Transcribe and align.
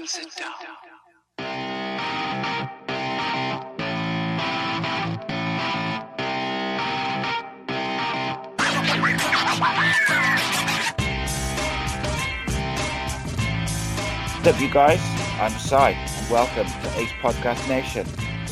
And 0.00 0.08
sit 0.08 0.34
down. 0.34 0.52
What's 14.38 14.46
up, 14.46 14.58
you 14.58 14.70
guys? 14.70 15.00
I'm 15.38 15.50
Si, 15.58 15.76
and 15.76 16.30
welcome 16.30 16.64
to 16.64 16.98
Ace 16.98 17.12
Podcast 17.20 17.68
Nation. 17.68 18.06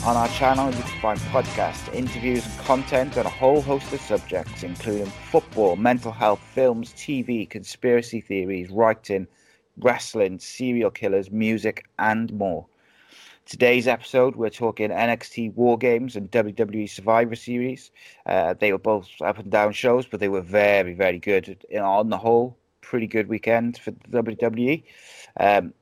On 0.05 0.19
our 0.19 0.29
channel, 0.29 0.67
you 0.67 0.83
can 0.83 1.01
find 1.01 1.19
podcasts, 1.19 1.91
interviews, 1.95 2.45
and 2.45 2.59
content 2.67 3.17
on 3.17 3.25
a 3.25 3.31
whole 3.31 3.63
host 3.63 3.91
of 3.95 4.03
subjects, 4.03 4.65
including 4.65 5.07
football, 5.07 5.77
mental 5.77 6.13
health, 6.13 6.41
films, 6.41 6.93
TV, 6.93 7.49
conspiracy 7.49 8.21
theories, 8.21 8.69
writing, 8.69 9.27
wrestling, 9.81 10.39
serial 10.39 10.91
killers, 10.91 11.31
music, 11.31 11.87
and 11.99 12.33
more. 12.33 12.67
Today's 13.47 13.89
episode, 13.89 14.37
we're 14.37 14.51
talking 14.51 14.91
NXT 14.91 15.55
War 15.55 15.79
Games 15.79 16.17
and 16.17 16.31
WWE 16.31 16.89
Survivor 16.89 17.35
Series. 17.35 17.91
Uh, 18.27 18.55
they 18.59 18.73
were 18.73 18.79
both 18.79 19.09
up 19.23 19.39
and 19.39 19.51
down 19.51 19.73
shows, 19.73 20.07
but 20.07 20.21
they 20.21 20.29
were 20.29 20.43
very, 20.43 20.93
very 20.93 21.19
good. 21.19 21.65
You 21.71 21.79
know, 21.79 21.87
on 21.87 22.11
the 22.11 22.19
whole, 22.19 22.59
pretty 22.83 23.07
good 23.07 23.29
weekend 23.29 23.79
for 23.79 23.93
WWE. 23.93 24.85
Um, 25.41 25.73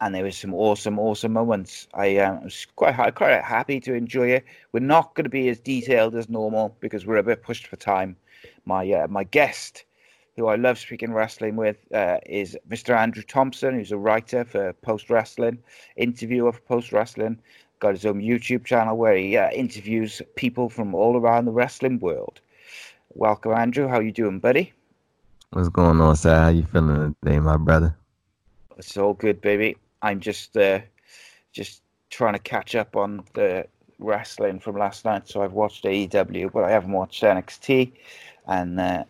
and 0.00 0.14
there 0.14 0.24
was 0.24 0.36
some 0.36 0.52
awesome, 0.52 0.98
awesome 0.98 1.32
moments. 1.32 1.88
I 1.94 2.18
um, 2.18 2.44
was 2.44 2.66
quite, 2.76 3.14
quite 3.14 3.42
happy 3.42 3.80
to 3.80 3.94
enjoy 3.94 4.28
it. 4.28 4.44
We're 4.72 4.80
not 4.80 5.14
going 5.14 5.24
to 5.24 5.30
be 5.30 5.48
as 5.48 5.60
detailed 5.60 6.14
as 6.14 6.28
normal 6.28 6.76
because 6.80 7.06
we're 7.06 7.16
a 7.16 7.22
bit 7.22 7.42
pushed 7.42 7.66
for 7.66 7.76
time. 7.76 8.16
My 8.66 8.90
uh, 8.92 9.06
my 9.08 9.24
guest 9.24 9.84
who 10.36 10.46
I 10.46 10.56
love 10.56 10.78
speaking 10.78 11.12
wrestling 11.12 11.56
with, 11.56 11.76
uh, 11.92 12.18
is 12.26 12.56
Mr. 12.68 12.96
Andrew 12.96 13.22
Thompson, 13.22 13.74
who's 13.74 13.92
a 13.92 13.98
writer 13.98 14.44
for 14.44 14.72
Post 14.74 15.10
Wrestling, 15.10 15.58
interviewer 15.96 16.52
for 16.52 16.60
Post 16.60 16.92
Wrestling. 16.92 17.38
Got 17.80 17.94
his 17.94 18.06
own 18.06 18.20
YouTube 18.20 18.64
channel 18.64 18.96
where 18.96 19.16
he 19.16 19.36
uh, 19.36 19.50
interviews 19.50 20.22
people 20.36 20.68
from 20.68 20.94
all 20.94 21.16
around 21.16 21.44
the 21.44 21.52
wrestling 21.52 21.98
world. 22.00 22.40
Welcome, 23.14 23.52
Andrew. 23.52 23.86
How 23.86 24.00
you 24.00 24.12
doing, 24.12 24.40
buddy? 24.40 24.72
What's 25.50 25.68
going 25.68 26.00
on, 26.00 26.16
sir? 26.16 26.34
How 26.34 26.48
you 26.48 26.64
feeling 26.64 27.14
today, 27.22 27.38
my 27.38 27.56
brother? 27.56 27.96
It's 28.76 28.96
all 28.96 29.14
good, 29.14 29.40
baby. 29.40 29.76
I'm 30.02 30.18
just 30.18 30.56
uh, 30.56 30.80
just 31.52 31.82
trying 32.10 32.32
to 32.32 32.40
catch 32.40 32.74
up 32.74 32.96
on 32.96 33.24
the 33.34 33.66
wrestling 34.00 34.58
from 34.58 34.76
last 34.76 35.04
night. 35.04 35.28
So 35.28 35.42
I've 35.42 35.52
watched 35.52 35.84
AEW, 35.84 36.52
but 36.52 36.64
I 36.64 36.70
haven't 36.70 36.92
watched 36.92 37.22
NXT. 37.22 37.92
And 38.46 38.80
uh, 38.80 39.04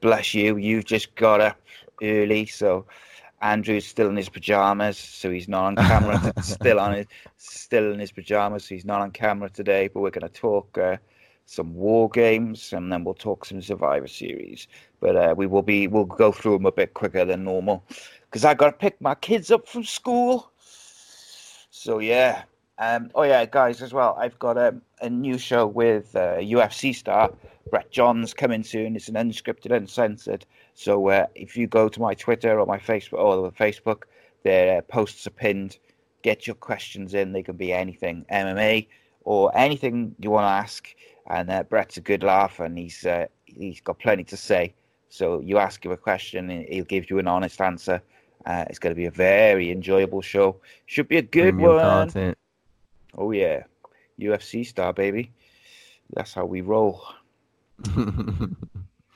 bless 0.00 0.34
you, 0.34 0.56
you've 0.56 0.84
just 0.84 1.14
got 1.14 1.40
up 1.40 1.60
early, 2.02 2.46
so 2.46 2.86
Andrew's 3.42 3.86
still 3.86 4.08
in 4.08 4.16
his 4.16 4.28
pajamas, 4.28 4.96
so 4.96 5.30
he's 5.30 5.48
not 5.48 5.64
on 5.64 5.76
camera. 5.76 6.32
still 6.42 6.80
on 6.80 6.94
his, 6.94 7.06
still 7.36 7.92
in 7.92 7.98
his 7.98 8.12
pajamas, 8.12 8.64
so 8.64 8.74
he's 8.74 8.84
not 8.84 9.00
on 9.00 9.10
camera 9.10 9.50
today. 9.50 9.88
But 9.88 10.00
we're 10.00 10.10
going 10.10 10.30
to 10.30 10.40
talk 10.40 10.76
uh, 10.78 10.96
some 11.44 11.74
war 11.74 12.08
games, 12.08 12.72
and 12.72 12.92
then 12.92 13.04
we'll 13.04 13.14
talk 13.14 13.44
some 13.44 13.60
Survivor 13.60 14.08
Series. 14.08 14.68
But 15.00 15.16
uh, 15.16 15.34
we 15.36 15.46
will 15.46 15.62
be, 15.62 15.86
we'll 15.86 16.04
go 16.04 16.32
through 16.32 16.54
them 16.54 16.66
a 16.66 16.72
bit 16.72 16.94
quicker 16.94 17.24
than 17.24 17.44
normal, 17.44 17.84
because 18.22 18.44
I 18.44 18.54
got 18.54 18.66
to 18.66 18.72
pick 18.72 19.00
my 19.00 19.14
kids 19.14 19.50
up 19.50 19.68
from 19.68 19.84
school. 19.84 20.50
So 21.70 21.98
yeah. 21.98 22.42
Um, 22.78 23.10
oh 23.14 23.22
yeah, 23.22 23.44
guys, 23.46 23.80
as 23.80 23.94
well. 23.94 24.16
I've 24.18 24.38
got 24.38 24.58
a, 24.58 24.74
a 25.00 25.08
new 25.08 25.38
show 25.38 25.66
with 25.66 26.14
uh, 26.14 26.36
UFC 26.36 26.94
star 26.94 27.32
Brett 27.70 27.90
Johns 27.90 28.32
coming 28.32 28.62
soon. 28.62 28.96
It's 28.96 29.08
an 29.08 29.14
unscripted, 29.14 29.74
uncensored. 29.74 30.46
So 30.74 31.08
uh, 31.08 31.26
if 31.34 31.56
you 31.56 31.66
go 31.66 31.88
to 31.88 32.00
my 32.00 32.14
Twitter 32.14 32.58
or 32.60 32.66
my 32.66 32.78
Facebook 32.78 33.18
or 33.18 33.50
Facebook, 33.52 34.02
their 34.44 34.78
uh, 34.78 34.80
posts 34.82 35.26
are 35.26 35.30
pinned. 35.30 35.78
Get 36.22 36.46
your 36.46 36.54
questions 36.54 37.14
in. 37.14 37.32
They 37.32 37.42
can 37.42 37.56
be 37.56 37.72
anything 37.72 38.24
MMA 38.30 38.86
or 39.24 39.56
anything 39.56 40.14
you 40.20 40.30
want 40.30 40.44
to 40.44 40.48
ask. 40.48 40.88
And 41.28 41.50
uh, 41.50 41.64
Brett's 41.64 41.96
a 41.96 42.00
good 42.00 42.22
laugh, 42.22 42.60
and 42.60 42.78
he's 42.78 43.04
uh, 43.04 43.26
he's 43.44 43.80
got 43.80 43.98
plenty 43.98 44.24
to 44.24 44.36
say. 44.36 44.74
So 45.08 45.40
you 45.40 45.58
ask 45.58 45.84
him 45.84 45.92
a 45.92 45.96
question, 45.96 46.50
and 46.50 46.66
he'll 46.68 46.84
give 46.84 47.10
you 47.10 47.18
an 47.18 47.26
honest 47.26 47.60
answer. 47.60 48.00
Uh, 48.44 48.64
it's 48.70 48.78
going 48.78 48.94
to 48.94 48.96
be 48.96 49.06
a 49.06 49.10
very 49.10 49.72
enjoyable 49.72 50.22
show. 50.22 50.60
Should 50.86 51.08
be 51.08 51.16
a 51.16 51.22
good 51.22 51.54
Premium 51.54 51.74
one. 51.74 51.80
content. 51.80 52.38
Oh 53.18 53.32
yeah, 53.32 53.64
UFC 54.20 54.64
star 54.64 54.92
baby. 54.92 55.32
That's 56.14 56.32
how 56.32 56.44
we 56.44 56.60
roll. 56.60 57.02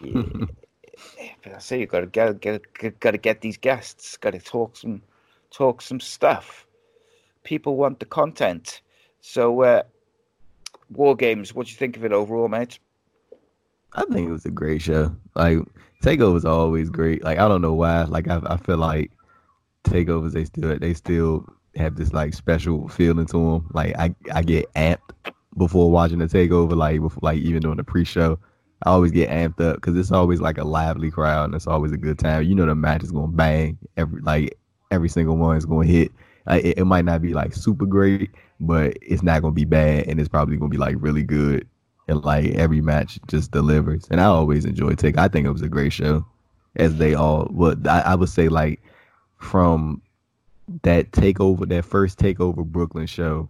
Yeah. 0.03 0.45
But 1.43 1.55
I 1.55 1.59
say 1.59 1.81
you 1.81 1.87
got 1.87 2.01
to 2.01 2.07
get, 2.07 2.41
get 2.41 3.01
got 3.01 3.13
to 3.13 3.19
get 3.19 3.41
these 3.41 3.57
guests. 3.57 4.17
Got 4.17 4.33
to 4.33 4.39
talk 4.39 4.77
some 4.77 5.03
talk 5.51 5.83
some 5.83 6.01
stuff. 6.01 6.67
People 7.45 7.77
want 7.77 8.01
the 8.01 8.07
content. 8.07 8.83
So, 9.21 9.63
uh, 9.63 9.83
War 10.91 11.17
Games. 11.17 11.55
What 11.55 11.67
do 11.67 11.73
you 11.73 11.77
think 11.77 11.97
of 11.97 12.05
it 12.05 12.13
overall, 12.13 12.49
mate? 12.49 12.79
I 13.95 14.05
think 14.05 14.29
it 14.29 14.33
was 14.33 14.45
a 14.47 14.51
great 14.51 14.83
show. 14.83 15.15
Like 15.35 15.59
takeovers 16.03 16.45
are 16.45 16.49
always 16.49 16.91
great. 16.91 17.25
Like 17.25 17.39
I 17.39 17.49
don't 17.49 17.63
know 17.63 17.75
why. 17.75 18.05
Like 18.05 18.29
I, 18.29 18.41
I 18.45 18.57
feel 18.57 18.77
like 18.77 19.11
takeovers 19.85 20.33
they 20.33 20.45
still 20.45 20.79
they 20.79 20.95
still 20.95 21.47
have 21.77 21.97
this 21.97 22.13
like 22.13 22.35
special 22.35 22.89
feeling 22.89 23.27
to 23.27 23.37
them. 23.39 23.71
Like 23.73 23.97
I 23.99 24.15
I 24.33 24.43
get 24.43 24.73
amped 24.75 25.33
before 25.57 25.91
watching 25.91 26.19
the 26.19 26.27
takeover. 26.27 26.77
Like 26.77 27.01
before, 27.01 27.21
like 27.23 27.39
even 27.39 27.63
during 27.63 27.79
the 27.79 27.85
pre-show, 27.85 28.39
I 28.85 28.91
always 28.91 29.13
get 29.13 29.29
amped 29.31 29.61
up 29.61 29.77
because 29.77 29.97
it's 29.97 30.13
always 30.13 30.41
like 30.41 30.59
a 30.59 30.65
lively 30.65 31.11
crowd 31.11 31.47
and 31.47 31.55
it's 31.55 31.67
always 31.67 31.93
a 31.93 31.99
good 31.99 32.19
time. 32.19 32.45
You 32.45 32.55
know 32.55 32.67
the 32.67 32.75
match 32.75 33.03
is 33.03 33.13
gonna 33.13 33.29
bang 33.29 33.79
every 33.97 34.21
like 34.23 34.59
every 34.91 35.09
single 35.09 35.37
one 35.37 35.57
is 35.57 35.67
gonna 35.67 35.87
hit. 35.87 36.13
Like, 36.47 36.65
it, 36.65 36.79
it 36.79 36.85
might 36.85 37.05
not 37.05 37.21
be 37.21 37.35
like 37.35 37.55
super 37.55 37.87
great, 37.87 38.31
but 38.59 38.97
it's 39.03 39.23
not 39.23 39.43
gonna 39.43 39.53
be 39.53 39.67
bad 39.67 40.07
and 40.09 40.19
it's 40.19 40.29
probably 40.29 40.57
gonna 40.57 40.71
be 40.71 40.79
like 40.79 40.97
really 40.99 41.23
good. 41.23 41.67
And 42.09 42.25
like 42.25 42.55
every 42.55 42.81
match 42.81 43.21
just 43.29 43.53
delivers. 43.53 44.07
And 44.11 44.21
I 44.21 44.25
always 44.25 44.65
enjoy 44.65 44.95
take. 44.95 45.17
I 45.19 45.29
think 45.29 45.47
it 45.47 45.53
was 45.53 45.63
a 45.63 45.69
great 45.69 45.93
show, 45.93 46.25
as 46.77 46.97
they 46.97 47.15
all. 47.15 47.49
But 47.51 47.87
I, 47.87 48.01
I 48.01 48.15
would 48.17 48.31
say 48.31 48.49
like 48.49 48.83
from 49.37 50.03
that 50.83 51.13
takeover, 51.13 51.69
that 51.69 51.85
first 51.85 52.19
takeover 52.19 52.65
Brooklyn 52.65 53.07
show, 53.07 53.49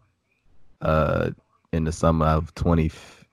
uh, 0.83 1.31
in 1.73 1.85
the 1.85 1.93
summer 1.93 2.27
of 2.27 2.55
20, 2.55 2.91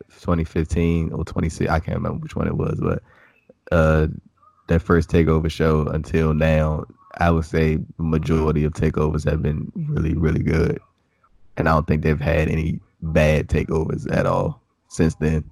2015 0.09 1.11
or 1.11 1.25
26, 1.25 1.69
I 1.69 1.79
can't 1.79 1.97
remember 1.97 2.19
which 2.19 2.35
one 2.35 2.47
it 2.47 2.57
was, 2.57 2.79
but 2.81 3.01
uh, 3.71 4.07
that 4.67 4.81
first 4.81 5.09
takeover 5.09 5.49
show 5.49 5.87
until 5.87 6.33
now, 6.33 6.85
I 7.19 7.31
would 7.31 7.45
say 7.45 7.79
majority 7.97 8.63
of 8.63 8.73
takeovers 8.73 9.29
have 9.29 9.41
been 9.41 9.71
really, 9.75 10.13
really 10.13 10.43
good. 10.43 10.79
and 11.57 11.67
I 11.67 11.73
don't 11.73 11.87
think 11.87 12.03
they've 12.03 12.19
had 12.19 12.47
any 12.47 12.79
bad 13.01 13.47
takeovers 13.47 14.11
at 14.15 14.25
all 14.25 14.61
since 14.87 15.15
then. 15.15 15.43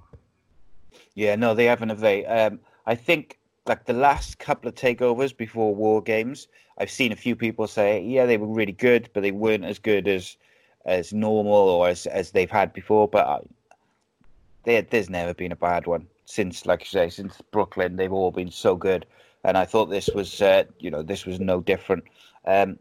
Yeah, 1.15 1.36
no, 1.36 1.53
they 1.53 1.65
haven't. 1.65 1.89
Have 1.89 2.01
they? 2.01 2.25
Um, 2.25 2.59
I 2.86 2.95
think 2.95 3.39
like 3.65 3.86
the 3.86 3.94
last 3.94 4.38
couple 4.38 4.69
of 4.69 4.75
takeovers 4.75 5.36
before 5.36 5.74
War 5.74 6.01
Games, 6.01 6.47
I've 6.77 6.92
seen 6.92 7.12
a 7.12 7.15
few 7.15 7.36
people 7.36 7.68
say, 7.68 8.01
yeah, 8.01 8.25
they 8.25 8.38
were 8.38 8.47
really 8.47 8.74
good, 8.74 9.09
but 9.13 9.21
they 9.21 9.31
weren't 9.31 9.65
as 9.65 9.80
good 9.80 10.07
as 10.07 10.38
as 10.86 11.13
normal 11.13 11.53
or 11.53 11.88
as 11.88 12.06
as 12.07 12.31
they've 12.31 12.51
had 12.51 12.74
before. 12.74 13.07
But 13.07 13.45
There's 14.66 15.10
never 15.10 15.34
been 15.34 15.52
a 15.52 15.56
bad 15.56 15.86
one 15.86 16.08
since, 16.26 16.66
like 16.66 16.82
you 16.82 16.88
say, 16.88 17.10
since 17.10 17.40
Brooklyn. 17.52 17.96
They've 17.96 18.12
all 18.12 18.32
been 18.32 18.52
so 18.52 18.76
good, 18.76 19.06
and 19.44 19.58
I 19.58 19.66
thought 19.66 19.90
this 19.90 20.10
was, 20.10 20.42
uh, 20.42 20.64
you 20.80 20.90
know, 20.90 21.04
this 21.04 21.26
was 21.26 21.40
no 21.40 21.62
different. 21.62 22.04
Um, 22.46 22.80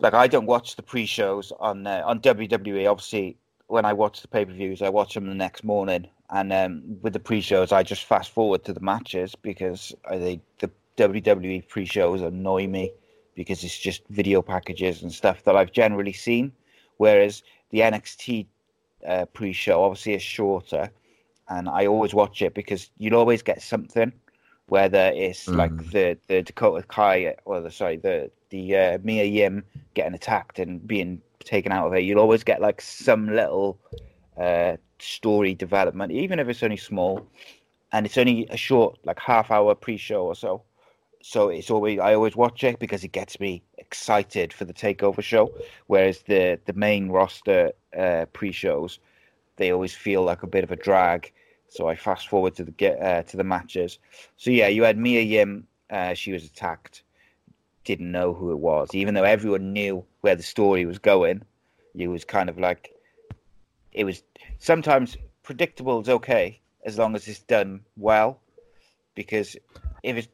like 0.00 0.14
I 0.14 0.26
don't 0.26 0.46
watch 0.46 0.76
the 0.76 0.82
pre-shows 0.82 1.52
on 1.60 1.86
uh, 1.86 2.02
on 2.04 2.20
WWE. 2.20 2.90
Obviously, 2.90 3.36
when 3.68 3.84
I 3.84 3.92
watch 3.92 4.22
the 4.22 4.28
pay-per-views, 4.28 4.82
I 4.82 4.88
watch 4.88 5.14
them 5.14 5.26
the 5.26 5.34
next 5.34 5.64
morning, 5.64 6.08
and 6.30 6.52
um, 6.52 6.82
with 7.02 7.12
the 7.12 7.20
pre-shows, 7.20 7.72
I 7.72 7.82
just 7.82 8.04
fast 8.04 8.30
forward 8.30 8.64
to 8.64 8.72
the 8.72 8.80
matches 8.80 9.34
because 9.34 9.94
the 10.10 10.40
WWE 10.96 11.68
pre-shows 11.68 12.20
annoy 12.22 12.66
me 12.66 12.92
because 13.34 13.62
it's 13.62 13.78
just 13.78 14.02
video 14.08 14.42
packages 14.42 15.02
and 15.02 15.12
stuff 15.12 15.44
that 15.44 15.54
I've 15.54 15.70
generally 15.70 16.12
seen, 16.12 16.52
whereas 16.96 17.44
the 17.70 17.80
NXT 17.80 18.46
uh, 19.06 19.26
pre-show 19.26 19.82
obviously 19.82 20.14
is 20.14 20.22
shorter, 20.22 20.90
and 21.48 21.68
I 21.68 21.86
always 21.86 22.14
watch 22.14 22.42
it 22.42 22.54
because 22.54 22.90
you'll 22.98 23.18
always 23.18 23.42
get 23.42 23.62
something, 23.62 24.12
whether 24.66 25.12
it's 25.14 25.46
mm. 25.46 25.56
like 25.56 25.76
the 25.90 26.18
the 26.28 26.42
Dakota 26.42 26.84
Kai 26.86 27.36
or 27.44 27.60
the 27.60 27.70
sorry 27.70 27.96
the 27.96 28.30
the 28.50 28.76
uh, 28.76 28.98
Mia 29.02 29.24
Yim 29.24 29.64
getting 29.94 30.14
attacked 30.14 30.58
and 30.58 30.86
being 30.86 31.20
taken 31.40 31.72
out 31.72 31.86
of 31.86 31.94
it. 31.94 32.00
You'll 32.00 32.20
always 32.20 32.44
get 32.44 32.60
like 32.60 32.80
some 32.80 33.28
little 33.34 33.78
uh, 34.36 34.76
story 34.98 35.54
development, 35.54 36.12
even 36.12 36.38
if 36.38 36.48
it's 36.48 36.62
only 36.62 36.76
small, 36.76 37.26
and 37.92 38.06
it's 38.06 38.18
only 38.18 38.46
a 38.50 38.56
short 38.56 38.98
like 39.04 39.18
half 39.18 39.50
hour 39.50 39.74
pre-show 39.74 40.24
or 40.24 40.34
so. 40.34 40.62
So 41.22 41.48
it's 41.48 41.70
always 41.70 41.98
I 41.98 42.14
always 42.14 42.36
watch 42.36 42.64
it 42.64 42.78
because 42.78 43.04
it 43.04 43.12
gets 43.12 43.40
me 43.40 43.62
excited 43.88 44.52
for 44.52 44.64
the 44.66 44.74
takeover 44.74 45.22
show. 45.22 45.52
Whereas 45.86 46.22
the 46.22 46.60
the 46.66 46.74
main 46.74 47.08
roster 47.08 47.72
uh, 47.96 48.26
pre-shows, 48.32 48.98
they 49.56 49.72
always 49.72 49.94
feel 49.94 50.22
like 50.22 50.42
a 50.42 50.46
bit 50.56 50.64
of 50.64 50.70
a 50.70 50.76
drag. 50.76 51.32
So 51.68 51.88
I 51.88 51.96
fast 51.96 52.28
forward 52.28 52.54
to 52.56 52.64
the 52.64 52.70
get 52.70 53.00
uh, 53.02 53.22
to 53.30 53.36
the 53.36 53.44
matches. 53.44 53.98
So 54.36 54.50
yeah, 54.50 54.68
you 54.68 54.84
had 54.84 54.98
Mia 54.98 55.22
Yim. 55.22 55.66
Uh, 55.90 56.14
she 56.14 56.32
was 56.32 56.44
attacked. 56.44 57.02
Didn't 57.84 58.12
know 58.12 58.34
who 58.34 58.52
it 58.52 58.58
was, 58.58 58.88
even 58.92 59.14
though 59.14 59.24
everyone 59.24 59.72
knew 59.72 60.04
where 60.20 60.36
the 60.36 60.42
story 60.42 60.84
was 60.84 60.98
going. 60.98 61.42
It 61.94 62.08
was 62.08 62.24
kind 62.24 62.48
of 62.50 62.58
like 62.58 62.92
it 63.92 64.04
was 64.04 64.22
sometimes 64.58 65.16
predictable 65.42 66.00
is 66.00 66.08
okay 66.08 66.60
as 66.84 66.98
long 66.98 67.16
as 67.16 67.26
it's 67.26 67.40
done 67.40 67.80
well, 67.96 68.40
because 69.14 69.56
if 70.02 70.16
it's 70.16 70.28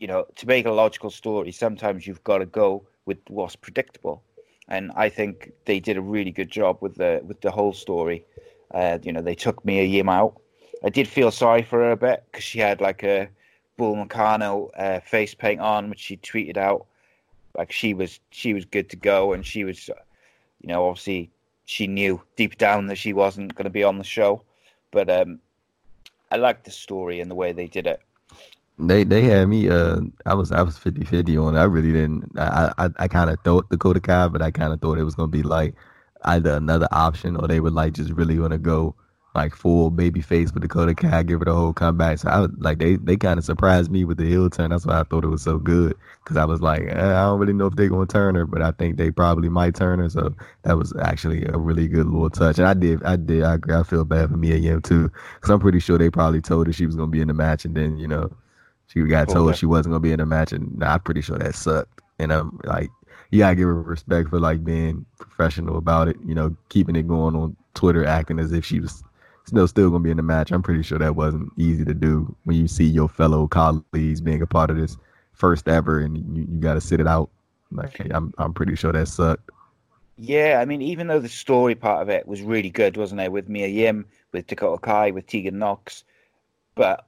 you 0.00 0.06
know 0.08 0.26
to 0.36 0.46
make 0.46 0.66
a 0.66 0.72
logical 0.72 1.10
story, 1.10 1.52
sometimes 1.52 2.06
you've 2.06 2.24
got 2.24 2.38
to 2.38 2.46
go 2.46 2.82
with 3.06 3.18
what's 3.28 3.54
predictable, 3.54 4.22
and 4.68 4.90
I 4.96 5.08
think 5.08 5.52
they 5.66 5.78
did 5.78 5.96
a 5.96 6.00
really 6.00 6.32
good 6.32 6.50
job 6.50 6.78
with 6.80 6.96
the 6.96 7.20
with 7.24 7.40
the 7.42 7.50
whole 7.50 7.72
story. 7.72 8.24
Uh, 8.72 8.98
you 9.02 9.12
know, 9.12 9.20
they 9.20 9.34
took 9.34 9.64
Mia 9.64 9.84
Yim 9.84 10.08
out. 10.08 10.40
I 10.84 10.88
did 10.88 11.06
feel 11.06 11.30
sorry 11.30 11.62
for 11.62 11.80
her 11.80 11.90
a 11.90 11.96
bit 11.96 12.24
because 12.30 12.44
she 12.44 12.58
had 12.58 12.80
like 12.80 13.02
a 13.02 13.28
Bull 13.76 13.96
Nakano 13.96 14.70
uh, 14.76 15.00
face 15.00 15.34
paint 15.34 15.60
on, 15.60 15.90
which 15.90 15.98
she 15.98 16.16
tweeted 16.16 16.56
out. 16.56 16.86
Like 17.56 17.72
she 17.72 17.94
was, 17.94 18.20
she 18.30 18.54
was 18.54 18.64
good 18.64 18.88
to 18.90 18.96
go, 18.96 19.32
and 19.32 19.44
she 19.44 19.64
was, 19.64 19.88
you 19.88 20.68
know, 20.68 20.86
obviously 20.86 21.30
she 21.64 21.86
knew 21.86 22.22
deep 22.36 22.58
down 22.58 22.86
that 22.86 22.96
she 22.96 23.12
wasn't 23.12 23.54
going 23.54 23.64
to 23.64 23.70
be 23.70 23.84
on 23.84 23.98
the 23.98 24.04
show. 24.04 24.42
But 24.92 25.10
um, 25.10 25.40
I 26.30 26.36
liked 26.36 26.64
the 26.64 26.70
story 26.70 27.20
and 27.20 27.30
the 27.30 27.34
way 27.34 27.52
they 27.52 27.66
did 27.66 27.86
it. 27.86 28.00
They 28.80 29.04
they 29.04 29.22
had 29.22 29.48
me. 29.48 29.68
Uh, 29.68 30.00
I 30.26 30.34
was 30.34 30.52
I 30.52 30.62
was 30.62 30.78
50-50 30.78 31.42
on 31.44 31.56
it. 31.56 31.58
I 31.58 31.64
really 31.64 31.92
didn't. 31.92 32.30
I 32.38 32.72
I, 32.78 32.88
I 32.98 33.08
kind 33.08 33.30
of 33.30 33.38
thought 33.44 33.68
Dakota 33.70 34.00
Kai, 34.00 34.28
but 34.28 34.42
I 34.42 34.50
kind 34.50 34.72
of 34.72 34.80
thought 34.80 34.98
it 34.98 35.04
was 35.04 35.14
gonna 35.14 35.28
be 35.28 35.42
like 35.42 35.74
either 36.24 36.54
another 36.54 36.88
option 36.92 37.36
or 37.36 37.48
they 37.48 37.60
would 37.60 37.72
like 37.72 37.94
just 37.94 38.10
really 38.12 38.38
want 38.38 38.52
to 38.52 38.58
go 38.58 38.94
like 39.34 39.54
full 39.54 39.90
baby 39.90 40.20
face 40.20 40.52
with 40.52 40.62
Dakota 40.62 40.94
Kai, 40.94 41.22
give 41.22 41.38
her 41.40 41.44
the 41.44 41.54
whole 41.54 41.72
comeback. 41.72 42.18
So 42.18 42.28
I 42.28 42.40
was 42.40 42.50
like, 42.58 42.78
they 42.78 42.96
they 42.96 43.16
kind 43.16 43.38
of 43.38 43.44
surprised 43.44 43.90
me 43.90 44.04
with 44.04 44.18
the 44.18 44.26
heel 44.26 44.50
turn. 44.50 44.70
That's 44.70 44.86
why 44.86 45.00
I 45.00 45.04
thought 45.04 45.24
it 45.24 45.28
was 45.28 45.42
so 45.42 45.58
good 45.58 45.94
because 46.24 46.36
I 46.36 46.44
was 46.44 46.60
like, 46.60 46.82
eh, 46.82 46.92
I 46.94 47.24
don't 47.24 47.38
really 47.38 47.52
know 47.52 47.66
if 47.66 47.76
they're 47.76 47.88
gonna 47.88 48.06
turn 48.06 48.34
her, 48.34 48.46
but 48.46 48.62
I 48.62 48.72
think 48.72 48.96
they 48.96 49.10
probably 49.10 49.48
might 49.48 49.74
turn 49.74 49.98
her. 50.00 50.08
So 50.08 50.34
that 50.62 50.76
was 50.76 50.92
actually 51.02 51.44
a 51.46 51.58
really 51.58 51.86
good 51.86 52.06
little 52.06 52.30
touch. 52.30 52.58
And 52.58 52.66
I 52.66 52.74
did, 52.74 53.02
I 53.04 53.16
did, 53.16 53.44
I. 53.44 53.58
I 53.70 53.82
feel 53.84 54.04
bad 54.04 54.30
for 54.30 54.36
Mia 54.36 54.56
Yim 54.56 54.82
too 54.82 55.10
because 55.34 55.50
I'm 55.50 55.60
pretty 55.60 55.80
sure 55.80 55.98
they 55.98 56.10
probably 56.10 56.40
told 56.40 56.66
her 56.66 56.72
she 56.72 56.86
was 56.86 56.96
gonna 56.96 57.10
be 57.10 57.20
in 57.20 57.28
the 57.28 57.34
match, 57.34 57.64
and 57.64 57.76
then 57.76 57.98
you 57.98 58.08
know 58.08 58.30
she 58.92 59.02
got 59.02 59.28
told 59.28 59.50
okay. 59.50 59.58
she 59.58 59.66
wasn't 59.66 59.92
gonna 59.92 60.00
be 60.00 60.12
in 60.12 60.18
the 60.18 60.26
match, 60.26 60.52
and 60.52 60.76
nah, 60.76 60.94
I'm 60.94 61.00
pretty 61.00 61.20
sure 61.20 61.38
that 61.38 61.54
sucked. 61.54 62.00
And 62.18 62.32
I'm 62.32 62.58
like, 62.64 62.90
you 63.30 63.38
gotta 63.38 63.54
give 63.54 63.66
her 63.66 63.82
respect 63.82 64.28
for 64.30 64.40
like 64.40 64.64
being 64.64 65.06
professional 65.18 65.78
about 65.78 66.08
it. 66.08 66.16
You 66.26 66.34
know, 66.34 66.56
keeping 66.70 66.96
it 66.96 67.06
going 67.06 67.36
on 67.36 67.56
Twitter, 67.74 68.04
acting 68.04 68.40
as 68.40 68.52
if 68.52 68.64
she 68.64 68.80
was 68.80 69.04
still 69.44 69.68
still 69.68 69.90
gonna 69.90 70.02
be 70.02 70.10
in 70.10 70.16
the 70.16 70.24
match. 70.24 70.50
I'm 70.50 70.62
pretty 70.62 70.82
sure 70.82 70.98
that 70.98 71.14
wasn't 71.14 71.52
easy 71.56 71.84
to 71.84 71.94
do 71.94 72.34
when 72.44 72.56
you 72.56 72.66
see 72.66 72.84
your 72.84 73.08
fellow 73.08 73.46
colleagues 73.46 74.20
being 74.20 74.42
a 74.42 74.46
part 74.46 74.70
of 74.70 74.76
this 74.76 74.96
first 75.32 75.68
ever, 75.68 76.00
and 76.00 76.18
you, 76.36 76.46
you 76.50 76.58
got 76.60 76.74
to 76.74 76.80
sit 76.80 77.00
it 77.00 77.06
out. 77.06 77.30
Like 77.70 78.00
I'm 78.10 78.34
I'm 78.38 78.52
pretty 78.52 78.74
sure 78.74 78.92
that 78.92 79.06
sucked. 79.06 79.50
Yeah, 80.18 80.58
I 80.60 80.64
mean, 80.64 80.82
even 80.82 81.06
though 81.06 81.20
the 81.20 81.28
story 81.28 81.74
part 81.74 82.02
of 82.02 82.08
it 82.10 82.26
was 82.26 82.42
really 82.42 82.68
good, 82.68 82.96
wasn't 82.96 83.20
it, 83.20 83.32
with 83.32 83.48
Mia 83.48 83.68
Yim, 83.68 84.04
with 84.32 84.48
Dakota 84.48 84.78
Kai, 84.78 85.12
with 85.12 85.26
Tegan 85.26 85.58
Nox, 85.58 86.04
but 86.74 87.06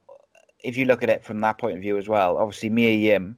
if 0.62 0.76
you 0.76 0.84
look 0.84 1.02
at 1.02 1.10
it 1.10 1.24
from 1.24 1.40
that 1.40 1.58
point 1.58 1.76
of 1.76 1.80
view 1.80 1.98
as 1.98 2.08
well, 2.08 2.38
obviously 2.38 2.70
Mia 2.70 2.92
Yim 2.92 3.36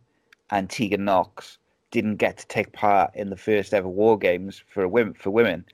and 0.51 0.69
Tegan 0.69 1.05
Nox 1.05 1.59
didn't 1.91 2.17
get 2.17 2.39
to 2.39 2.47
take 2.49 2.73
part 2.73 3.15
in 3.15 3.31
the 3.31 3.37
first 3.37 3.73
ever 3.73 3.89
War 3.89 4.19
Games 4.19 4.63
for 4.69 4.87
women 4.89 5.15
for 5.15 5.31
women 5.31 5.65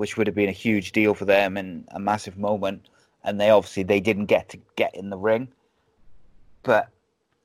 which 0.00 0.16
would 0.16 0.26
have 0.26 0.34
been 0.34 0.48
a 0.48 0.52
huge 0.52 0.92
deal 0.92 1.12
for 1.12 1.26
them 1.26 1.58
and 1.58 1.86
a 1.90 2.00
massive 2.00 2.38
moment. 2.38 2.88
And 3.22 3.38
they 3.38 3.50
obviously 3.50 3.82
they 3.82 4.00
didn't 4.00 4.26
get 4.26 4.48
to 4.48 4.58
get 4.76 4.94
in 4.94 5.10
the 5.10 5.18
ring, 5.18 5.48
but 6.62 6.88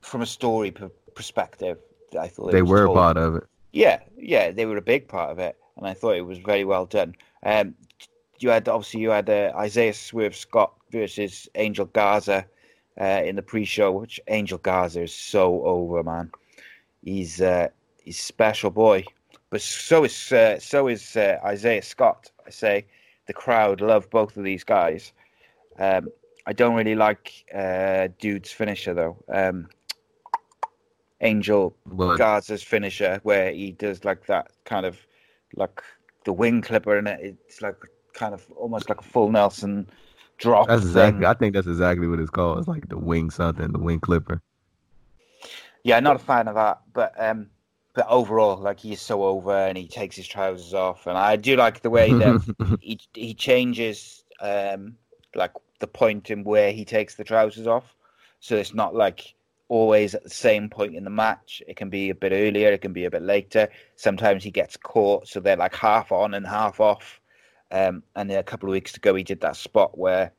from 0.00 0.22
a 0.22 0.26
story 0.26 0.72
perspective, 1.14 1.76
I 2.18 2.28
thought 2.28 2.52
they 2.52 2.62
were 2.62 2.86
told, 2.86 2.96
a 2.96 3.00
part 3.00 3.18
of 3.18 3.34
it. 3.36 3.42
Yeah, 3.72 4.00
yeah, 4.16 4.52
they 4.52 4.64
were 4.64 4.78
a 4.78 4.82
big 4.82 5.06
part 5.06 5.32
of 5.32 5.38
it, 5.38 5.54
and 5.76 5.86
I 5.86 5.92
thought 5.92 6.16
it 6.16 6.22
was 6.22 6.38
very 6.38 6.64
well 6.64 6.86
done. 6.86 7.14
Um, 7.42 7.74
you 8.38 8.48
had 8.48 8.68
obviously 8.70 9.00
you 9.00 9.10
had 9.10 9.28
uh, 9.28 9.52
Isaiah 9.54 9.92
Swerve 9.92 10.34
Scott 10.34 10.72
versus 10.90 11.50
Angel 11.56 11.84
Garza 11.84 12.46
uh, 13.00 13.22
in 13.24 13.36
the 13.36 13.42
pre-show, 13.42 13.92
which 13.92 14.20
Angel 14.28 14.58
Garza 14.58 15.02
is 15.02 15.14
so 15.14 15.64
over, 15.64 16.02
man. 16.02 16.30
He's 17.02 17.40
uh, 17.40 17.68
he's 18.02 18.18
special 18.18 18.70
boy, 18.70 19.04
but 19.50 19.60
so 19.60 20.04
is 20.04 20.32
uh, 20.32 20.58
so 20.58 20.88
is 20.88 21.16
uh, 21.16 21.38
Isaiah 21.44 21.82
Scott. 21.82 22.30
I 22.46 22.50
say 22.50 22.86
the 23.26 23.32
crowd 23.32 23.80
love 23.80 24.08
both 24.10 24.36
of 24.36 24.44
these 24.44 24.64
guys. 24.64 25.12
Um, 25.78 26.08
I 26.46 26.52
don't 26.52 26.74
really 26.74 26.94
like 26.94 27.44
uh, 27.54 28.08
Dude's 28.18 28.50
finisher 28.50 28.94
though. 28.94 29.16
Um, 29.28 29.68
Angel? 31.20 31.74
Garza's 32.18 32.62
finisher, 32.62 33.20
where 33.22 33.50
he 33.50 33.72
does 33.72 34.04
like 34.04 34.26
that 34.26 34.50
kind 34.64 34.84
of 34.86 34.98
like 35.54 35.82
the 36.24 36.32
wing 36.32 36.60
clipper, 36.60 36.96
and 36.98 37.08
it. 37.08 37.36
it's 37.46 37.62
like 37.62 37.76
kind 38.12 38.34
of 38.34 38.46
almost 38.56 38.88
like 38.88 39.00
a 39.00 39.04
full 39.04 39.30
Nelson 39.30 39.86
That's 40.66 40.82
exactly. 40.82 41.26
I 41.26 41.34
think 41.34 41.54
that's 41.54 41.66
exactly 41.66 42.08
what 42.08 42.20
it's 42.20 42.30
called. 42.30 42.58
It's 42.58 42.68
like 42.68 42.88
the 42.88 42.98
wing 42.98 43.30
something, 43.30 43.72
the 43.72 43.78
wing 43.78 44.00
clipper. 44.00 44.42
Yeah, 45.84 46.00
not 46.00 46.16
a 46.16 46.18
fan 46.20 46.48
of 46.48 46.56
that, 46.56 46.80
but 46.92 47.14
um, 47.18 47.48
but 47.94 48.06
overall, 48.08 48.58
like 48.58 48.80
he's 48.80 49.00
so 49.00 49.24
over 49.24 49.52
and 49.52 49.78
he 49.78 49.88
takes 49.88 50.16
his 50.16 50.26
trousers 50.26 50.74
off, 50.74 51.06
and 51.06 51.16
I 51.16 51.36
do 51.36 51.56
like 51.56 51.80
the 51.80 51.90
way 51.90 52.12
that 52.12 52.42
he 52.80 52.98
he 53.14 53.34
changes 53.34 54.24
um 54.40 54.96
like 55.34 55.52
the 55.78 55.86
point 55.86 56.30
in 56.30 56.44
where 56.44 56.72
he 56.72 56.84
takes 56.84 57.14
the 57.14 57.24
trousers 57.24 57.66
off, 57.66 57.94
so 58.40 58.56
it's 58.56 58.74
not 58.74 58.94
like 58.94 59.34
always 59.68 60.14
at 60.14 60.22
the 60.22 60.30
same 60.30 60.68
point 60.68 60.94
in 60.94 61.04
the 61.04 61.10
match. 61.10 61.62
It 61.66 61.76
can 61.76 61.88
be 61.90 62.10
a 62.10 62.14
bit 62.14 62.32
earlier, 62.32 62.72
it 62.72 62.82
can 62.82 62.92
be 62.92 63.04
a 63.04 63.10
bit 63.10 63.22
later. 63.22 63.68
Sometimes 63.96 64.44
he 64.44 64.50
gets 64.50 64.76
caught, 64.76 65.28
so 65.28 65.40
they're 65.40 65.56
like 65.56 65.74
half 65.74 66.12
on 66.12 66.34
and 66.34 66.46
half 66.46 66.80
off. 66.80 67.20
Um, 67.70 68.02
and 68.14 68.30
a 68.30 68.42
couple 68.42 68.68
of 68.68 68.72
weeks 68.72 68.96
ago, 68.96 69.14
he 69.14 69.22
did 69.22 69.40
that 69.40 69.56
spot 69.56 69.98
where 69.98 70.32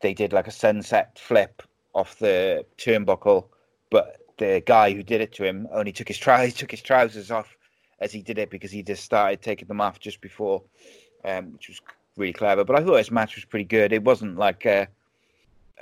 they 0.00 0.14
did 0.14 0.32
like 0.32 0.46
a 0.46 0.52
sunset 0.52 1.18
flip 1.18 1.62
off 1.94 2.18
the 2.18 2.64
turnbuckle, 2.76 3.46
but 3.90 4.18
the 4.36 4.62
guy 4.64 4.92
who 4.92 5.02
did 5.02 5.20
it 5.20 5.32
to 5.32 5.44
him 5.44 5.68
only 5.72 5.92
took 5.92 6.08
his 6.08 6.18
he 6.18 6.50
took 6.56 6.70
his 6.70 6.82
trousers 6.82 7.30
off 7.30 7.56
as 8.00 8.12
he 8.12 8.22
did 8.22 8.38
it 8.38 8.50
because 8.50 8.70
he 8.70 8.82
just 8.82 9.04
started 9.04 9.42
taking 9.42 9.68
them 9.68 9.80
off 9.80 9.98
just 9.98 10.20
before, 10.20 10.62
um, 11.24 11.52
which 11.52 11.68
was 11.68 11.80
really 12.16 12.32
clever. 12.32 12.64
But 12.64 12.76
I 12.76 12.84
thought 12.84 12.96
his 12.96 13.10
match 13.10 13.34
was 13.34 13.44
pretty 13.44 13.64
good. 13.64 13.92
It 13.92 14.04
wasn't 14.04 14.36
like 14.36 14.64
a, 14.66 14.88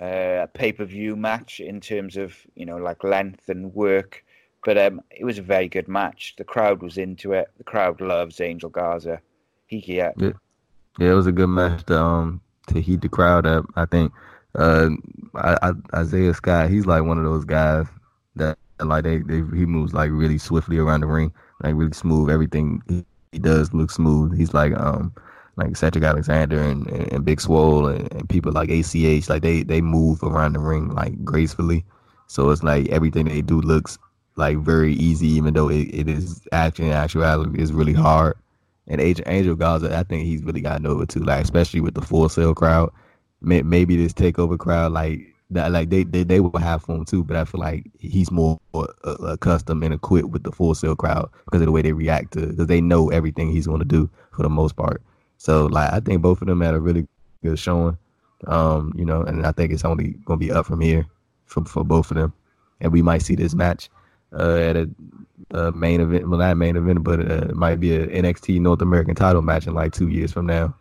a 0.00 0.48
pay 0.54 0.72
per 0.72 0.84
view 0.84 1.16
match 1.16 1.60
in 1.60 1.80
terms 1.80 2.16
of 2.16 2.36
you 2.54 2.64
know 2.64 2.76
like 2.76 3.04
length 3.04 3.48
and 3.48 3.74
work, 3.74 4.24
but 4.64 4.78
um, 4.78 5.02
it 5.10 5.24
was 5.24 5.38
a 5.38 5.42
very 5.42 5.68
good 5.68 5.88
match. 5.88 6.34
The 6.38 6.44
crowd 6.44 6.82
was 6.82 6.96
into 6.96 7.32
it. 7.32 7.50
The 7.58 7.64
crowd 7.64 8.00
loves 8.00 8.40
Angel 8.40 8.70
Garza. 8.70 9.20
Yeah, 10.16 10.32
yeah, 10.98 11.10
it 11.10 11.14
was 11.14 11.26
a 11.26 11.32
good 11.32 11.48
match 11.48 11.84
to 11.86 11.98
um 11.98 12.40
to 12.68 12.80
heat 12.80 13.00
the 13.00 13.08
crowd 13.08 13.46
up. 13.46 13.66
I 13.76 13.86
think 13.86 14.12
uh 14.54 14.90
I, 15.34 15.58
I, 15.62 15.72
Isaiah 15.94 16.34
Scott, 16.34 16.70
he's 16.70 16.86
like 16.86 17.02
one 17.04 17.18
of 17.18 17.24
those 17.24 17.44
guys 17.44 17.86
that 18.36 18.58
like 18.80 19.04
they, 19.04 19.18
they 19.18 19.36
he 19.56 19.66
moves 19.66 19.92
like 19.94 20.10
really 20.10 20.38
swiftly 20.38 20.78
around 20.78 21.00
the 21.00 21.06
ring, 21.06 21.32
like 21.62 21.74
really 21.74 21.92
smooth. 21.92 22.30
Everything 22.30 22.82
he, 22.88 23.04
he 23.32 23.38
does 23.38 23.72
looks 23.72 23.94
smooth. 23.94 24.36
He's 24.36 24.54
like 24.54 24.72
um 24.78 25.14
like 25.56 25.76
Cedric 25.76 26.04
Alexander 26.04 26.60
and, 26.60 26.86
and, 26.88 27.12
and 27.12 27.24
Big 27.24 27.40
Swole 27.40 27.88
and, 27.88 28.12
and 28.12 28.28
people 28.28 28.52
like 28.52 28.70
ACH, 28.70 29.28
like 29.28 29.42
they 29.42 29.62
they 29.62 29.80
move 29.80 30.22
around 30.22 30.52
the 30.52 30.60
ring 30.60 30.88
like 30.88 31.24
gracefully. 31.24 31.84
So 32.26 32.50
it's 32.50 32.62
like 32.62 32.88
everything 32.88 33.26
they 33.26 33.42
do 33.42 33.60
looks 33.60 33.98
like 34.36 34.58
very 34.58 34.92
easy, 34.94 35.28
even 35.28 35.54
though 35.54 35.70
it, 35.70 35.88
it 35.94 36.08
is 36.08 36.46
actually 36.52 36.88
in 36.88 36.92
actuality 36.92 37.60
is 37.60 37.72
really 37.72 37.94
hard. 37.94 38.36
And 38.88 39.00
Angel, 39.00 39.24
Angel 39.26 39.56
Garza, 39.56 39.96
I 39.96 40.02
think 40.04 40.24
he's 40.24 40.42
really 40.42 40.60
gotten 40.60 40.86
over 40.86 41.06
too, 41.06 41.24
like 41.24 41.42
especially 41.42 41.80
with 41.80 41.94
the 41.94 42.02
Full 42.02 42.28
Sail 42.28 42.54
crowd. 42.54 42.92
May, 43.40 43.62
maybe 43.62 43.96
this 43.96 44.12
takeover 44.12 44.58
crowd, 44.58 44.92
like 44.92 45.20
that, 45.50 45.72
like 45.72 45.90
they, 45.90 46.04
they 46.04 46.22
they 46.22 46.40
will 46.40 46.56
have 46.58 46.82
fun 46.82 47.04
too. 47.04 47.24
But 47.24 47.36
I 47.36 47.44
feel 47.44 47.60
like 47.60 47.84
he's 47.98 48.30
more 48.30 48.58
uh, 48.74 48.86
accustomed 49.04 49.82
and 49.84 49.94
equipped 49.94 50.30
with 50.30 50.44
the 50.44 50.52
Full 50.52 50.74
Sail 50.74 50.96
crowd 50.96 51.28
because 51.44 51.60
of 51.60 51.66
the 51.66 51.72
way 51.72 51.82
they 51.82 51.92
react 51.92 52.32
to, 52.34 52.46
because 52.46 52.66
they 52.66 52.80
know 52.80 53.10
everything 53.10 53.50
he's 53.50 53.66
going 53.66 53.80
to 53.80 53.84
do 53.84 54.08
for 54.32 54.42
the 54.42 54.48
most 54.48 54.76
part. 54.76 55.02
So 55.38 55.66
like 55.66 55.92
I 55.92 56.00
think 56.00 56.22
both 56.22 56.40
of 56.40 56.48
them 56.48 56.60
had 56.60 56.74
a 56.74 56.80
really 56.80 57.06
good 57.42 57.58
showing. 57.58 57.98
Um, 58.46 58.92
you 58.96 59.04
know, 59.04 59.22
and 59.22 59.46
I 59.46 59.52
think 59.52 59.72
it's 59.72 59.84
only 59.84 60.14
going 60.24 60.38
to 60.38 60.46
be 60.46 60.52
up 60.52 60.66
from 60.66 60.80
here 60.80 61.06
for 61.46 61.64
for 61.64 61.84
both 61.84 62.10
of 62.10 62.16
them, 62.16 62.32
and 62.80 62.92
we 62.92 63.02
might 63.02 63.22
see 63.22 63.34
this 63.34 63.54
match 63.54 63.88
uh, 64.32 64.56
at 64.56 64.76
a, 64.76 64.88
a, 65.50 65.72
main 65.72 66.00
event. 66.00 66.28
Well, 66.28 66.38
not 66.38 66.56
main 66.56 66.76
event, 66.76 67.02
but 67.02 67.20
uh, 67.20 67.48
it 67.48 67.56
might 67.56 67.80
be 67.80 67.94
a 67.94 68.06
NXT 68.06 68.60
North 68.60 68.82
American 68.82 69.14
title 69.14 69.42
match 69.42 69.66
in 69.66 69.74
like 69.74 69.92
two 69.92 70.08
years 70.08 70.32
from 70.32 70.46
now. 70.46 70.74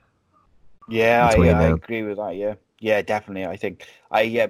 Yeah, 0.88 1.30
I, 1.32 1.42
I, 1.50 1.64
agree 1.64 2.04
with 2.04 2.18
that. 2.18 2.36
Yeah, 2.36 2.56
yeah, 2.80 3.02
definitely. 3.02 3.46
I 3.46 3.58
think 3.58 3.88
I 4.12 4.22
yeah, 4.22 4.48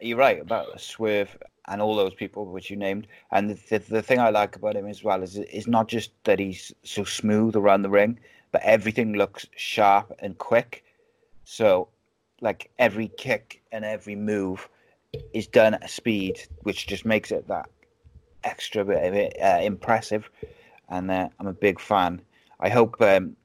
you're 0.00 0.18
right 0.18 0.40
about 0.40 0.80
Swerve 0.80 1.36
and 1.66 1.80
all 1.80 1.96
those 1.96 2.14
people 2.14 2.46
which 2.46 2.70
you 2.70 2.76
named. 2.76 3.06
And 3.32 3.50
the, 3.50 3.54
the, 3.70 3.78
the 3.78 4.02
thing 4.02 4.18
I 4.18 4.30
like 4.30 4.54
about 4.56 4.76
him 4.76 4.86
as 4.86 5.02
well 5.02 5.22
is 5.22 5.36
is 5.36 5.66
not 5.66 5.88
just 5.88 6.12
that 6.24 6.38
he's 6.38 6.72
so 6.84 7.04
smooth 7.04 7.56
around 7.56 7.82
the 7.82 7.90
ring, 7.90 8.18
but 8.52 8.62
everything 8.62 9.14
looks 9.14 9.46
sharp 9.56 10.12
and 10.20 10.38
quick. 10.38 10.84
So, 11.44 11.88
like 12.40 12.70
every 12.78 13.08
kick 13.08 13.62
and 13.72 13.84
every 13.84 14.14
move 14.14 14.68
is 15.32 15.46
done 15.46 15.74
at 15.74 15.90
speed, 15.90 16.40
which 16.62 16.86
just 16.86 17.04
makes 17.04 17.30
it 17.30 17.48
that 17.48 17.68
extra 18.44 18.84
bit 18.84 19.04
of 19.04 19.14
it 19.14 19.36
uh, 19.42 19.60
impressive. 19.62 20.30
And 20.88 21.10
uh, 21.10 21.28
I'm 21.38 21.46
a 21.46 21.52
big 21.52 21.80
fan. 21.80 22.20
I 22.60 22.68
hope 22.68 23.00
um, 23.00 23.36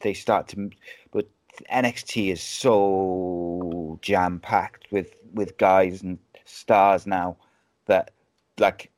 they 0.00 0.12
start 0.14 0.48
to, 0.48 0.70
but 1.12 1.28
NXT 1.72 2.32
is 2.32 2.42
so 2.42 3.98
jam 4.02 4.38
packed 4.38 4.90
with 4.90 5.14
with 5.32 5.56
guys 5.58 6.02
and 6.02 6.18
stars 6.44 7.06
now 7.06 7.36
that 7.86 8.10
like 8.58 8.90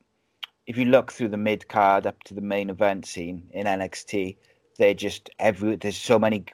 if 0.67 0.77
you 0.77 0.87
look 0.87 1.13
through 1.13 1.29
the 1.29 1.37
mid 1.37 1.69
card 1.69 2.07
up 2.07 2.23
to 2.25 2.35
the 2.35 2.41
main 2.41 2.71
event 2.71 3.07
scene 3.07 3.43
in 3.53 3.67
NXT, 3.67 4.37
they're 4.79 4.95
just 4.95 5.31
every 5.39 5.77
there's 5.77 5.97
so 5.97 6.19
many 6.19 6.45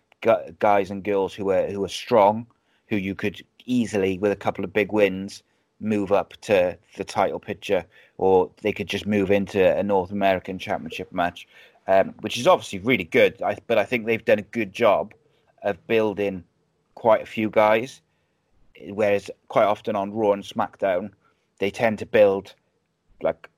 guys 0.58 0.90
and 0.90 1.04
girls 1.04 1.34
who 1.34 1.50
are 1.50 1.66
who 1.66 1.84
are 1.84 1.88
strong, 1.88 2.46
who 2.88 2.96
you 2.96 3.14
could 3.14 3.44
easily 3.64 4.18
with 4.18 4.32
a 4.32 4.36
couple 4.36 4.64
of 4.64 4.72
big 4.72 4.92
wins 4.92 5.42
move 5.80 6.12
up 6.12 6.34
to 6.42 6.76
the 6.96 7.04
title 7.04 7.38
picture, 7.38 7.84
or 8.16 8.50
they 8.62 8.72
could 8.72 8.88
just 8.88 9.06
move 9.06 9.30
into 9.30 9.76
a 9.76 9.82
North 9.82 10.10
American 10.10 10.58
Championship 10.58 11.12
match, 11.12 11.46
um, 11.86 12.14
which 12.20 12.38
is 12.38 12.46
obviously 12.46 12.80
really 12.80 13.04
good. 13.04 13.40
I, 13.42 13.56
but 13.66 13.78
I 13.78 13.84
think 13.84 14.06
they've 14.06 14.24
done 14.24 14.38
a 14.38 14.42
good 14.42 14.72
job 14.72 15.14
of 15.62 15.84
building 15.86 16.44
quite 16.94 17.22
a 17.22 17.26
few 17.26 17.50
guys, 17.50 18.00
whereas 18.88 19.30
quite 19.48 19.64
often 19.64 19.96
on 19.96 20.12
Raw 20.12 20.32
and 20.32 20.42
SmackDown, 20.42 21.10
they 21.58 21.70
tend 21.70 21.98
to 22.00 22.06
build 22.06 22.54
like 23.22 23.48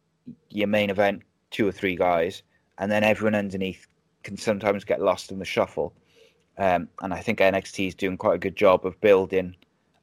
your 0.48 0.68
main 0.68 0.90
event 0.90 1.22
two 1.50 1.66
or 1.66 1.72
three 1.72 1.96
guys, 1.96 2.42
and 2.78 2.90
then 2.90 3.02
everyone 3.02 3.34
underneath 3.34 3.86
can 4.22 4.36
sometimes 4.36 4.84
get 4.84 5.00
lost 5.00 5.32
in 5.32 5.38
the 5.38 5.44
shuffle. 5.44 5.92
Um, 6.58 6.88
and 7.00 7.14
I 7.14 7.20
think 7.20 7.38
NXT 7.38 7.88
is 7.88 7.94
doing 7.94 8.18
quite 8.18 8.34
a 8.34 8.38
good 8.38 8.56
job 8.56 8.84
of 8.84 9.00
building 9.00 9.56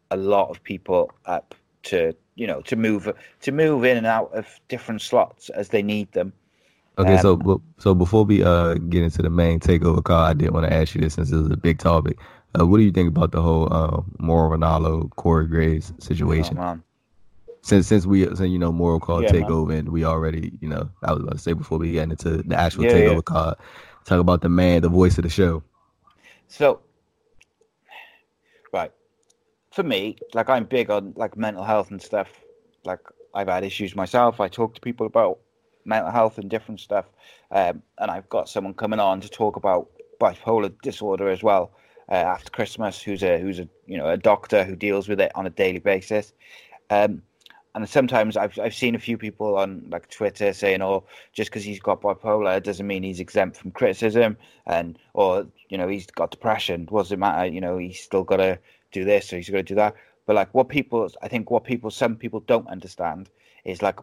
a 0.09 0.17
lot 0.17 0.49
of 0.49 0.63
people 0.63 1.11
up 1.25 1.53
to 1.83 2.15
you 2.35 2.47
know 2.47 2.61
to 2.61 2.75
move 2.75 3.11
to 3.41 3.51
move 3.51 3.83
in 3.85 3.97
and 3.97 4.05
out 4.05 4.31
of 4.33 4.59
different 4.67 5.01
slots 5.01 5.49
as 5.49 5.69
they 5.69 5.81
need 5.81 6.11
them. 6.11 6.33
Okay, 6.99 7.15
um, 7.15 7.21
so 7.21 7.61
so 7.77 7.93
before 7.93 8.25
we 8.25 8.43
uh 8.43 8.75
get 8.75 9.03
into 9.03 9.21
the 9.21 9.29
main 9.29 9.59
takeover 9.59 10.03
call, 10.03 10.23
I 10.23 10.33
did 10.33 10.51
want 10.51 10.65
to 10.65 10.73
ask 10.73 10.95
you 10.95 11.01
this 11.01 11.15
since 11.15 11.29
this 11.29 11.39
is 11.39 11.51
a 11.51 11.57
big 11.57 11.79
topic. 11.79 12.17
Uh, 12.59 12.65
what 12.65 12.77
do 12.77 12.83
you 12.83 12.91
think 12.91 13.09
about 13.09 13.31
the 13.31 13.41
whole 13.41 13.71
uh, 13.71 14.01
Mauro 14.19 14.57
Ranallo 14.57 15.09
Corey 15.15 15.47
Graves 15.47 15.93
situation? 15.99 16.57
Oh, 16.57 16.79
since 17.61 17.87
since 17.87 18.05
we 18.05 18.25
since 18.25 18.49
you 18.49 18.57
know 18.57 18.71
Mauro 18.71 18.99
called 18.99 19.23
yeah, 19.23 19.31
takeover 19.31 19.69
man. 19.69 19.77
and 19.79 19.89
we 19.89 20.05
already 20.05 20.57
you 20.61 20.69
know 20.69 20.89
I 21.03 21.11
was 21.11 21.21
about 21.21 21.33
to 21.33 21.39
say 21.39 21.53
before 21.53 21.77
we 21.77 21.91
get 21.91 22.09
into 22.09 22.41
the 22.43 22.55
actual 22.55 22.85
yeah, 22.85 22.93
takeover 22.93 23.15
yeah. 23.15 23.21
call, 23.21 23.55
talk 24.05 24.19
about 24.19 24.41
the 24.41 24.49
man, 24.49 24.81
the 24.81 24.89
voice 24.89 25.17
of 25.17 25.23
the 25.23 25.29
show. 25.29 25.63
So, 26.47 26.79
for 29.77 29.83
me, 29.83 30.17
like 30.33 30.49
I'm 30.49 30.65
big 30.65 30.89
on 30.89 31.13
like 31.15 31.37
mental 31.37 31.63
health 31.63 31.91
and 31.91 32.01
stuff. 32.01 32.29
Like 32.83 32.99
I've 33.35 33.47
had 33.47 33.63
issues 33.63 33.95
myself. 33.95 34.39
I 34.39 34.47
talk 34.47 34.73
to 34.73 34.81
people 34.81 35.05
about 35.05 35.37
mental 35.85 36.11
health 36.11 36.39
and 36.39 36.49
different 36.49 36.79
stuff, 36.79 37.05
um, 37.51 37.83
and 37.99 38.09
I've 38.09 38.27
got 38.27 38.49
someone 38.49 38.73
coming 38.73 38.99
on 38.99 39.21
to 39.21 39.29
talk 39.29 39.55
about 39.55 39.87
bipolar 40.19 40.73
disorder 40.81 41.29
as 41.29 41.43
well 41.43 41.73
uh, 42.09 42.15
after 42.15 42.49
Christmas. 42.49 43.03
Who's 43.03 43.21
a 43.21 43.39
who's 43.39 43.59
a 43.59 43.69
you 43.85 43.99
know 43.99 44.07
a 44.07 44.17
doctor 44.17 44.63
who 44.63 44.75
deals 44.75 45.07
with 45.07 45.21
it 45.21 45.31
on 45.35 45.45
a 45.45 45.51
daily 45.51 45.79
basis. 45.79 46.33
Um, 46.89 47.21
and 47.75 47.87
sometimes 47.87 48.35
I've 48.35 48.57
I've 48.57 48.73
seen 48.73 48.95
a 48.95 48.99
few 49.07 49.19
people 49.19 49.59
on 49.59 49.85
like 49.91 50.09
Twitter 50.09 50.53
saying, 50.53 50.81
"Oh, 50.81 51.03
just 51.33 51.51
because 51.51 51.63
he's 51.63 51.79
got 51.79 52.01
bipolar 52.01 52.63
doesn't 52.63 52.87
mean 52.87 53.03
he's 53.03 53.19
exempt 53.19 53.57
from 53.57 53.69
criticism," 53.69 54.37
and 54.65 54.97
or 55.13 55.45
you 55.69 55.77
know 55.77 55.87
he's 55.87 56.07
got 56.07 56.31
depression. 56.31 56.85
Does 56.85 57.11
it 57.11 57.19
matter? 57.19 57.45
You 57.45 57.61
know 57.61 57.77
he's 57.77 57.99
still 57.99 58.23
got 58.23 58.37
to 58.37 58.57
do 58.91 59.03
this 59.03 59.31
or 59.31 59.37
he's 59.37 59.49
going 59.49 59.65
to 59.65 59.73
do 59.73 59.75
that. 59.75 59.95
But 60.25 60.35
like 60.35 60.53
what 60.53 60.69
people, 60.69 61.09
I 61.21 61.27
think 61.27 61.49
what 61.51 61.63
people, 61.63 61.89
some 61.89 62.15
people 62.15 62.41
don't 62.41 62.67
understand 62.67 63.29
is 63.63 63.81
like 63.81 63.99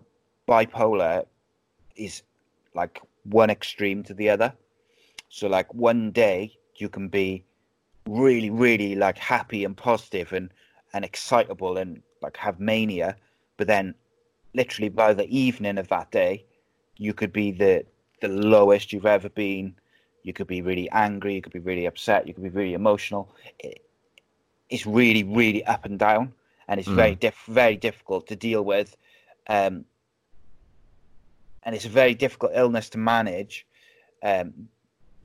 bipolar 0.49 1.27
is 1.97 2.23
like 2.75 3.01
one 3.25 3.51
extreme 3.51 4.03
to 4.05 4.15
the 4.15 4.31
other. 4.31 4.53
So 5.29 5.49
like 5.49 5.73
one 5.75 6.11
day 6.11 6.57
you 6.77 6.89
can 6.89 7.09
be 7.09 7.45
really, 8.07 8.51
really 8.51 8.95
like 8.95 9.19
happy 9.19 9.65
and 9.65 9.77
positive 9.77 10.33
and 10.33 10.51
and 10.93 11.05
excitable 11.05 11.77
and 11.77 12.03
like 12.23 12.37
have 12.37 12.61
mania, 12.61 13.17
but 13.57 13.67
then 13.67 13.95
literally 14.55 14.89
by 14.89 15.13
the 15.13 15.27
evening 15.37 15.77
of 15.77 15.89
that 15.89 16.11
day, 16.13 16.45
you 16.97 17.13
could 17.13 17.33
be 17.33 17.51
the 17.51 17.85
the 18.21 18.29
lowest 18.29 18.93
you've 18.93 19.07
ever 19.07 19.29
been. 19.29 19.75
You 20.23 20.33
could 20.33 20.47
be 20.47 20.63
really 20.63 20.89
angry. 20.91 21.35
You 21.35 21.43
could 21.43 21.53
be 21.53 21.59
really 21.59 21.87
upset. 21.87 22.27
You 22.27 22.33
could 22.33 22.45
be 22.45 22.49
really 22.49 22.75
emotional. 22.75 23.35
It, 23.59 23.85
it's 24.71 24.87
really, 24.87 25.23
really 25.23 25.65
up 25.65 25.85
and 25.85 25.99
down, 25.99 26.33
and 26.69 26.81
it's 26.81 26.89
mm. 26.89 26.97
very 26.97 27.15
diff- 27.15 27.45
very 27.47 27.77
difficult 27.77 28.27
to 28.29 28.37
deal 28.37 28.65
with. 28.65 28.97
Um, 29.47 29.85
and 31.65 31.75
it's 31.75 31.85
a 31.85 31.91
very 31.91 32.15
difficult 32.15 32.53
illness 32.55 32.89
to 32.91 32.99
manage. 32.99 33.67
Um, 34.23 34.69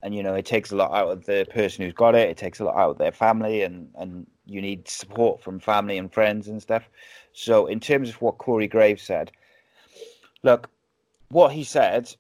and 0.01 0.15
you 0.15 0.23
know, 0.23 0.35
it 0.35 0.45
takes 0.45 0.71
a 0.71 0.75
lot 0.75 0.91
out 0.93 1.09
of 1.09 1.25
the 1.25 1.45
person 1.49 1.83
who's 1.83 1.93
got 1.93 2.15
it. 2.15 2.29
It 2.29 2.37
takes 2.37 2.59
a 2.59 2.63
lot 2.63 2.75
out 2.75 2.91
of 2.91 2.97
their 2.97 3.11
family, 3.11 3.63
and 3.63 3.89
and 3.95 4.25
you 4.45 4.61
need 4.61 4.87
support 4.87 5.41
from 5.41 5.59
family 5.59 5.97
and 5.97 6.11
friends 6.11 6.47
and 6.47 6.61
stuff. 6.61 6.89
So, 7.33 7.67
in 7.67 7.79
terms 7.79 8.09
of 8.09 8.21
what 8.21 8.37
Corey 8.37 8.67
Graves 8.67 9.03
said, 9.03 9.31
look, 10.43 10.69
what 11.29 11.51
he 11.51 11.63
said 11.63 12.13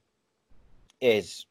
is 1.01 1.45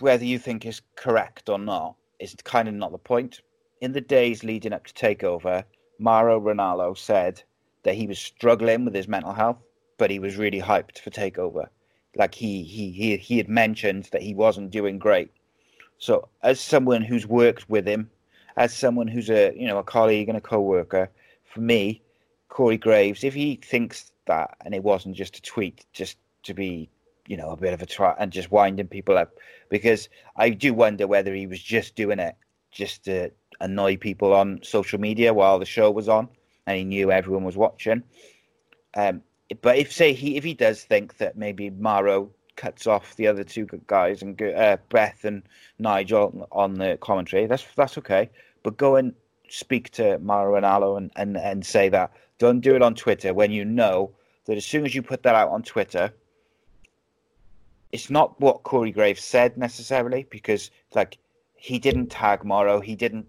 whether 0.00 0.24
you 0.24 0.38
think 0.38 0.66
is 0.66 0.82
correct 0.94 1.48
or 1.48 1.58
not 1.58 1.96
is 2.18 2.34
kind 2.44 2.68
of 2.68 2.74
not 2.74 2.92
the 2.92 2.98
point 2.98 3.40
in 3.80 3.92
the 3.92 4.00
days 4.00 4.42
leading 4.42 4.72
up 4.72 4.86
to 4.86 4.94
takeover, 4.94 5.64
Mauro 5.98 6.40
Ranallo 6.40 6.96
said 6.96 7.42
that 7.82 7.94
he 7.94 8.06
was 8.06 8.18
struggling 8.18 8.84
with 8.84 8.94
his 8.94 9.08
mental 9.08 9.32
health, 9.32 9.58
but 9.98 10.10
he 10.10 10.18
was 10.18 10.36
really 10.36 10.60
hyped 10.60 10.98
for 10.98 11.10
takeover. 11.10 11.68
Like 12.14 12.34
he 12.34 12.62
he 12.62 12.90
he 12.90 13.16
he 13.16 13.36
had 13.36 13.48
mentioned 13.48 14.08
that 14.12 14.22
he 14.22 14.34
wasn't 14.34 14.70
doing 14.70 14.98
great. 14.98 15.30
So 15.98 16.28
as 16.42 16.60
someone 16.60 17.02
who's 17.02 17.26
worked 17.26 17.68
with 17.68 17.86
him, 17.86 18.10
as 18.56 18.74
someone 18.74 19.08
who's 19.08 19.30
a 19.30 19.52
you 19.56 19.66
know 19.66 19.78
a 19.78 19.84
colleague 19.84 20.28
and 20.28 20.38
a 20.38 20.40
co-worker, 20.40 21.10
for 21.44 21.60
me, 21.60 22.02
Corey 22.48 22.78
Graves, 22.78 23.24
if 23.24 23.34
he 23.34 23.56
thinks 23.56 24.12
that 24.26 24.56
and 24.64 24.74
it 24.74 24.82
wasn't 24.82 25.16
just 25.16 25.36
a 25.36 25.42
tweet, 25.42 25.84
just 25.92 26.16
to 26.44 26.54
be 26.54 26.88
you 27.26 27.36
know 27.36 27.50
a 27.50 27.56
bit 27.56 27.74
of 27.74 27.82
a 27.82 27.86
try 27.86 28.14
and 28.18 28.32
just 28.32 28.50
winding 28.50 28.88
people 28.88 29.18
up, 29.18 29.34
because 29.68 30.08
I 30.36 30.50
do 30.50 30.72
wonder 30.72 31.06
whether 31.06 31.34
he 31.34 31.46
was 31.46 31.62
just 31.62 31.96
doing 31.96 32.18
it 32.18 32.34
just 32.70 33.04
to 33.04 33.30
annoy 33.60 33.96
people 33.96 34.32
on 34.32 34.60
social 34.62 35.00
media 35.00 35.32
while 35.32 35.58
the 35.58 35.66
show 35.66 35.90
was 35.90 36.08
on, 36.08 36.28
and 36.66 36.78
he 36.78 36.84
knew 36.84 37.10
everyone 37.10 37.44
was 37.44 37.56
watching. 37.56 38.02
Um, 38.94 39.22
but 39.60 39.76
if 39.76 39.92
say 39.92 40.12
he 40.12 40.36
if 40.36 40.44
he 40.44 40.54
does 40.54 40.82
think 40.82 41.18
that 41.18 41.36
maybe 41.36 41.70
Mauro 41.70 42.30
cuts 42.56 42.86
off 42.86 43.14
the 43.16 43.26
other 43.26 43.44
two 43.44 43.66
guys 43.86 44.22
and 44.22 44.40
uh, 44.42 44.78
Beth 44.88 45.24
and 45.24 45.42
Nigel 45.78 46.48
on 46.50 46.74
the 46.74 46.98
commentary. 47.00 47.46
That's 47.46 47.64
that's 47.76 47.98
okay, 47.98 48.30
but 48.62 48.76
go 48.76 48.96
and 48.96 49.14
speak 49.48 49.90
to 49.92 50.18
Mauro 50.18 50.60
Ranallo 50.60 50.96
and, 50.96 51.10
and 51.16 51.36
and 51.36 51.64
say 51.64 51.88
that. 51.90 52.12
Don't 52.38 52.60
do 52.60 52.74
it 52.74 52.82
on 52.82 52.94
Twitter 52.94 53.32
when 53.32 53.50
you 53.50 53.64
know 53.64 54.10
that 54.46 54.56
as 54.56 54.66
soon 54.66 54.84
as 54.84 54.94
you 54.94 55.02
put 55.02 55.22
that 55.22 55.34
out 55.34 55.50
on 55.50 55.62
Twitter, 55.62 56.12
it's 57.92 58.10
not 58.10 58.38
what 58.40 58.62
Corey 58.62 58.90
Graves 58.90 59.24
said 59.24 59.56
necessarily 59.56 60.26
because 60.30 60.70
like 60.94 61.18
he 61.54 61.78
didn't 61.78 62.08
tag 62.08 62.44
Mauro, 62.44 62.80
he 62.80 62.94
didn't 62.94 63.26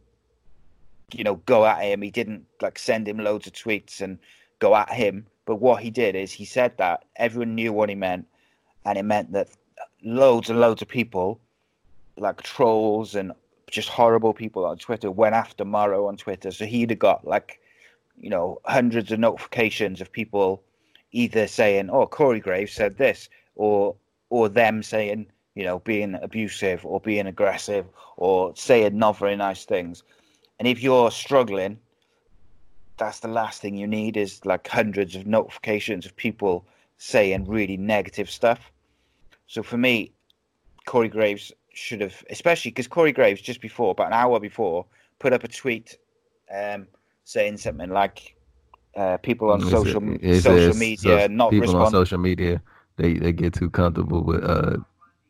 you 1.14 1.24
know 1.24 1.36
go 1.46 1.66
at 1.66 1.82
him, 1.82 2.02
he 2.02 2.12
didn't 2.12 2.46
like 2.62 2.78
send 2.78 3.08
him 3.08 3.20
loads 3.20 3.48
of 3.48 3.54
tweets 3.54 4.02
and 4.02 4.20
go 4.60 4.76
at 4.76 4.92
him. 4.92 5.26
But 5.46 5.58
what 5.58 5.82
he 5.82 5.90
did 5.90 6.16
is 6.16 6.32
he 6.32 6.46
said 6.46 6.78
that 6.78 7.06
everyone 7.16 7.56
knew 7.56 7.72
what 7.72 7.90
he 7.90 7.96
meant, 7.96 8.28
and 8.86 8.98
it 8.98 9.04
meant 9.04 9.32
that 9.32 9.50
loads 10.04 10.50
and 10.50 10.60
loads 10.60 10.82
of 10.82 10.88
people, 10.88 11.40
like 12.18 12.42
trolls 12.42 13.16
and 13.16 13.32
just 13.70 13.90
horrible 13.90 14.34
people 14.34 14.66
on 14.66 14.78
Twitter, 14.78 15.12
went 15.12 15.36
after 15.36 15.64
Mauro 15.66 16.08
on 16.08 16.18
Twitter. 16.18 16.52
So 16.52 16.66
he'd 16.66 16.90
have 16.90 17.00
got 17.00 17.26
like, 17.26 17.60
you 18.20 18.30
know, 18.30 18.60
hundreds 18.66 19.12
of 19.12 19.20
notifications 19.20 20.02
of 20.02 20.12
people 20.12 20.62
either 21.14 21.48
saying, 21.48 21.90
"Oh, 21.90 22.06
Corey 22.06 22.42
Graves 22.42 22.74
said 22.74 22.98
this," 22.98 23.30
or 23.56 23.96
or 24.30 24.50
them 24.50 24.84
saying, 24.84 25.28
you 25.56 25.64
know, 25.64 25.80
being 25.80 26.16
abusive 26.22 26.86
or 26.86 27.00
being 27.00 27.28
aggressive 27.28 27.86
or 28.18 28.54
saying 28.58 28.98
not 28.98 29.18
very 29.18 29.38
nice 29.38 29.64
things. 29.64 30.04
And 30.60 30.68
if 30.68 30.82
you're 30.82 31.12
struggling, 31.12 31.80
that's 32.98 33.20
the 33.20 33.28
last 33.28 33.62
thing 33.62 33.76
you 33.78 33.88
need 33.88 34.18
is 34.18 34.44
like 34.46 34.68
hundreds 34.68 35.16
of 35.16 35.28
notifications 35.28 36.06
of 36.06 36.16
people 36.16 36.66
saying 36.98 37.46
really 37.46 37.78
negative 37.78 38.30
stuff. 38.30 38.72
So 39.46 39.62
for 39.62 39.78
me, 39.78 40.14
Corey 40.88 41.10
Graves 41.10 41.52
should 41.74 42.02
have, 42.02 42.24
especially 42.30 42.72
because 42.72 42.88
Corey 42.88 43.12
Graves 43.12 43.40
just 43.42 43.62
before, 43.62 43.92
about 43.92 44.08
an 44.08 44.14
hour 44.14 44.40
before, 44.40 44.86
put 45.20 45.32
up 45.32 45.44
a 45.44 45.48
tweet 45.48 45.98
um, 46.54 46.88
saying 47.24 47.58
something 47.58 47.90
like, 47.92 48.36
uh, 48.96 49.18
"People 49.18 49.52
on 49.52 49.62
social 49.62 50.02
social 50.40 50.74
media 50.74 51.22
so 51.22 51.28
not 51.28 51.52
people 51.52 51.66
respond- 51.68 51.86
on 51.86 51.92
social 51.92 52.18
media 52.18 52.62
they 52.96 53.14
they 53.14 53.32
get 53.32 53.54
too 53.54 53.70
comfortable 53.70 54.24
with 54.24 54.44
uh 54.44 54.78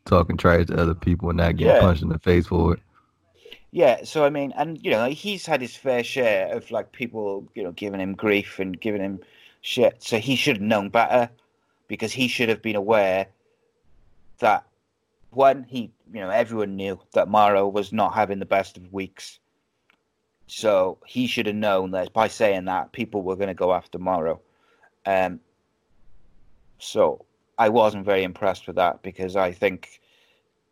talking 0.06 0.38
trash 0.38 0.66
to 0.66 0.80
other 0.80 0.94
people 0.94 1.28
and 1.28 1.36
not 1.36 1.56
getting 1.56 1.74
Yeah. 1.74 1.80
punched 1.80 2.02
in 2.02 2.08
the 2.08 2.18
face 2.20 2.46
for 2.46 2.74
it. 2.74 2.80
Yeah, 3.70 4.04
so 4.04 4.24
I 4.24 4.30
mean, 4.30 4.52
and 4.56 4.82
you 4.82 4.90
know, 4.90 5.08
he's 5.10 5.44
had 5.44 5.60
his 5.60 5.76
fair 5.76 6.02
share 6.02 6.54
of 6.54 6.70
like 6.70 6.92
people, 6.92 7.46
you 7.54 7.62
know, 7.62 7.72
giving 7.72 8.00
him 8.00 8.14
grief 8.14 8.58
and 8.58 8.80
giving 8.80 9.02
him 9.02 9.20
shit. 9.60 10.02
So 10.02 10.18
he 10.18 10.36
should 10.36 10.56
have 10.56 10.62
known 10.62 10.88
better 10.88 11.30
because 11.86 12.12
he 12.12 12.28
should 12.28 12.48
have 12.48 12.62
been 12.62 12.76
aware 12.76 13.26
that 14.38 14.64
one, 15.30 15.64
he, 15.68 15.90
you 16.12 16.20
know, 16.20 16.30
everyone 16.30 16.76
knew 16.76 16.98
that 17.12 17.28
Mauro 17.28 17.68
was 17.68 17.92
not 17.92 18.14
having 18.14 18.38
the 18.38 18.46
best 18.46 18.76
of 18.78 18.92
weeks. 18.92 19.38
So 20.46 20.98
he 21.06 21.26
should 21.26 21.46
have 21.46 21.56
known 21.56 21.90
that 21.90 22.14
by 22.14 22.28
saying 22.28 22.64
that, 22.64 22.92
people 22.92 23.22
were 23.22 23.36
going 23.36 23.48
to 23.48 23.54
go 23.54 23.74
after 23.74 23.98
Mauro. 23.98 24.40
Um, 25.04 25.40
so 26.78 27.26
I 27.58 27.68
wasn't 27.68 28.06
very 28.06 28.22
impressed 28.22 28.66
with 28.66 28.76
that 28.76 29.02
because 29.02 29.36
I 29.36 29.52
think 29.52 30.00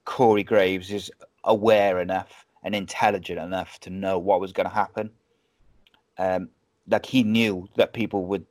Corey 0.06 0.44
Graves 0.44 0.90
is 0.90 1.10
aware 1.44 2.00
enough 2.00 2.45
and 2.66 2.74
intelligent 2.74 3.38
enough 3.38 3.78
to 3.80 3.90
know 3.90 4.18
what 4.18 4.40
was 4.40 4.52
going 4.52 4.68
to 4.68 4.74
happen. 4.74 5.08
Um, 6.18 6.48
like 6.88 7.06
he 7.06 7.22
knew 7.22 7.68
that 7.76 7.92
people 7.92 8.26
would 8.26 8.44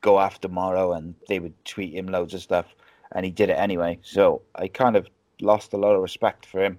go 0.00 0.18
after 0.18 0.48
Mauro 0.48 0.92
and 0.92 1.14
they 1.28 1.38
would 1.38 1.54
tweet 1.64 1.94
him 1.94 2.06
loads 2.08 2.34
of 2.34 2.42
stuff, 2.42 2.66
and 3.12 3.24
he 3.24 3.30
did 3.30 3.48
it 3.50 3.54
anyway. 3.54 3.98
So 4.02 4.42
I 4.56 4.66
kind 4.68 4.96
of 4.96 5.06
lost 5.40 5.72
a 5.72 5.76
lot 5.76 5.94
of 5.94 6.02
respect 6.02 6.46
for 6.46 6.62
him. 6.64 6.78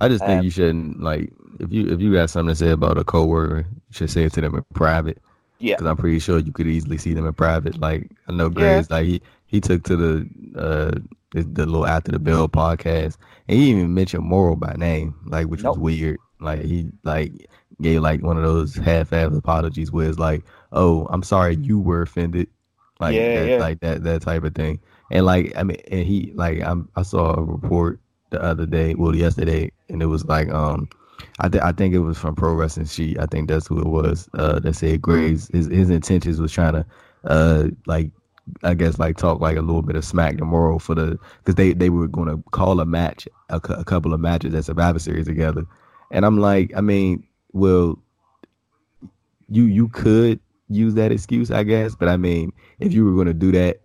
I 0.00 0.08
just 0.08 0.24
think 0.26 0.40
Um, 0.40 0.44
you 0.44 0.50
shouldn't 0.50 1.00
like 1.00 1.32
if 1.60 1.72
you 1.72 1.88
if 1.94 2.00
you 2.00 2.12
got 2.12 2.28
something 2.28 2.52
to 2.52 2.56
say 2.56 2.70
about 2.70 2.98
a 2.98 3.04
coworker, 3.04 3.58
you 3.60 3.92
should 3.92 4.10
say 4.10 4.24
it 4.24 4.32
to 4.34 4.40
them 4.40 4.54
in 4.56 4.64
private. 4.74 5.18
Yeah. 5.58 5.76
because 5.76 5.86
I'm 5.86 5.96
pretty 5.96 6.18
sure 6.18 6.38
you 6.38 6.52
could 6.52 6.66
easily 6.66 6.98
see 6.98 7.14
them 7.14 7.26
in 7.26 7.32
private. 7.32 7.78
Like 7.80 8.10
I 8.28 8.32
know 8.32 8.50
Graves, 8.50 8.90
like 8.90 9.06
he 9.06 9.22
he 9.46 9.60
took 9.60 9.84
to 9.84 9.96
the 9.96 10.28
uh 10.58 10.98
the, 11.32 11.42
the 11.44 11.64
little 11.66 11.86
after 11.86 12.12
the 12.12 12.18
bell 12.18 12.46
podcast, 12.48 13.16
and 13.48 13.58
he 13.58 13.70
even 13.70 13.94
mentioned 13.94 14.24
Mauro 14.24 14.54
by 14.54 14.74
name, 14.74 15.14
like 15.26 15.46
which 15.46 15.62
Nope. 15.62 15.78
was 15.78 15.82
weird. 15.82 16.18
Like 16.40 16.62
he 16.62 16.90
like 17.04 17.32
gave 17.80 18.00
like 18.02 18.22
one 18.22 18.36
of 18.36 18.42
those 18.42 18.74
half-ass 18.76 19.34
apologies 19.34 19.92
where 19.92 20.08
it's 20.08 20.18
like, 20.18 20.44
oh, 20.72 21.06
I'm 21.10 21.22
sorry 21.22 21.56
you 21.56 21.78
were 21.80 22.02
offended, 22.02 22.48
like 23.00 23.14
Yeah, 23.14 23.34
that, 23.40 23.48
yeah. 23.48 23.56
like 23.58 23.80
that 23.80 24.02
that 24.04 24.22
type 24.22 24.44
of 24.44 24.54
thing. 24.54 24.80
And 25.10 25.24
like 25.26 25.52
I 25.56 25.62
mean, 25.62 25.78
and 25.90 26.06
he 26.06 26.32
like 26.34 26.60
I'm 26.62 26.88
I 26.96 27.02
saw 27.02 27.34
a 27.34 27.42
report 27.42 28.00
the 28.30 28.42
other 28.42 28.66
day, 28.66 28.94
well 28.94 29.14
yesterday, 29.14 29.70
and 29.88 30.02
it 30.02 30.06
was 30.06 30.24
like 30.24 30.48
um. 30.50 30.88
I, 31.38 31.48
th- 31.48 31.62
I 31.62 31.72
think 31.72 31.94
it 31.94 32.00
was 32.00 32.18
from 32.18 32.34
Pro 32.34 32.52
Wrestling 32.52 32.86
Sheet. 32.86 33.18
I 33.18 33.24
think 33.26 33.48
that's 33.48 33.66
who 33.66 33.78
it 33.80 33.86
was. 33.86 34.28
Uh, 34.34 34.58
that 34.60 34.74
said 34.74 35.00
Graves 35.00 35.48
his 35.52 35.66
his 35.66 35.88
intentions 35.88 36.40
was 36.40 36.52
trying 36.52 36.74
to, 36.74 36.86
uh, 37.24 37.68
like 37.86 38.10
I 38.62 38.74
guess 38.74 38.98
like 38.98 39.16
talk 39.16 39.40
like 39.40 39.56
a 39.56 39.62
little 39.62 39.82
bit 39.82 39.96
of 39.96 40.04
smack 40.04 40.36
tomorrow 40.36 40.78
for 40.78 40.94
the 40.94 41.18
because 41.38 41.54
they 41.54 41.72
they 41.72 41.88
were 41.88 42.06
going 42.08 42.28
to 42.28 42.42
call 42.50 42.80
a 42.80 42.86
match 42.86 43.26
a, 43.48 43.56
a 43.56 43.84
couple 43.84 44.12
of 44.12 44.20
matches 44.20 44.54
at 44.54 44.66
Survivor 44.66 44.98
Series 44.98 45.26
together, 45.26 45.64
and 46.10 46.24
I'm 46.24 46.38
like 46.38 46.72
I 46.76 46.80
mean 46.80 47.24
well, 47.52 47.98
you 49.48 49.64
you 49.64 49.88
could 49.88 50.40
use 50.68 50.94
that 50.94 51.12
excuse 51.12 51.50
I 51.50 51.62
guess, 51.62 51.94
but 51.94 52.08
I 52.08 52.16
mean 52.16 52.52
if 52.80 52.92
you 52.92 53.04
were 53.04 53.14
going 53.14 53.26
to 53.28 53.34
do 53.34 53.52
that, 53.52 53.80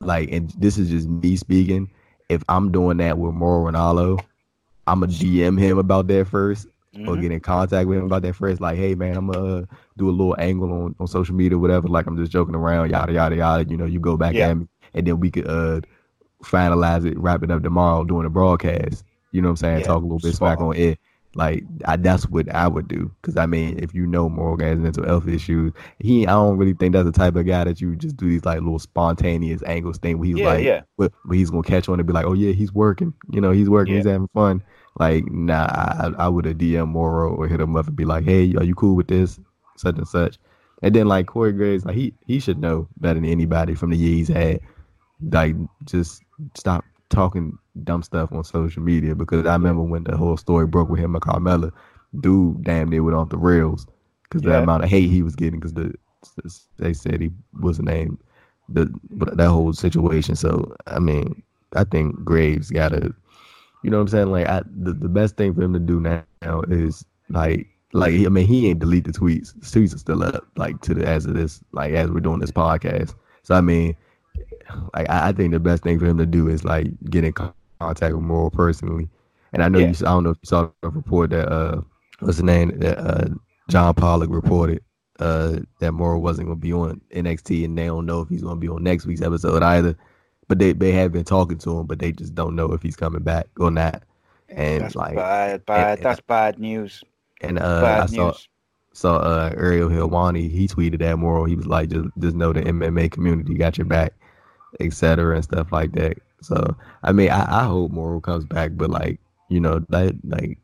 like 0.00 0.30
and 0.30 0.50
this 0.58 0.78
is 0.78 0.88
just 0.90 1.08
me 1.08 1.36
speaking, 1.36 1.90
if 2.28 2.42
I'm 2.48 2.70
doing 2.72 2.96
that 2.98 3.18
with 3.18 3.34
Mauro 3.34 3.70
Ranallo, 3.70 4.20
I'm 4.86 5.00
gonna 5.00 5.12
DM 5.12 5.58
him 5.58 5.78
about 5.78 6.06
that 6.08 6.26
first 6.28 6.68
or 6.94 7.14
Mhm. 7.16 7.20
get 7.20 7.32
in 7.32 7.40
contact 7.40 7.88
with 7.88 7.98
him 7.98 8.04
about 8.06 8.22
that 8.22 8.34
first. 8.36 8.60
Like, 8.60 8.78
hey 8.78 8.94
man, 8.94 9.16
I'm 9.16 9.26
gonna 9.30 9.56
uh, 9.56 9.64
do 9.98 10.08
a 10.08 10.12
little 10.12 10.36
angle 10.38 10.72
on, 10.72 10.94
on 10.98 11.06
social 11.06 11.34
media, 11.34 11.58
whatever. 11.58 11.88
Like 11.88 12.06
I'm 12.06 12.16
just 12.16 12.32
joking 12.32 12.54
around, 12.54 12.90
yada 12.90 13.12
yada 13.12 13.36
yada. 13.36 13.68
You 13.68 13.76
know, 13.76 13.84
you 13.84 14.00
go 14.00 14.16
back 14.16 14.34
Yeah. 14.34 14.48
at 14.50 14.56
me, 14.58 14.66
and 14.94 15.06
then 15.06 15.20
we 15.20 15.30
could 15.30 15.46
uh 15.48 15.80
finalize 16.44 17.04
it, 17.04 17.18
wrap 17.18 17.42
it 17.42 17.50
up 17.50 17.62
tomorrow 17.62 18.04
during 18.04 18.24
the 18.24 18.30
broadcast. 18.30 19.04
You 19.32 19.42
know 19.42 19.48
what 19.48 19.52
I'm 19.52 19.56
saying? 19.56 19.80
Yeah, 19.80 19.86
Talk 19.86 20.02
a 20.02 20.06
little 20.06 20.18
bit 20.20 20.34
spot 20.34 20.56
smack 20.56 20.60
on. 20.60 20.68
on 20.68 20.76
it. 20.76 20.98
Like 21.36 21.64
I, 21.84 21.96
that's 21.96 22.28
what 22.28 22.52
I 22.54 22.66
would 22.66 22.88
do. 22.88 23.10
Cause 23.22 23.36
I 23.36 23.44
mean, 23.44 23.78
if 23.78 23.94
you 23.94 24.06
know 24.06 24.28
Morgan 24.28 24.68
has 24.68 24.78
mental 24.78 25.04
health 25.04 25.28
issues, 25.28 25.72
he 25.98 26.26
I 26.26 26.30
don't 26.32 26.56
really 26.56 26.72
think 26.72 26.94
that's 26.94 27.04
the 27.04 27.12
type 27.12 27.36
of 27.36 27.46
guy 27.46 27.64
that 27.64 27.80
you 27.80 27.94
just 27.94 28.16
do 28.16 28.26
these 28.28 28.44
like 28.44 28.60
little 28.60 28.78
spontaneous 28.78 29.62
angles 29.64 29.98
thing 29.98 30.18
where 30.18 30.26
he's 30.26 30.38
Yeah, 30.38 30.46
like, 30.46 30.64
yeah. 30.64 30.80
But, 30.96 31.12
but 31.26 31.36
he's 31.36 31.50
gonna 31.50 31.62
catch 31.62 31.88
on 31.88 32.00
and 32.00 32.06
be 32.06 32.12
like, 32.14 32.24
oh 32.24 32.32
yeah, 32.32 32.52
he's 32.52 32.72
working. 32.72 33.12
You 33.30 33.42
know, 33.42 33.50
he's 33.52 33.68
working. 33.68 33.94
Yeah. 33.94 33.98
He's 33.98 34.06
having 34.06 34.28
fun. 34.28 34.62
Like, 34.98 35.30
nah, 35.30 35.66
I, 35.66 36.12
I 36.18 36.28
would 36.28 36.46
have 36.46 36.56
DM 36.56 36.88
Mauro 36.88 37.34
or 37.34 37.46
hit 37.46 37.60
him 37.60 37.76
up 37.76 37.86
and 37.86 37.96
be 37.96 38.06
like, 38.06 38.24
hey, 38.24 38.54
are 38.54 38.64
you 38.64 38.74
cool 38.74 38.96
with 38.96 39.08
this? 39.08 39.38
Such 39.76 39.98
and 39.98 40.08
such. 40.08 40.38
And 40.82 40.94
then 40.94 41.06
like 41.06 41.26
Corey 41.26 41.52
Graves, 41.52 41.84
like 41.84 41.96
he 41.96 42.14
he 42.26 42.40
should 42.40 42.58
know 42.58 42.88
better 42.96 43.20
than 43.20 43.28
anybody 43.28 43.74
from 43.74 43.90
the 43.90 43.96
year 43.96 44.14
he's 44.14 44.28
had. 44.28 44.60
Like, 45.20 45.54
just 45.84 46.22
stop 46.54 46.84
talking 47.10 47.58
dumb 47.84 48.02
stuff 48.02 48.32
on 48.32 48.44
social 48.44 48.82
media 48.82 49.14
because 49.14 49.46
I 49.46 49.52
remember 49.52 49.82
when 49.82 50.04
the 50.04 50.16
whole 50.16 50.36
story 50.36 50.66
broke 50.66 50.88
with 50.88 51.00
him 51.00 51.14
and 51.14 51.22
Carmella, 51.22 51.72
dude 52.20 52.62
damn 52.64 52.88
near 52.88 53.02
went 53.02 53.16
off 53.16 53.28
the 53.28 53.38
rails 53.38 53.86
because 54.24 54.42
the 54.42 54.58
amount 54.58 54.84
of 54.84 54.90
hate 54.90 55.10
he 55.10 55.22
was 55.22 55.36
getting 55.36 55.60
because 55.60 55.74
the 55.74 55.94
they 56.78 56.92
said 56.92 57.20
he 57.20 57.30
was 57.60 57.80
named 57.80 58.18
the 58.68 58.92
but 59.10 59.36
that 59.36 59.48
whole 59.48 59.72
situation. 59.72 60.36
So 60.36 60.74
I 60.86 60.98
mean, 60.98 61.42
I 61.74 61.84
think 61.84 62.24
Graves 62.24 62.70
gotta, 62.70 63.14
you 63.82 63.90
know 63.90 63.98
what 63.98 64.02
I'm 64.02 64.08
saying? 64.08 64.30
Like 64.32 64.46
I, 64.46 64.62
the 64.66 64.92
the 64.92 65.08
best 65.08 65.36
thing 65.36 65.54
for 65.54 65.62
him 65.62 65.72
to 65.72 65.78
do 65.78 66.00
now 66.00 66.62
is 66.68 67.04
like 67.28 67.66
like 67.92 68.12
I 68.12 68.28
mean 68.28 68.46
he 68.46 68.68
ain't 68.68 68.80
delete 68.80 69.04
the 69.04 69.12
tweets. 69.12 69.54
The 69.54 69.66
tweets 69.66 69.94
are 69.94 69.98
still 69.98 70.22
up 70.22 70.46
like 70.56 70.80
to 70.82 70.94
the 70.94 71.06
as 71.06 71.26
of 71.26 71.34
this 71.34 71.62
like 71.72 71.92
as 71.92 72.10
we're 72.10 72.20
doing 72.20 72.40
this 72.40 72.50
podcast. 72.50 73.14
So 73.42 73.54
I 73.54 73.60
mean, 73.60 73.96
like 74.94 75.08
I, 75.08 75.28
I 75.28 75.32
think 75.32 75.52
the 75.52 75.60
best 75.60 75.82
thing 75.82 75.98
for 75.98 76.06
him 76.06 76.18
to 76.18 76.26
do 76.26 76.48
is 76.48 76.64
like 76.64 76.88
get 77.10 77.24
in 77.24 77.32
contact 77.80 78.14
with 78.14 78.24
Mauro 78.24 78.50
personally. 78.50 79.08
And 79.52 79.62
I 79.62 79.68
know 79.68 79.78
Yeah. 79.78 79.88
you. 79.88 79.94
I 80.00 80.10
don't 80.10 80.24
know 80.24 80.30
if 80.30 80.38
you 80.42 80.46
saw 80.46 80.68
the 80.82 80.90
report 80.90 81.30
that 81.30 81.48
uh 81.50 81.80
what's 82.20 82.38
the 82.38 82.42
name 82.44 82.78
that 82.80 82.98
uh 82.98 83.28
John 83.70 83.94
Pollock 83.94 84.30
reported 84.30 84.82
uh 85.20 85.58
that 85.80 85.92
Mauro 85.92 86.18
wasn't 86.18 86.46
going 86.48 86.58
to 86.58 86.62
be 86.62 86.72
on 86.72 87.00
NXT 87.14 87.64
and 87.64 87.76
they 87.78 87.86
don't 87.86 88.06
know 88.06 88.20
if 88.20 88.28
he's 88.28 88.42
going 88.42 88.56
to 88.56 88.60
be 88.60 88.68
on 88.68 88.82
next 88.82 89.06
week's 89.06 89.22
episode 89.22 89.62
either. 89.62 89.96
But 90.48 90.58
they 90.58 90.72
they 90.72 90.92
have 90.92 91.12
been 91.12 91.24
talking 91.24 91.58
to 91.58 91.78
him, 91.78 91.86
but 91.86 91.98
they 91.98 92.12
just 92.12 92.34
don't 92.34 92.54
know 92.54 92.72
if 92.72 92.82
he's 92.82 92.96
coming 92.96 93.22
back 93.22 93.46
or 93.58 93.70
not. 93.70 94.02
And 94.48 94.84
That's 94.84 94.94
like 94.94 95.16
bad, 95.16 95.66
bad. 95.66 95.98
and- 95.98 96.06
That's 96.06 96.20
bad 96.20 96.58
news. 96.58 97.02
and 97.40 97.58
uh 97.58 97.80
bad 97.82 98.02
I 98.02 98.06
saw 98.06 98.26
news. 98.28 98.48
saw 98.92 99.16
uh 99.16 99.52
Ariel 99.56 99.88
Helwani, 99.88 100.50
he 100.50 100.68
tweeted 100.68 100.98
that 101.00 101.18
Mauro. 101.18 101.44
He 101.44 101.56
was 101.56 101.66
like, 101.66 101.88
just 101.90 102.08
just 102.18 102.36
know 102.36 102.52
the 102.52 102.62
MMA 102.62 103.10
community 103.10 103.54
got 103.54 103.76
your 103.78 103.86
back, 103.86 104.12
etc. 104.80 105.34
and 105.34 105.44
stuff 105.44 105.72
like 105.72 105.92
that. 105.92 106.18
So 106.42 106.76
I 107.02 107.12
mean, 107.12 107.30
I, 107.30 107.62
I 107.62 107.64
hope 107.64 107.92
Mauro 107.92 108.20
comes 108.20 108.44
back, 108.44 108.72
but 108.74 108.90
like 108.90 109.20
you 109.48 109.60
know 109.60 109.80
that 109.90 110.14
like 110.24 110.58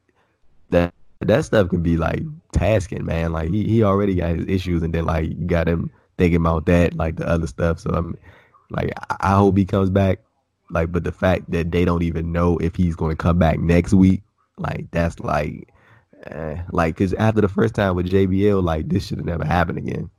that 0.70 0.94
that 1.20 1.44
stuff 1.44 1.68
can 1.70 1.82
be 1.82 1.96
like 1.96 2.22
tasking, 2.52 3.04
man. 3.04 3.32
Like 3.32 3.50
he 3.50 3.64
he 3.64 3.82
already 3.82 4.16
got 4.16 4.36
his 4.36 4.46
issues, 4.46 4.82
and 4.82 4.94
then 4.94 5.04
like 5.06 5.28
you 5.30 5.46
got 5.46 5.68
him 5.68 5.90
thinking 6.18 6.40
about 6.40 6.66
that, 6.66 6.94
like 6.94 7.16
the 7.16 7.26
other 7.28 7.46
stuff. 7.46 7.80
So 7.80 7.90
I'm 7.90 8.16
like, 8.70 8.92
I, 9.10 9.16
I 9.20 9.36
hope 9.36 9.56
he 9.56 9.64
comes 9.64 9.90
back. 9.90 10.20
like, 10.70 10.92
but 10.92 11.04
the 11.04 11.12
fact 11.12 11.50
that 11.50 11.70
they 11.70 11.84
don't 11.84 12.02
even 12.02 12.32
know 12.32 12.58
if 12.58 12.76
he's 12.76 12.96
going 12.96 13.12
to 13.12 13.16
come 13.16 13.38
back 13.38 13.58
next 13.60 13.92
week, 13.94 14.22
like 14.58 14.86
that's 14.92 15.20
like, 15.20 15.68
eh, 16.26 16.62
like, 16.72 16.96
cause 16.96 17.12
after 17.14 17.40
the 17.40 17.48
first 17.48 17.74
time 17.74 17.96
with 17.96 18.10
JBL, 18.10 18.62
like 18.62 18.88
this 18.88 19.06
should 19.06 19.18
have 19.18 19.26
never 19.26 19.44
happened 19.44 19.78
again. 19.78 20.10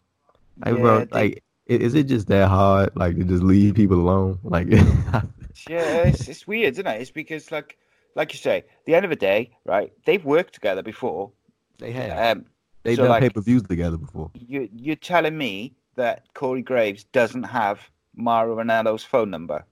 Like, 0.65 0.77
Yeah, 0.77 0.79
bro, 0.79 1.05
like, 1.11 1.43
is 1.67 1.95
it 1.95 2.05
just 2.05 2.27
that 2.27 2.49
hard, 2.49 2.91
like, 2.95 3.15
to 3.17 3.23
just 3.23 3.43
leave 3.43 3.75
people 3.75 3.99
alone? 3.99 4.39
Like, 4.43 4.67
Yeah, 5.69 6.03
it's, 6.07 6.27
it's 6.27 6.47
weird, 6.47 6.73
isn't 6.73 6.87
it? 6.87 7.01
It's 7.01 7.11
because, 7.11 7.51
like, 7.51 7.77
like 8.15 8.33
you 8.33 8.39
say, 8.39 8.63
the 8.85 8.95
end 8.95 9.05
of 9.05 9.09
the 9.09 9.15
day, 9.15 9.51
right? 9.65 9.91
They've 10.05 10.23
worked 10.23 10.53
together 10.53 10.81
before. 10.83 11.31
they 11.79 11.91
have, 11.91 12.37
Um, 12.37 12.45
they 12.83 12.95
so, 12.95 13.03
done 13.03 13.09
like- 13.11 13.21
pay 13.21 13.29
per 13.29 13.41
views 13.41 13.63
together 13.63 13.97
before. 13.97 14.31
you 14.33 14.69
you're 14.75 14.95
telling 14.95 15.37
me 15.37 15.73
that 15.95 16.31
Corey 16.33 16.61
Graves 16.61 17.03
doesn't 17.05 17.43
have 17.43 17.79
Mauro 18.15 18.55
Ranallo's 18.55 19.03
phone 19.03 19.29
number? 19.29 19.63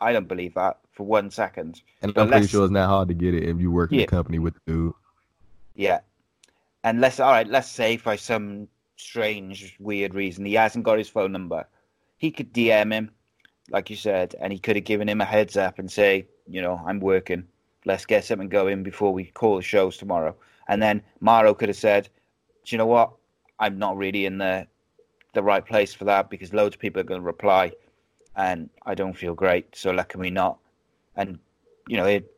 I 0.00 0.12
don't 0.12 0.28
believe 0.28 0.54
that 0.54 0.78
for 0.92 1.04
one 1.04 1.30
second. 1.30 1.82
And 2.02 2.14
But 2.14 2.22
I'm 2.22 2.28
pretty 2.28 2.46
sure 2.46 2.64
it's 2.64 2.72
not 2.72 2.88
hard 2.88 3.08
to 3.08 3.14
get 3.14 3.34
it 3.34 3.42
if 3.44 3.60
you 3.60 3.70
work 3.72 3.90
in 3.92 3.98
Yeah. 3.98 4.04
a 4.04 4.08
company 4.08 4.38
with 4.38 4.54
the 4.54 4.60
dude. 4.72 4.92
Yeah. 5.74 6.00
And 6.84 7.00
let's 7.00 7.18
all 7.18 7.32
right, 7.32 7.46
let's 7.48 7.68
say 7.68 7.96
for 7.96 8.16
some 8.16 8.68
strange, 8.96 9.76
weird 9.80 10.14
reason 10.14 10.44
he 10.44 10.54
hasn't 10.54 10.84
got 10.84 10.98
his 10.98 11.08
phone 11.08 11.32
number. 11.32 11.66
He 12.18 12.30
could 12.30 12.52
DM 12.52 12.92
him, 12.92 13.10
like 13.70 13.90
you 13.90 13.96
said, 13.96 14.34
and 14.40 14.52
he 14.52 14.58
could 14.58 14.76
have 14.76 14.84
given 14.84 15.08
him 15.08 15.20
a 15.20 15.24
heads 15.24 15.56
up 15.56 15.78
and 15.78 15.90
say, 15.90 16.26
you 16.46 16.62
know, 16.62 16.80
I'm 16.86 17.00
working. 17.00 17.44
Let's 17.84 18.06
get 18.06 18.24
something 18.24 18.48
going 18.48 18.82
before 18.82 19.12
we 19.12 19.26
call 19.26 19.56
the 19.56 19.62
shows 19.62 19.96
tomorrow. 19.96 20.34
And 20.68 20.82
then 20.82 21.02
Mauro 21.20 21.54
could 21.54 21.68
have 21.68 21.76
said, 21.76 22.08
Do 22.64 22.74
you 22.74 22.78
know 22.78 22.86
what? 22.86 23.12
I'm 23.58 23.78
not 23.78 23.96
really 23.96 24.26
in 24.26 24.38
the 24.38 24.66
the 25.34 25.42
right 25.42 25.64
place 25.64 25.92
for 25.92 26.04
that 26.04 26.30
because 26.30 26.52
loads 26.52 26.74
of 26.74 26.80
people 26.80 27.00
are 27.00 27.04
gonna 27.04 27.20
reply 27.20 27.72
and 28.36 28.70
I 28.86 28.94
don't 28.94 29.12
feel 29.12 29.34
great, 29.34 29.76
so 29.76 29.90
let 29.90 30.08
can 30.08 30.20
we 30.20 30.30
not? 30.30 30.58
And 31.16 31.38
you 31.86 31.96
know, 31.96 32.06
it, 32.06 32.32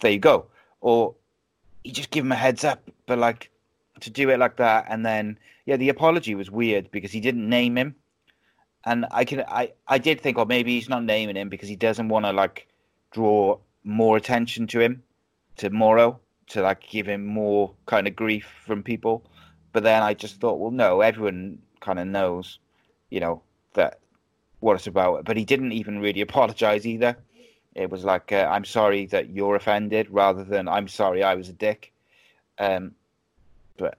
there 0.00 0.10
you 0.10 0.18
go. 0.18 0.46
Or 0.80 1.14
you 1.84 1.92
just 1.92 2.10
give 2.10 2.24
him 2.24 2.32
a 2.32 2.36
heads 2.36 2.64
up, 2.64 2.82
but 3.06 3.18
like 3.18 3.50
to 4.00 4.10
do 4.10 4.30
it 4.30 4.38
like 4.38 4.56
that, 4.56 4.86
and 4.88 5.04
then 5.04 5.38
yeah, 5.66 5.76
the 5.76 5.90
apology 5.90 6.34
was 6.34 6.50
weird 6.50 6.90
because 6.90 7.12
he 7.12 7.20
didn't 7.20 7.48
name 7.48 7.76
him, 7.76 7.94
and 8.84 9.06
I 9.10 9.24
can 9.24 9.44
I 9.48 9.72
I 9.88 9.98
did 9.98 10.20
think, 10.20 10.36
well, 10.36 10.46
maybe 10.46 10.74
he's 10.74 10.88
not 10.88 11.04
naming 11.04 11.36
him 11.36 11.48
because 11.48 11.68
he 11.68 11.76
doesn't 11.76 12.08
want 12.08 12.26
to 12.26 12.32
like 12.32 12.66
draw 13.10 13.58
more 13.84 14.16
attention 14.16 14.66
to 14.68 14.80
him, 14.80 15.02
to 15.56 15.70
Mauro, 15.70 16.20
to 16.48 16.62
like 16.62 16.88
give 16.88 17.06
him 17.06 17.24
more 17.24 17.72
kind 17.86 18.06
of 18.06 18.16
grief 18.16 18.50
from 18.64 18.82
people. 18.82 19.24
But 19.72 19.82
then 19.82 20.02
I 20.02 20.14
just 20.14 20.40
thought, 20.40 20.58
well, 20.58 20.70
no, 20.70 21.00
everyone 21.00 21.58
kind 21.80 21.98
of 21.98 22.06
knows, 22.06 22.58
you 23.10 23.20
know, 23.20 23.42
that 23.74 23.98
what 24.60 24.76
it's 24.76 24.86
about. 24.86 25.24
But 25.24 25.36
he 25.36 25.44
didn't 25.44 25.72
even 25.72 26.00
really 26.00 26.20
apologize 26.28 26.86
either. 26.86 27.16
It 27.74 27.90
was 27.90 28.04
like, 28.04 28.30
uh, 28.30 28.48
I'm 28.50 28.64
sorry 28.64 29.06
that 29.06 29.30
you're 29.30 29.56
offended, 29.56 30.08
rather 30.10 30.44
than 30.44 30.68
I'm 30.68 30.86
sorry 30.86 31.24
I 31.24 31.34
was 31.34 31.48
a 31.48 31.52
dick. 31.52 31.92
Um, 32.58 32.94
but 33.76 33.98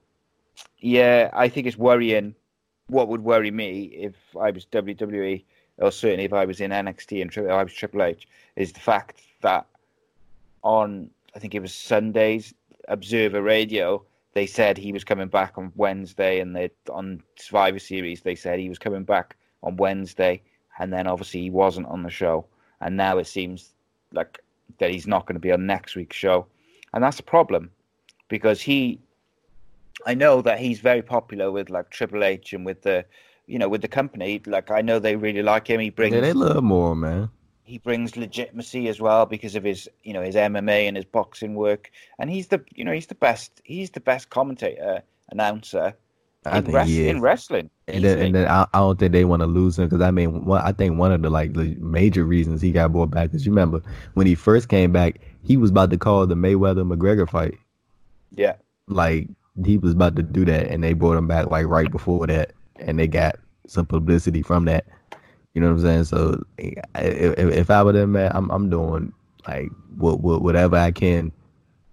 yeah, 0.79 1.29
I 1.33 1.49
think 1.49 1.67
it's 1.67 1.77
worrying. 1.77 2.35
What 2.87 3.07
would 3.07 3.23
worry 3.23 3.51
me 3.51 3.85
if 3.85 4.15
I 4.39 4.51
was 4.51 4.65
WWE, 4.65 5.43
or 5.77 5.91
certainly 5.91 6.25
if 6.25 6.33
I 6.33 6.45
was 6.45 6.61
in 6.61 6.71
NXT 6.71 7.21
and 7.21 7.31
Tri- 7.31 7.45
I 7.47 7.63
was 7.63 7.73
Triple 7.73 8.03
H, 8.03 8.27
is 8.55 8.71
the 8.71 8.79
fact 8.79 9.21
that 9.41 9.65
on 10.63 11.09
I 11.35 11.39
think 11.39 11.55
it 11.55 11.61
was 11.61 11.73
Sunday's 11.73 12.53
Observer 12.87 13.41
Radio, 13.41 14.03
they 14.33 14.45
said 14.45 14.77
he 14.77 14.91
was 14.91 15.03
coming 15.03 15.27
back 15.27 15.57
on 15.57 15.71
Wednesday, 15.75 16.39
and 16.39 16.55
they 16.55 16.69
on 16.89 17.23
Survivor 17.37 17.79
Series 17.79 18.21
they 18.21 18.35
said 18.35 18.59
he 18.59 18.69
was 18.69 18.79
coming 18.79 19.03
back 19.03 19.35
on 19.63 19.77
Wednesday, 19.77 20.41
and 20.79 20.93
then 20.93 21.07
obviously 21.07 21.41
he 21.41 21.49
wasn't 21.49 21.87
on 21.87 22.03
the 22.03 22.09
show, 22.09 22.45
and 22.81 22.95
now 22.95 23.17
it 23.17 23.27
seems 23.27 23.73
like 24.11 24.39
that 24.77 24.91
he's 24.91 25.07
not 25.07 25.25
going 25.25 25.35
to 25.35 25.39
be 25.39 25.51
on 25.51 25.65
next 25.65 25.95
week's 25.95 26.17
show, 26.17 26.45
and 26.93 27.03
that's 27.03 27.19
a 27.19 27.23
problem 27.23 27.71
because 28.27 28.61
he, 28.61 28.99
I 30.05 30.13
know 30.15 30.41
that 30.41 30.59
he's 30.59 30.79
very 30.79 31.01
popular 31.01 31.51
with 31.51 31.69
like 31.69 31.89
Triple 31.89 32.23
H 32.23 32.53
and 32.53 32.65
with 32.65 32.81
the, 32.83 33.05
you 33.47 33.59
know, 33.59 33.69
with 33.69 33.81
the 33.81 33.87
company. 33.87 34.41
Like 34.45 34.71
I 34.71 34.81
know 34.81 34.99
they 34.99 35.15
really 35.15 35.43
like 35.43 35.67
him. 35.67 35.79
He 35.79 35.89
brings 35.91 36.13
Yeah, 36.13 36.21
they 36.21 36.33
love 36.33 36.63
Mauro, 36.63 36.95
man. 36.95 37.29
he 37.63 37.77
brings 37.79 38.15
legitimacy 38.15 38.87
as 38.87 39.01
well 39.01 39.25
because 39.25 39.55
of 39.55 39.63
his 39.63 39.89
you 40.03 40.13
know 40.13 40.21
his 40.21 40.35
MMA 40.35 40.87
and 40.87 40.95
his 40.95 41.05
boxing 41.05 41.55
work 41.55 41.91
and 42.19 42.29
he's 42.29 42.47
the 42.47 42.63
you 42.75 42.83
know 42.83 42.91
he's 42.91 43.07
the 43.07 43.15
best 43.15 43.61
he's 43.63 43.89
the 43.91 43.99
best 43.99 44.29
commentator 44.29 45.01
announcer 45.31 45.95
I 46.45 46.59
in, 46.59 46.63
think 46.63 46.81
he 46.81 47.09
is. 47.09 47.09
in 47.09 47.21
wrestling 47.21 47.69
And 47.87 48.03
then, 48.03 48.19
and 48.19 48.35
then 48.35 48.47
I, 48.47 48.65
I 48.73 48.79
don't 48.79 48.97
think 48.99 49.11
they 49.11 49.25
want 49.25 49.41
to 49.41 49.47
lose 49.47 49.77
him 49.77 49.85
because 49.87 50.01
I 50.01 50.11
mean, 50.11 50.45
one, 50.45 50.61
I 50.61 50.71
think 50.71 50.97
one 50.97 51.11
of 51.11 51.21
the 51.21 51.29
like 51.29 51.53
the 51.53 51.75
major 51.79 52.23
reasons 52.23 52.61
he 52.61 52.71
got 52.71 52.91
brought 52.93 53.11
back 53.11 53.33
is 53.33 53.45
you 53.45 53.51
remember 53.51 53.81
when 54.15 54.27
he 54.27 54.35
first 54.35 54.69
came 54.69 54.91
back, 54.91 55.19
he 55.43 55.57
was 55.57 55.71
about 55.71 55.91
to 55.91 55.97
call 55.97 56.25
the 56.27 56.35
Mayweather 56.35 56.85
McGregor 56.87 57.29
fight. 57.29 57.55
yeah 58.31 58.55
Like 58.87 59.29
he 59.63 59.77
was 59.77 59.93
about 59.93 60.15
to 60.17 60.23
do 60.23 60.45
that, 60.45 60.67
and 60.67 60.83
they 60.83 60.93
brought 60.93 61.17
him 61.17 61.27
back 61.27 61.49
like 61.49 61.67
right 61.67 61.91
before 61.91 62.27
that, 62.27 62.51
and 62.77 62.99
they 62.99 63.07
got 63.07 63.35
some 63.67 63.85
publicity 63.85 64.41
from 64.41 64.65
that. 64.65 64.85
You 65.53 65.61
know 65.61 65.67
what 65.67 65.79
I'm 65.79 65.81
saying? 65.81 66.03
So 66.05 66.43
if, 66.57 67.37
if 67.37 67.69
I 67.69 67.81
were 67.83 67.93
them, 67.93 68.13
man, 68.13 68.31
I'm 68.33 68.49
I'm 68.51 68.69
doing 68.69 69.13
like 69.47 69.69
what, 69.97 70.19
what 70.19 70.41
whatever 70.41 70.75
I 70.75 70.91
can 70.91 71.31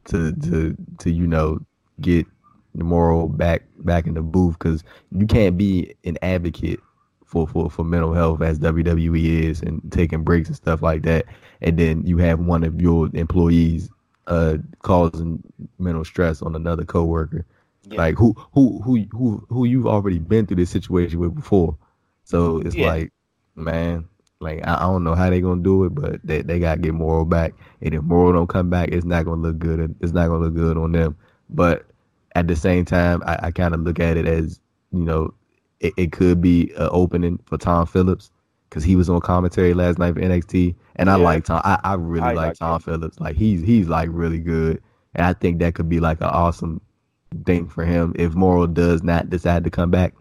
to 0.07 0.33
to 0.33 0.77
to 0.99 1.11
you 1.11 1.27
know 1.27 1.61
get 2.01 2.27
the 2.75 2.85
moral 2.85 3.29
back 3.29 3.63
back 3.79 4.07
in 4.07 4.15
the 4.15 4.23
booth 4.23 4.59
because 4.59 4.83
you 5.13 5.27
can't 5.27 5.57
be 5.57 5.95
an 6.05 6.19
advocate 6.23 6.81
for, 7.25 7.47
for 7.47 7.71
for 7.71 7.85
mental 7.85 8.13
health 8.13 8.43
as 8.43 8.59
WWE 8.59 9.45
is 9.45 9.63
and 9.63 9.81
taking 9.93 10.25
breaks 10.25 10.49
and 10.49 10.57
stuff 10.57 10.83
like 10.83 11.03
that, 11.03 11.27
and 11.61 11.79
then 11.79 12.05
you 12.05 12.19
have 12.19 12.41
one 12.41 12.65
of 12.65 12.81
your 12.81 13.09
employees 13.15 13.89
uh 14.27 14.57
causing 14.83 15.43
mental 15.79 16.05
stress 16.05 16.43
on 16.43 16.55
another 16.55 16.85
coworker, 16.85 17.45
Yeah. 17.89 17.99
like 17.99 18.15
who 18.17 18.35
who 18.53 18.81
who 18.83 19.05
who 19.11 19.47
who 19.49 19.65
you've 19.65 19.87
already 19.87 20.19
been 20.19 20.47
through 20.47 20.57
this 20.57 20.71
situation 20.71 21.19
with 21.19 21.35
before. 21.35 21.77
So 22.25 22.59
it's 22.61 22.77
Yeah. 22.77 22.87
like, 22.89 23.13
man, 23.57 24.09
like 24.41 24.61
I, 24.67 24.77
I 24.77 24.81
don't 24.81 25.05
know 25.05 25.15
how 25.15 25.31
they're 25.31 25.41
gonna 25.41 25.63
do 25.63 25.85
it, 25.85 25.95
but 25.95 26.21
they, 26.25 26.43
they 26.43 26.59
gotta 26.61 26.81
get 26.81 26.95
Mauro 26.95 27.25
back. 27.25 27.55
And 27.81 27.95
if 27.95 28.03
Mauro 28.03 28.33
don't 28.33 28.47
come 28.49 28.71
back, 28.71 28.91
it's 28.93 29.05
not 29.05 29.25
gonna 29.25 29.43
look 29.43 29.59
good. 29.59 29.95
It's 30.01 30.13
not 30.13 30.29
gonna 30.29 30.45
look 30.45 30.55
good 30.55 30.77
on 30.77 30.93
them. 30.93 31.17
But 31.51 31.87
at 32.35 32.47
the 32.49 32.57
same 32.57 32.85
time, 32.85 33.23
I, 33.27 33.39
I 33.45 33.51
kind 33.51 33.75
of 33.75 33.81
look 33.81 34.01
at 34.01 34.17
it 34.17 34.27
as 34.27 34.61
you 34.93 35.05
know, 35.05 35.35
it, 35.81 35.93
it 35.97 36.13
could 36.13 36.41
be 36.41 36.71
an 36.77 36.89
opening 36.93 37.39
for 37.47 37.59
Tom 37.59 37.87
Phillips 37.87 38.31
because 38.69 38.85
he 38.85 38.97
was 38.97 39.11
on 39.11 39.21
commentary 39.21 39.75
last 39.75 39.99
night 39.99 40.15
for 40.15 40.21
NXT, 40.21 40.75
and 40.97 41.11
I 41.11 41.17
like 41.17 41.45
Tom. 41.45 41.61
I, 41.65 41.79
I 41.85 41.95
really 41.95 42.25
I 42.29 42.33
like, 42.33 42.47
like 42.49 42.59
Tom 42.59 42.77
him. 42.77 42.81
Phillips. 42.81 43.19
Like 43.21 43.37
he's 43.37 43.61
he's 43.63 43.89
like 43.89 44.09
really 44.13 44.39
good, 44.39 44.81
and 45.15 45.27
I 45.27 45.33
think 45.35 45.59
that 45.61 45.75
could 45.75 45.89
be 45.89 46.01
like 46.01 46.21
an 46.21 46.29
awesome 46.29 46.81
thing 47.45 47.69
for 47.69 47.85
him 47.85 48.13
if 48.17 48.35
Mauro 48.35 48.67
does 48.67 49.03
not 49.03 49.31
decide 49.31 49.65
to 49.65 49.71
come 49.71 49.91
back. 49.91 50.15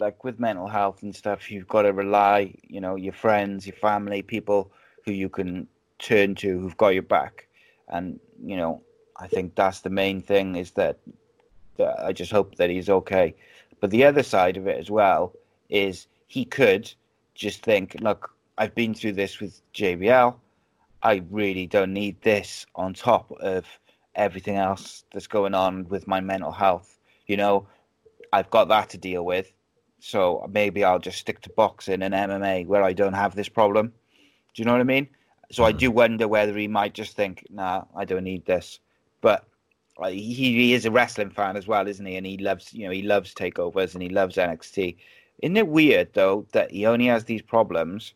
like 0.00 0.24
with 0.24 0.40
mental 0.40 0.66
health 0.66 1.02
and 1.02 1.14
stuff 1.14 1.50
you've 1.50 1.68
got 1.68 1.82
to 1.82 1.92
rely 1.92 2.52
you 2.66 2.80
know 2.80 2.96
your 2.96 3.12
friends 3.12 3.66
your 3.66 3.76
family 3.76 4.22
people 4.22 4.72
who 5.04 5.12
you 5.12 5.28
can 5.28 5.66
turn 5.98 6.34
to 6.34 6.58
who've 6.58 6.76
got 6.76 6.88
your 6.88 7.02
back. 7.02 7.46
And 7.88 8.18
you 8.44 8.56
know 8.56 8.82
i 9.16 9.26
think 9.28 9.54
that's 9.54 9.80
the 9.80 9.90
main 9.90 10.20
thing 10.20 10.56
is 10.56 10.72
that, 10.72 10.98
that 11.76 12.04
i 12.04 12.12
just 12.12 12.32
hope 12.32 12.56
that 12.56 12.70
he's 12.70 12.88
okay. 12.88 13.34
But 13.80 13.90
the 13.90 14.04
other 14.04 14.22
side 14.22 14.56
of 14.56 14.66
it 14.66 14.78
as 14.78 14.90
well 14.90 15.32
is 15.68 16.06
he 16.28 16.44
could 16.44 16.92
just 17.34 17.62
think 17.62 17.96
look 18.00 18.34
i've 18.58 18.74
been 18.74 18.94
through 18.94 19.12
this 19.12 19.40
with 19.40 19.60
jbl 19.74 20.34
i 21.02 21.22
really 21.30 21.66
don't 21.66 21.92
need 21.92 22.20
this 22.22 22.66
on 22.74 22.94
top 22.94 23.30
of 23.40 23.64
everything 24.14 24.56
else 24.56 25.04
that's 25.12 25.26
going 25.26 25.54
on 25.54 25.88
with 25.88 26.06
my 26.06 26.20
mental 26.20 26.52
health 26.52 26.98
you 27.26 27.36
know 27.36 27.66
i've 28.32 28.50
got 28.50 28.68
that 28.68 28.90
to 28.90 28.98
deal 28.98 29.24
with 29.24 29.52
so 30.04 30.44
maybe 30.52 30.82
I'll 30.82 30.98
just 30.98 31.18
stick 31.18 31.40
to 31.42 31.50
boxing 31.50 32.02
and 32.02 32.12
MMA 32.12 32.66
where 32.66 32.82
I 32.82 32.92
don't 32.92 33.12
have 33.12 33.36
this 33.36 33.48
problem. 33.48 33.92
Do 34.52 34.60
you 34.60 34.64
know 34.64 34.72
what 34.72 34.80
I 34.80 34.84
mean? 34.84 35.06
So 35.52 35.62
I 35.62 35.70
do 35.70 35.88
mm-hmm. 35.88 35.96
wonder 35.96 36.28
whether 36.28 36.58
he 36.58 36.66
might 36.66 36.92
just 36.92 37.14
think, 37.14 37.46
"Nah, 37.50 37.84
I 37.94 38.04
don't 38.04 38.24
need 38.24 38.44
this." 38.44 38.80
But 39.20 39.46
he, 40.08 40.34
he 40.34 40.74
is 40.74 40.86
a 40.86 40.90
wrestling 40.90 41.30
fan 41.30 41.56
as 41.56 41.68
well, 41.68 41.86
isn't 41.86 42.04
he? 42.04 42.16
And 42.16 42.26
he 42.26 42.36
loves, 42.36 42.74
you 42.74 42.84
know, 42.84 42.90
he 42.90 43.02
loves 43.02 43.32
takeovers 43.32 43.94
and 43.94 44.02
he 44.02 44.08
loves 44.08 44.34
NXT. 44.34 44.96
Isn't 45.40 45.56
it 45.56 45.68
weird 45.68 46.12
though 46.14 46.46
that 46.50 46.72
he 46.72 46.84
only 46.84 47.06
has 47.06 47.24
these 47.24 47.42
problems, 47.42 48.12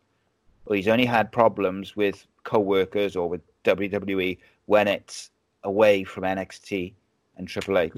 or 0.65 0.75
he's 0.75 0.89
only 0.89 1.07
had 1.07 1.31
problems 1.31 1.95
with 1.95 2.27
co-workers 2.43 3.15
or 3.15 3.29
with 3.29 3.43
WWE 3.63 4.39
when 4.65 4.89
it's 4.89 5.31
away 5.66 6.05
from 6.05 6.24
NXT 6.24 6.94
and 7.37 7.48
Triple 7.48 7.79
H. 7.79 7.92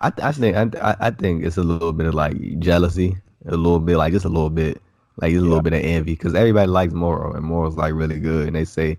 I, 0.00 0.12
I 0.22 0.32
think 0.32 0.56
I, 0.56 0.96
I 1.00 1.10
think 1.10 1.44
it's 1.44 1.56
a 1.56 1.62
little 1.62 1.92
bit 1.92 2.06
of 2.06 2.14
like 2.14 2.58
jealousy, 2.58 3.16
a 3.46 3.56
little 3.56 3.80
bit 3.80 3.96
like 3.96 4.12
just 4.12 4.26
a 4.26 4.30
little 4.30 4.50
bit 4.50 4.80
like 5.16 5.32
just 5.32 5.42
a 5.42 5.46
little 5.48 5.62
bit 5.62 5.72
of 5.72 5.80
envy 5.80 6.12
because 6.12 6.34
everybody 6.34 6.68
likes 6.68 6.92
Mauro 6.92 7.32
and 7.32 7.44
Mauro's 7.44 7.76
like 7.76 7.94
really 7.94 8.20
good 8.20 8.48
and 8.48 8.56
they 8.56 8.64
say, 8.64 8.98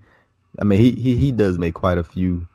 I 0.59 0.63
mean 0.63 0.79
he 0.79 0.91
he 0.93 1.17
he 1.17 1.31
does 1.31 1.59
make 1.59 1.75
quite 1.75 1.99
a 1.99 2.03
few 2.03 2.47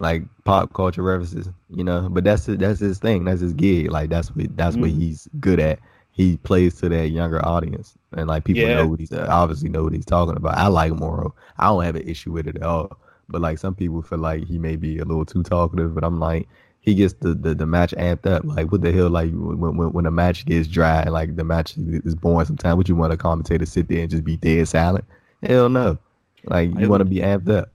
like 0.00 0.24
pop 0.44 0.72
culture 0.74 1.02
references, 1.02 1.48
you 1.70 1.84
know, 1.84 2.08
but 2.10 2.24
that's 2.24 2.46
that's 2.46 2.80
his 2.80 2.98
thing, 2.98 3.24
that's 3.24 3.40
his 3.42 3.52
gig, 3.54 3.90
like 3.90 4.10
that's 4.10 4.28
what 4.34 4.56
that's 4.56 4.76
what 4.78 4.90
Mm. 4.90 5.00
he's 5.00 5.28
good 5.40 5.60
at. 5.60 5.80
He 6.12 6.38
plays 6.38 6.76
to 6.80 6.88
that 6.90 7.08
younger 7.10 7.44
audience 7.44 7.98
and 8.16 8.28
like 8.28 8.44
people 8.44 8.68
Yeah. 8.68 8.74
know 8.76 8.86
what 8.88 9.00
he's 9.00 9.12
obviously 9.12 9.68
know 9.68 9.84
what 9.84 9.94
he's 9.94 10.06
talking 10.06 10.36
about. 10.36 10.56
I 10.58 10.68
like 10.68 10.92
Mauro, 10.94 11.34
I 11.58 11.66
don't 11.68 11.84
have 11.84 11.96
an 11.96 12.08
issue 12.08 12.32
with 12.32 12.46
it 12.48 12.56
at 12.56 12.62
all, 12.62 12.98
but 13.28 13.40
like 13.40 13.58
some 13.58 13.74
people 13.74 14.02
feel 14.02 14.18
like 14.18 14.44
he 14.46 14.58
may 14.58 14.76
be 14.76 14.98
a 14.98 15.04
little 15.04 15.24
too 15.24 15.42
talkative, 15.42 15.94
but 15.94 16.04
I'm 16.04 16.18
like 16.18 16.48
he 16.84 16.94
gets 16.94 17.14
the, 17.14 17.34
the, 17.34 17.54
the 17.54 17.66
match 17.66 17.92
amped 17.92 18.26
up. 18.26 18.44
Like 18.44 18.70
what 18.70 18.82
the 18.82 18.92
hell? 18.92 19.08
Like 19.08 19.30
when 19.32 19.76
when 19.76 19.92
when 19.92 20.06
a 20.06 20.10
match 20.10 20.44
gets 20.44 20.68
dry, 20.68 21.04
like 21.04 21.34
the 21.36 21.44
match 21.44 21.74
is 21.76 22.14
boring. 22.14 22.46
Sometimes, 22.46 22.76
would 22.76 22.88
you 22.88 22.96
want 22.96 23.12
a 23.12 23.16
commentator 23.16 23.64
to 23.64 23.70
sit 23.70 23.88
there 23.88 24.00
and 24.00 24.10
just 24.10 24.24
be 24.24 24.36
dead 24.36 24.68
silent? 24.68 25.04
Hell 25.42 25.68
no. 25.68 25.98
Like 26.44 26.78
you 26.78 26.88
want 26.88 27.00
to 27.00 27.06
be 27.06 27.20
amped 27.20 27.48
up. 27.48 27.70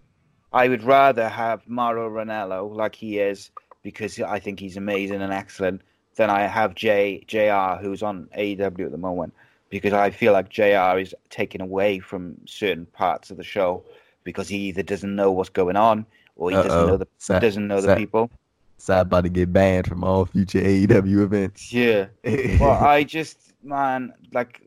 I 0.54 0.68
would 0.68 0.84
rather 0.84 1.28
have 1.28 1.68
Mauro 1.68 2.10
Ranallo 2.10 2.76
like 2.76 2.96
he 2.96 3.20
is 3.20 3.52
because 3.82 4.20
I 4.20 4.40
think 4.40 4.60
he's 4.60 4.78
amazing 4.78 5.22
and 5.22 5.34
excellent 5.34 5.82
than 6.16 6.30
I 6.30 6.42
have 6.42 6.76
J 6.76 7.24
JR 7.28 7.82
who's 7.82 8.04
on 8.04 8.30
AEW 8.38 8.86
at 8.86 8.92
the 8.92 8.98
moment 8.98 9.34
because 9.70 9.94
I 9.94 10.12
feel 10.12 10.34
like 10.34 10.50
JR 10.50 11.00
is 11.00 11.16
taken 11.30 11.62
away 11.62 12.00
from 12.00 12.36
certain 12.46 12.86
parts 12.88 13.32
of 13.32 13.38
the 13.38 13.44
show 13.44 13.84
because 14.30 14.48
he 14.48 14.58
either 14.70 14.84
doesn't 14.84 15.16
know 15.16 15.32
what's 15.32 15.50
going 15.50 15.76
on 15.76 16.06
or 16.36 16.52
he 16.52 16.56
doesn't 16.56 16.88
know 16.88 16.98
the 16.98 17.08
Sa- 17.18 17.40
doesn't 17.40 17.68
know 17.68 17.82
the 17.82 17.90
sa- 17.90 17.96
people. 17.96 18.30
I'm 18.88 19.00
about 19.00 19.24
to 19.24 19.30
get 19.30 19.52
banned 19.52 19.88
from 19.88 20.04
all 20.04 20.26
future 20.26 20.62
AEW 20.62 21.24
events. 21.24 21.74
Yeah. 21.74 22.08
well, 22.60 22.84
I 22.84 23.04
just 23.04 23.54
man, 23.64 24.14
like, 24.32 24.62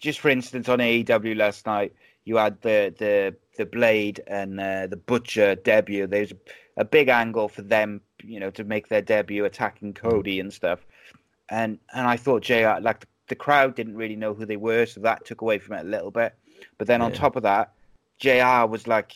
just 0.00 0.20
for 0.20 0.30
instance, 0.30 0.68
on 0.68 0.78
AEW 0.78 1.36
last 1.36 1.66
night, 1.66 1.92
you 2.24 2.36
had 2.36 2.60
the 2.62 2.94
the 2.98 3.36
the 3.56 3.66
Blade 3.66 4.22
and 4.26 4.60
uh, 4.60 4.86
the 4.86 4.96
Butcher 4.96 5.54
debut. 5.54 6.06
There's 6.06 6.32
a 6.76 6.84
big 6.84 7.08
angle 7.08 7.48
for 7.48 7.62
them, 7.62 8.00
you 8.24 8.40
know, 8.40 8.50
to 8.50 8.64
make 8.64 8.88
their 8.88 9.02
debut 9.02 9.44
attacking 9.44 9.94
Cody 9.94 10.40
and 10.40 10.52
stuff. 10.52 10.80
And 11.50 11.78
and 11.92 12.06
I 12.06 12.16
thought 12.16 12.42
Jr. 12.42 12.80
like 12.80 13.00
the, 13.00 13.06
the 13.28 13.34
crowd 13.36 13.74
didn't 13.74 13.96
really 13.96 14.16
know 14.16 14.34
who 14.34 14.46
they 14.46 14.56
were, 14.56 14.86
so 14.86 15.00
that 15.00 15.24
took 15.24 15.42
away 15.42 15.58
from 15.58 15.76
it 15.76 15.82
a 15.82 15.88
little 15.88 16.10
bit. 16.10 16.34
But 16.78 16.86
then 16.86 17.02
on 17.02 17.12
top 17.12 17.36
of 17.36 17.42
that, 17.42 17.72
Jr. 18.22 18.70
was 18.70 18.86
like, 18.86 19.12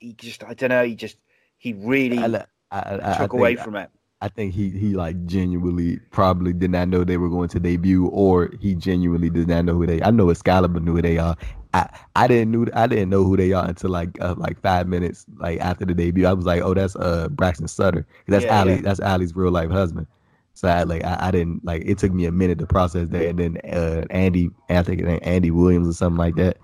he 0.00 0.14
just 0.14 0.42
I 0.42 0.54
don't 0.54 0.70
know, 0.70 0.84
he 0.84 0.96
just 0.96 1.16
he 1.58 1.74
really 1.74 2.18
I, 2.18 2.44
I, 2.72 3.00
I, 3.02 3.16
took 3.18 3.32
away 3.32 3.54
from 3.54 3.76
it. 3.76 3.88
I 4.20 4.28
think 4.28 4.52
he 4.52 4.70
he 4.70 4.94
like 4.94 5.26
genuinely 5.26 5.98
probably 6.10 6.52
did 6.52 6.70
not 6.70 6.88
know 6.88 7.04
they 7.04 7.16
were 7.16 7.28
going 7.28 7.48
to 7.50 7.60
debut, 7.60 8.08
or 8.08 8.50
he 8.60 8.74
genuinely 8.74 9.30
did 9.30 9.48
not 9.48 9.64
know 9.64 9.74
who 9.74 9.86
they. 9.86 10.02
I 10.02 10.10
know 10.10 10.30
Excalibur 10.30 10.80
knew 10.80 10.96
who 10.96 11.02
they 11.02 11.18
are. 11.18 11.36
I, 11.74 11.88
I 12.16 12.26
didn't 12.26 12.50
knew 12.50 12.66
I 12.74 12.86
didn't 12.86 13.10
know 13.10 13.24
who 13.24 13.36
they 13.36 13.52
are 13.52 13.64
until 13.64 13.90
like 13.90 14.20
uh, 14.20 14.34
like 14.36 14.60
five 14.60 14.88
minutes 14.88 15.24
like 15.38 15.60
after 15.60 15.84
the 15.84 15.94
debut. 15.94 16.26
I 16.26 16.32
was 16.32 16.44
like, 16.44 16.62
oh, 16.62 16.74
that's 16.74 16.96
uh 16.96 17.28
Braxton 17.30 17.68
Sutter. 17.68 18.06
That's 18.26 18.44
Yeah, 18.44 18.60
Allie. 18.60 18.74
yeah. 18.74 18.80
That's 18.82 19.00
Allie's 19.00 19.34
real 19.34 19.52
life 19.52 19.70
husband. 19.70 20.06
So 20.54 20.68
I 20.68 20.82
like 20.82 21.04
I, 21.04 21.16
I 21.20 21.30
didn't 21.30 21.64
like 21.64 21.82
it 21.84 21.98
took 21.98 22.12
me 22.12 22.26
a 22.26 22.32
minute 22.32 22.58
to 22.58 22.66
process 22.66 23.08
that. 23.08 23.26
And 23.26 23.38
then 23.38 23.58
uh 23.72 24.04
Andy, 24.10 24.50
I 24.68 24.82
think 24.82 25.02
Andy 25.22 25.50
Williams 25.50 25.88
or 25.88 25.94
something 25.94 26.18
like 26.18 26.36
that. 26.36 26.58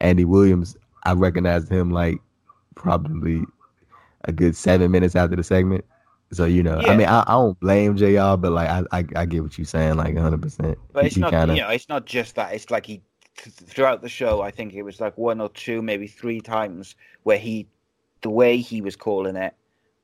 Andy 0.00 0.24
Williams, 0.24 0.76
I 1.04 1.12
recognized 1.12 1.70
him 1.70 1.90
like 1.90 2.20
probably 2.74 3.44
a 4.24 4.32
good 4.32 4.56
seven 4.56 4.90
minutes 4.90 5.16
after 5.16 5.36
the 5.36 5.42
segment. 5.42 5.84
So 6.32 6.44
you 6.44 6.62
know, 6.62 6.80
Yeah. 6.80 6.92
I 6.92 6.96
mean, 6.96 7.08
I, 7.08 7.22
I 7.26 7.32
don't 7.32 7.58
blame 7.58 7.96
Jr. 7.96 8.36
But 8.36 8.52
like, 8.52 8.68
I 8.68 8.84
I, 8.92 9.04
I 9.16 9.26
get 9.26 9.42
what 9.42 9.58
you're 9.58 9.64
saying, 9.64 9.96
like 9.96 10.14
100. 10.14 10.40
percent 10.40 10.78
But 10.92 11.06
it's 11.06 11.16
not, 11.16 11.30
kinda, 11.30 11.54
you 11.54 11.60
know, 11.60 11.68
it's 11.68 11.88
not 11.88 12.06
just 12.06 12.36
that. 12.36 12.54
It's 12.54 12.70
like 12.70 12.86
he 12.86 13.02
throughout 13.36 14.02
the 14.02 14.08
show. 14.08 14.40
I 14.42 14.50
think 14.50 14.74
it 14.74 14.82
was 14.82 15.00
like 15.00 15.16
one 15.18 15.40
or 15.40 15.48
two, 15.48 15.82
maybe 15.82 16.06
three 16.06 16.40
times 16.40 16.94
where 17.22 17.38
he, 17.38 17.66
the 18.22 18.30
way 18.30 18.58
he 18.58 18.80
was 18.80 18.96
calling 18.96 19.36
it, 19.36 19.54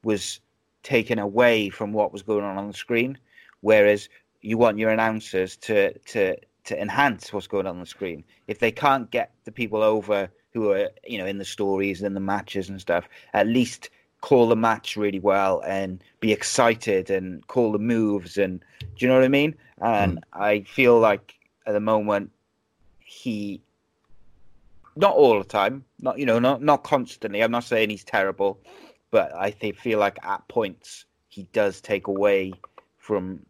was 0.02 0.40
taken 0.82 1.18
away 1.18 1.68
from 1.68 1.92
what 1.92 2.12
was 2.12 2.22
going 2.22 2.44
on 2.44 2.56
on 2.56 2.68
the 2.68 2.74
screen. 2.74 3.18
Whereas 3.60 4.08
you 4.40 4.58
want 4.58 4.78
your 4.78 4.90
announcers 4.90 5.56
to 5.58 5.96
to 5.98 6.36
to 6.64 6.80
enhance 6.80 7.32
what's 7.32 7.46
going 7.46 7.66
on 7.66 7.76
on 7.76 7.80
the 7.80 7.86
screen. 7.86 8.24
If 8.48 8.58
they 8.58 8.72
can't 8.72 9.10
get 9.10 9.32
the 9.44 9.52
people 9.52 9.82
over 9.82 10.28
who 10.56 10.72
are 10.72 10.88
you 11.04 11.18
know 11.18 11.26
in 11.26 11.36
the 11.36 11.44
stories 11.44 12.02
and 12.02 12.16
the 12.16 12.20
matches 12.20 12.70
and 12.70 12.80
stuff, 12.80 13.06
at 13.34 13.46
least 13.46 13.90
call 14.22 14.48
the 14.48 14.56
match 14.56 14.96
really 14.96 15.20
well 15.20 15.62
and 15.66 16.02
be 16.20 16.32
excited 16.32 17.10
and 17.10 17.46
call 17.46 17.70
the 17.70 17.78
moves 17.78 18.38
and 18.38 18.64
do 18.80 18.86
you 19.04 19.08
know 19.08 19.14
what 19.14 19.24
I 19.24 19.28
mean? 19.28 19.54
And 19.82 20.12
hmm. 20.12 20.42
I 20.42 20.62
feel 20.62 20.98
like 20.98 21.34
at 21.66 21.74
the 21.74 21.80
moment 21.80 22.30
he 23.00 23.60
not 24.96 25.14
all 25.14 25.38
the 25.38 25.44
time, 25.44 25.84
not 26.00 26.18
you 26.18 26.24
know, 26.24 26.38
not 26.38 26.62
not 26.62 26.82
constantly. 26.82 27.42
I'm 27.42 27.50
not 27.50 27.64
saying 27.64 27.90
he's 27.90 28.04
terrible, 28.04 28.58
but 29.10 29.34
I 29.36 29.50
think 29.50 29.76
feel 29.76 29.98
like 29.98 30.18
at 30.24 30.48
points 30.48 31.04
he 31.28 31.42
does 31.52 31.82
take 31.82 32.06
away 32.06 32.54
from 32.96 33.44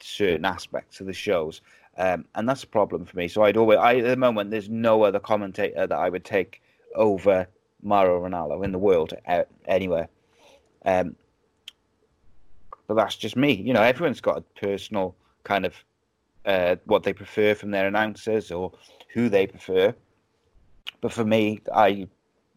certain 0.00 0.44
aspects 0.44 1.00
of 1.00 1.06
the 1.06 1.14
shows. 1.14 1.62
Um, 1.96 2.24
and 2.34 2.48
that's 2.48 2.64
a 2.64 2.66
problem 2.66 3.04
for 3.04 3.16
me. 3.16 3.28
So 3.28 3.42
I'd 3.42 3.56
always, 3.56 3.78
I, 3.78 3.96
at 3.96 4.04
the 4.04 4.16
moment, 4.16 4.50
there's 4.50 4.68
no 4.68 5.02
other 5.04 5.20
commentator 5.20 5.86
that 5.86 5.98
I 5.98 6.08
would 6.08 6.24
take 6.24 6.60
over 6.94 7.46
Mauro 7.82 8.20
Ranallo 8.20 8.64
in 8.64 8.72
the 8.72 8.78
world 8.78 9.12
uh, 9.28 9.44
anywhere. 9.66 10.08
Um, 10.84 11.14
but 12.86 12.94
that's 12.94 13.16
just 13.16 13.36
me. 13.36 13.52
You 13.52 13.72
know, 13.72 13.82
everyone's 13.82 14.20
got 14.20 14.38
a 14.38 14.60
personal 14.60 15.14
kind 15.44 15.64
of 15.64 15.74
uh, 16.44 16.76
what 16.84 17.02
they 17.02 17.12
prefer 17.12 17.54
from 17.54 17.70
their 17.70 17.86
announcers 17.86 18.50
or 18.50 18.72
who 19.12 19.28
they 19.28 19.46
prefer. 19.46 19.94
But 21.00 21.12
for 21.12 21.24
me, 21.24 21.60
I 21.74 22.08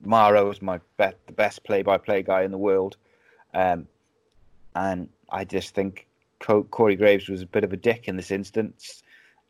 Mauro 0.04 0.50
is 0.52 0.62
my 0.62 0.80
be- 0.98 1.12
the 1.26 1.34
best 1.34 1.64
play-by-play 1.64 2.24
guy 2.24 2.44
in 2.44 2.52
the 2.52 2.58
world, 2.58 2.98
um, 3.54 3.88
and 4.76 5.10
I 5.32 5.44
just 5.44 5.74
think 5.74 6.08
Co- 6.40 6.64
Corey 6.64 6.96
Graves 6.96 7.30
was 7.30 7.42
a 7.42 7.48
bit 7.48 7.64
of 7.64 7.74
a 7.74 7.78
dick 7.78 8.08
in 8.08 8.16
this 8.16 8.32
instance, 8.32 9.02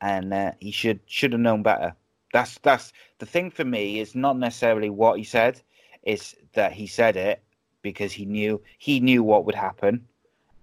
and 0.01 0.33
uh, 0.33 0.51
he 0.59 0.71
should 0.71 0.99
should 1.05 1.33
have 1.33 1.41
known 1.41 1.63
better. 1.63 1.95
That's 2.33 2.57
that's 2.59 2.93
the 3.19 3.25
thing 3.25 3.51
for 3.51 3.65
me. 3.65 3.99
Is 3.99 4.15
not 4.15 4.37
necessarily 4.37 4.89
what 4.89 5.17
he 5.17 5.23
said, 5.23 5.61
is 6.03 6.35
that 6.53 6.73
he 6.73 6.87
said 6.87 7.15
it 7.15 7.41
because 7.81 8.11
he 8.11 8.25
knew 8.25 8.61
he 8.77 8.99
knew 8.99 9.23
what 9.23 9.45
would 9.45 9.55
happen, 9.55 10.05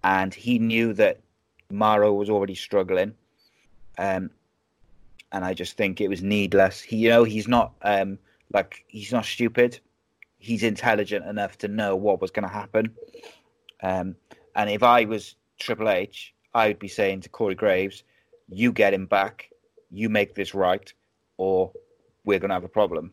and 0.03 0.33
he 0.35 0.59
knew 0.59 0.93
that 0.95 1.21
Mauro 1.71 2.13
was 2.13 2.31
already 2.31 2.55
struggling. 2.55 3.15
Um, 3.99 4.31
and 5.33 5.45
I 5.45 5.55
just 5.55 5.77
think 5.77 6.01
it 6.01 6.09
was 6.09 6.23
needless. 6.23 6.81
He, 6.81 6.97
you 6.97 7.09
know, 7.09 7.25
he's 7.25 7.49
not 7.49 7.73
um 7.83 8.19
like 8.53 8.85
he's 8.89 9.13
not 9.13 9.25
stupid. 9.25 9.81
He's 10.39 10.63
intelligent 10.63 11.25
enough 11.27 11.59
to 11.59 11.69
know 11.69 11.97
what 11.97 12.21
was 12.21 12.31
going 12.31 12.47
to 12.47 12.53
happen. 12.53 12.95
Um, 13.83 14.15
and 14.55 14.69
if 14.69 14.83
I 14.83 15.07
was 15.07 15.37
Triple 15.59 15.89
H, 15.89 16.35
I 16.53 16.69
would 16.69 16.79
be 16.79 16.89
saying 16.89 17.23
to 17.23 17.31
Corey 17.31 17.55
Graves, 17.55 18.05
"You 18.49 18.73
get 18.73 18.95
him 18.95 19.07
back. 19.07 19.51
You 19.91 20.09
make 20.09 20.35
this 20.35 20.55
right, 20.55 20.93
or 21.37 21.73
we're 22.25 22.39
going 22.39 22.51
to 22.51 22.55
have 22.55 22.65
a 22.65 22.69
problem." 22.69 23.13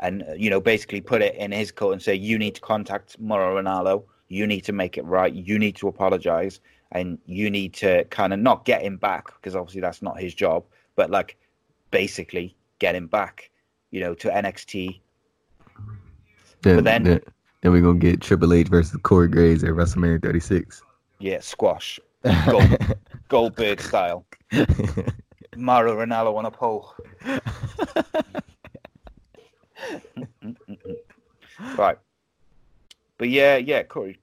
And 0.00 0.22
uh, 0.28 0.32
you 0.34 0.50
know, 0.50 0.60
basically 0.60 1.00
put 1.00 1.22
it 1.22 1.34
in 1.36 1.52
his 1.52 1.70
court 1.70 1.92
and 1.92 2.02
say, 2.02 2.14
"You 2.14 2.38
need 2.38 2.54
to 2.56 2.60
contact 2.60 3.18
Mauro 3.20 3.60
Ranallo. 3.60 4.04
You 4.28 4.46
need 4.46 4.62
to 4.62 4.72
make 4.72 4.98
it 4.98 5.04
right. 5.04 5.32
You 5.32 5.58
need 5.58 5.76
to 5.76 5.88
apologize, 5.88 6.60
and 6.92 7.18
you 7.26 7.50
need 7.50 7.74
to 7.74 8.04
kind 8.04 8.32
of 8.32 8.38
not 8.40 8.64
get 8.64 8.82
him 8.82 8.96
back 8.96 9.26
because 9.26 9.54
obviously 9.54 9.80
that's 9.80 10.02
not 10.02 10.18
his 10.18 10.34
job, 10.34 10.64
but 10.96 11.10
like 11.10 11.36
basically 11.90 12.56
get 12.80 12.94
him 12.96 13.06
back, 13.06 13.50
you 13.92 14.00
know, 14.00 14.14
to 14.14 14.28
NXT. 14.28 15.00
Then, 16.62 16.76
But 16.76 16.84
then- 16.84 17.02
then, 17.04 17.20
then 17.60 17.72
we're 17.72 17.82
gonna 17.82 17.98
get 17.98 18.20
Triple 18.20 18.52
H 18.52 18.68
versus 18.68 18.98
Corey 19.02 19.28
Graves 19.28 19.62
at 19.62 19.70
WrestleMania 19.70 20.22
36. 20.22 20.82
Yeah, 21.20 21.40
squash, 21.40 22.00
Gold, 22.48 22.96
Goldberg 23.28 23.80
style. 23.80 24.26
Mauro 25.56 25.96
Ranallo 25.96 26.36
on 26.36 26.46
a 26.46 26.50
pole. 26.50 26.94
right. 31.78 31.98
But 33.18 33.28
yeah, 33.28 33.56
yeah, 33.56 33.82
Corey. 33.84 34.18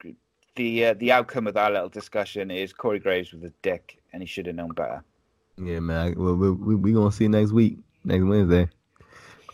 The 0.55 0.85
uh, 0.85 0.93
the 0.95 1.11
outcome 1.11 1.47
of 1.47 1.53
that 1.53 1.71
little 1.71 1.89
discussion 1.89 2.51
is 2.51 2.73
Corey 2.73 2.99
Graves 2.99 3.31
with 3.31 3.43
a 3.45 3.53
dick, 3.61 4.01
and 4.11 4.21
he 4.21 4.27
should 4.27 4.47
have 4.47 4.55
known 4.55 4.73
better. 4.73 5.03
yeah, 5.57 5.79
man. 5.79 6.15
Well, 6.17 6.35
we 6.35 6.51
we, 6.51 6.75
we 6.75 6.93
gonna 6.93 7.11
see 7.11 7.27
next 7.27 7.51
week, 7.51 7.77
next 8.03 8.23
Wednesday. 8.23 8.67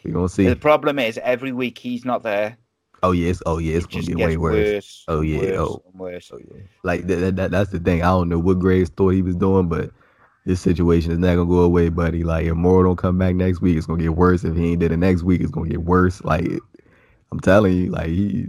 We're 0.04 0.14
gonna 0.14 0.30
see. 0.30 0.48
The 0.48 0.56
problem 0.56 0.98
is 1.00 1.20
every 1.20 1.52
week 1.52 1.78
he's 1.78 2.04
not 2.04 2.24
there. 2.24 2.58
Oh 3.04 3.12
yes, 3.12 3.42
oh 3.46 3.60
yeah, 3.60 3.78
it's 3.78 3.86
oh, 3.86 4.00
it 4.00 4.06
gonna 4.06 4.16
get 4.16 4.28
way 4.28 4.38
worse. 4.38 4.56
worse. 4.56 5.04
Oh, 5.08 5.22
yeah, 5.22 5.40
worse 5.40 5.58
oh. 5.60 5.84
worse. 5.94 6.32
Oh, 6.34 6.40
like 6.84 7.06
that, 7.08 7.16
that, 7.18 7.36
that, 7.36 7.52
that's 7.52 7.72
the 7.72 7.80
thing. 7.80 8.02
I 8.02 8.08
don't 8.08 8.30
know 8.30 8.40
what 8.40 8.60
Graves 8.60 8.90
thought 8.90 9.10
he 9.10 9.22
was 9.22 9.36
doing, 9.36 9.68
but 9.68 9.92
this 10.46 10.62
situation 10.62 11.12
is 11.12 11.20
not 11.20 11.36
gonna 11.36 11.46
go 11.46 11.60
away, 11.60 11.90
buddy. 11.90 12.24
Like 12.24 12.46
if 12.46 12.56
Mauro 12.56 12.84
don't 12.84 12.96
come 12.96 13.18
back 13.18 13.36
next 13.36 13.62
week, 13.62 13.78
it's 13.78 13.86
gonna 13.86 14.02
get 14.02 14.16
worse. 14.16 14.44
If 14.44 14.56
he 14.56 14.72
ain't 14.72 14.80
did 14.80 14.92
it 14.92 14.98
next 14.98 15.24
week, 15.24 15.42
it's 15.42 15.52
gonna 15.52 15.70
get 15.70 15.84
worse. 15.84 16.24
Like 16.24 16.48
I'm 17.32 17.40
telling 17.40 17.76
you, 17.76 17.92
like 17.92 18.08
he, 18.08 18.48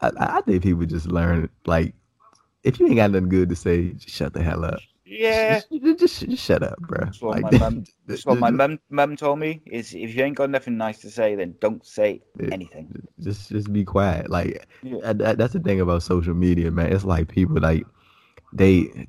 I, 0.00 0.10
I 0.18 0.40
think 0.42 0.62
people 0.62 0.84
just 0.84 1.06
learn 1.06 1.48
like 1.66 1.94
if 2.64 2.78
you 2.80 2.86
ain't 2.86 2.96
got 2.96 3.12
nothing 3.12 3.28
good 3.28 3.48
to 3.48 3.56
say, 3.56 3.90
just 3.92 4.14
shut 4.14 4.34
the 4.34 4.42
hell 4.42 4.64
up. 4.64 4.80
Yeah. 5.10 5.60
Just, 5.60 5.70
just, 5.82 5.98
just, 6.00 6.28
just 6.30 6.44
shut 6.44 6.62
up, 6.62 6.78
bro. 6.80 7.04
That's 7.06 7.20
what 7.22 7.40
Like, 7.42 7.52
my 7.52 7.58
mum. 7.58 7.84
That's 8.06 8.26
what 8.26 8.38
my 8.38 8.48
just- 8.50 8.58
mum 8.58 8.78
mum 8.90 9.16
told 9.16 9.38
me. 9.38 9.62
Is 9.66 9.94
if 9.94 10.14
you 10.14 10.22
ain't 10.24 10.36
got 10.36 10.50
nothing 10.50 10.76
nice 10.76 10.98
to 11.00 11.10
say, 11.10 11.34
then 11.34 11.54
don't 11.60 11.84
say 11.84 12.20
Yeah. 12.38 12.48
anything. 12.52 13.06
just 13.20 13.48
just 13.48 13.72
be 13.72 13.84
quiet. 13.84 14.30
Like 14.30 14.66
Yeah. 14.82 14.96
that, 15.02 15.18
that- 15.18 15.38
that's 15.38 15.52
the 15.54 15.60
thing 15.60 15.80
about 15.80 16.02
social 16.02 16.34
media, 16.34 16.70
man. 16.70 16.92
It's 16.92 17.04
like 17.04 17.28
people 17.28 17.56
like 17.60 17.84
they 18.52 19.06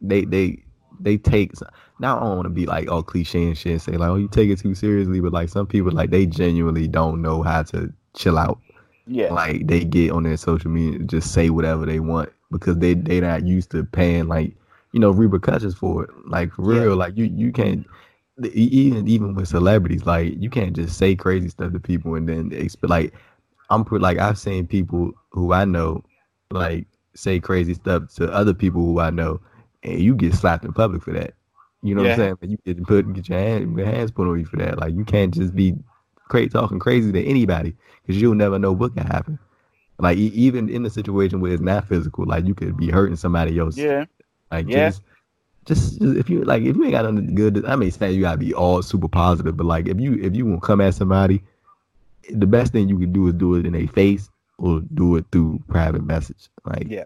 they 0.00 0.24
they 0.24 0.62
they 1.00 1.16
take. 1.18 1.52
Now 1.98 2.18
I 2.18 2.20
don't 2.20 2.36
want 2.36 2.46
to 2.46 2.50
be 2.50 2.66
like 2.66 2.90
all 2.90 3.02
cliche 3.02 3.42
and 3.44 3.56
shit 3.58 3.72
and 3.72 3.82
say 3.82 3.92
like, 3.92 4.08
oh, 4.10 4.16
you 4.16 4.28
take 4.28 4.50
it 4.50 4.58
too 4.58 4.74
seriously, 4.74 5.20
but 5.20 5.32
like 5.32 5.48
some 5.48 5.66
people 5.66 5.92
like 5.92 6.10
they 6.10 6.26
genuinely 6.26 6.88
don't 6.88 7.20
know 7.22 7.42
how 7.42 7.62
to 7.64 7.92
chill 8.14 8.38
out. 8.38 8.58
Yeah. 9.06 9.32
Like 9.32 9.66
they 9.66 9.84
get 9.84 10.10
on 10.10 10.24
their 10.24 10.36
social 10.36 10.70
media 10.70 10.98
and 11.00 11.08
just 11.08 11.32
say 11.32 11.50
whatever 11.50 11.86
they 11.86 12.00
want 12.00 12.30
because 12.50 12.78
they 12.78 12.94
they 12.94 13.20
not 13.20 13.46
used 13.46 13.70
to 13.72 13.84
paying 13.84 14.28
like 14.28 14.54
you 14.96 15.00
know 15.00 15.12
repercussions 15.12 15.76
for 15.76 16.04
it. 16.04 16.10
Like 16.28 16.52
for 16.54 16.62
Yeah. 16.74 16.80
real, 16.80 16.96
like 16.96 17.16
you 17.18 17.26
you 17.26 17.52
can't 17.52 17.86
even 18.42 19.08
even 19.08 19.34
with 19.34 19.48
celebrities, 19.48 20.06
like 20.06 20.34
you 20.40 20.50
can't 20.50 20.76
just 20.76 20.98
say 20.98 21.14
crazy 21.16 21.50
stuff 21.50 21.72
to 21.74 21.80
people 21.80 22.16
and 22.16 22.28
then 22.28 22.52
expect 22.52 22.90
like 22.90 23.14
I'm 23.70 23.84
like 23.90 24.18
I've 24.18 24.38
seen 24.38 24.66
people 24.66 25.12
who 25.30 25.52
I 25.52 25.66
know 25.66 26.04
like 26.50 26.86
say 27.14 27.40
crazy 27.40 27.74
stuff 27.74 28.14
to 28.16 28.32
other 28.32 28.54
people 28.54 28.82
who 28.82 29.00
I 29.00 29.10
know, 29.10 29.40
and 29.84 30.00
you 30.00 30.14
get 30.16 30.34
slapped 30.34 30.64
in 30.64 30.72
public 30.72 31.02
for 31.02 31.12
that. 31.14 31.34
You 31.82 31.94
know 31.94 32.02
what 32.02 32.08
I'm 32.08 32.12
saying? 32.14 32.38
Like, 32.42 32.50
you 32.50 32.58
get 32.66 32.86
put 32.86 33.12
get 33.14 33.28
your 33.28 33.38
hand 33.38 33.76
your 33.76 33.86
hands 33.86 34.10
put 34.12 34.28
on 34.28 34.38
you 34.38 34.46
for 34.46 34.56
that. 34.58 34.78
Like 34.78 34.94
you 34.94 35.04
can't 35.04 35.34
just 35.34 35.54
be 35.54 35.74
crazy 36.28 36.50
talking 36.50 36.78
crazy 36.80 37.12
to 37.12 37.24
anybody 37.24 37.76
because 38.02 38.20
you'll 38.20 38.34
never 38.34 38.58
know 38.58 38.72
what 38.72 38.94
can 38.96 39.06
happen. 39.06 39.38
Like 39.98 40.18
e- 40.18 40.32
even 40.34 40.68
in 40.70 40.82
the 40.84 40.90
situation 40.90 41.40
where 41.40 41.52
it's 41.52 41.62
not 41.62 41.88
physical, 41.88 42.26
like 42.26 42.46
you 42.46 42.54
could 42.54 42.76
be 42.76 42.90
hurting 42.90 43.16
somebody 43.16 43.58
else. 43.58 43.86
Yeah. 43.86 44.06
Like 44.50 44.68
Yeah. 44.68 44.90
just, 44.90 45.02
just, 45.66 46.00
just 46.00 46.16
if 46.16 46.30
you 46.30 46.44
like 46.44 46.62
if 46.62 46.76
you 46.76 46.84
ain't 46.84 46.92
got 46.92 47.12
nothing 47.12 47.34
good, 47.34 47.64
I 47.66 47.76
mean, 47.76 47.90
say 47.90 48.12
you 48.12 48.22
gotta 48.22 48.38
be 48.38 48.54
all 48.54 48.82
super 48.82 49.08
positive, 49.08 49.56
but 49.56 49.66
like 49.66 49.88
if 49.88 50.00
you 50.00 50.14
if 50.14 50.34
you 50.36 50.46
want 50.46 50.62
to 50.62 50.66
come 50.66 50.80
at 50.80 50.94
somebody, 50.94 51.42
the 52.30 52.46
best 52.46 52.72
thing 52.72 52.88
you 52.88 52.98
can 52.98 53.12
do 53.12 53.26
is 53.28 53.34
do 53.34 53.56
it 53.56 53.66
in 53.66 53.74
a 53.74 53.86
face 53.86 54.30
or 54.58 54.80
do 54.94 55.16
it 55.16 55.26
through 55.32 55.60
private 55.68 56.04
message. 56.04 56.48
Like 56.64 56.88
Yeah. 56.88 57.04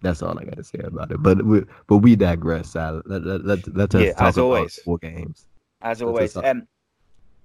That's 0.00 0.22
all 0.22 0.38
I 0.38 0.44
got 0.44 0.56
to 0.56 0.64
say 0.64 0.78
about 0.84 1.10
it. 1.10 1.22
But 1.22 1.44
we 1.44 1.64
but 1.88 1.98
we 1.98 2.14
digress. 2.14 2.70
Sal. 2.70 3.02
Let, 3.04 3.24
let, 3.24 3.44
let, 3.44 3.76
let 3.76 3.94
us 3.96 4.06
Yeah, 4.06 4.12
talk 4.12 4.28
as 4.28 4.38
about 4.38 4.44
always. 4.44 4.80
war 4.86 4.98
games. 4.98 5.46
As 5.82 6.02
always. 6.02 6.36
up. 6.36 6.44
Um, 6.44 6.68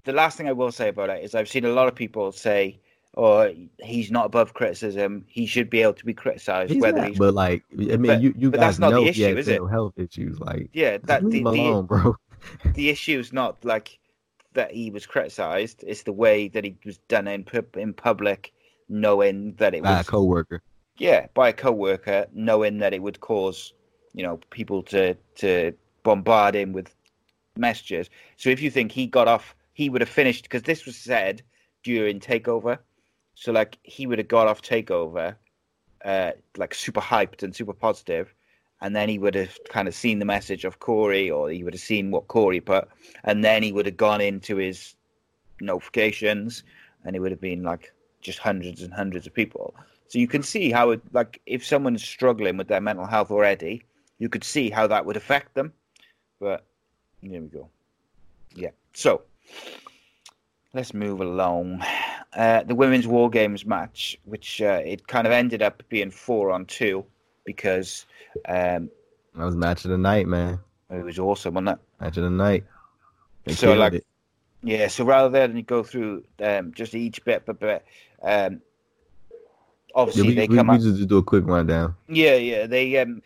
the 0.04 0.12
last 0.12 0.36
thing 0.36 0.48
I 0.48 0.52
will 0.52 0.70
say 0.70 0.88
about 0.88 1.10
it 1.10 1.24
is 1.24 1.34
I've 1.34 1.48
seen 1.48 1.64
a 1.64 1.70
lot 1.70 1.88
of 1.88 1.94
people 1.94 2.30
say, 2.30 2.78
"Oh, 3.16 3.52
he's 3.80 4.10
not 4.10 4.26
above 4.26 4.54
criticism. 4.54 5.24
He 5.28 5.46
should 5.46 5.70
be 5.70 5.82
able 5.82 5.94
to 5.94 6.04
be 6.04 6.14
criticized. 6.14 6.72
He's 6.72 6.82
whether 6.82 6.98
not, 6.98 7.08
he's 7.08 7.18
but 7.18 7.34
like 7.34 7.62
I 7.72 7.76
mean, 7.96 8.02
but- 8.02 8.20
you 8.22 8.34
you 8.36 8.50
but 8.50 8.58
guys 8.60 8.66
that's 8.66 8.78
not 8.80 8.90
know 8.92 9.02
he 9.02 9.08
issue, 9.10 9.36
has 9.36 9.38
is 9.46 9.48
it? 9.48 9.50
mental 9.52 9.68
health 9.68 9.94
issues. 9.98 10.38
Like 10.40 10.70
yeah, 10.72 10.98
that 11.04 11.24
leave 11.24 11.44
the, 11.44 11.50
the, 11.52 11.60
alone, 11.60 11.86
bro. 11.92 12.16
the 12.74 12.88
issue 12.90 13.18
is 13.18 13.32
not 13.32 13.64
like 13.64 13.98
that 14.54 14.72
he 14.72 14.90
was 14.90 15.06
criticised. 15.06 15.84
It's 15.86 16.02
the 16.02 16.12
way 16.12 16.48
that 16.48 16.64
he 16.64 16.76
was 16.84 16.98
done 17.08 17.26
in 17.28 17.44
pub- 17.44 17.76
in 17.76 17.92
public, 17.94 18.52
knowing 18.88 19.54
that 19.54 19.74
it 19.74 19.82
was 19.82 19.88
By 19.88 19.94
a 19.94 19.98
was 19.98 20.08
coworker. 20.08 20.62
yeah 20.98 21.26
by 21.34 21.48
a 21.50 21.52
co-worker, 21.52 22.26
knowing 22.32 22.78
that 22.78 22.92
it 22.94 23.02
would 23.02 23.20
cause 23.20 23.72
you 24.12 24.22
know 24.22 24.38
people 24.50 24.82
to 24.84 25.14
to 25.36 25.72
bombard 26.02 26.54
him 26.54 26.72
with 26.72 26.94
messages. 27.56 28.10
So 28.36 28.50
if 28.50 28.60
you 28.60 28.70
think 28.70 28.90
he 28.92 29.06
got 29.06 29.28
off, 29.28 29.54
he 29.72 29.88
would 29.88 30.00
have 30.00 30.08
finished 30.08 30.42
because 30.44 30.62
this 30.62 30.84
was 30.86 30.96
said 30.96 31.42
during 31.82 32.18
Takeover. 32.20 32.78
So 33.34 33.52
like 33.52 33.78
he 33.82 34.06
would 34.06 34.18
have 34.18 34.28
got 34.28 34.46
off 34.46 34.62
Takeover, 34.62 35.34
uh, 36.04 36.32
like 36.56 36.74
super 36.74 37.00
hyped 37.00 37.42
and 37.42 37.54
super 37.54 37.72
positive, 37.72 38.34
and 38.80 38.94
then 38.94 39.08
he 39.08 39.18
would 39.18 39.34
have 39.34 39.56
kind 39.68 39.88
of 39.88 39.94
seen 39.94 40.18
the 40.18 40.24
message 40.24 40.64
of 40.64 40.78
Corey, 40.78 41.30
or 41.30 41.50
he 41.50 41.64
would 41.64 41.74
have 41.74 41.80
seen 41.80 42.10
what 42.10 42.28
Corey 42.28 42.60
put, 42.60 42.88
and 43.24 43.44
then 43.44 43.62
he 43.62 43.72
would 43.72 43.86
have 43.86 43.96
gone 43.96 44.20
into 44.20 44.56
his 44.56 44.94
notifications, 45.60 46.62
and 47.04 47.16
it 47.16 47.20
would 47.20 47.30
have 47.30 47.40
been 47.40 47.62
like 47.62 47.92
just 48.20 48.38
hundreds 48.38 48.82
and 48.82 48.92
hundreds 48.92 49.26
of 49.26 49.34
people. 49.34 49.74
So 50.08 50.18
you 50.18 50.28
can 50.28 50.42
see 50.42 50.70
how 50.70 50.90
it 50.90 51.00
like 51.12 51.40
if 51.46 51.64
someone's 51.64 52.04
struggling 52.04 52.56
with 52.56 52.68
their 52.68 52.80
mental 52.80 53.06
health 53.06 53.30
already, 53.30 53.82
you 54.18 54.28
could 54.28 54.44
see 54.44 54.70
how 54.70 54.86
that 54.86 55.04
would 55.04 55.16
affect 55.16 55.54
them. 55.54 55.72
But 56.40 56.64
here 57.20 57.40
we 57.40 57.48
go. 57.48 57.68
Yeah. 58.54 58.70
So 58.92 59.22
let's 60.72 60.94
move 60.94 61.20
along. 61.20 61.82
Uh, 62.36 62.62
the 62.64 62.74
women's 62.74 63.06
war 63.06 63.30
games 63.30 63.64
match, 63.64 64.18
which 64.24 64.60
uh, 64.60 64.80
it 64.84 65.06
kind 65.06 65.26
of 65.26 65.32
ended 65.32 65.62
up 65.62 65.82
being 65.88 66.10
four 66.10 66.50
on 66.50 66.66
two 66.66 67.04
because 67.44 68.06
um, 68.48 68.90
That 69.36 69.44
was 69.44 69.54
match 69.56 69.84
of 69.84 69.90
the 69.92 69.98
night, 69.98 70.26
man. 70.26 70.58
it 70.90 71.04
was 71.04 71.18
awesome, 71.18 71.54
wasn't 71.54 71.68
it? 71.70 71.78
Match 72.02 72.16
of 72.16 72.24
the 72.24 72.30
night. 72.30 72.64
They 73.44 73.52
So, 73.52 73.74
like, 73.74 73.94
it. 73.94 74.06
Yeah, 74.62 74.88
so 74.88 75.04
rather 75.04 75.46
than 75.46 75.62
go 75.62 75.82
through 75.82 76.24
um, 76.40 76.72
just 76.74 76.94
each 76.94 77.24
bit, 77.24 77.44
but, 77.46 77.60
bit, 77.60 77.84
um, 78.22 78.60
Yeah, 79.30 79.38
obviously 79.94 80.28
we, 80.28 80.34
they 80.34 80.48
we, 80.48 80.56
come 80.56 80.68
we 80.68 80.76
up. 80.76 80.80
just 80.80 81.06
do 81.06 81.18
a 81.18 81.22
quick 81.22 81.44
rundown. 81.46 81.94
Yeah, 82.08 82.34
yeah. 82.34 82.66
They 82.66 82.96
um, 82.98 83.22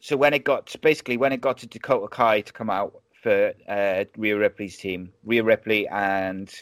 so 0.00 0.16
when 0.16 0.34
it 0.34 0.44
got 0.44 0.74
basically 0.82 1.16
when 1.16 1.32
it 1.32 1.40
got 1.40 1.58
to 1.58 1.66
Dakota 1.66 2.08
Kai 2.08 2.40
to 2.42 2.52
come 2.52 2.68
out 2.68 3.00
for 3.22 3.54
uh, 3.68 4.04
Rhea 4.16 4.36
Ripley's 4.36 4.76
team, 4.76 5.12
Rhea 5.24 5.44
Ripley 5.44 5.86
and 5.88 6.52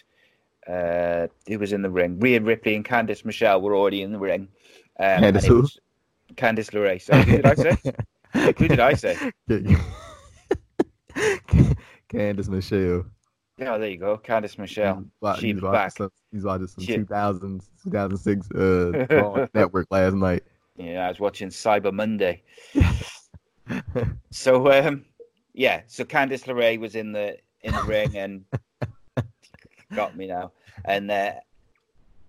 uh, 0.69 1.27
who 1.47 1.59
was 1.59 1.73
in 1.73 1.83
the 1.83 1.91
ring? 1.91 2.19
Rhea 2.19 2.41
Ripley 2.41 2.75
and 2.77 2.85
Candice 2.85 3.25
Michelle 3.25 3.61
were 3.61 3.75
already 3.77 4.03
in 4.03 4.13
the 4.13 4.19
ring. 4.19 4.49
Um, 4.99 5.25
and 5.25 5.37
Candice 5.37 5.45
it 5.45 5.49
who? 5.49 5.69
Candice 6.35 6.71
LeRae. 6.73 7.01
Sorry, 7.01 7.23
who 7.25 7.37
did 7.37 7.47
I 7.47 7.55
say? 7.55 7.77
Who 8.33 8.69
did 8.69 8.79
I 8.79 8.95
say? 8.95 9.17
Candice 12.09 12.49
Michelle. 12.49 13.05
Oh, 13.63 13.79
there 13.79 13.89
you 13.89 13.99
go, 13.99 14.17
Candice 14.19 14.57
Michelle. 14.59 15.05
Wa- 15.21 15.35
She's 15.35 15.55
he's 15.55 15.61
back. 15.61 15.97
Some, 15.97 16.11
he's 16.33 16.45
watching 16.45 16.67
some 16.69 16.85
She- 16.85 16.97
2000, 16.97 17.61
2006 17.85 18.51
uh, 18.53 19.47
network 19.55 19.87
last 19.91 20.15
night. 20.15 20.45
Yeah, 20.77 21.07
I 21.07 21.09
was 21.09 21.21
watching 21.21 21.49
Cyber 21.49 21.93
Monday. 21.93 22.43
So 24.31 24.71
um, 24.73 25.05
yeah, 25.53 25.83
so 25.87 26.05
Candice 26.05 26.45
LeRae 26.45 26.79
was 26.81 26.95
in 26.95 27.13
the 27.13 27.37
in 27.63 27.75
the 27.75 27.83
ring 27.83 28.17
and 28.17 28.45
got 29.95 30.17
me 30.17 30.27
now. 30.27 30.53
And 30.85 31.11
uh, 31.11 31.33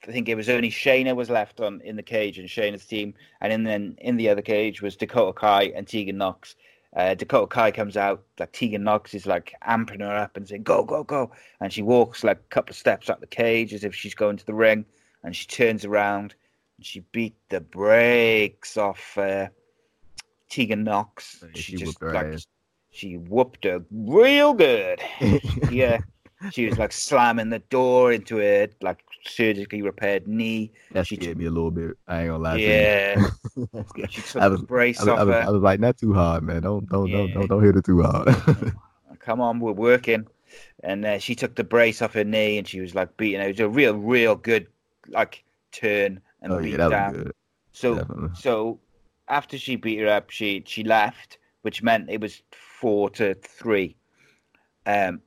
I 0.08 0.12
think 0.12 0.30
it 0.30 0.36
was 0.36 0.50
only 0.50 0.70
Shayna 0.70 1.16
was 1.16 1.30
left 1.30 1.60
on 1.60 1.82
in 1.82 1.96
the 1.96 2.04
cage 2.04 2.40
and 2.40 2.50
Shayna's 2.50 2.86
team, 2.86 3.14
and 3.40 3.54
in 3.54 3.64
then 3.64 3.96
in 4.00 4.18
the 4.18 4.30
other 4.30 4.42
cage 4.42 4.82
was 4.82 4.96
Dakota 4.96 5.34
Kai 5.34 5.72
and 5.76 5.88
Tegan 5.88 6.18
Nox. 6.18 6.56
Uh, 6.96 7.14
Dakota 7.14 7.48
Kai 7.48 7.72
comes 7.72 7.96
out 7.96 8.24
like 8.40 8.52
Tegan 8.52 8.84
Nox 8.84 9.14
is 9.14 9.26
like 9.26 9.54
amping 9.66 10.02
her 10.02 10.16
up 10.16 10.36
and 10.36 10.48
saying 10.48 10.64
go 10.64 10.84
go 10.84 11.04
go, 11.04 11.32
and 11.60 11.72
she 11.72 11.84
walks 11.84 12.24
like 12.24 12.38
a 12.38 12.50
couple 12.50 12.72
of 12.72 12.78
steps 12.78 13.10
out 13.10 13.22
the 13.22 13.28
cage 13.28 13.74
as 13.74 13.84
if 13.84 13.94
she's 13.94 14.16
going 14.16 14.38
to 14.38 14.46
the 14.46 14.54
ring, 14.54 14.86
and 15.24 15.36
she 15.36 15.46
turns 15.46 15.86
around 15.86 16.34
and 16.78 16.86
she 16.86 17.02
beat 17.12 17.36
the 17.50 17.62
brakes 17.62 18.78
off 18.78 19.18
uh, 19.18 19.48
Tegan 20.50 20.84
Nox. 20.84 21.44
She 21.54 21.62
she 21.62 21.76
just 21.78 22.02
like 22.02 22.40
she 22.90 23.18
whooped 23.18 23.66
her 23.66 23.86
real 23.92 24.54
good. 24.54 25.00
yeah, 25.72 26.00
she 26.52 26.66
was 26.66 26.78
like 26.78 26.92
slamming 26.92 27.50
the 27.50 27.60
door 27.60 28.12
into 28.12 28.42
a 28.42 28.68
like 28.82 29.04
surgically 29.26 29.82
repaired 29.82 30.28
knee. 30.28 30.72
That 30.92 31.08
She 31.08 31.16
scared 31.16 31.38
me 31.38 31.46
a 31.46 31.52
little 31.52 31.72
bit. 31.72 31.98
I 32.08 32.22
ain't 32.22 32.30
gonna 32.30 32.44
lie. 32.44 32.56
Yeah, 32.56 33.16
to 33.16 33.38
you. 33.56 33.68
That 33.98 34.12
she 34.12 34.22
took 34.22 34.42
I 34.42 34.48
was, 34.48 34.62
the 34.62 34.68
brace 34.68 35.00
I 35.00 35.04
was, 35.04 35.10
I 35.10 35.12
off 35.14 35.28
was, 35.28 35.36
her. 35.36 35.42
I 35.42 35.50
was 35.50 35.62
like, 35.62 35.80
not 35.80 35.98
too 35.98 36.14
hard, 36.14 36.44
man. 36.44 36.62
Don't 36.64 36.88
don't 36.90 37.12
don't 37.12 37.34
don't, 37.34 37.48
don't 37.48 37.64
hit 37.64 37.76
it 37.76 37.86
too 37.86 38.02
hard. 38.02 38.28
come 39.20 39.42
on, 39.42 39.60
we're 39.60 39.72
working. 39.72 40.28
And 40.84 41.06
uh, 41.06 41.20
she 41.20 41.36
took 41.36 41.56
the 41.56 41.64
brace 41.64 42.02
off 42.02 42.14
her 42.14 42.24
knee 42.24 42.58
and 42.58 42.68
she 42.68 42.82
was 42.82 42.96
like 42.96 43.16
beating 43.18 43.40
her. 43.40 43.48
It 43.48 43.52
was 43.52 43.60
a 43.60 43.70
real, 43.70 43.96
real 43.96 44.36
good 44.36 44.68
like 45.08 45.44
turn 45.72 46.20
and 46.42 46.54
oh 46.54 46.60
beat 46.60 46.72
yeah, 46.72 46.78
that 46.78 46.90
down. 46.90 47.32
So, 47.72 47.96
Definitely. 47.96 48.30
so 48.36 48.80
after 49.28 49.58
she 49.58 49.76
beat 49.76 50.00
her 50.00 50.08
up, 50.08 50.30
she 50.30 50.64
she 50.66 50.84
left, 50.84 51.38
which 51.62 51.84
meant 51.84 52.10
it 52.10 52.20
was 52.20 52.42
four 52.52 53.10
to 53.12 53.36
three. 53.36 53.96
Um, 54.86 55.22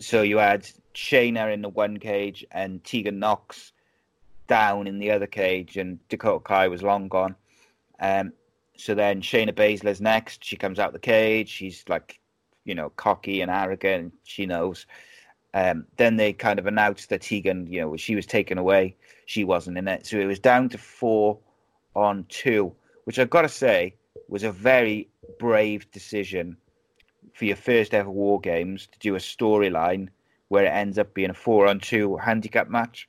so 0.00 0.22
you 0.22 0.38
had 0.38 0.68
Shayna 0.94 1.52
in 1.52 1.62
the 1.62 1.68
one 1.68 1.98
cage 1.98 2.44
and 2.50 2.82
Tegan 2.82 3.18
Nox 3.18 3.72
down 4.48 4.86
in 4.86 4.98
the 4.98 5.10
other 5.12 5.26
cage, 5.26 5.76
and 5.76 5.98
Dakota 6.08 6.42
Kai 6.42 6.68
was 6.68 6.82
long 6.82 7.08
gone. 7.08 7.36
Um, 8.00 8.32
so 8.76 8.94
then 8.94 9.20
Shayna 9.20 9.52
Baszler's 9.52 10.00
next. 10.00 10.44
She 10.44 10.56
comes 10.56 10.78
out 10.78 10.92
the 10.92 10.98
cage. 10.98 11.48
She's 11.48 11.84
like, 11.88 12.18
you 12.64 12.74
know, 12.74 12.90
cocky 12.96 13.42
and 13.42 13.50
arrogant. 13.50 14.12
She 14.24 14.46
knows. 14.46 14.86
Um, 15.52 15.84
then 15.96 16.16
they 16.16 16.32
kind 16.32 16.58
of 16.58 16.66
announced 16.66 17.10
that 17.10 17.22
Tegan, 17.22 17.66
you 17.66 17.80
know, 17.80 17.96
she 17.96 18.16
was 18.16 18.26
taken 18.26 18.58
away. 18.58 18.96
She 19.26 19.44
wasn't 19.44 19.78
in 19.78 19.86
it. 19.86 20.06
So 20.06 20.18
it 20.18 20.26
was 20.26 20.38
down 20.38 20.68
to 20.70 20.78
four 20.78 21.38
on 21.94 22.24
two, 22.28 22.72
which 23.04 23.18
I've 23.18 23.30
got 23.30 23.42
to 23.42 23.48
say 23.48 23.94
was 24.28 24.44
a 24.44 24.52
very 24.52 25.08
brave 25.38 25.90
decision 25.90 26.56
for 27.40 27.46
your 27.46 27.56
first 27.56 27.94
ever 27.94 28.10
War 28.10 28.40
Games 28.40 28.86
to 28.92 28.98
do 29.00 29.16
a 29.16 29.18
storyline 29.20 30.10
where 30.50 30.66
it 30.66 30.76
ends 30.84 30.98
up 30.98 31.14
being 31.14 31.30
a 31.30 31.34
four 31.34 31.66
on 31.66 31.80
two 31.80 32.18
handicap 32.18 32.68
match. 32.68 33.08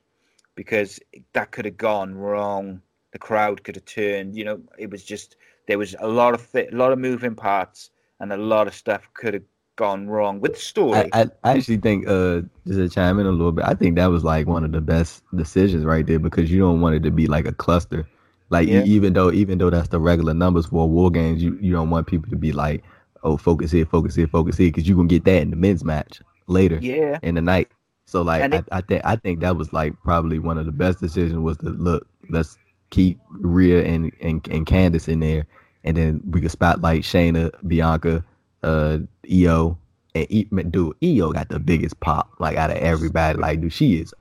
because 0.56 1.00
that 1.34 1.50
could 1.52 1.66
have 1.66 1.76
gone 1.78 2.14
wrong. 2.14 2.82
The 3.12 3.18
crowd 3.18 3.64
could 3.64 3.76
have 3.76 3.84
turned. 3.86 4.36
You 4.36 4.44
know, 4.44 4.60
it 4.78 4.90
was 4.90 5.04
just 5.04 5.36
there 5.68 5.78
was 5.78 5.96
a 6.00 6.08
lot 6.08 6.34
of 6.34 6.52
th- 6.52 6.72
a 6.72 6.76
lot 6.76 6.92
of 6.92 6.98
moving 6.98 7.36
parts 7.36 7.90
and 8.20 8.32
a 8.32 8.36
lot 8.36 8.68
of 8.68 8.74
stuff 8.74 9.10
could 9.14 9.34
have 9.34 9.44
gone 9.76 10.08
wrong 10.08 10.40
with 10.40 10.54
the 10.54 10.60
story. 10.60 11.14
I, 11.14 11.22
I, 11.22 11.30
I 11.44 11.50
actually 11.56 11.78
think 11.78 12.06
uh 12.08 12.42
just 12.66 12.78
to 12.78 12.88
chime 12.88 13.18
in 13.20 13.26
a 13.26 13.30
little 13.32 13.52
bit, 13.52 13.64
I 13.66 13.74
think 13.74 13.96
that 13.96 14.06
was 14.06 14.24
like 14.24 14.46
one 14.46 14.64
of 14.64 14.72
the 14.72 14.80
best 14.80 15.22
decisions 15.36 15.84
right 15.84 16.06
there 16.06 16.18
because 16.18 16.50
you 16.50 16.60
don't 16.60 16.80
want 16.80 16.96
it 16.96 17.02
to 17.04 17.10
be 17.10 17.26
like 17.26 17.46
a 17.46 17.52
cluster. 17.52 18.06
Like 18.50 18.68
Yeah. 18.68 18.82
even 18.84 19.14
though 19.14 19.32
even 19.32 19.58
though 19.58 19.70
that's 19.70 19.88
the 19.88 20.00
regular 20.00 20.34
numbers 20.34 20.66
for 20.66 20.88
war 20.88 21.10
games, 21.10 21.42
you, 21.42 21.58
you 21.60 21.72
don't 21.72 21.90
want 21.90 22.06
people 22.06 22.30
to 22.30 22.36
be 22.36 22.52
like, 22.52 22.84
oh 23.22 23.36
focus 23.36 23.70
here, 23.70 23.84
focus 23.86 24.14
here, 24.14 24.26
focus 24.26 24.56
here, 24.56 24.68
because 24.68 24.88
you 24.88 24.96
gonna 24.96 25.08
get 25.08 25.24
that 25.24 25.42
in 25.42 25.50
the 25.50 25.56
men's 25.56 25.84
match 25.84 26.20
later 26.46 26.78
yeah, 26.82 27.18
in 27.22 27.34
the 27.36 27.42
night. 27.42 27.68
So 28.04 28.22
like 28.22 28.42
And 28.42 28.54
I, 28.54 28.58
it- 28.58 28.68
I 28.72 28.80
think 28.82 29.02
I 29.04 29.16
think 29.16 29.40
that 29.40 29.56
was 29.56 29.72
like 29.72 29.94
probably 30.02 30.38
one 30.38 30.58
of 30.58 30.66
the 30.66 30.72
best 30.72 31.00
decisions 31.00 31.38
was 31.38 31.56
to 31.58 31.70
look, 31.70 32.06
let's 32.30 32.58
keep 32.90 33.18
Rhea 33.30 33.84
and, 33.84 34.12
and 34.20 34.46
and 34.48 34.66
Candice 34.66 35.08
in 35.08 35.20
there 35.20 35.46
and 35.84 35.96
then 35.96 36.20
we 36.30 36.40
could 36.40 36.50
spotlight 36.50 37.02
Shayna, 37.02 37.50
Bianca, 37.66 38.24
uh 38.62 38.98
Io 39.32 39.78
and 40.14 40.26
e, 40.30 40.44
dude, 40.44 40.94
Io 41.02 41.32
got 41.32 41.48
the 41.48 41.58
biggest 41.58 41.98
pop 42.00 42.30
like 42.38 42.56
out 42.58 42.70
of 42.70 42.76
everybody. 42.76 43.38
Like 43.38 43.60
dude, 43.62 43.72
she 43.72 44.00
is 44.00 44.12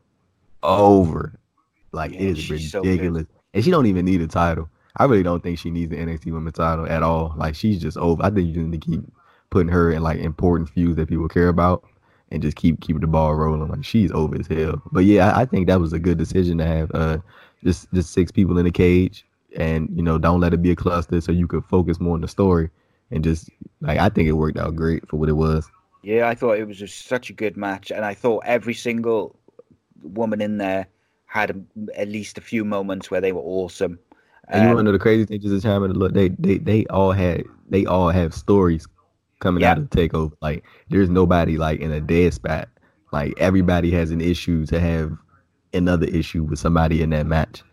over. 0.64 1.34
Like 1.91 2.12
Yeah, 2.14 2.20
it 2.20 2.26
is 2.30 2.39
she's 2.39 2.72
so 2.72 2.82
ridiculous. 2.82 3.26
and 3.54 3.64
she 3.64 3.72
don't 3.72 3.86
even 3.88 4.06
need 4.06 4.22
a 4.22 4.28
title. 4.28 4.70
I 4.97 5.05
really 5.05 5.23
don't 5.23 5.41
think 5.41 5.59
she 5.59 5.71
needs 5.71 5.89
the 5.89 5.97
NXT 5.97 6.31
women's 6.33 6.57
title 6.57 6.87
at 6.87 7.03
all. 7.03 7.33
Like 7.37 7.55
she's 7.55 7.81
just 7.81 7.97
over. 7.97 8.23
I 8.23 8.29
think 8.29 8.47
you 8.47 8.53
just 8.53 8.67
need 8.67 8.81
to 8.81 8.87
keep 8.87 9.01
putting 9.49 9.71
her 9.71 9.91
in 9.91 10.03
like 10.03 10.19
important 10.19 10.69
feuds 10.69 10.95
that 10.97 11.09
people 11.09 11.27
care 11.27 11.49
about 11.49 11.83
and 12.31 12.41
just 12.41 12.57
keep 12.57 12.81
keep 12.81 12.99
the 12.99 13.07
ball 13.07 13.35
rolling. 13.35 13.67
Like 13.69 13.83
she's 13.83 14.11
over 14.11 14.35
as 14.39 14.47
hell. 14.47 14.81
But 14.91 15.05
yeah, 15.05 15.31
I, 15.31 15.41
I 15.41 15.45
think 15.45 15.67
that 15.67 15.79
was 15.79 15.93
a 15.93 15.99
good 15.99 16.17
decision 16.17 16.57
to 16.59 16.65
have 16.65 16.91
uh 16.93 17.17
just 17.63 17.91
just 17.93 18.11
six 18.13 18.31
people 18.31 18.57
in 18.57 18.65
the 18.65 18.71
cage 18.71 19.25
and 19.57 19.89
you 19.95 20.01
know 20.03 20.17
don't 20.17 20.39
let 20.39 20.53
it 20.53 20.61
be 20.61 20.71
a 20.71 20.75
cluster 20.75 21.19
so 21.21 21.31
you 21.31 21.47
could 21.47 21.63
focus 21.65 21.99
more 21.99 22.15
on 22.15 22.21
the 22.21 22.27
story 22.27 22.69
and 23.11 23.23
just 23.23 23.49
like 23.81 23.99
I 23.99 24.09
think 24.09 24.27
it 24.27 24.33
worked 24.33 24.57
out 24.57 24.75
great 24.75 25.07
for 25.07 25.17
what 25.17 25.29
it 25.29 25.33
was. 25.33 25.69
yeah. 26.01 26.27
I 26.27 26.35
thought 26.35 26.57
it 26.57 26.67
was 26.67 26.77
just 26.77 27.05
such 27.07 27.29
a 27.29 27.33
good 27.33 27.57
match, 27.57 27.91
and 27.91 28.05
I 28.05 28.13
thought 28.13 28.43
every 28.45 28.73
single 28.73 29.35
woman 30.01 30.41
in 30.41 30.57
there 30.57 30.87
had 31.25 31.51
a, 31.51 31.55
at 31.95 32.07
least 32.09 32.37
a 32.37 32.41
few 32.41 32.65
moments 32.65 33.11
where 33.11 33.21
they 33.21 33.31
were 33.31 33.41
awesome. 33.41 33.99
And 34.49 34.63
you 34.63 34.67
want 34.67 34.79
to 34.79 34.83
know 34.83 34.91
the 34.91 34.99
crazy 34.99 35.25
thing? 35.25 35.39
Just 35.39 35.53
to 35.53 35.61
chime 35.61 35.83
in, 35.83 35.93
look, 35.93 36.13
they 36.13 36.29
they 36.29 36.57
they 36.57 36.85
all 36.87 37.11
had 37.11 37.43
they 37.69 37.85
all 37.85 38.09
have 38.09 38.33
stories 38.33 38.87
coming 39.39 39.63
out 39.63 39.77
of 39.77 39.89
the 39.89 39.97
takeover. 39.97 40.31
Like 40.41 40.63
there's 40.89 41.09
nobody 41.09 41.57
like 41.57 41.79
in 41.79 41.91
a 41.91 42.01
dead 42.01 42.33
spot. 42.33 42.69
Like 43.11 43.33
everybody 43.37 43.91
has 43.91 44.11
an 44.11 44.21
issue 44.21 44.65
to 44.67 44.79
have 44.79 45.11
another 45.73 46.07
issue 46.07 46.43
with 46.43 46.59
somebody 46.59 47.01
in 47.01 47.09
that 47.11 47.25
match. 47.25 47.63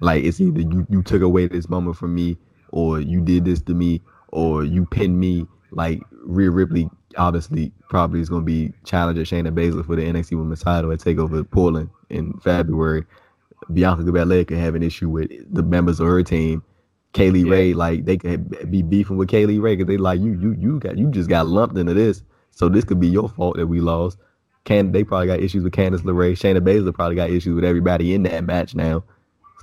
Like 0.00 0.24
it's 0.24 0.40
either 0.40 0.60
you 0.60 0.86
you 0.90 1.02
took 1.02 1.22
away 1.22 1.46
this 1.46 1.68
moment 1.68 1.96
from 1.96 2.14
me, 2.14 2.36
or 2.70 3.00
you 3.00 3.20
did 3.20 3.44
this 3.44 3.62
to 3.62 3.74
me, 3.74 4.00
or 4.28 4.64
you 4.64 4.86
pinned 4.86 5.18
me. 5.18 5.46
Like 5.70 6.00
Rhea 6.24 6.50
Ripley 6.50 6.88
obviously 7.16 7.72
probably 7.88 8.20
is 8.20 8.28
going 8.28 8.42
to 8.42 8.46
be 8.46 8.72
challenging 8.84 9.24
Shayna 9.24 9.52
Baszler 9.52 9.84
for 9.84 9.96
the 9.96 10.02
NXT 10.02 10.36
Women's 10.38 10.62
Title 10.62 10.92
at 10.92 11.00
Takeover 11.00 11.48
Portland 11.48 11.90
in 12.10 12.32
February. 12.40 13.04
Bianca 13.72 14.10
Belair 14.10 14.44
could 14.44 14.58
have 14.58 14.74
an 14.74 14.82
issue 14.82 15.08
with 15.08 15.30
the 15.52 15.62
members 15.62 16.00
of 16.00 16.06
her 16.06 16.22
team. 16.22 16.62
Kay 17.12 17.30
Lee 17.30 17.44
Yeah. 17.44 17.50
Ray, 17.50 17.74
like 17.74 18.04
they 18.04 18.16
could 18.16 18.70
be 18.70 18.82
beefing 18.82 19.16
with 19.16 19.28
Kay 19.28 19.46
Lee 19.46 19.58
Ray 19.58 19.76
because 19.76 19.88
they 19.88 19.96
like 19.96 20.20
you, 20.20 20.32
you, 20.40 20.52
you 20.58 20.78
got, 20.80 20.98
you 20.98 21.10
just 21.10 21.28
got 21.28 21.46
lumped 21.46 21.78
into 21.78 21.94
this. 21.94 22.22
So 22.50 22.68
this 22.68 22.84
could 22.84 23.00
be 23.00 23.08
your 23.08 23.28
fault 23.28 23.56
that 23.56 23.66
we 23.66 23.80
lost. 23.80 24.18
Can 24.64 24.92
they 24.92 25.04
probably 25.04 25.26
got 25.26 25.40
issues 25.40 25.62
with 25.62 25.72
Candice 25.72 26.00
LeRae? 26.00 26.32
Shayna 26.32 26.60
Baszler 26.60 26.94
probably 26.94 27.16
got 27.16 27.30
issues 27.30 27.54
with 27.54 27.64
everybody 27.64 28.14
in 28.14 28.22
that 28.24 28.44
match 28.44 28.74
now. 28.74 29.04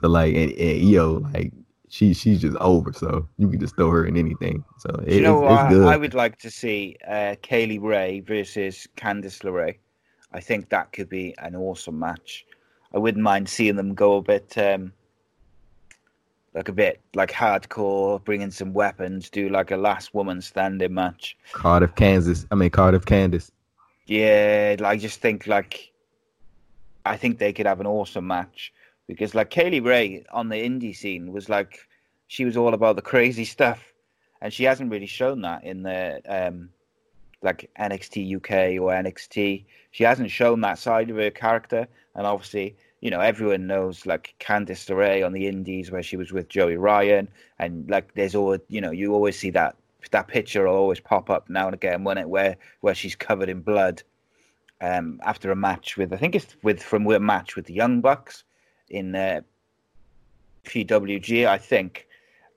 So 0.01 0.07
like, 0.07 0.33
and, 0.35 0.51
and 0.53 0.95
Io, 0.95 1.19
like 1.33 1.51
she, 1.89 2.13
she's 2.13 2.41
just 2.41 2.55
over. 2.57 2.93
So 2.93 3.27
you 3.37 3.49
can 3.49 3.59
just 3.59 3.75
throw 3.75 3.89
her 3.91 4.05
in 4.05 4.15
anything. 4.15 4.63
So 4.77 4.89
it, 5.05 5.15
you 5.15 5.21
know 5.21 5.43
it's, 5.43 5.51
what? 5.51 5.65
it's 5.65 5.73
good. 5.75 5.87
I 5.87 5.97
would 5.97 6.13
like 6.13 6.37
to 6.39 6.51
see 6.51 6.97
uh, 7.07 7.35
Kay 7.41 7.65
Lee 7.65 7.77
Ray 7.79 8.19
versus 8.21 8.87
Candice 8.95 9.41
LeRae. 9.43 9.77
I 10.33 10.39
think 10.39 10.69
that 10.69 10.93
could 10.93 11.09
be 11.09 11.35
an 11.39 11.55
awesome 11.55 11.99
match. 11.99 12.45
I 12.93 12.99
wouldn't 12.99 13.23
mind 13.23 13.49
seeing 13.49 13.75
them 13.75 13.93
go 13.93 14.17
a 14.17 14.21
bit, 14.21 14.57
um, 14.57 14.93
like 16.53 16.67
a 16.67 16.73
bit 16.73 16.99
like 17.15 17.31
hardcore, 17.31 18.23
bring 18.23 18.41
in 18.41 18.51
some 18.51 18.73
weapons, 18.73 19.29
do 19.29 19.49
like 19.49 19.71
a 19.71 19.77
last 19.77 20.13
woman 20.13 20.41
standing 20.41 20.93
match. 20.93 21.37
Cardiff, 21.53 21.95
Kansas. 21.95 22.45
I 22.51 22.55
mean 22.55 22.69
Cardiff, 22.69 23.05
Kansas. 23.05 23.51
Yeah, 24.05 24.75
I 24.83 24.97
just 24.97 25.21
think 25.21 25.47
like 25.47 25.91
I 27.05 27.17
think 27.17 27.37
they 27.37 27.53
could 27.53 27.65
have 27.65 27.79
an 27.79 27.87
awesome 27.87 28.27
match 28.27 28.73
because 29.07 29.33
like 29.33 29.49
Kay 29.49 29.69
Lee 29.69 29.79
Ray 29.79 30.25
on 30.31 30.49
the 30.49 30.55
indie 30.55 30.95
scene 30.95 31.31
was 31.31 31.47
like 31.49 31.87
she 32.27 32.45
was 32.45 32.57
all 32.57 32.73
about 32.73 32.95
the 32.97 33.01
crazy 33.01 33.45
stuff, 33.45 33.93
and 34.41 34.53
she 34.53 34.65
hasn't 34.65 34.91
really 34.91 35.05
shown 35.05 35.41
that 35.41 35.63
in 35.63 35.83
the 35.83 36.21
um 36.27 36.69
like 37.41 37.69
NXT 37.79 38.35
UK 38.37 38.81
or 38.81 38.91
NXT. 38.91 39.65
She 39.91 40.03
hasn't 40.03 40.31
shown 40.31 40.61
that 40.61 40.79
side 40.79 41.09
of 41.09 41.17
her 41.17 41.31
character, 41.31 41.87
and 42.15 42.25
obviously. 42.25 42.75
You 43.03 43.09
know, 43.09 43.19
everyone 43.19 43.65
knows 43.65 44.05
like 44.05 44.35
Candice 44.39 44.87
LeRae 44.87 45.25
on 45.25 45.33
the 45.33 45.47
Indies 45.47 45.89
where 45.89 46.03
she 46.03 46.17
was 46.17 46.31
with 46.31 46.49
Joey 46.49 46.77
Ryan, 46.77 47.27
and 47.57 47.89
like 47.89 48.13
there's 48.13 48.35
always, 48.35 48.59
you 48.67 48.79
know, 48.79 48.91
you 48.91 49.11
always 49.15 49.39
see 49.39 49.49
that 49.49 49.75
that 50.09 50.27
picture 50.27 50.67
will 50.67 50.75
always 50.75 50.99
pop 50.99 51.29
up 51.29 51.49
now 51.49 51.67
and 51.67 51.75
again 51.75 52.03
when 52.03 52.17
it 52.17 52.27
where 52.27 52.57
where 52.81 52.95
she's 52.95 53.15
covered 53.15 53.49
in 53.49 53.61
blood 53.61 54.01
um, 54.81 55.19
after 55.23 55.51
a 55.51 55.55
match 55.55 55.95
with 55.95 56.11
I 56.11 56.17
think 56.17 56.33
it's 56.33 56.55
with 56.63 56.81
from 56.81 57.05
a 57.05 57.19
match 57.19 57.55
with 57.55 57.65
the 57.65 57.73
Young 57.73 58.01
Bucks 58.01 58.43
in 58.89 59.15
uh, 59.15 59.41
PWG 60.65 61.47
I 61.47 61.57
think, 61.57 62.07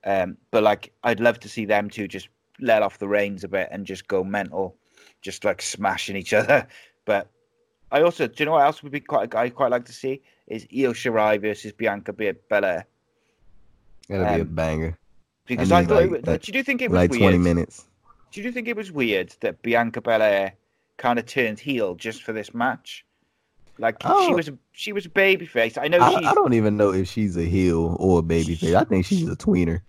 um, 0.03 0.37
but 0.51 0.63
like 0.63 0.91
I'd 1.03 1.19
love 1.19 1.39
to 1.41 1.49
see 1.49 1.65
them 1.65 1.89
two 1.89 2.07
just 2.07 2.29
let 2.59 2.81
off 2.81 2.99
the 2.99 3.07
reins 3.07 3.43
a 3.43 3.47
bit 3.47 3.67
and 3.71 3.85
just 3.85 4.07
go 4.07 4.23
mental, 4.23 4.75
just 5.21 5.43
like 5.43 5.61
smashing 5.61 6.15
each 6.15 6.33
other. 6.41 6.67
But 7.05 7.29
I 7.91 8.01
also, 8.01 8.27
do 8.27 8.33
you 8.39 8.45
know 8.45 8.53
what 8.53 8.65
else 8.65 8.81
would 8.83 8.91
be 8.91 8.99
quite 8.99 9.33
I 9.35 9.49
quite 9.49 9.71
like 9.71 9.85
to 9.85 9.93
see 9.93 10.21
is 10.47 10.63
Io 10.71 10.93
Shirai 10.93 11.39
versus 11.41 11.71
Bianca 11.71 12.13
Belair 12.13 12.85
That'll 14.07 14.25
be 14.35 14.39
a 14.39 14.41
Um, 14.43 14.47
banger. 14.55 14.97
because 15.47 15.71
I 15.71 15.79
I, 15.79 15.85
thought 15.85 15.95
like, 15.95 16.11
it, 16.11 16.25
was- 16.27 16.39
do 16.39 16.51
you 16.57 16.63
think 16.63 16.81
it 16.81 16.91
was 16.91 16.95
Like 16.97 17.11
weird? 17.11 17.21
twenty 17.21 17.37
minutes. 17.37 17.85
Do 18.31 18.41
you 18.41 18.51
think 18.51 18.67
it 18.67 18.75
was 18.75 18.91
weird 18.91 19.33
that 19.39 19.61
Bianca 19.61 20.01
Belair 20.01 20.53
kind 20.97 21.17
of 21.19 21.25
turned 21.25 21.59
heel 21.59 21.95
just 21.95 22.23
for 22.23 22.33
this 22.33 22.53
match? 22.53 23.05
Like 23.77 23.95
she 24.01 24.07
Oh. 24.09 24.33
was 24.35 24.47
a 24.47 24.57
she 24.71 24.93
was 24.93 25.05
a 25.05 25.09
baby 25.09 25.45
face. 25.45 25.77
I 25.77 25.87
know 25.87 25.99
I, 25.99 26.09
she's 26.19 26.27
I 26.27 26.33
don't 26.33 26.53
even 26.53 26.77
know 26.77 26.93
if 26.93 27.07
she's 27.09 27.35
a 27.37 27.43
heel 27.43 27.95
or 27.99 28.19
a 28.19 28.23
babyface. 28.23 28.73
I 28.75 28.83
think 28.83 29.05
she's 29.05 29.27
a 29.27 29.35
tweener. 29.35 29.81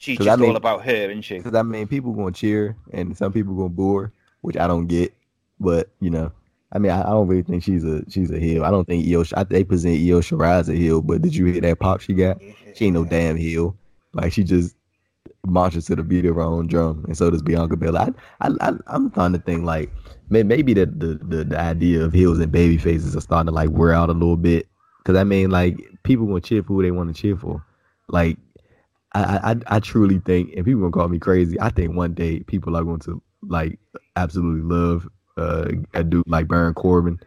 She's 0.00 0.18
just 0.18 0.28
I 0.28 0.36
mean- 0.36 0.50
all 0.50 0.56
about 0.56 0.84
her, 0.84 1.10
isn't 1.10 1.22
she? 1.22 1.36
Because 1.38 1.54
I 1.54 1.62
mean, 1.62 1.86
people 1.86 2.12
gonna 2.12 2.32
cheer 2.32 2.76
and 2.92 3.16
some 3.16 3.32
people 3.32 3.54
gonna 3.54 3.68
boo 3.68 3.96
her, 3.98 4.12
which 4.40 4.56
I 4.56 4.66
don't 4.66 4.86
get. 4.86 5.14
But 5.60 5.90
you 6.00 6.10
know, 6.10 6.32
I 6.72 6.78
mean, 6.78 6.90
I, 6.90 7.02
I 7.02 7.10
don't 7.10 7.28
really 7.28 7.42
think 7.42 7.62
she's 7.62 7.84
a 7.84 8.02
she's 8.10 8.30
a 8.30 8.38
heel. 8.38 8.64
I 8.64 8.70
don't 8.70 8.86
think 8.86 9.06
Io. 9.06 9.24
I, 9.36 9.44
they 9.44 9.62
present 9.62 9.96
Io 9.96 10.20
Shirai 10.20 10.58
as 10.58 10.68
a 10.68 10.74
heel, 10.74 11.02
but 11.02 11.22
did 11.22 11.34
you 11.36 11.46
hear 11.46 11.60
that 11.60 11.78
pop 11.78 12.00
she 12.00 12.14
got? 12.14 12.40
She 12.74 12.86
ain't 12.86 12.94
no 12.94 13.04
damn 13.04 13.36
heel. 13.36 13.76
Like 14.12 14.32
she 14.32 14.42
just 14.42 14.74
marches 15.46 15.86
to 15.86 15.96
the 15.96 16.02
beat 16.02 16.24
of 16.24 16.36
her 16.36 16.42
own 16.42 16.66
drum, 16.66 17.04
and 17.06 17.16
so 17.16 17.30
does 17.30 17.42
Bianca 17.42 17.76
Belair. 17.76 18.14
I, 18.40 18.48
I, 18.48 18.50
I 18.60 18.72
I'm 18.88 19.10
starting 19.10 19.38
to 19.38 19.44
think 19.44 19.64
like 19.64 19.90
may, 20.30 20.42
maybe 20.42 20.74
the, 20.74 20.86
the 20.86 21.20
the 21.22 21.44
the 21.44 21.58
idea 21.58 22.02
of 22.02 22.12
heels 22.12 22.38
and 22.38 22.50
baby 22.50 22.78
faces 22.78 23.14
are 23.16 23.20
starting 23.20 23.46
to 23.46 23.52
like 23.52 23.70
wear 23.70 23.92
out 23.92 24.08
a 24.08 24.12
little 24.12 24.36
bit. 24.36 24.66
Because 24.98 25.16
I 25.16 25.24
mean, 25.24 25.50
like 25.50 25.78
people 26.04 26.26
gonna 26.26 26.40
cheer 26.40 26.62
for 26.62 26.68
who 26.68 26.82
they 26.82 26.90
want 26.90 27.14
to 27.14 27.20
cheer 27.20 27.36
for. 27.36 27.64
Like 28.08 28.38
I, 29.12 29.52
I 29.52 29.76
I 29.76 29.80
truly 29.80 30.20
think, 30.20 30.52
and 30.56 30.64
people 30.64 30.80
gonna 30.82 30.92
call 30.92 31.08
me 31.08 31.18
crazy. 31.18 31.60
I 31.60 31.70
think 31.70 31.94
one 31.96 32.14
day 32.14 32.40
people 32.40 32.76
are 32.76 32.84
going 32.84 33.00
to 33.00 33.20
like 33.42 33.78
absolutely 34.16 34.62
love 34.62 35.08
uh, 35.36 35.68
a 35.94 36.04
dude 36.04 36.28
like 36.28 36.46
Baron 36.48 36.74
Corbin. 36.74 37.18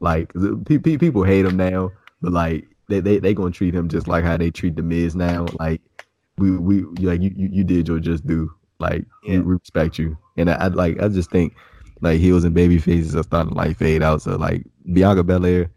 Like 0.00 0.32
pe- 0.66 0.78
people 0.78 1.22
hate 1.24 1.46
him 1.46 1.56
now, 1.56 1.90
but 2.20 2.32
like 2.32 2.66
they 2.88 3.00
they 3.00 3.18
they 3.18 3.32
gonna 3.34 3.52
treat 3.52 3.74
him 3.74 3.88
just 3.88 4.08
like 4.08 4.24
how 4.24 4.36
they 4.36 4.50
treat 4.50 4.76
the 4.76 4.82
Miz 4.82 5.14
now. 5.14 5.46
Like 5.58 5.80
we 6.36 6.50
we 6.56 6.82
like 7.04 7.20
you 7.22 7.32
you, 7.36 7.48
you 7.52 7.64
did 7.64 7.88
your 7.88 8.00
just 8.00 8.26
do. 8.26 8.50
Like 8.80 9.04
Yeah. 9.22 9.38
we 9.38 9.54
respect 9.54 9.98
you, 9.98 10.18
and 10.36 10.50
I, 10.50 10.54
I 10.54 10.66
like 10.68 11.00
I 11.00 11.08
just 11.08 11.30
think 11.30 11.54
like 12.00 12.18
heels 12.20 12.42
and 12.44 12.54
baby 12.54 12.78
faces 12.78 13.14
are 13.14 13.22
starting 13.22 13.52
to 13.52 13.56
like 13.56 13.76
fade 13.78 14.02
out. 14.02 14.20
So 14.20 14.36
like 14.36 14.64
Bianca 14.92 15.22
Belair, 15.22 15.70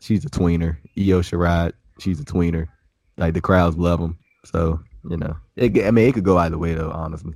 she's 0.00 0.24
a 0.24 0.28
tweener. 0.28 0.76
Io 0.98 1.20
Shirai, 1.22 1.72
she's 1.98 2.20
a 2.20 2.24
tweener. 2.24 2.68
Like 3.16 3.32
the 3.34 3.40
crowds 3.40 3.76
love 3.78 4.00
them. 4.00 4.18
So 4.44 4.80
you 5.08 5.16
know, 5.16 5.36
it, 5.56 5.84
I 5.84 5.90
mean, 5.90 6.08
it 6.08 6.14
could 6.14 6.24
go 6.24 6.38
either 6.38 6.58
way 6.58 6.74
though. 6.74 6.90
Honestly, 6.90 7.34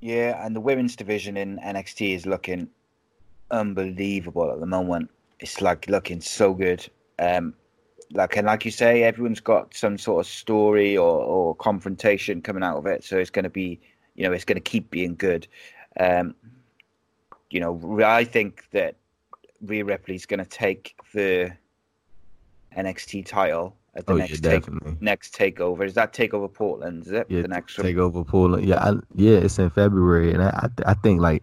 Yeah, 0.00 0.44
and 0.44 0.54
the 0.54 0.60
women's 0.60 0.96
division 0.96 1.36
in 1.36 1.58
NXT 1.58 2.14
is 2.14 2.26
looking 2.26 2.68
unbelievable 3.50 4.50
at 4.50 4.60
the 4.60 4.66
moment. 4.66 5.10
It's 5.40 5.60
like 5.60 5.88
looking 5.88 6.20
so 6.20 6.54
good. 6.54 6.88
Um, 7.18 7.54
like 8.12 8.36
and 8.36 8.46
like 8.46 8.64
you 8.64 8.70
say, 8.70 9.02
everyone's 9.02 9.40
got 9.40 9.74
some 9.74 9.98
sort 9.98 10.24
of 10.24 10.30
story 10.30 10.96
or, 10.96 11.20
or 11.20 11.54
confrontation 11.56 12.42
coming 12.42 12.62
out 12.62 12.76
of 12.76 12.86
it. 12.86 13.04
So 13.04 13.18
it's 13.18 13.30
going 13.30 13.44
to 13.44 13.50
be, 13.50 13.80
you 14.14 14.24
know, 14.24 14.32
it's 14.32 14.44
going 14.44 14.56
to 14.56 14.60
keep 14.60 14.90
being 14.90 15.14
good. 15.16 15.46
Um, 15.98 16.34
you 17.50 17.60
know, 17.60 18.00
I 18.04 18.24
think 18.24 18.68
that 18.72 18.96
Rhea 19.62 19.84
Ripley's 19.84 20.26
going 20.26 20.38
to 20.38 20.48
take 20.48 20.96
the 21.12 21.52
NXT 22.76 23.26
title 23.26 23.76
the 23.94 24.04
Oh, 24.12 24.16
yeah, 24.16 24.22
next 24.24 24.40
take, 24.40 24.62
definitely. 24.62 24.96
next 25.00 25.34
takeover. 25.34 25.84
Is 25.86 25.94
that 25.94 26.12
takeover 26.12 26.52
Portland? 26.52 27.02
Is 27.06 27.12
it 27.12 27.26
Yeah, 27.28 27.42
the 27.42 27.48
next 27.48 27.78
one? 27.78 27.86
take 27.86 27.96
over 27.96 28.24
Portland. 28.24 28.66
Yeah, 28.66 28.82
I, 28.82 28.94
yeah, 29.14 29.38
it's 29.38 29.58
in 29.58 29.70
February, 29.70 30.32
and 30.32 30.42
I, 30.42 30.68
I, 30.86 30.90
I 30.90 30.94
think 30.94 31.20
like 31.20 31.42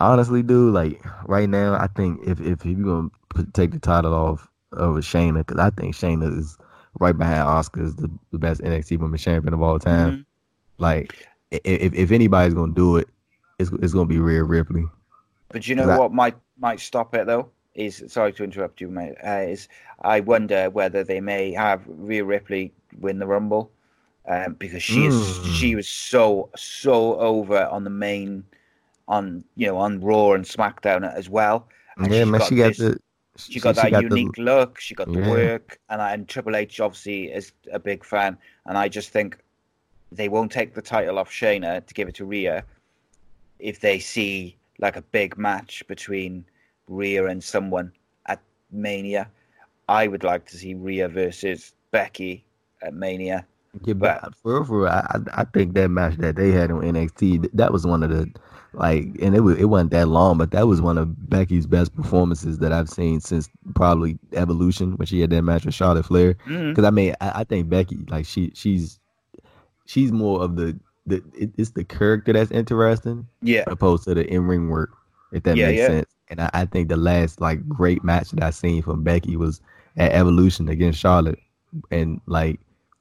honestly, 0.00 0.42
dude, 0.42 0.72
like 0.74 1.02
right 1.26 1.48
now, 1.48 1.74
I 1.74 1.88
think 1.88 2.20
if 2.26 2.40
if 2.40 2.64
you're 2.64 2.76
gonna 2.84 3.08
put, 3.30 3.52
take 3.54 3.72
the 3.72 3.78
title 3.80 4.14
off 4.14 4.48
over 4.72 5.00
Shayna, 5.00 5.38
because 5.46 5.58
I 5.58 5.70
think 5.70 5.94
Shayna 5.94 6.38
is 6.38 6.56
right 7.00 7.16
behind 7.16 7.40
Asuka 7.48 7.84
as 7.84 7.96
the, 7.96 8.10
the 8.32 8.38
best 8.38 8.60
NXT 8.60 8.98
Women's 8.98 9.22
Champion 9.22 9.54
of 9.54 9.62
all 9.62 9.78
time. 9.78 10.18
Mhm. 10.18 10.24
Like, 10.78 11.26
if 11.50 11.92
if 11.94 12.10
anybody's 12.12 12.54
gonna 12.54 12.72
do 12.72 12.96
it, 12.96 13.08
it's 13.58 13.70
it's 13.82 13.92
gonna 13.92 14.06
be 14.06 14.18
Rhea 14.18 14.44
Ripley. 14.44 14.84
But 15.48 15.66
you 15.66 15.74
know 15.74 15.98
what 15.98 16.12
might 16.12 16.36
might 16.58 16.78
stop 16.80 17.14
it 17.14 17.26
though 17.26 17.50
is 17.78 18.02
sorry 18.08 18.32
to 18.34 18.44
interrupt 18.44 18.80
you, 18.80 18.88
mate. 18.88 19.14
Uh, 19.24 19.44
is 19.48 19.68
I 20.02 20.20
wonder 20.20 20.68
whether 20.70 21.04
they 21.04 21.20
may 21.20 21.52
have 21.52 21.82
Rhea 21.86 22.24
Ripley 22.24 22.72
win 23.00 23.18
the 23.18 23.26
Rumble 23.26 23.70
um, 24.26 24.54
because 24.54 24.82
she 24.82 25.06
is 25.06 25.14
Mm. 25.14 25.44
she 25.54 25.74
was 25.76 25.88
so 25.88 26.50
so 26.56 27.18
over 27.20 27.66
on 27.66 27.84
the 27.84 27.90
main 27.90 28.44
on 29.06 29.44
you 29.56 29.68
know 29.68 29.76
on 29.76 30.00
Raw 30.00 30.32
and 30.32 30.44
SmackDown 30.44 31.10
as 31.14 31.30
well. 31.30 31.68
And 31.96 32.12
yeah, 32.12 32.24
man, 32.24 32.40
she 32.42 32.56
got 32.56 32.68
this- 32.68 32.78
the 32.78 32.98
she 33.36 33.60
got 33.60 33.76
that 33.76 34.02
unique 34.02 34.36
look. 34.36 34.80
She 34.80 34.94
got 34.96 35.06
the 35.12 35.20
Yeah. 35.20 35.30
work, 35.30 35.78
and 35.88 36.02
I, 36.02 36.12
and 36.12 36.28
Triple 36.28 36.56
H 36.56 36.80
obviously 36.80 37.30
is 37.30 37.52
a 37.72 37.78
big 37.78 38.04
fan. 38.04 38.36
And 38.66 38.76
I 38.76 38.88
just 38.88 39.10
think 39.10 39.38
they 40.10 40.28
won't 40.28 40.50
take 40.50 40.74
the 40.74 40.82
title 40.82 41.18
off 41.20 41.30
Shayna 41.30 41.86
to 41.86 41.94
give 41.94 42.08
it 42.08 42.16
to 42.16 42.24
Rhea 42.24 42.64
if 43.60 43.78
they 43.80 43.98
see 44.00 44.56
like 44.80 44.96
a 44.96 45.02
big 45.02 45.38
match 45.38 45.86
between 45.86 46.44
Rhea 46.88 47.26
and 47.26 47.42
someone 47.42 47.92
at 48.26 48.40
Mania. 48.70 49.28
I 49.88 50.06
would 50.06 50.24
like 50.24 50.46
to 50.46 50.56
see 50.56 50.74
Rhea 50.74 51.08
versus 51.08 51.72
Becky 51.90 52.44
at 52.82 52.94
Mania. 52.94 53.46
Yeah, 53.84 53.94
but 53.94 54.34
for 54.34 54.64
for 54.64 54.88
I, 54.88 55.18
I 55.34 55.44
think 55.44 55.74
that 55.74 55.88
match 55.88 56.16
that 56.16 56.36
they 56.36 56.50
had 56.50 56.70
on 56.70 56.80
NXT, 56.80 57.50
that 57.52 57.72
was 57.72 57.86
one 57.86 58.02
of 58.02 58.10
the 58.10 58.30
like, 58.72 59.04
and 59.20 59.34
it 59.34 59.40
was 59.40 59.58
it 59.58 59.66
wasn't 59.66 59.90
that 59.92 60.08
long, 60.08 60.38
but 60.38 60.50
that 60.50 60.66
was 60.66 60.80
one 60.80 60.98
of 60.98 61.28
Becky's 61.28 61.66
best 61.66 61.94
performances 61.94 62.58
that 62.58 62.72
I've 62.72 62.88
seen 62.88 63.20
since 63.20 63.48
probably 63.74 64.18
Evolution 64.32 64.92
when 64.96 65.06
she 65.06 65.20
had 65.20 65.30
that 65.30 65.42
match 65.42 65.64
with 65.64 65.74
Charlotte 65.74 66.06
Flair. 66.06 66.34
Mm-hmm. 66.46 66.70
Because 66.70 66.84
I 66.84 66.90
mean, 66.90 67.14
I, 67.20 67.40
I 67.40 67.44
think 67.44 67.68
Becky, 67.68 67.98
like 68.08 68.26
she 68.26 68.52
she's 68.54 68.98
she's 69.86 70.12
more 70.12 70.42
of 70.42 70.56
the 70.56 70.78
the 71.06 71.22
it, 71.34 71.50
it's 71.56 71.70
the 71.70 71.84
character 71.84 72.32
that's 72.32 72.50
interesting 72.50 73.26
Yeah, 73.42 73.64
opposed 73.66 74.04
to 74.04 74.14
the 74.14 74.26
in 74.26 74.46
ring 74.46 74.68
work, 74.68 74.90
if 75.32 75.42
that 75.44 75.56
Yeah, 75.56 75.58
makes 75.58 75.82
yeah. 75.82 75.84
sense. 75.84 76.06
And 76.30 76.40
I, 76.40 76.50
I 76.52 76.64
think 76.66 76.88
the 76.88 76.96
last 76.96 77.40
like 77.40 77.66
great 77.68 78.04
match 78.04 78.30
that 78.32 78.42
I 78.42 78.50
seen 78.50 78.82
from 78.82 79.02
Becky 79.02 79.36
was 79.36 79.60
at 79.96 80.12
Evolution 80.12 80.68
against 80.68 80.98
Charlotte, 81.00 81.38
and 81.90 82.20
like 82.26 82.60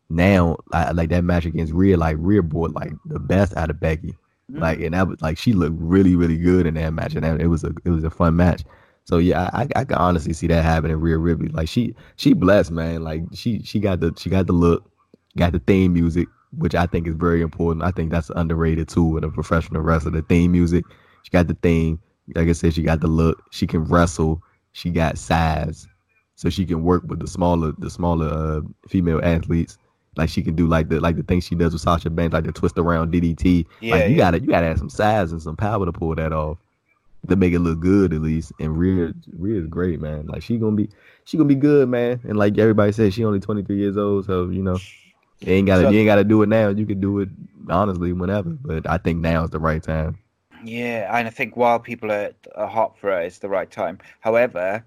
now, 0.10 0.58
I, 0.74 0.92
like 0.92 1.10
that 1.10 1.24
match 1.24 1.46
against 1.46 1.74
Rhea, 1.74 1.98
like 1.98 2.18
Rhea 2.20 2.42
brought 2.42 2.74
like 2.74 2.94
the 3.06 3.20
best 3.20 3.56
out 3.58 3.70
of 3.70 3.80
Becky, 3.80 4.16
Mm-hmm. 4.52 4.62
like 4.62 4.80
and 4.80 4.94
that 4.94 5.08
was 5.08 5.22
like 5.22 5.38
she 5.38 5.54
looked 5.54 5.76
really 5.80 6.16
really 6.16 6.38
good 6.38 6.66
in 6.66 6.76
that 6.76 6.94
match, 6.94 7.16
and 7.16 7.24
that, 7.24 7.42
it 7.42 7.48
was 7.48 7.64
a 7.64 7.74
it 7.86 7.90
was 7.90 8.04
a 8.04 8.10
fun 8.10 8.36
match. 8.36 8.64
So 9.04 9.18
yeah, 9.18 9.50
I, 9.54 9.64
I 9.64 9.68
I 9.82 9.86
can 9.86 9.98
honestly 9.98 10.34
see 10.34 10.48
that 10.48 10.64
happening. 10.64 10.98
Rhea 10.98 11.18
Ripley, 11.18 11.50
like 11.50 11.68
she 11.70 11.96
she 12.16 12.34
blessed 12.34 12.72
man, 12.72 13.04
like 13.04 13.24
she 13.34 13.62
she 13.64 13.80
got 13.80 14.00
the 14.00 14.14
she 14.18 14.30
got 14.30 14.48
the 14.48 14.54
look, 14.54 14.90
got 15.38 15.52
the 15.54 15.60
theme 15.60 15.94
music, 15.94 16.28
which 16.58 16.76
I 16.76 16.86
think 16.86 17.08
is 17.08 17.16
very 17.16 17.42
important. 17.42 17.84
I 17.84 17.92
think 17.92 18.12
that's 18.12 18.30
underrated 18.36 18.88
too 18.90 19.18
in 19.18 19.24
a 19.24 19.30
professional 19.32 19.82
wrestler. 19.82 20.12
The 20.12 20.22
theme 20.24 20.52
music, 20.52 20.86
she 21.24 21.30
got 21.32 21.48
the 21.48 21.58
theme. 21.62 22.00
Like 22.36 22.48
I 22.48 22.54
said, 22.54 22.74
she 22.74 22.84
got 22.84 23.02
the 23.02 23.08
look. 23.08 23.44
She 23.52 23.68
can 23.68 23.84
wrestle. 23.86 24.42
She 24.74 24.90
got 24.90 25.18
size, 25.18 25.88
so 26.36 26.50
she 26.50 26.66
can 26.66 26.84
work 26.84 27.04
with 27.08 27.20
the 27.20 27.28
smaller 27.28 27.74
the 27.80 27.90
smaller 27.90 28.28
uh, 28.28 28.62
female 28.88 29.20
athletes. 29.24 29.78
Like 30.18 30.30
she 30.30 30.42
can 30.42 30.56
do 30.56 30.68
like 30.68 30.90
the 30.90 31.00
like 31.00 31.16
the 31.16 31.24
things 31.24 31.46
she 31.46 31.56
does 31.56 31.74
with 31.74 31.82
Sasha 31.82 32.10
Banks, 32.10 32.34
like 32.34 32.44
the 32.44 32.52
twist 32.52 32.78
around 32.78 33.14
DDT. 33.14 33.66
Yeah, 33.82 33.96
like 33.96 34.04
you 34.06 34.12
yeah. 34.12 34.18
gotta 34.18 34.40
you 34.40 34.48
gotta 34.48 34.68
have 34.68 34.78
some 34.78 34.90
size 34.90 35.32
and 35.32 35.42
some 35.42 35.56
power 35.56 35.86
to 35.86 35.92
pull 35.92 36.16
that 36.16 36.34
off. 36.34 36.58
To 37.30 37.36
make 37.36 37.54
it 37.54 37.60
look 37.60 37.80
good 37.80 38.14
at 38.14 38.22
least. 38.22 38.54
And 38.60 38.78
Rhea 38.78 39.14
Rhea 39.34 39.62
is 39.62 39.68
great, 39.68 40.00
man. 40.00 40.28
Like 40.28 40.44
she 40.44 40.58
gonna 40.58 40.76
be 40.76 40.90
she 41.26 41.38
gonna 41.38 41.48
be 41.48 41.56
good, 41.56 41.90
man. 41.90 42.22
And 42.24 42.38
like 42.38 42.58
everybody 42.58 42.92
says, 42.92 43.14
she 43.14 43.26
only 43.26 43.40
twenty 43.40 43.64
three 43.64 43.78
years 43.78 43.98
old, 43.98 44.26
so 44.26 44.50
you 44.50 44.62
know, 44.62 44.78
you 45.40 45.54
ain't 45.54 45.68
gotta 45.68 45.92
you 45.92 46.00
ain't 46.00 46.08
gotta 46.08 46.24
do 46.24 46.42
it 46.42 46.50
now. 46.50 46.70
You 46.70 46.86
can 46.86 47.00
do 47.00 47.20
it 47.20 47.30
honestly 47.70 48.14
whenever. 48.14 48.50
But 48.50 48.90
I 48.90 48.98
think 48.98 49.20
now 49.20 49.44
is 49.44 49.50
the 49.50 49.60
right 49.60 49.82
time. 49.82 50.20
Yeah, 50.68 51.18
and 51.18 51.28
I 51.28 51.32
think 51.32 51.56
while 51.56 51.80
people 51.80 52.12
are, 52.12 52.34
are 52.56 52.68
hot 52.68 52.98
for 52.98 53.10
it, 53.10 53.26
it's 53.26 53.38
the 53.38 53.48
right 53.48 53.72
time. 53.72 54.00
However, 54.20 54.84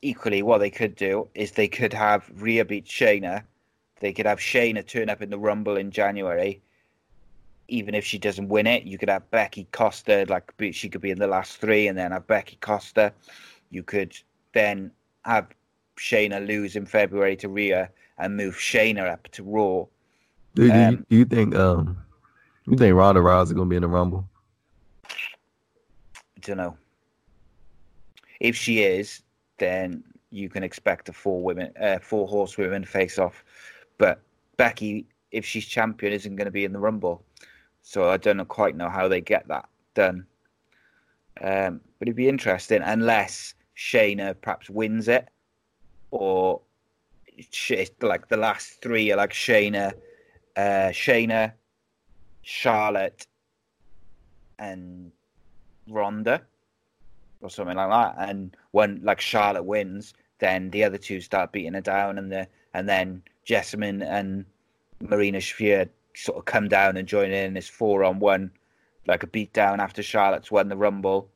equally, 0.00 0.40
what 0.40 0.58
they 0.58 0.70
could 0.70 0.94
do 0.94 1.26
is 1.34 1.50
they 1.50 1.66
could 1.66 1.92
have 1.92 2.30
Rhea 2.36 2.64
beat 2.64 2.86
Shayna. 2.86 3.42
They 3.98 4.12
could 4.12 4.26
have 4.26 4.38
Shayna 4.38 4.86
turn 4.86 5.10
up 5.10 5.22
in 5.22 5.30
the 5.30 5.38
Rumble 5.38 5.76
in 5.76 5.90
January. 5.90 6.60
Even 7.66 7.92
if 7.96 8.04
she 8.04 8.18
doesn't 8.18 8.48
win 8.48 8.68
it, 8.68 8.84
you 8.84 8.98
could 8.98 9.08
have 9.08 9.28
Becky 9.32 9.66
Costa, 9.72 10.26
like 10.28 10.52
she 10.72 10.88
could 10.88 11.00
be 11.00 11.10
in 11.10 11.18
the 11.18 11.26
last 11.26 11.56
three, 11.56 11.88
and 11.88 11.98
then 11.98 12.12
have 12.12 12.28
Becky 12.28 12.56
Costa. 12.60 13.12
You 13.70 13.82
could 13.82 14.16
then 14.52 14.92
have 15.24 15.48
Shayna 15.98 16.46
lose 16.46 16.76
in 16.76 16.86
February 16.86 17.34
to 17.38 17.48
Rhea 17.48 17.90
and 18.18 18.36
move 18.36 18.54
Shayna 18.54 19.10
up 19.10 19.26
to 19.32 19.42
Raw. 19.42 19.86
Do, 20.54 20.68
do, 20.68 20.72
Um, 20.72 20.90
you, 20.92 21.06
do 21.10 21.16
you 21.16 21.24
think 21.24 21.56
um 21.56 21.96
you 22.66 22.76
think 22.76 22.94
Ronda 22.94 23.20
Rousey 23.20 23.54
gonna 23.56 23.68
be 23.68 23.76
in 23.76 23.82
the 23.82 23.88
Rumble? 23.88 24.28
Don't 26.46 26.58
know. 26.58 26.76
If 28.40 28.56
she 28.56 28.82
is, 28.82 29.22
then 29.58 30.04
you 30.30 30.48
can 30.48 30.62
expect 30.62 31.08
a 31.08 31.12
four 31.12 31.42
women, 31.42 31.72
uh, 31.80 31.98
four 31.98 32.28
horsewomen 32.28 32.84
face 32.84 33.18
off. 33.18 33.44
But 33.98 34.20
Becky, 34.56 35.06
if 35.32 35.44
she's 35.44 35.66
champion, 35.66 36.12
isn't 36.12 36.36
going 36.36 36.46
to 36.46 36.52
be 36.52 36.64
in 36.64 36.72
the 36.72 36.78
Rumble, 36.78 37.24
so 37.82 38.10
I 38.10 38.16
don't 38.16 38.44
quite 38.46 38.76
know 38.76 38.88
how 38.88 39.08
they 39.08 39.20
get 39.20 39.48
that 39.48 39.68
done. 39.94 40.26
Um, 41.40 41.80
but 41.98 42.08
it'd 42.08 42.16
be 42.16 42.28
interesting 42.28 42.82
unless 42.82 43.54
Shayna 43.76 44.34
perhaps 44.40 44.70
wins 44.70 45.08
it, 45.08 45.28
or 46.10 46.60
like 48.00 48.28
the 48.28 48.36
last 48.36 48.80
three 48.80 49.10
are 49.12 49.16
like 49.16 49.32
Shayna, 49.32 49.92
uh, 50.56 50.90
Shayna, 50.90 51.52
Charlotte, 52.42 53.26
and 54.58 55.12
Ronda 55.88 56.42
or 57.40 57.50
something 57.50 57.76
like 57.76 57.90
that. 57.90 58.28
And 58.28 58.56
when 58.72 59.00
like 59.02 59.20
Charlotte 59.20 59.64
wins, 59.64 60.14
then 60.38 60.70
the 60.70 60.84
other 60.84 60.98
two 60.98 61.20
start 61.20 61.52
beating 61.52 61.74
her 61.74 61.80
down, 61.80 62.18
and 62.18 62.30
the 62.30 62.46
and 62.74 62.88
then 62.88 63.22
Jessamyn 63.46 64.04
and 64.04 64.44
Marina 65.00 65.38
Shafir 65.38 65.88
sort 66.14 66.38
of 66.38 66.44
come 66.44 66.68
down 66.68 66.96
and 66.96 67.06
join 67.06 67.30
in 67.30 67.54
this 67.54 67.68
four 67.68 68.04
on 68.04 68.18
one, 68.18 68.50
like 69.06 69.22
a 69.22 69.26
beat 69.26 69.52
down 69.52 69.80
after 69.80 70.02
Charlotte's 70.02 70.50
won 70.50 70.68
the 70.68 70.76
Rumble, 70.76 71.28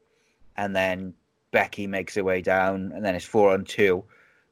and 0.57 0.75
then 0.75 1.15
Becky 1.51 1.87
makes 1.87 2.15
her 2.15 2.25
way 2.25 2.43
down, 2.43 2.93
and 2.95 3.05
then 3.05 3.15
it's 3.15 3.25
four 3.25 3.53
on 3.53 3.65
two. 3.65 4.05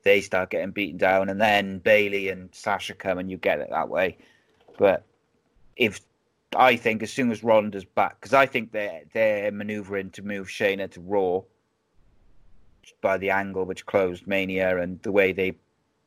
They 0.05 0.21
start 0.21 0.51
getting 0.51 0.71
beaten 0.71 0.97
down, 0.97 1.29
and 1.29 1.41
then 1.41 1.79
Bayley 1.81 2.29
and 2.29 2.49
Sasha 2.53 2.95
come, 2.95 3.19
and 3.19 3.31
you 3.31 3.37
get 3.37 3.61
it 3.61 3.69
that 3.71 3.89
way. 3.89 4.17
But 4.79 5.05
if 5.77 6.01
I 6.57 6.77
think 6.77 7.03
as 7.03 7.13
soon 7.13 7.31
as 7.31 7.45
Ronda's 7.45 7.85
back, 7.85 8.21
because 8.21 8.35
I 8.35 8.47
think 8.47 8.73
they're 8.73 9.03
they're 9.13 9.53
manoeuvring 9.53 10.11
to 10.13 10.23
move 10.23 10.49
Shayna 10.49 10.91
to 10.93 11.01
Raw 11.01 11.43
by 13.03 13.19
the 13.19 13.31
angle 13.31 13.65
which 13.65 13.87
closed 13.87 14.27
Mania 14.27 14.79
and 14.79 15.01
the 15.03 15.13
way 15.13 15.33
they, 15.33 15.55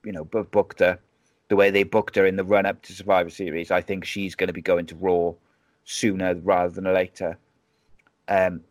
you 0.04 0.12
know, 0.12 0.24
booked 0.26 0.80
her, 0.80 1.00
the 1.48 1.56
way 1.56 1.70
they 1.70 1.84
booked 1.84 2.16
her 2.16 2.26
in 2.26 2.36
the 2.38 2.44
run 2.44 2.66
up 2.66 2.82
to 2.84 2.94
Survivor 2.94 3.30
Series. 3.30 3.70
I 3.70 3.82
think 3.82 4.04
she's 4.04 4.36
going 4.36 4.48
to 4.48 4.54
be 4.54 4.62
going 4.62 4.88
to 4.88 4.96
Raw 4.96 5.34
sooner 5.86 6.36
rather 6.36 6.74
than 6.74 6.92
later. 6.92 7.38
Um, 8.28 8.62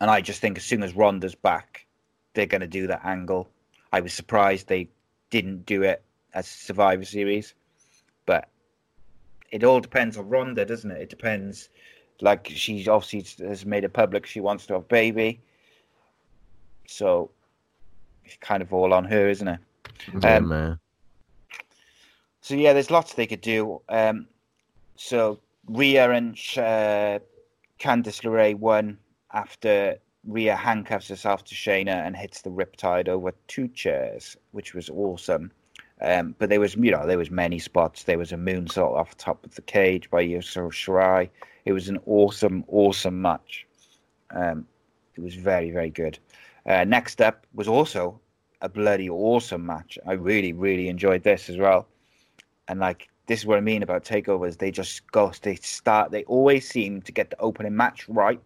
and 0.00 0.10
I 0.10 0.20
just 0.20 0.40
think 0.40 0.56
as 0.56 0.64
soon 0.64 0.82
as 0.82 0.94
Ronda's 0.94 1.34
back, 1.34 1.86
they're 2.34 2.46
going 2.46 2.60
to 2.60 2.66
do 2.66 2.86
that 2.86 3.04
angle. 3.04 3.50
I 3.92 4.00
was 4.00 4.12
surprised 4.12 4.68
they 4.68 4.88
didn't 5.30 5.66
do 5.66 5.82
it 5.82 6.02
as 6.32 6.46
Survivor 6.46 7.04
Series, 7.04 7.54
but 8.24 8.48
it 9.50 9.64
all 9.64 9.80
depends 9.80 10.16
on 10.16 10.28
Ronda, 10.28 10.64
doesn't 10.64 10.90
it? 10.90 11.02
It 11.02 11.10
depends. 11.10 11.68
Like 12.20 12.50
she's 12.54 12.86
obviously 12.86 13.46
has 13.46 13.64
made 13.64 13.84
it 13.84 13.92
public 13.92 14.26
she 14.26 14.40
wants 14.40 14.66
to 14.66 14.74
have 14.74 14.82
a 14.82 14.86
baby, 14.86 15.40
so 16.86 17.30
it's 18.24 18.36
kind 18.40 18.62
of 18.62 18.72
all 18.72 18.92
on 18.92 19.04
her, 19.04 19.28
isn't 19.28 19.48
it? 19.48 19.60
Yeah, 20.22 20.36
Um, 20.36 20.48
man. 20.48 20.78
So 22.42 22.54
yeah, 22.54 22.72
there's 22.72 22.90
lots 22.90 23.14
they 23.14 23.26
could 23.26 23.40
do. 23.40 23.80
Um, 23.88 24.26
so 24.96 25.40
Rhea 25.68 26.10
and 26.10 26.34
uh, 26.56 27.20
Candice 27.78 28.22
LeRae 28.22 28.54
won 28.58 28.98
after 29.32 29.96
Rhea 30.26 30.56
handcuffs 30.56 31.08
herself 31.08 31.44
to 31.44 31.54
Shayna 31.54 32.06
and 32.06 32.16
hits 32.16 32.42
the 32.42 32.50
Riptide 32.50 33.08
over 33.08 33.32
two 33.46 33.68
chairs, 33.68 34.36
which 34.52 34.74
was 34.74 34.90
awesome. 34.90 35.50
Um, 36.02 36.34
but 36.38 36.48
there 36.48 36.60
was, 36.60 36.76
you 36.76 36.90
know, 36.90 37.06
there 37.06 37.18
was 37.18 37.30
many 37.30 37.58
spots. 37.58 38.04
There 38.04 38.18
was 38.18 38.32
a 38.32 38.36
moonsault 38.36 38.96
off 38.96 39.10
the 39.10 39.16
top 39.16 39.44
of 39.44 39.54
the 39.54 39.62
cage 39.62 40.08
by 40.10 40.22
Yusuf 40.22 40.72
Shirai. 40.72 41.28
It 41.64 41.72
was 41.72 41.88
an 41.88 41.98
awesome, 42.06 42.64
awesome 42.68 43.20
match. 43.20 43.66
Um, 44.30 44.66
it 45.14 45.20
was 45.20 45.34
very, 45.34 45.70
very 45.70 45.90
good. 45.90 46.18
Uh, 46.66 46.84
next 46.84 47.20
up 47.20 47.46
was 47.54 47.68
also 47.68 48.20
a 48.62 48.68
bloody 48.68 49.10
awesome 49.10 49.64
match. 49.64 49.98
I 50.06 50.12
really, 50.12 50.52
really 50.52 50.88
enjoyed 50.88 51.22
this 51.22 51.50
as 51.50 51.56
well. 51.56 51.86
And 52.68 52.80
like 52.80 53.08
this 53.26 53.40
is 53.40 53.46
what 53.46 53.58
I 53.58 53.60
mean 53.60 53.82
about 53.82 54.04
takeovers. 54.04 54.58
They 54.58 54.70
just 54.70 55.10
go, 55.12 55.32
they 55.42 55.56
start, 55.56 56.10
they 56.10 56.24
always 56.24 56.68
seem 56.68 57.02
to 57.02 57.12
get 57.12 57.30
the 57.30 57.38
opening 57.40 57.76
match 57.76 58.08
right. 58.08 58.40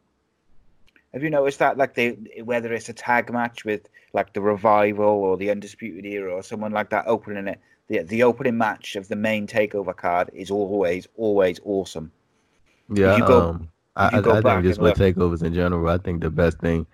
Have 1.15 1.23
you 1.23 1.31
noticed 1.31 1.61
that? 1.61 1.79
Like 1.79 1.95
they, 1.95 2.11
whether 2.43 2.73
it's 2.73 2.89
a 2.89 2.93
tag 2.93 3.33
match 3.33 3.65
with 3.65 3.89
like 4.13 4.33
the 4.33 4.41
revival 4.41 5.07
or 5.07 5.37
the 5.37 5.49
undisputed 5.51 6.05
era 6.05 6.35
or 6.35 6.43
someone 6.43 6.73
like 6.73 6.91
that 6.91 7.07
opening 7.07 7.47
it, 7.47 7.61
the 7.87 8.03
the 8.03 8.25
opening 8.25 8.59
match 8.59 8.97
of 8.97 9.07
the 9.07 9.15
main 9.15 9.47
takeover 9.47 9.97
card 9.97 10.29
is 10.35 10.51
always, 10.51 11.07
always 11.17 11.61
awesome. 11.65 12.11
Yeah, 12.93 13.17
you 13.17 13.25
go- 13.25 13.51
um, 13.51 13.69
I, 13.97 14.07
I, 14.07 14.19
I 14.19 14.43
think 14.43 14.65
just 14.65 14.81
with 14.81 14.99
look- 14.99 15.17
takeovers 15.17 15.45
in 15.45 15.55
general, 15.55 15.89
I 15.89 15.99
think 15.99 16.21
the 16.21 16.31
best 16.31 16.59
thing 16.59 16.85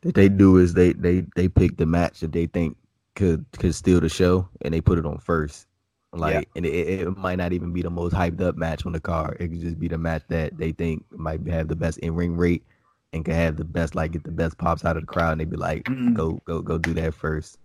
that 0.00 0.14
they 0.14 0.30
do 0.30 0.56
is 0.56 0.72
they 0.72 0.94
they 0.94 1.26
they 1.36 1.48
pick 1.48 1.76
the 1.76 1.86
match 1.86 2.20
that 2.20 2.32
they 2.32 2.46
think 2.46 2.78
could 3.14 3.44
could 3.58 3.74
steal 3.74 4.00
the 4.00 4.08
show 4.08 4.48
and 4.62 4.72
they 4.72 4.80
put 4.80 4.98
it 4.98 5.04
on 5.04 5.18
first. 5.18 5.66
Like, 6.14 6.48
and 6.54 6.64
it, 6.64 6.70
it 6.70 7.16
might 7.18 7.36
not 7.36 7.52
even 7.52 7.72
be 7.72 7.82
the 7.82 7.90
most 7.90 8.14
hyped 8.14 8.40
up 8.40 8.56
match 8.56 8.86
on 8.86 8.92
the 8.92 9.00
card. 9.00 9.36
It 9.40 9.48
could 9.48 9.60
just 9.60 9.80
be 9.80 9.88
the 9.88 9.98
match 9.98 10.22
that 10.28 10.56
they 10.56 10.70
think 10.70 11.04
might 11.10 11.44
have 11.48 11.66
the 11.66 11.74
best 11.74 11.98
in 11.98 12.14
ring 12.14 12.36
rate 12.36 12.62
and 13.14 13.24
can 13.24 13.34
have 13.34 13.56
the 13.56 13.64
best 13.64 13.94
like 13.94 14.12
get 14.12 14.24
the 14.24 14.30
best 14.32 14.58
pops 14.58 14.84
out 14.84 14.96
of 14.98 15.04
the 15.04 15.06
crowd. 15.06 15.32
And 15.32 15.40
they'd 15.40 15.50
be 15.50 15.56
like, 15.56 15.84
Mhm. 15.84 16.14
go 16.14 16.42
go 16.44 16.60
go 16.60 16.76
do 16.78 16.92
that 16.94 17.14
first. 17.14 17.58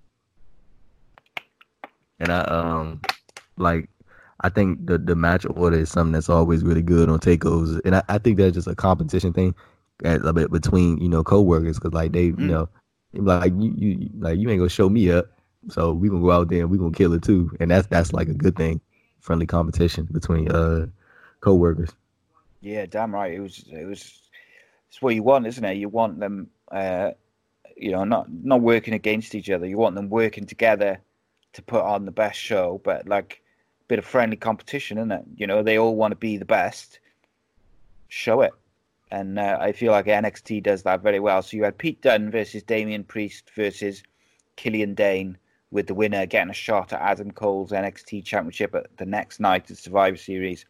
And 2.20 2.32
I 2.32 2.42
um 2.42 3.02
like 3.58 3.90
I 4.42 4.50
think 4.50 4.86
the 4.86 4.98
the 4.98 5.16
match 5.16 5.46
order 5.50 5.78
is 5.78 5.90
something 5.90 6.14
that's 6.14 6.30
always 6.30 6.64
really 6.64 6.82
good 6.82 7.10
on 7.10 7.20
takeovers, 7.20 7.82
and 7.84 7.96
I, 7.96 8.04
I 8.08 8.18
think 8.20 8.38
that's 8.38 8.54
just 8.54 8.68
a 8.68 8.76
competition 8.76 9.34
thing, 9.34 9.54
at, 10.06 10.24
a 10.26 10.32
bit 10.34 10.52
between 10.52 10.98
you 11.00 11.10
know 11.10 11.24
coworkers 11.24 11.78
because 11.78 11.94
like 11.94 12.12
they 12.14 12.32
Mm. 12.32 12.40
you 12.42 12.48
know 12.48 12.70
they 13.14 13.20
be 13.20 13.26
like 13.26 13.54
you 13.58 13.74
you 13.76 14.10
like 14.20 14.40
you 14.40 14.50
ain't 14.50 14.60
gonna 14.60 14.70
show 14.70 14.90
me 14.90 15.12
up, 15.12 15.26
so 15.70 15.94
we 15.94 16.10
gonna 16.10 16.22
go 16.22 16.32
out 16.32 16.50
there 16.50 16.62
and 16.62 16.70
we 16.70 16.78
gonna 16.78 16.92
kill 16.92 17.14
it 17.14 17.24
too, 17.24 17.52
and 17.60 17.72
that's 17.72 17.88
that's 17.88 18.14
like 18.14 18.30
a 18.30 18.34
good 18.34 18.56
thing, 18.56 18.80
friendly 19.20 19.46
competition 19.46 20.08
between 20.12 20.50
uh 20.52 20.88
coworkers. 21.42 21.90
Yeah, 22.62 22.86
damn 22.86 23.14
right. 23.14 23.34
It 23.34 23.40
was 23.40 23.66
it 23.72 23.86
was 23.86 24.29
it's 24.90 25.02
what 25.02 25.16
you 25.16 25.24
want, 25.24 25.48
isn't 25.48 25.64
it? 25.64 25.78
You 25.78 25.90
want 25.90 26.20
them 26.20 26.50
uh 26.72 27.12
you 27.80 27.92
know, 27.92 28.04
not 28.04 28.28
not 28.32 28.62
working 28.62 28.94
against 28.94 29.36
each 29.36 29.50
other. 29.50 29.66
You 29.66 29.78
want 29.78 29.96
them 29.96 30.10
working 30.10 30.46
together 30.46 31.00
to 31.54 31.62
put 31.62 31.82
on 31.82 32.06
the 32.06 32.12
best 32.12 32.40
show, 32.40 32.82
but 32.84 33.08
like 33.08 33.42
a 33.82 33.86
bit 33.88 34.00
of 34.00 34.06
friendly 34.06 34.38
competition, 34.38 34.98
isn't 34.98 35.12
it? 35.12 35.24
You 35.38 35.48
know, 35.48 35.64
they 35.64 35.78
all 35.78 35.96
want 35.96 36.12
to 36.12 36.18
be 36.18 36.38
the 36.38 36.46
best. 36.46 37.00
Show 38.08 38.42
it. 38.42 38.52
And 39.12 39.40
uh, 39.40 39.58
I 39.60 39.72
feel 39.72 39.92
like 39.92 40.06
NXT 40.06 40.64
does 40.64 40.84
that 40.84 41.02
very 41.02 41.20
well. 41.20 41.42
So 41.42 41.58
you 41.58 41.64
had 41.64 41.78
Pete 41.78 42.02
Dunne 42.02 42.30
versus 42.30 42.62
Damian 42.62 43.04
Priest 43.04 43.50
versus 43.56 44.04
Killian 44.56 44.94
Dain, 44.94 45.38
with 45.72 45.88
the 45.88 45.94
winner 45.94 46.26
getting 46.26 46.52
a 46.52 46.54
shot 46.54 46.94
at 46.94 47.02
Adam 47.02 47.32
Cole's 47.32 47.72
NXT 47.72 48.24
Championship 48.24 48.76
at 48.76 48.86
the 48.98 49.06
next 49.06 49.40
night 49.40 49.72
at 49.72 49.78
Survivor 49.78 50.18
Series. 50.18 50.66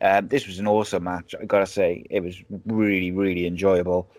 Um, 0.00 0.28
this 0.28 0.46
was 0.46 0.58
an 0.58 0.66
awesome 0.66 1.04
match. 1.04 1.34
I 1.40 1.44
gotta 1.44 1.66
say, 1.66 2.04
it 2.10 2.20
was 2.20 2.42
really, 2.66 3.10
really 3.10 3.46
enjoyable. 3.46 4.10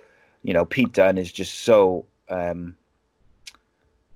You 0.43 0.53
know, 0.53 0.65
Pete 0.65 0.93
Dunne 0.93 1.17
is 1.17 1.31
just 1.31 1.59
so 1.59 2.05
um, 2.29 2.75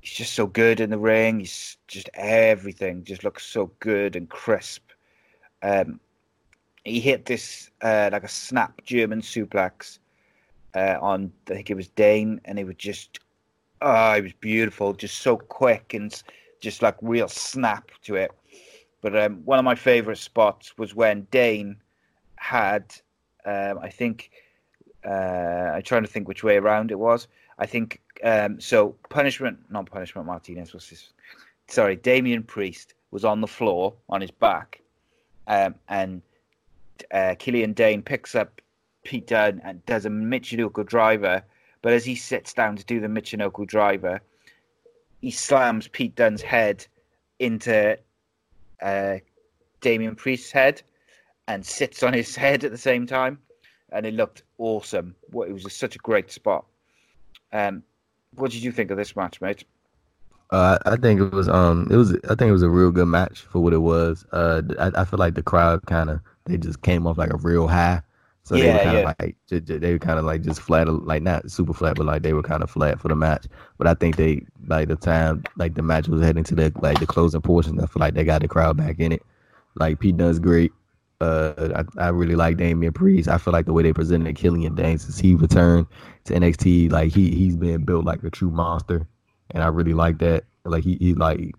he's 0.01 0.13
just 0.13 0.33
so 0.33 0.47
good 0.47 0.79
in 0.79 0.89
the 0.89 0.97
ring. 0.97 1.39
He's 1.39 1.77
just 1.87 2.09
everything 2.13 3.03
just 3.03 3.23
looks 3.23 3.45
so 3.45 3.71
good 3.79 4.15
and 4.15 4.29
crisp. 4.29 4.83
Um, 5.61 5.99
he 6.83 6.99
hit 6.99 7.25
this 7.25 7.69
uh, 7.81 8.09
like 8.11 8.23
a 8.23 8.29
snap 8.29 8.81
German 8.85 9.21
suplex 9.21 9.99
uh, 10.75 10.97
on 11.01 11.31
I 11.49 11.55
think 11.55 11.69
it 11.69 11.75
was 11.75 11.89
Dain, 11.89 12.39
and 12.45 12.57
it 12.59 12.65
was 12.65 12.75
just 12.75 13.19
oh, 13.81 14.13
it 14.13 14.23
was 14.23 14.33
beautiful, 14.33 14.93
just 14.93 15.19
so 15.19 15.37
quick 15.37 15.93
and 15.93 16.21
just 16.59 16.81
like 16.81 16.95
real 17.01 17.27
snap 17.27 17.91
to 18.03 18.15
it. 18.15 18.31
But 19.01 19.15
um, 19.15 19.41
one 19.45 19.59
of 19.59 19.65
my 19.65 19.75
favorite 19.75 20.17
spots 20.17 20.77
was 20.77 20.95
when 20.95 21.27
Dain 21.31 21.77
had, 22.37 22.95
um, 23.45 23.79
I 23.79 23.89
think, 23.89 24.31
uh, 25.05 25.73
I'm 25.75 25.83
trying 25.83 26.03
to 26.03 26.09
think 26.09 26.27
which 26.27 26.43
way 26.43 26.57
around 26.57 26.91
it 26.91 26.99
was. 26.99 27.27
I 27.59 27.65
think 27.65 28.01
um, 28.23 28.59
so. 28.59 28.95
Punishment, 29.09 29.57
not 29.69 29.89
punishment. 29.89 30.27
Martinez 30.27 30.73
was 30.73 30.89
this. 30.89 31.13
Sorry, 31.67 31.95
Damian 31.95 32.43
Priest 32.43 32.93
was 33.11 33.25
on 33.25 33.41
the 33.41 33.47
floor 33.47 33.93
on 34.09 34.21
his 34.21 34.31
back, 34.31 34.81
um, 35.47 35.75
and 35.89 36.21
uh, 37.11 37.35
Killian 37.39 37.73
Dain 37.73 38.01
picks 38.01 38.35
up 38.35 38.61
Pete 39.03 39.27
Dunne 39.27 39.61
and 39.63 39.85
does 39.85 40.05
a 40.05 40.09
Michinoku 40.09 40.85
driver. 40.85 41.43
But 41.81 41.93
as 41.93 42.03
he 42.03 42.15
sits 42.15 42.53
down 42.53 42.75
to 42.75 42.85
do 42.85 42.99
the 42.99 43.07
Michinoku 43.07 43.65
driver, 43.65 44.21
he 45.21 45.31
slams 45.31 45.87
Pete 45.87 46.15
Dunne's 46.15 46.41
head 46.41 46.85
into 47.39 47.97
uh, 48.81 49.17
Damian 49.81 50.15
Priest's 50.15 50.51
head 50.51 50.81
and 51.47 51.65
sits 51.65 52.03
on 52.03 52.13
his 52.13 52.35
head 52.43 52.63
at 52.63 52.71
the 52.71 52.77
same 52.77 53.05
time, 53.07 53.39
and 53.91 54.05
it 54.05 54.13
looked 54.13 54.43
awesome. 54.57 55.15
What 55.31 55.49
it 55.49 55.53
was 55.53 55.71
such 55.73 55.95
a 55.95 55.99
great 55.99 56.31
spot. 56.31 56.65
Um, 57.53 57.83
what 58.35 58.51
did 58.51 58.63
you 58.63 58.71
think 58.71 58.91
of 58.91 58.97
this 58.97 59.15
match, 59.15 59.41
mate? 59.41 59.63
Uh, 60.49 60.77
I 60.85 60.91
I 60.93 60.95
think 60.95 61.19
it 61.19 61.33
was 61.33 61.49
um 61.49 61.87
it 61.91 61.95
was 61.95 62.13
I 62.29 62.35
think 62.35 62.49
it 62.49 62.53
was 62.53 62.63
a 62.63 62.69
real 62.69 62.91
good 62.91 63.07
match 63.07 63.41
for 63.41 63.59
what 63.59 63.73
it 63.73 63.79
was. 63.79 64.25
Uh, 64.31 64.61
I, 64.79 65.01
I 65.01 65.05
feel 65.05 65.19
like 65.19 65.35
the 65.35 65.43
crowd 65.43 65.85
kind 65.85 66.09
of 66.09 66.21
they 66.45 66.57
just 66.57 66.81
came 66.81 67.05
off 67.05 67.17
like 67.17 67.33
a 67.33 67.37
real 67.37 67.67
high, 67.67 68.01
so 68.47 68.55
they 68.55 68.71
were 68.71 68.79
kind 68.79 68.97
of 68.97 69.03
yeah. 69.03 69.13
like 69.19 69.35
they 69.49 69.91
were 69.91 69.99
kind 69.99 70.17
of 70.17 70.23
like 70.23 70.41
just 70.41 70.61
flat, 70.61 70.87
like 70.87 71.21
not 71.21 71.51
super 71.51 71.73
flat, 71.73 71.97
but 71.97 72.05
like 72.05 72.21
they 72.21 72.31
were 72.31 72.41
kind 72.41 72.63
of 72.63 72.69
flat 72.69 72.97
for 72.97 73.09
the 73.09 73.15
match. 73.15 73.45
But 73.77 73.87
I 73.87 73.93
think 73.93 74.15
they 74.15 74.41
like 74.67 74.87
the 74.87 74.95
time 74.95 75.43
like 75.57 75.75
the 75.75 75.81
match 75.81 76.07
was 76.07 76.21
heading 76.21 76.45
to 76.45 76.55
the 76.55 76.71
like 76.81 77.01
the 77.01 77.05
closing 77.05 77.41
portion. 77.41 77.77
I 77.77 77.87
feel 77.87 77.99
like 77.99 78.13
they 78.13 78.23
got 78.23 78.41
the 78.41 78.47
crowd 78.47 78.77
back 78.77 79.01
in 79.01 79.11
it. 79.11 79.21
Like 79.75 79.99
Pete 79.99 80.15
Dunne's 80.15 80.39
great. 80.39 80.71
Uh, 81.19 81.83
I, 81.97 82.05
I 82.05 82.07
really 82.07 82.35
like 82.35 82.55
Damian 82.55 82.93
Priest. 82.93 83.27
I 83.27 83.37
feel 83.37 83.51
like 83.51 83.65
the 83.65 83.73
way 83.73 83.83
they 83.83 83.91
presented 83.91 84.33
Killian 84.37 84.75
Dain 84.75 84.97
since 84.97 85.19
he 85.19 85.35
returned 85.35 85.87
to 86.23 86.33
NXT, 86.33 86.89
like 86.89 87.11
he 87.11 87.35
he's 87.35 87.57
been 87.57 87.83
built 87.83 88.05
like 88.05 88.23
a 88.23 88.29
true 88.29 88.49
monster, 88.49 89.05
and 89.51 89.61
I 89.61 89.67
really 89.67 89.93
like 89.93 90.19
that. 90.19 90.45
Like 90.63 90.85
he, 90.85 90.95
he 91.01 91.15
like 91.15 91.53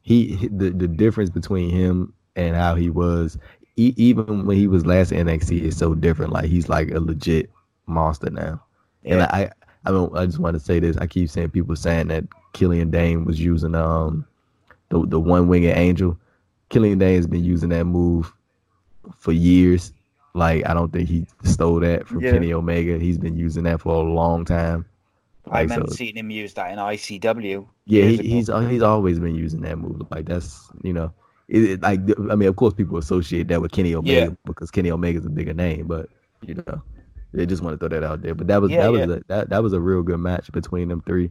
he 0.00 0.34
he- 0.34 0.48
the 0.48 0.70
the 0.70 0.88
difference 0.88 1.30
between 1.30 1.70
him 1.70 2.12
and 2.34 2.56
how 2.56 2.74
he 2.74 2.90
was, 2.90 3.38
e- 3.76 3.94
even 3.96 4.46
when 4.46 4.56
he 4.56 4.66
was 4.68 4.86
last 4.86 5.12
NXT, 5.12 5.62
is 5.62 5.76
so 5.76 5.94
different. 5.94 6.32
Like 6.32 6.46
he's 6.46 6.68
like 6.68 6.90
a 6.90 7.00
legit 7.00 7.50
monster 7.86 8.30
now. 8.30 8.62
And 9.04 9.20
Yeah. 9.20 9.28
I 9.32 9.50
I 9.84 9.90
don't 9.90 10.16
I 10.16 10.26
just 10.26 10.38
want 10.38 10.54
to 10.54 10.60
say 10.60 10.78
this. 10.80 10.96
I 10.96 11.06
keep 11.06 11.28
saying 11.28 11.50
people 11.50 11.74
saying 11.76 12.08
that 12.08 12.24
Killian 12.52 12.90
Dain 12.90 13.24
was 13.24 13.40
using 13.40 13.74
um 13.74 14.24
the 14.90 15.04
the 15.06 15.18
one 15.20 15.48
winged 15.48 15.76
angel. 15.76 16.18
Killian 16.68 16.98
Dain 16.98 17.16
has 17.16 17.26
been 17.26 17.44
using 17.44 17.70
that 17.70 17.84
move 17.84 18.32
for 19.16 19.32
years. 19.32 19.92
Like 20.34 20.66
I 20.68 20.72
don't 20.74 20.92
think 20.92 21.08
he 21.08 21.26
stole 21.44 21.80
that 21.80 22.06
from 22.06 22.20
Yeah. 22.20 22.32
Kenny 22.32 22.52
Omega. 22.52 22.98
He's 22.98 23.18
been 23.18 23.36
using 23.36 23.64
that 23.64 23.80
for 23.80 23.94
a 23.94 24.00
long 24.00 24.44
time. 24.44 24.86
I 25.46 25.50
Like, 25.50 25.62
remember 25.70 25.88
so- 25.90 25.96
seeing 25.96 26.16
him 26.16 26.30
use 26.30 26.54
that 26.54 26.70
in 26.72 26.78
ICW. 26.78 27.66
Yeah, 27.86 28.04
he, 28.04 28.16
he's 28.18 28.46
he's 28.68 28.82
always 28.82 29.18
been 29.18 29.34
using 29.34 29.60
that 29.62 29.76
move. 29.78 30.06
Like 30.10 30.24
that's 30.26 30.70
you 30.84 30.92
know, 30.92 31.12
it, 31.48 31.64
it- 31.64 31.82
like 31.82 32.00
I 32.30 32.34
mean, 32.34 32.48
of 32.48 32.56
course, 32.56 32.74
people 32.74 32.98
associate 32.98 33.48
that 33.48 33.60
with 33.60 33.72
Kenny 33.72 33.94
Omega 33.94 34.12
Yeah. 34.30 34.30
because 34.44 34.70
Kenny 34.70 34.90
Omega 34.90 35.18
is 35.18 35.26
a 35.26 35.30
bigger 35.30 35.54
name, 35.54 35.86
but 35.86 36.08
you 36.46 36.54
know, 36.54 36.82
they 37.32 37.46
just 37.46 37.62
want 37.62 37.74
to 37.74 37.78
throw 37.78 37.88
that 38.00 38.06
out 38.06 38.22
there. 38.22 38.34
But 38.34 38.46
that 38.48 38.60
was 38.60 38.70
Yeah, 38.70 38.82
that 38.82 38.92
was 38.92 39.00
a, 39.02 39.22
that 39.28 39.50
that 39.50 39.62
was 39.62 39.72
a 39.72 39.80
real 39.80 40.02
good 40.02 40.18
match 40.18 40.50
between 40.52 40.88
them 40.88 41.02
three. 41.06 41.30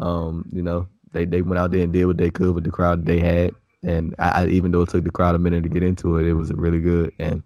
Um, 0.00 0.48
you 0.52 0.62
know, 0.62 0.88
they 1.12 1.24
they 1.24 1.42
went 1.42 1.58
out 1.58 1.70
there 1.70 1.82
and 1.82 1.92
did 1.92 2.06
what 2.06 2.16
they 2.16 2.30
could 2.30 2.54
with 2.54 2.64
the 2.64 2.70
crowd 2.70 3.04
they 3.06 3.20
had, 3.20 3.54
and 3.82 4.14
I, 4.18 4.42
I 4.42 4.46
even 4.48 4.72
though 4.72 4.82
it 4.82 4.88
took 4.88 5.04
the 5.04 5.10
crowd 5.10 5.34
a 5.34 5.38
minute 5.38 5.62
to 5.64 5.68
get 5.68 5.82
into 5.82 6.16
it, 6.18 6.26
it 6.26 6.34
was 6.34 6.52
really 6.52 6.80
good. 6.80 7.12
And 7.18 7.42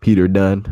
Peter 0.00 0.28
Dunne 0.28 0.64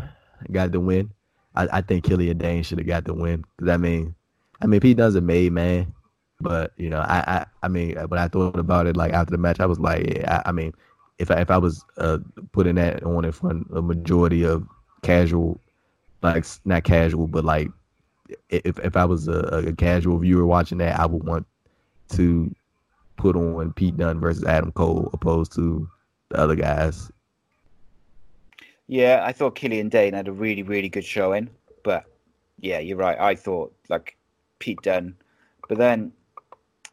got 0.52 0.72
the 0.72 0.80
win. 0.80 1.10
I, 1.54 1.68
I 1.78 1.80
think 1.80 2.04
Killian 2.04 2.36
Dain 2.38 2.62
should 2.62 2.78
have 2.78 2.86
got 2.86 3.04
the 3.04 3.14
win 3.14 3.44
because 3.56 3.72
I 3.72 3.76
mean, 3.78 4.14
I 4.60 4.66
mean, 4.66 4.80
Pete 4.80 4.96
Dunne's 4.98 5.14
a 5.14 5.20
made 5.22 5.52
man. 5.52 5.92
But 6.40 6.72
you 6.76 6.90
know, 6.90 7.00
I, 7.00 7.24
I, 7.26 7.46
I 7.62 7.68
mean, 7.68 7.96
when 7.96 8.20
I 8.20 8.28
thought 8.28 8.58
about 8.58 8.86
it, 8.86 8.96
like 8.96 9.12
after 9.12 9.30
the 9.30 9.38
match, 9.38 9.60
I 9.60 9.66
was 9.66 9.80
like, 9.80 10.16
yeah, 10.16 10.42
I, 10.44 10.50
I 10.50 10.52
mean, 10.52 10.74
if 11.18 11.30
I, 11.30 11.40
if 11.40 11.50
I 11.50 11.58
was 11.58 11.84
uh, 11.98 12.18
putting 12.52 12.74
that 12.74 13.02
on 13.02 13.24
in 13.24 13.32
front 13.32 13.66
of 13.70 13.76
a 13.76 13.82
majority 13.82 14.44
of 14.44 14.66
casual, 15.02 15.60
like 16.22 16.44
not 16.64 16.84
casual, 16.84 17.26
but 17.26 17.44
like 17.44 17.68
if 18.50 18.78
if 18.80 18.96
I 18.96 19.04
was 19.04 19.28
a, 19.28 19.64
a 19.68 19.72
casual 19.72 20.18
viewer 20.18 20.46
watching 20.46 20.78
that, 20.78 20.98
I 20.98 21.06
would 21.06 21.24
want 21.24 21.46
to 22.10 22.54
put 23.16 23.36
on 23.36 23.72
Pete 23.72 23.96
Dunne 23.96 24.20
versus 24.20 24.44
Adam 24.44 24.72
Cole 24.72 25.10
opposed 25.12 25.52
to 25.54 25.88
the 26.28 26.38
other 26.38 26.54
guys. 26.54 27.10
Yeah, 28.88 29.22
I 29.24 29.32
thought 29.32 29.56
Killian 29.56 29.88
Dain 29.88 30.12
had 30.12 30.28
a 30.28 30.32
really, 30.32 30.62
really 30.62 30.88
good 30.88 31.04
showing, 31.04 31.50
but 31.82 32.04
yeah, 32.60 32.78
you're 32.78 32.96
right. 32.96 33.18
I 33.18 33.34
thought 33.34 33.74
like 33.88 34.16
Pete 34.58 34.82
Dunne, 34.82 35.16
but 35.68 35.78
then 35.78 36.12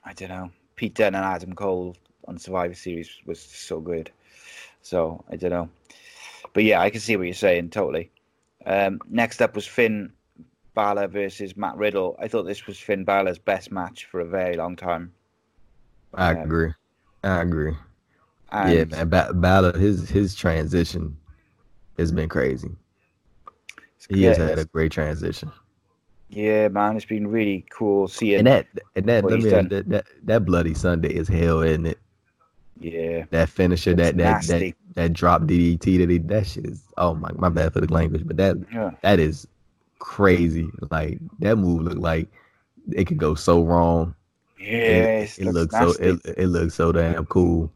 I 0.06 0.14
don't 0.14 0.30
know. 0.30 0.52
Pete 0.76 0.96
Dunne 0.96 1.16
and 1.16 1.24
Adam 1.26 1.54
Cole 1.54 1.96
on 2.28 2.38
Survivor 2.38 2.74
Series 2.74 3.10
was 3.26 3.40
so 3.40 3.80
good, 3.80 4.12
so 4.82 5.24
I 5.30 5.36
don't 5.36 5.52
know. 5.52 5.70
But 6.54 6.64
yeah, 6.64 6.82
I 6.82 6.90
can 6.90 7.00
see 7.00 7.16
what 7.16 7.24
you're 7.24 7.34
saying 7.34 7.70
totally. 7.70 8.12
Um, 8.66 9.00
next 9.10 9.42
up 9.42 9.56
was 9.56 9.68
Finn 9.68 10.12
Balor 10.74 11.08
versus 11.08 11.56
Matt 11.58 11.78
Riddle. 11.78 12.16
I 12.20 12.28
thought 12.28 12.44
this 12.44 12.66
was 12.68 12.80
Finn 12.80 13.04
Balor's 13.04 13.38
best 13.40 13.72
match 13.72 14.06
for 14.06 14.20
a 14.22 14.26
very 14.26 14.56
long 14.56 14.76
time. 14.76 15.14
I 16.14 16.32
Um, 16.32 16.38
agree. 16.38 16.74
I 17.24 17.42
agree. 17.42 17.76
Yeah, 18.54 18.84
man. 18.86 19.10
Ba- 19.10 19.34
Balor, 19.34 19.78
his 19.78 20.10
his 20.10 20.36
transition 20.36 21.18
has 21.98 22.12
been 22.12 22.30
crazy. 22.30 22.70
He 24.10 24.24
has 24.24 24.38
had 24.38 24.60
a 24.60 24.66
great 24.66 24.92
transition. 24.92 25.52
Yeah, 26.36 26.68
man, 26.68 26.96
it's 26.96 27.06
been 27.06 27.28
really 27.28 27.66
cool 27.70 28.08
seeing. 28.08 28.40
And 28.40 28.48
that 28.48 28.68
and 28.96 29.06
that 29.06 29.24
let 29.24 29.40
me 29.40 29.50
that, 29.50 29.90
that 29.90 30.06
that 30.24 30.46
bloody 30.46 30.74
Sunday 30.74 31.14
is 31.14 31.28
hell, 31.28 31.62
isn't 31.62 31.86
it? 31.86 32.00
yeah, 32.80 33.26
That 33.30 33.50
finisher, 33.50 33.94
that 33.96 34.16
It's 34.20 34.48
that, 34.48 34.60
that 34.60 34.74
that 34.96 35.14
drop 35.14 35.44
DDT 35.44 36.00
that 36.00 36.10
he 36.10 36.18
that 36.18 36.48
shit 36.48 36.66
is 36.66 36.84
oh 36.98 37.14
my 37.14 37.30
my 37.36 37.50
bad 37.50 37.74
for 37.74 37.82
the 37.82 37.94
language, 37.94 38.24
but 38.26 38.38
that 38.38 38.58
yeah, 38.74 38.92
that 39.02 39.20
is 39.20 39.48
crazy. 40.00 40.70
Like 40.90 41.20
that 41.40 41.58
move 41.58 41.84
looked 41.84 41.98
like 42.02 42.28
it 42.92 43.06
could 43.06 43.18
go 43.18 43.36
so 43.36 43.64
wrong. 43.64 44.16
yeah. 44.60 44.68
it, 44.68 45.40
It, 45.40 45.54
looks 45.54 45.78
so 45.78 45.92
it, 46.00 46.20
it 46.38 46.48
looks 46.48 46.74
so 46.74 46.92
damn 46.92 47.26
cool. 47.28 47.72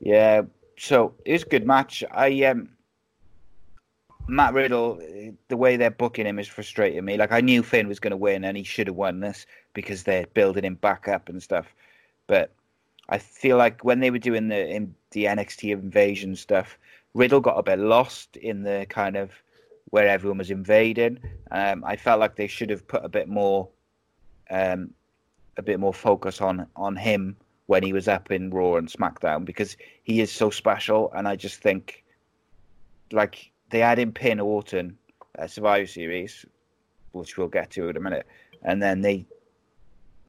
Yeah, 0.00 0.42
so 0.78 1.14
it 1.24 1.32
was 1.32 1.42
a 1.42 1.46
good 1.46 1.66
match. 1.66 2.04
I 2.12 2.44
um 2.44 2.68
Matt 4.28 4.54
Riddle, 4.54 5.00
the 5.48 5.56
way 5.56 5.76
they're 5.76 5.90
booking 5.90 6.26
him 6.26 6.38
is 6.38 6.48
frustrating 6.48 7.04
me. 7.04 7.16
Like 7.16 7.32
I 7.32 7.40
knew 7.40 7.62
Finn 7.62 7.86
was 7.86 8.00
going 8.00 8.10
to 8.10 8.16
win, 8.16 8.44
and 8.44 8.56
he 8.56 8.64
should 8.64 8.88
have 8.88 8.96
won 8.96 9.20
this 9.20 9.46
because 9.72 10.02
they're 10.02 10.26
building 10.34 10.64
him 10.64 10.74
back 10.74 11.06
up 11.06 11.28
and 11.28 11.42
stuff. 11.42 11.66
But 12.26 12.52
I 13.08 13.18
feel 13.18 13.56
like 13.56 13.84
when 13.84 14.00
they 14.00 14.10
were 14.10 14.18
doing 14.18 14.48
the 14.48 14.66
in 14.68 14.94
the 15.12 15.24
NXT 15.24 15.72
invasion 15.72 16.34
stuff, 16.34 16.78
Riddle 17.14 17.40
got 17.40 17.58
a 17.58 17.62
bit 17.62 17.78
lost 17.78 18.36
in 18.36 18.62
the 18.62 18.86
kind 18.88 19.16
of 19.16 19.30
where 19.90 20.08
everyone 20.08 20.38
was 20.38 20.50
invading. 20.50 21.20
Um, 21.52 21.84
I 21.84 21.96
felt 21.96 22.18
like 22.18 22.34
they 22.34 22.48
should 22.48 22.70
have 22.70 22.86
put 22.88 23.04
a 23.04 23.08
bit 23.08 23.28
more, 23.28 23.68
um, 24.50 24.90
a 25.56 25.62
bit 25.62 25.78
more 25.78 25.94
focus 25.94 26.40
on 26.40 26.66
on 26.74 26.96
him 26.96 27.36
when 27.66 27.84
he 27.84 27.92
was 27.92 28.08
up 28.08 28.32
in 28.32 28.50
Raw 28.50 28.74
and 28.74 28.88
SmackDown 28.88 29.44
because 29.44 29.76
he 30.02 30.20
is 30.20 30.32
so 30.32 30.50
special, 30.50 31.12
and 31.14 31.28
I 31.28 31.36
just 31.36 31.60
think, 31.60 32.04
like 33.12 33.52
they 33.70 33.80
had 33.80 33.98
him 33.98 34.12
pin 34.12 34.40
Orton 34.40 34.96
at 35.36 35.50
Survivor 35.50 35.86
Series, 35.86 36.44
which 37.12 37.36
we'll 37.36 37.48
get 37.48 37.70
to 37.72 37.88
in 37.88 37.96
a 37.96 38.00
minute, 38.00 38.26
and 38.62 38.82
then 38.82 39.00
they 39.00 39.26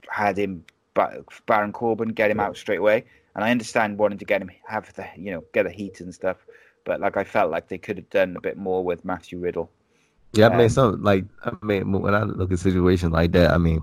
had 0.09 0.37
him 0.37 0.63
Ba- 0.93 1.23
Baron 1.45 1.71
Corbin 1.73 2.09
get 2.09 2.31
him 2.31 2.39
out 2.39 2.57
straight 2.57 2.79
away, 2.79 3.05
and 3.35 3.43
I 3.43 3.51
understand 3.51 3.97
wanting 3.97 4.17
to 4.19 4.25
get 4.25 4.41
him 4.41 4.49
have 4.67 4.93
the 4.95 5.05
you 5.15 5.31
know 5.31 5.43
get 5.53 5.63
the 5.63 5.71
heat 5.71 6.01
and 6.01 6.13
stuff, 6.13 6.37
but 6.85 6.99
like 6.99 7.17
I 7.17 7.23
felt 7.23 7.51
like 7.51 7.67
they 7.67 7.77
could 7.77 7.97
have 7.97 8.09
done 8.09 8.35
a 8.35 8.41
bit 8.41 8.57
more 8.57 8.83
with 8.83 9.05
Matthew 9.05 9.39
Riddle. 9.39 9.69
Yeah, 10.33 10.47
I 10.47 10.49
mean, 10.49 10.61
Um, 10.61 10.69
some 10.69 11.03
like 11.03 11.25
I 11.43 11.53
mean, 11.63 11.91
when 11.91 12.15
I 12.15 12.23
look 12.23 12.51
at 12.51 12.59
situations 12.59 13.11
like 13.11 13.31
that, 13.33 13.51
I 13.51 13.57
mean, 13.57 13.81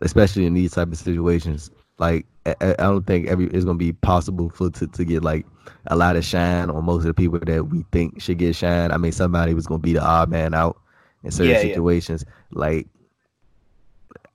especially 0.00 0.46
in 0.46 0.54
these 0.54 0.72
type 0.72 0.88
of 0.88 0.98
situations, 0.98 1.70
like 1.98 2.26
I, 2.46 2.54
I 2.60 2.74
don't 2.74 3.06
think 3.06 3.28
every 3.28 3.46
it's 3.46 3.64
gonna 3.64 3.78
be 3.78 3.92
possible 3.92 4.50
for 4.50 4.70
to, 4.70 4.86
to 4.86 5.04
get 5.04 5.22
like 5.24 5.46
a 5.86 5.96
lot 5.96 6.16
of 6.16 6.24
shine 6.24 6.70
on 6.70 6.84
most 6.84 7.00
of 7.00 7.06
the 7.06 7.14
people 7.14 7.38
that 7.40 7.64
we 7.68 7.84
think 7.92 8.20
should 8.20 8.38
get 8.38 8.54
shine. 8.56 8.90
I 8.92 8.96
mean, 8.98 9.12
somebody 9.12 9.54
was 9.54 9.66
gonna 9.66 9.78
be 9.78 9.92
the 9.94 10.04
odd 10.04 10.30
man 10.30 10.54
out 10.54 10.80
in 11.22 11.30
certain 11.30 11.54
Yeah, 11.54 11.60
yeah. 11.60 11.74
situations. 11.74 12.24
Like, 12.52 12.88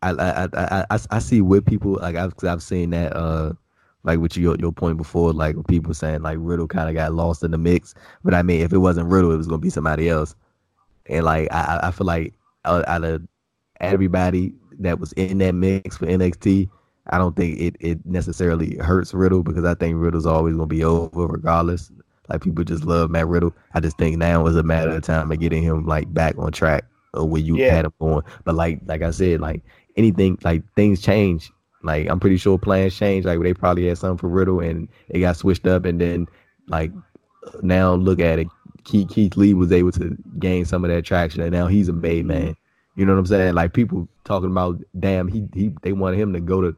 I 0.01 0.11
I, 0.11 0.43
I 0.53 0.85
I 0.89 0.99
I 1.11 1.19
see 1.19 1.41
with 1.41 1.65
people 1.65 1.93
like 2.01 2.15
I've 2.15 2.33
i 2.43 2.47
I've 2.51 2.63
seen 2.63 2.91
that 2.91 3.15
uh 3.15 3.53
like 4.03 4.19
with 4.19 4.37
your 4.37 4.55
your 4.57 4.71
point 4.71 4.97
before, 4.97 5.33
like 5.33 5.55
people 5.67 5.93
saying 5.93 6.21
like 6.21 6.37
Riddle 6.39 6.67
kind 6.67 6.89
of 6.89 6.95
got 6.95 7.13
lost 7.13 7.43
in 7.43 7.51
the 7.51 7.57
mix, 7.57 7.93
but 8.23 8.33
I 8.33 8.41
mean, 8.41 8.61
if 8.61 8.71
it 8.73 8.77
wasn't 8.79 9.09
Riddle, 9.09 9.31
it 9.31 9.37
was 9.37 9.47
gonna 9.47 9.59
be 9.59 9.69
somebody 9.69 10.09
else. 10.09 10.35
And 11.07 11.25
like 11.25 11.49
I, 11.51 11.79
I- 11.83 11.87
I 11.87 11.91
feel 11.91 12.07
like 12.07 12.33
out, 12.65 12.87
out 12.87 13.03
of 13.03 13.21
everybody 13.81 14.53
that 14.79 14.99
was 14.99 15.11
in 15.13 15.39
that 15.39 15.55
mix 15.55 15.97
for 15.97 16.05
NXT, 16.07 16.69
I 17.09 17.17
don't 17.17 17.35
think 17.35 17.59
it, 17.59 17.75
it 17.79 18.05
necessarily 18.05 18.77
hurts 18.77 19.13
Riddle 19.13 19.43
because 19.43 19.65
I 19.65 19.73
think 19.75 19.97
Riddle's 19.99 20.25
always 20.25 20.53
gonna 20.55 20.67
be 20.67 20.83
over 20.83 21.27
regardless. 21.27 21.91
Like 22.29 22.41
people 22.41 22.63
just 22.63 22.83
love 22.85 23.09
Matt 23.09 23.27
Riddle. 23.27 23.53
I 23.73 23.79
just 23.79 23.97
think 23.97 24.17
now 24.17 24.45
is 24.45 24.55
a 24.55 24.63
matter 24.63 24.91
of 24.91 25.01
time 25.03 25.31
of 25.31 25.39
getting 25.39 25.63
him 25.63 25.85
like 25.85 26.13
back 26.13 26.37
on 26.37 26.51
track 26.51 26.85
or 27.13 27.27
where 27.27 27.41
you 27.41 27.57
Yeah. 27.57 27.73
had 27.73 27.85
him 27.85 27.93
going. 27.99 28.23
But 28.43 28.55
like 28.55 28.81
like 28.85 29.01
I 29.01 29.11
said, 29.11 29.41
like 29.41 29.63
anything 29.97 30.37
like 30.43 30.63
things 30.75 31.01
change. 31.01 31.51
Like 31.81 32.07
I'm 32.09 32.19
pretty 32.19 32.37
sure 32.37 32.57
plans 32.59 32.95
change. 32.95 33.25
Like 33.25 33.39
they 33.41 33.53
probably 33.53 33.87
had 33.87 33.97
something 33.97 34.17
for 34.17 34.27
Riddle 34.27 34.59
and 34.59 34.87
it 35.09 35.19
got 35.19 35.37
switched 35.37 35.65
up 35.65 35.85
and 35.85 35.99
then 35.99 36.27
like 36.67 36.91
now 37.61 37.93
look 37.95 38.19
at 38.19 38.39
it. 38.39 38.47
Keith, 38.83 39.09
Keith 39.09 39.35
Lee 39.37 39.53
was 39.53 39.71
able 39.71 39.91
to 39.93 40.17
gain 40.39 40.65
some 40.65 40.83
of 40.85 40.89
that 40.89 41.03
traction, 41.05 41.41
and 41.41 41.51
now 41.51 41.67
he's 41.67 41.89
a 41.89 41.93
made 41.93 42.25
man. 42.25 42.55
You 42.95 43.05
know 43.05 43.13
what 43.13 43.19
I'm 43.19 43.25
saying? 43.27 43.53
Like 43.53 43.73
people 43.73 44.07
talking 44.23 44.49
about, 44.51 44.79
damn, 44.99 45.27
he 45.27 45.47
he 45.53 45.71
they 45.83 45.93
wanted 45.93 46.19
him 46.19 46.33
to 46.33 46.39
go 46.39 46.61
to 46.61 46.75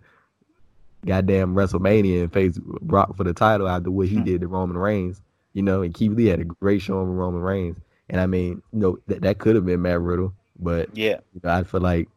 goddamn 1.05 1.55
WrestleMania 1.55 2.21
and 2.21 2.33
face 2.33 2.57
Brock 2.59 3.15
for 3.15 3.23
the 3.23 3.33
title 3.33 3.67
after 3.67 3.91
what 3.91 4.07
he 4.07 4.17
hmm. 4.17 4.23
did 4.23 4.41
to 4.41 4.47
Roman 4.47 4.77
Reigns. 4.77 5.21
You 5.53 5.63
know, 5.63 5.81
and 5.81 5.93
Keith 5.93 6.11
Lee 6.11 6.27
had 6.27 6.39
a 6.39 6.45
great 6.45 6.81
show 6.81 6.99
over 6.99 7.11
Roman 7.11 7.41
Reigns. 7.41 7.77
And 8.09 8.21
I 8.21 8.25
mean, 8.25 8.61
you 8.71 8.79
know, 8.79 8.97
that 9.07 9.21
that 9.21 9.39
could 9.39 9.55
have 9.55 9.65
been 9.65 9.81
Matt 9.81 10.01
Riddle, 10.01 10.33
but 10.59 10.95
Yeah, 10.95 11.19
you 11.33 11.41
know, 11.43 11.49
I 11.49 11.63
feel 11.63 11.81
like 11.81 12.09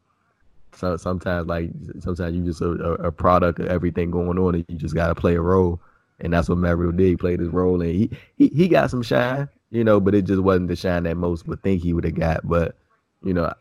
so 0.76 0.96
sometimes 0.96 1.46
like 1.46 1.70
sometimes 2.00 2.34
you 2.36 2.44
just 2.44 2.60
a, 2.60 2.70
a, 2.70 2.92
a 3.06 3.12
product 3.12 3.60
of 3.60 3.66
everything 3.66 4.10
going 4.10 4.38
on 4.38 4.54
and 4.54 4.64
you 4.68 4.76
just 4.76 4.94
gotta 4.94 5.14
play 5.14 5.34
a 5.34 5.40
role. 5.40 5.80
And 6.20 6.32
that's 6.32 6.48
what 6.48 6.58
Matt 6.58 6.78
Riddle 6.78 6.96
did. 6.96 7.06
He 7.06 7.16
played 7.16 7.40
his 7.40 7.48
role 7.48 7.80
and 7.80 7.90
he, 7.90 8.10
he 8.36 8.48
he 8.48 8.68
got 8.68 8.90
some 8.90 9.02
shine, 9.02 9.48
you 9.70 9.84
know, 9.84 10.00
but 10.00 10.14
it 10.14 10.22
just 10.22 10.42
wasn't 10.42 10.68
the 10.68 10.76
shine 10.76 11.04
that 11.04 11.16
most 11.16 11.46
would 11.46 11.62
think 11.62 11.82
he 11.82 11.92
would 11.92 12.04
have 12.04 12.14
got. 12.14 12.46
But, 12.46 12.76
you 13.22 13.34
know, 13.34 13.52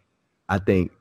I 0.49 0.59
think 0.59 0.91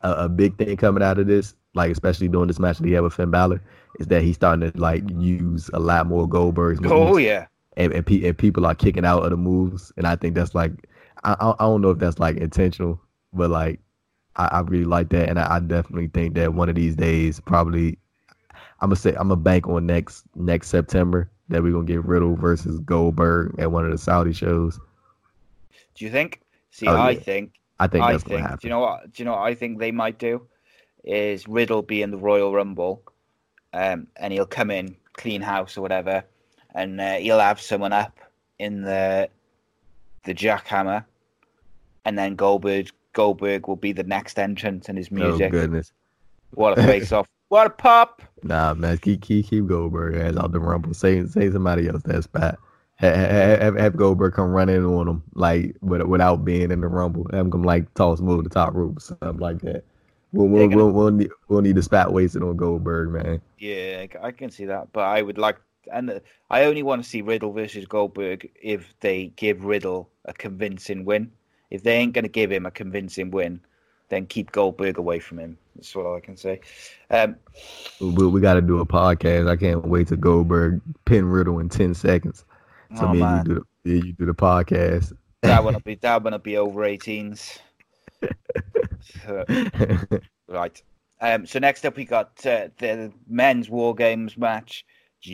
a, 0.00 0.12
a 0.24 0.28
big 0.28 0.58
thing 0.58 0.76
coming 0.76 1.02
out 1.02 1.18
of 1.18 1.26
this, 1.26 1.54
like 1.74 1.90
especially 1.90 2.28
during 2.28 2.48
this 2.48 2.58
match 2.58 2.78
that 2.78 2.86
he 2.86 2.92
had 2.92 3.02
with 3.02 3.14
Finn 3.14 3.30
Balor, 3.30 3.62
is 3.98 4.06
that 4.08 4.22
he's 4.22 4.36
starting 4.36 4.70
to 4.70 4.78
like 4.78 5.02
use 5.18 5.70
a 5.72 5.78
lot 5.78 6.06
more 6.06 6.28
Goldberg's 6.28 6.80
oh, 6.84 6.88
moves 6.88 7.12
oh 7.12 7.16
yeah, 7.16 7.46
and 7.76 7.92
and, 7.92 8.06
pe- 8.06 8.26
and 8.26 8.36
people 8.36 8.66
are 8.66 8.74
kicking 8.74 9.04
out 9.04 9.24
of 9.24 9.30
the 9.30 9.36
moves, 9.36 9.92
and 9.96 10.06
I 10.06 10.16
think 10.16 10.34
that's 10.34 10.54
like 10.54 10.72
I 11.24 11.34
I, 11.40 11.64
don't 11.64 11.80
know 11.82 11.90
if 11.90 11.98
that's 11.98 12.18
like 12.18 12.36
intentional, 12.36 13.00
but 13.32 13.50
like 13.50 13.80
I, 14.36 14.46
I 14.46 14.60
really 14.60 14.84
like 14.84 15.08
that, 15.10 15.28
and 15.28 15.38
I, 15.38 15.56
I 15.56 15.60
definitely 15.60 16.08
think 16.08 16.34
that 16.34 16.54
one 16.54 16.68
of 16.68 16.74
these 16.74 16.96
days, 16.96 17.40
probably 17.40 17.98
I'm 18.80 18.88
gonna 18.88 18.96
say 18.96 19.10
I'm 19.10 19.28
gonna 19.28 19.36
bank 19.36 19.68
on 19.68 19.86
next 19.86 20.24
next 20.34 20.68
September 20.68 21.30
that 21.48 21.62
we're 21.62 21.72
gonna 21.72 21.84
get 21.84 22.04
Riddle 22.04 22.34
versus 22.36 22.80
Goldberg 22.80 23.54
at 23.58 23.70
one 23.70 23.84
of 23.84 23.92
the 23.92 23.98
Saudi 23.98 24.32
shows. 24.32 24.78
do 25.94 26.04
you 26.04 26.10
think? 26.10 26.40
See, 26.70 26.86
Oh, 26.86 26.94
I 26.96 27.10
yeah. 27.10 27.20
think 27.20 27.52
I 27.78 27.86
think 27.86 28.04
I 28.04 28.12
think. 28.12 28.28
gonna 28.28 28.42
happen. 28.42 28.58
Do 28.60 28.66
you 28.66 28.70
know 28.70 28.80
what? 28.80 29.12
Do 29.12 29.22
you 29.22 29.24
know 29.24 29.32
what 29.32 29.42
I 29.42 29.54
think 29.54 29.78
they 29.78 29.92
might 29.92 30.18
do? 30.18 30.46
Is 31.04 31.48
Riddle 31.48 31.82
be 31.82 32.02
in 32.02 32.10
the 32.10 32.16
Royal 32.16 32.54
Rumble, 32.54 33.02
um, 33.72 34.06
and 34.16 34.32
he'll 34.32 34.46
come 34.46 34.70
in 34.70 34.96
clean 35.14 35.42
house 35.42 35.76
or 35.76 35.82
whatever, 35.82 36.24
and 36.74 37.00
uh, 37.00 37.14
he'll 37.14 37.40
have 37.40 37.60
someone 37.60 37.92
up 37.92 38.18
in 38.58 38.82
the 38.82 39.28
the 40.24 40.34
jackhammer, 40.34 41.04
and 42.04 42.16
then 42.16 42.36
Goldberg 42.36 42.90
Goldberg 43.14 43.66
will 43.66 43.76
be 43.76 43.92
the 43.92 44.04
next 44.04 44.38
entrant 44.38 44.88
in 44.88 44.96
his 44.96 45.10
music. 45.10 45.48
oh 45.48 45.50
goodness, 45.50 45.92
what 46.54 46.78
a 46.78 46.82
face 46.84 47.10
off! 47.10 47.26
What 47.48 47.66
a 47.66 47.70
pop! 47.70 48.22
nah 48.44 48.74
man, 48.74 48.98
keep 48.98 49.22
keep 49.22 49.48
keep 49.48 49.66
Goldberg 49.66 50.14
as 50.14 50.36
out 50.36 50.52
the 50.52 50.60
rumble. 50.60 50.94
Say 50.94 51.26
say 51.26 51.50
somebody 51.50 51.88
else 51.88 52.02
that 52.04 52.22
spot. 52.24 52.58
Have, 52.96 53.60
have, 53.60 53.76
have 53.76 53.96
Goldberg 53.96 54.34
come 54.34 54.52
running 54.52 54.84
on 54.84 55.08
him 55.08 55.22
like 55.34 55.74
without 55.80 56.44
being 56.44 56.70
in 56.70 56.80
the 56.80 56.86
rumble. 56.86 57.26
Have 57.32 57.46
him 57.46 57.50
come 57.50 57.64
like 57.64 57.92
toss 57.94 58.20
him 58.20 58.28
over 58.28 58.42
the 58.42 58.48
top 58.48 58.74
rope, 58.74 59.00
something 59.00 59.38
like 59.38 59.60
that. 59.62 59.84
We'll 60.32 60.48
we'll, 60.48 60.68
we'll, 60.68 60.90
we'll, 60.90 61.10
need, 61.10 61.30
we'll 61.48 61.60
need 61.60 61.76
the 61.76 61.82
spat 61.82 62.12
wasted 62.12 62.42
on 62.42 62.56
Goldberg, 62.56 63.10
man. 63.10 63.40
Yeah, 63.58 64.06
I 64.22 64.30
can 64.30 64.50
see 64.50 64.64
that, 64.64 64.92
but 64.92 65.02
I 65.02 65.20
would 65.20 65.36
like, 65.36 65.58
and 65.92 66.10
uh, 66.10 66.20
I 66.50 66.64
only 66.64 66.82
want 66.82 67.02
to 67.02 67.08
see 67.08 67.20
Riddle 67.20 67.52
versus 67.52 67.84
Goldberg 67.84 68.50
if 68.60 68.94
they 69.00 69.26
give 69.36 69.64
Riddle 69.64 70.08
a 70.24 70.32
convincing 70.32 71.04
win. 71.04 71.30
If 71.70 71.82
they 71.82 71.96
ain't 71.96 72.14
going 72.14 72.24
to 72.24 72.30
give 72.30 72.50
him 72.50 72.66
a 72.66 72.70
convincing 72.70 73.30
win, 73.30 73.60
then 74.08 74.26
keep 74.26 74.52
Goldberg 74.52 74.98
away 74.98 75.18
from 75.18 75.38
him. 75.38 75.58
That's 75.74 75.94
what 75.94 76.06
I 76.06 76.20
can 76.20 76.36
say. 76.36 76.60
Um, 77.10 77.36
We, 78.00 78.26
we 78.26 78.40
got 78.40 78.54
to 78.54 78.62
do 78.62 78.80
a 78.80 78.86
podcast. 78.86 79.48
I 79.48 79.56
can't 79.56 79.86
wait 79.86 80.08
to 80.08 80.16
Goldberg 80.16 80.80
pin 81.04 81.26
Riddle 81.26 81.58
in 81.58 81.68
ten 81.68 81.94
seconds. 81.94 82.44
So 82.96 83.06
oh 83.06 83.12
me 83.12 83.20
man, 83.20 83.38
you 83.38 83.54
do 83.54 83.66
the 83.84 84.06
you 84.06 84.12
do 84.12 84.26
the 84.26 84.34
podcast. 84.34 85.12
that 85.42 85.64
one 85.64 85.74
will 85.74 85.80
be 85.84 85.94
that 85.96 86.22
one 86.22 86.32
will 86.32 86.38
be 86.38 86.56
over 86.56 86.80
18s. 86.80 87.58
Right. 90.48 90.82
Um, 91.20 91.46
so 91.46 91.58
next 91.58 91.86
up 91.86 91.96
we 91.96 92.04
got 92.04 92.30
uh, 92.44 92.68
the 92.78 93.12
men's 93.28 93.70
War 93.70 93.94
Games 93.94 94.36
match. 94.36 94.84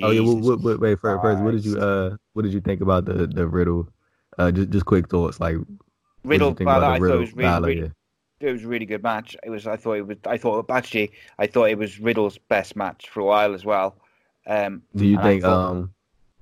oh 0.02 0.10
yeah, 0.10 0.20
Jesus 0.20 0.46
wait, 0.46 0.60
wait, 0.60 0.80
wait 0.80 1.00
first, 1.00 1.22
first, 1.22 1.42
what 1.42 1.52
did 1.52 1.64
you 1.64 1.78
uh 1.78 2.16
what 2.34 2.42
did 2.42 2.52
you 2.52 2.60
think 2.60 2.82
about 2.82 3.04
the 3.06 3.26
the 3.26 3.46
Riddle? 3.48 3.88
Uh, 4.38 4.50
just 4.52 4.70
just 4.70 4.84
quick 4.84 5.08
thoughts 5.08 5.40
like 5.40 5.56
what 5.56 5.66
did 5.66 5.74
you 6.24 6.30
Riddle, 6.30 6.52
Balor, 6.52 6.84
I 6.84 6.98
the 6.98 7.06
thought 7.08 7.14
it 7.14 7.18
was 7.20 7.32
really, 7.32 7.48
Balor, 7.48 7.66
really, 7.68 7.80
yeah. 7.80 8.48
it 8.48 8.52
was 8.52 8.64
a 8.64 8.68
really 8.68 8.86
good 8.86 9.02
match. 9.02 9.34
It 9.42 9.50
was. 9.50 9.66
I 9.66 9.76
thought 9.76 9.94
it 9.94 10.06
was. 10.06 10.18
I 10.26 10.36
thought 10.36 10.70
actually, 10.70 11.10
I 11.38 11.46
thought 11.46 11.70
it 11.70 11.78
was 11.78 11.98
Riddle's 11.98 12.36
best 12.38 12.76
match 12.76 13.08
for 13.08 13.20
a 13.20 13.24
while 13.24 13.54
as 13.54 13.64
well. 13.64 13.96
Um, 14.46 14.82
Do 14.94 15.06
you 15.06 15.16
think 15.22 15.42
thought- 15.42 15.70
um 15.70 15.94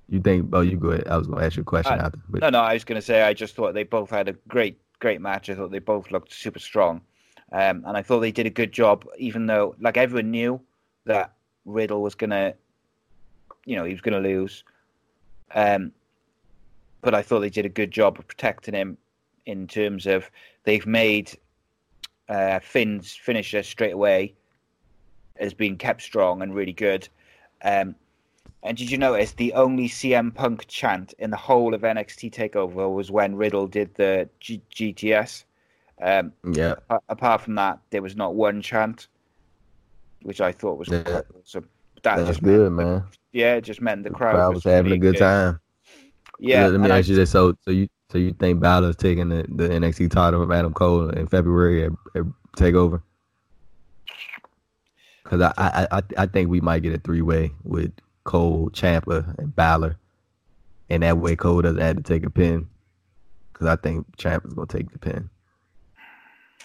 you 0.08 0.20
think 0.20 0.50
oh 0.52 0.60
you 0.60 0.76
go 0.76 0.90
ahead. 0.90 1.06
I 1.08 1.16
was 1.16 1.26
gonna 1.28 1.44
ask 1.44 1.56
you 1.56 1.62
a 1.62 1.64
question 1.64 1.98
Uh, 2.00 2.04
after. 2.06 2.18
But 2.28 2.40
no, 2.42 2.50
no, 2.50 2.60
I 2.60 2.74
was 2.74 2.84
going 2.84 3.00
to 3.00 3.02
say 3.02 3.22
I 3.22 3.32
just 3.32 3.54
thought 3.56 3.74
they 3.74 3.82
both 3.84 4.10
had 4.10 4.28
a 4.28 4.34
great, 4.46 4.80
great 5.00 5.20
match. 5.20 5.50
I 5.50 5.54
thought 5.54 5.70
they 5.70 5.78
both 5.78 6.10
looked 6.10 6.32
super 6.32 6.58
strong, 6.58 7.00
um, 7.52 7.84
and 7.86 7.96
I 7.96 8.02
thought 8.02 8.20
they 8.20 8.32
did 8.32 8.46
a 8.46 8.50
good 8.50 8.72
job. 8.72 9.06
Even 9.18 9.46
though, 9.46 9.74
like 9.80 9.96
everyone 9.96 10.30
knew 10.30 10.60
that 11.04 11.32
Riddle 11.64 12.02
was 12.02 12.14
gonna, 12.14 12.54
you 13.64 13.76
know, 13.76 13.84
he 13.84 13.92
was 13.92 14.00
gonna 14.00 14.20
lose. 14.20 14.64
Um, 15.54 15.92
but 17.02 17.14
I 17.14 17.22
thought 17.22 17.40
they 17.40 17.50
did 17.50 17.66
a 17.66 17.70
good 17.70 17.90
job 17.90 18.18
of 18.18 18.26
protecting 18.26 18.74
him 18.74 18.98
in 19.46 19.66
terms 19.68 20.06
of 20.06 20.28
they've 20.64 20.86
made 20.86 21.38
uh, 22.28 22.58
Finn's 22.58 23.14
finisher 23.14 23.62
straight 23.62 23.92
away 23.92 24.34
has 25.38 25.54
been 25.54 25.76
kept 25.76 26.02
strong 26.02 26.42
and 26.42 26.54
really 26.54 26.72
good. 26.72 27.08
Um, 27.62 27.94
and 28.66 28.76
did 28.76 28.90
you 28.90 28.98
notice 28.98 29.32
the 29.32 29.52
only 29.54 29.88
CM 29.88 30.34
Punk 30.34 30.66
chant 30.68 31.14
in 31.18 31.30
the 31.30 31.36
whole 31.36 31.74
of 31.74 31.82
NXT 31.82 32.32
Takeover 32.32 32.92
was 32.92 33.10
when 33.10 33.34
Riddle 33.36 33.66
did 33.66 33.94
the 33.94 34.28
G- 34.40 34.62
GTS? 34.74 35.44
Um, 36.02 36.32
Yeah, 36.52 36.74
a- 36.90 37.00
apart 37.08 37.40
from 37.40 37.54
that, 37.54 37.78
there 37.90 38.02
was 38.02 38.16
not 38.16 38.34
one 38.34 38.60
chant, 38.62 39.08
which 40.22 40.40
I 40.40 40.52
thought 40.52 40.78
was 40.78 40.88
Yeah. 40.88 41.02
That 42.02 42.16
that's 42.16 42.28
just 42.28 42.42
good, 42.42 42.70
meant, 42.72 42.88
man. 42.88 43.04
yeah, 43.32 43.54
it 43.54 43.62
just 43.62 43.80
meant 43.80 44.04
the 44.04 44.10
The 44.10 44.14
crowd, 44.16 44.34
crowd 44.34 44.54
was 44.54 44.62
having 44.64 44.80
a 44.92 44.94
really 44.94 44.98
good 44.98 45.16
time. 45.16 45.58
Yeah, 46.38 46.66
let 46.68 46.78
me 46.78 46.84
and 46.84 46.92
I- 46.92 46.98
ask 46.98 47.08
you 47.08 47.16
this: 47.16 47.30
so, 47.30 47.54
so 47.64 47.70
you, 47.72 47.88
so 48.12 48.18
you 48.18 48.32
think 48.32 48.60
Balor's 48.60 48.94
taking 48.96 49.28
the, 49.30 49.44
the 49.48 49.68
NXT 49.68 50.10
title 50.10 50.40
from 50.42 50.52
Adam 50.52 50.72
Cole 50.74 51.08
in 51.10 51.26
February 51.26 51.84
at, 51.86 51.92
at 52.14 52.24
Takeover? 52.56 53.02
Because 55.24 55.40
I, 55.40 55.52
I, 55.58 55.88
I, 55.98 56.02
I 56.18 56.26
think 56.26 56.48
we 56.50 56.60
might 56.60 56.82
get 56.84 56.94
a 56.94 56.98
three 56.98 57.22
way 57.22 57.50
with 57.64 57.90
Cole, 58.26 58.70
Ciampa, 58.70 59.38
and 59.38 59.56
Balor, 59.56 59.96
and 60.90 61.02
that 61.02 61.16
way 61.16 61.34
Cole 61.36 61.62
doesn't 61.62 61.80
have 61.80 61.96
to 61.96 62.02
take 62.02 62.26
a 62.26 62.30
pin. 62.30 62.68
Because 63.52 63.68
I 63.68 63.76
think 63.76 64.06
Ciampa's 64.18 64.52
gonna 64.52 64.66
take 64.66 64.92
the 64.92 64.98
pin. 64.98 65.30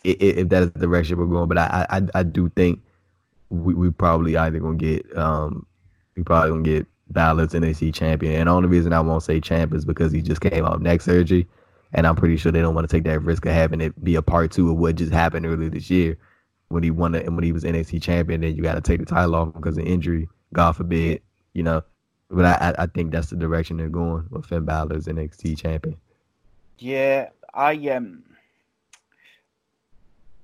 If 0.04 0.50
that 0.50 0.64
is 0.64 0.72
the 0.72 0.80
direction 0.80 1.18
we're 1.18 1.28
going, 1.28 1.48
but 1.48 1.58
I, 1.58 1.86
I, 1.90 2.02
I 2.16 2.24
do 2.24 2.50
think 2.50 2.82
we, 3.50 3.74
we 3.74 3.92
probably 3.92 4.36
either 4.36 4.60
gonna 4.60 4.76
get 4.76 5.18
um 5.18 5.66
we 6.16 6.24
probably 6.24 6.50
gonna 6.50 6.64
get 6.64 6.88
Balor's 7.14 7.54
NXT 7.54 7.94
champion. 7.94 8.36
And 8.36 8.48
the 8.48 8.52
only 8.52 8.70
reason 8.70 8.94
I 8.94 9.00
won't 9.00 9.24
say 9.24 9.40
champ 9.40 9.74
is 9.74 9.86
because 9.86 10.12
he 10.12 10.22
just 10.22 10.42
came 10.42 10.66
out 10.66 10.76
of 10.76 10.82
neck 10.82 11.02
surgery. 11.02 11.48
And 11.94 12.08
I'm 12.08 12.16
pretty 12.16 12.38
sure 12.38 12.52
they 12.52 12.62
don't 12.62 12.74
want 12.74 12.90
to 12.90 12.96
take 12.96 13.04
that 13.04 13.20
risk 13.20 13.46
of 13.46 13.54
having 13.54 13.82
it 13.82 14.02
be 14.04 14.16
a 14.16 14.22
part 14.22 14.52
two 14.52 14.72
of 14.72 14.78
what 14.78 14.96
just 14.96 15.12
happened 15.12 15.46
earlier 15.46 15.70
this 15.70 15.90
year 15.90 16.18
when 16.70 16.84
he 16.84 16.92
won 16.92 17.14
it 17.16 17.26
and 17.26 17.36
when 17.36 17.44
he 17.44 17.52
was 17.52 17.66
NXT 17.66 18.02
champion. 18.02 18.42
Then 18.42 18.56
you 18.56 18.64
got 18.64 18.76
to 18.76 18.82
take 18.82 19.02
the 19.02 19.06
title 19.06 19.36
off 19.36 19.54
because 19.54 19.78
of 19.78 19.86
injury, 19.86 20.30
God 20.54 20.72
forbid, 20.74 21.22
you 21.54 21.64
know. 21.64 21.84
But 22.30 22.46
I, 22.46 22.84
I- 22.84 22.86
think 22.88 23.12
that's 23.12 23.30
the 23.30 23.36
direction 23.36 23.78
they're 23.78 23.90
going 23.90 24.26
with 24.30 24.46
Finn 24.46 24.64
Balor's 24.64 25.08
NXT 25.08 25.58
champion. 25.58 25.98
Yeah, 26.78 27.30
I 27.54 27.74
um 27.90 28.24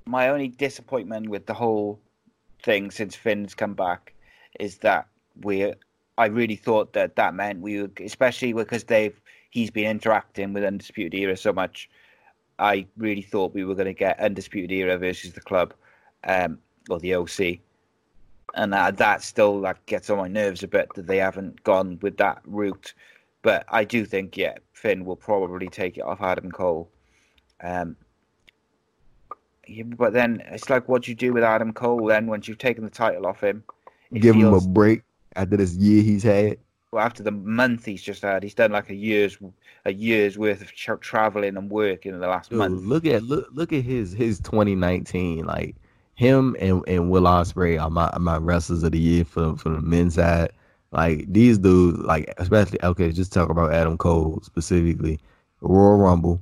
my 0.05 0.29
only 0.29 0.47
disappointment 0.47 1.29
with 1.29 1.45
the 1.45 1.53
whole 1.53 1.99
thing 2.63 2.91
since 2.91 3.15
Finn's 3.15 3.53
come 3.53 3.73
back 3.73 4.13
is 4.59 4.77
that 4.79 5.07
we 5.43 5.73
I 6.17 6.25
really 6.25 6.55
thought 6.55 6.93
that 6.93 7.15
that 7.15 7.33
meant 7.33 7.61
we 7.61 7.81
would 7.81 7.99
especially 8.01 8.53
because 8.53 8.85
they've 8.85 9.19
he's 9.49 9.71
been 9.71 9.89
interacting 9.89 10.53
with 10.53 10.63
Undisputed 10.63 11.13
Era 11.13 11.37
so 11.37 11.53
much 11.53 11.89
I 12.59 12.87
really 12.97 13.21
thought 13.21 13.53
we 13.53 13.63
were 13.63 13.75
going 13.75 13.85
to 13.85 13.93
get 13.93 14.19
Undisputed 14.19 14.71
Era 14.71 14.97
versus 14.97 15.33
the 15.33 15.41
club 15.41 15.73
um 16.23 16.59
or 16.89 16.99
the 16.99 17.15
OC 17.15 17.59
and 18.55 18.71
that 18.73 18.97
that 18.97 19.21
still 19.21 19.59
like 19.59 19.85
gets 19.85 20.09
on 20.09 20.17
my 20.17 20.27
nerves 20.27 20.63
a 20.63 20.67
bit 20.67 20.87
that 20.95 21.07
they 21.07 21.17
haven't 21.17 21.61
gone 21.63 21.99
with 22.01 22.17
that 22.17 22.41
route 22.45 22.93
but 23.43 23.63
I 23.69 23.85
do 23.85 24.03
think, 24.03 24.35
yeah, 24.35 24.55
Finn 24.73 25.05
will 25.05 25.15
probably 25.15 25.69
take 25.69 25.97
it 25.97 26.01
off 26.03 26.21
Adam 26.21 26.51
Cole. 26.51 26.89
Um, 27.63 27.95
yeah, 29.67 29.83
but 29.83 30.11
then 30.11 30.43
it's 30.47 30.69
like, 30.69 30.89
what 30.89 31.03
do 31.03 31.11
you 31.11 31.15
do 31.15 31.31
with 31.33 31.43
Adam 31.43 31.71
Cole 31.71 32.05
then 32.07 32.27
once 32.27 32.47
you've 32.47 32.57
taken 32.57 32.83
the 32.83 32.89
title 32.89 33.25
off 33.25 33.41
him? 33.41 33.63
Give 34.13 34.35
feels- 34.35 34.65
him 34.65 34.69
a 34.69 34.73
break 34.73 35.03
after 35.35 35.55
this 35.55 35.75
year 35.75 36.01
he's 36.01 36.23
had. 36.23 36.57
well, 36.91 37.05
after 37.05 37.23
the 37.23 37.31
month 37.31 37.85
he's 37.85 38.01
just 38.01 38.21
had. 38.23 38.43
He's 38.43 38.53
done 38.55 38.71
like 38.71 38.89
a 38.89 38.95
year's 38.95 39.37
a 39.85 39.93
year's 39.93 40.37
worth 40.37 40.61
of 40.61 40.73
tra- 40.73 40.97
traveling 40.99 41.55
and 41.57 41.69
working 41.69 42.13
in 42.13 42.19
the 42.19 42.27
last 42.27 42.49
Dude, 42.49 42.59
month. 42.59 42.81
look 42.85 43.05
at 43.05 43.23
look 43.23 43.47
look 43.53 43.71
at 43.71 43.83
his 43.83 44.11
his 44.13 44.39
2019 44.39 45.45
like 45.45 45.75
him 46.17 46.55
and, 46.59 46.83
and 46.87 47.11
Will 47.11 47.23
Ospreay 47.23 47.81
are 47.81 47.91
my 47.91 48.11
my 48.19 48.37
wrestlers 48.37 48.83
of 48.83 48.91
the 48.91 48.99
year 48.99 49.23
for 49.23 49.55
for 49.55 49.69
the 49.69 49.81
men's 49.81 50.15
side. 50.15 50.51
Like 50.91 51.31
these 51.31 51.59
dudes, 51.59 51.99
like 51.99 52.33
especially 52.37 52.79
okay, 52.83 53.11
just 53.11 53.31
talk 53.31 53.49
about 53.49 53.73
Adam 53.73 53.97
Cole 53.97 54.39
specifically. 54.43 55.19
Royal 55.61 55.97
Rumble, 55.97 56.41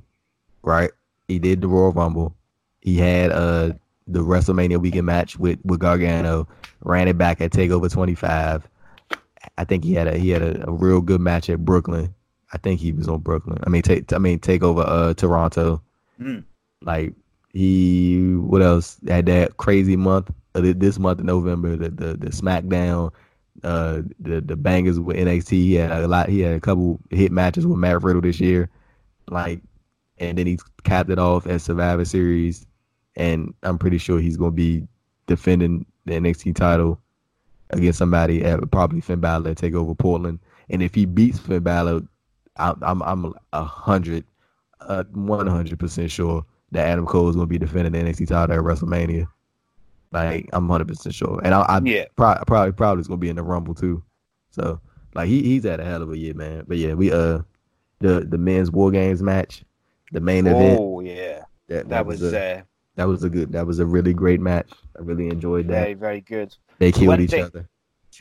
right? 0.62 0.90
He 1.28 1.38
did 1.38 1.60
the 1.60 1.68
Royal 1.68 1.92
Rumble. 1.92 2.34
He 2.80 2.96
had 2.96 3.30
uh 3.32 3.72
the 4.06 4.20
WrestleMania 4.20 4.80
weekend 4.80 5.06
match 5.06 5.38
with 5.38 5.58
with 5.64 5.80
Gargano. 5.80 6.48
Ran 6.80 7.08
it 7.08 7.18
back 7.18 7.40
at 7.42 7.52
Takeover 7.52 7.92
25. 7.92 8.66
I 9.58 9.64
think 9.64 9.84
he 9.84 9.92
had 9.92 10.08
a 10.08 10.16
he 10.16 10.30
had 10.30 10.42
a, 10.42 10.68
a 10.68 10.72
real 10.72 11.02
good 11.02 11.20
match 11.20 11.50
at 11.50 11.64
Brooklyn. 11.64 12.14
I 12.52 12.58
think 12.58 12.80
he 12.80 12.92
was 12.92 13.08
on 13.08 13.20
Brooklyn. 13.20 13.58
I 13.66 13.68
mean, 13.68 13.82
take 13.82 14.10
I 14.14 14.18
mean 14.18 14.38
take 14.38 14.62
over 14.62 14.84
uh 14.86 15.12
Toronto. 15.12 15.82
Mm. 16.18 16.44
Like 16.80 17.12
he 17.56 18.34
what 18.34 18.62
else? 18.62 18.98
Had 19.06 19.26
that 19.26 19.56
crazy 19.56 19.96
month 19.96 20.30
this 20.54 20.98
month 20.98 21.20
of 21.20 21.26
November 21.26 21.76
the 21.76 21.90
the, 21.90 22.16
the 22.16 22.28
SmackDown 22.28 23.12
uh 23.64 24.02
the 24.20 24.40
the 24.40 24.56
bangers 24.56 25.00
with 25.00 25.16
NXT 25.16 25.50
he 25.50 25.74
had 25.74 25.90
a 25.90 26.06
lot 26.08 26.28
he 26.28 26.40
had 26.40 26.54
a 26.54 26.60
couple 26.60 27.00
hit 27.10 27.32
matches 27.32 27.66
with 27.66 27.78
Matt 27.78 28.02
Riddle 28.02 28.20
this 28.20 28.40
year 28.40 28.68
like 29.28 29.60
and 30.18 30.36
then 30.38 30.46
he 30.46 30.58
capped 30.84 31.10
it 31.10 31.18
off 31.18 31.46
at 31.46 31.60
Survivor 31.60 32.04
Series 32.04 32.66
and 33.16 33.54
I'm 33.62 33.78
pretty 33.78 33.98
sure 33.98 34.20
he's 34.20 34.36
gonna 34.36 34.50
be 34.50 34.86
defending 35.26 35.86
the 36.04 36.14
NXT 36.14 36.54
title 36.54 37.00
against 37.70 37.98
somebody 37.98 38.44
at 38.44 38.70
probably 38.70 39.00
Finn 39.00 39.20
Balor 39.20 39.54
take 39.54 39.74
over 39.74 39.94
Portland. 39.94 40.38
And 40.68 40.82
if 40.82 40.94
he 40.94 41.06
beats 41.06 41.38
Finn 41.38 41.62
Balor 41.62 42.02
I'm 42.56 42.82
I'm 42.82 43.02
I'm 43.02 43.34
a 43.52 43.64
hundred 43.64 44.24
uh, 44.80 45.04
100% 45.14 46.10
sure 46.10 46.44
that 46.72 46.86
Adam 46.86 47.06
Cole 47.06 47.28
is 47.28 47.36
going 47.36 47.46
to 47.46 47.50
be 47.50 47.58
defending 47.58 47.92
the 47.92 47.98
NXT 48.10 48.28
title 48.28 48.56
at 48.56 48.62
WrestleMania. 48.62 49.26
Like, 50.12 50.48
I'm 50.52 50.68
100% 50.68 51.12
sure. 51.14 51.40
And 51.44 51.54
I, 51.54 51.60
I 51.62 51.80
Yeah. 51.84 52.04
pro- 52.16 52.42
probably 52.46 52.72
probably 52.72 53.00
is 53.00 53.08
going 53.08 53.18
to 53.20 53.22
be 53.24 53.28
in 53.28 53.36
the 53.36 53.42
Rumble 53.42 53.74
too. 53.74 54.02
So, 54.50 54.80
like, 55.14 55.28
he 55.28 55.42
he's 55.42 55.64
had 55.64 55.80
a 55.80 55.84
hell 55.84 56.02
of 56.02 56.10
a 56.10 56.16
year, 56.18 56.34
man. 56.34 56.64
But 56.66 56.78
yeah, 56.78 56.94
we, 56.94 57.12
uh, 57.12 57.40
the 58.00 58.20
the 58.20 58.38
men's 58.38 58.70
War 58.70 58.90
Games 58.90 59.22
match, 59.22 59.64
the 60.12 60.20
main 60.20 60.46
event, 60.46 60.78
Oh 60.80 61.00
yeah, 61.00 61.42
that, 61.68 61.88
that 61.88 62.06
was 62.06 62.22
a, 62.22 62.58
uh, 62.58 62.62
that 62.94 63.08
was 63.08 63.24
a 63.24 63.30
good, 63.30 63.52
that 63.52 63.66
was 63.66 63.78
a 63.78 63.86
really 63.86 64.12
great 64.14 64.40
match. 64.40 64.70
I 64.98 65.02
really 65.02 65.28
enjoyed 65.28 65.66
that. 65.68 65.72
very 65.82 65.94
very 65.94 66.20
good. 66.20 66.54
They 66.78 66.92
killed 66.92 67.20
each 67.20 67.30
thing- 67.30 67.44
other. 67.44 67.68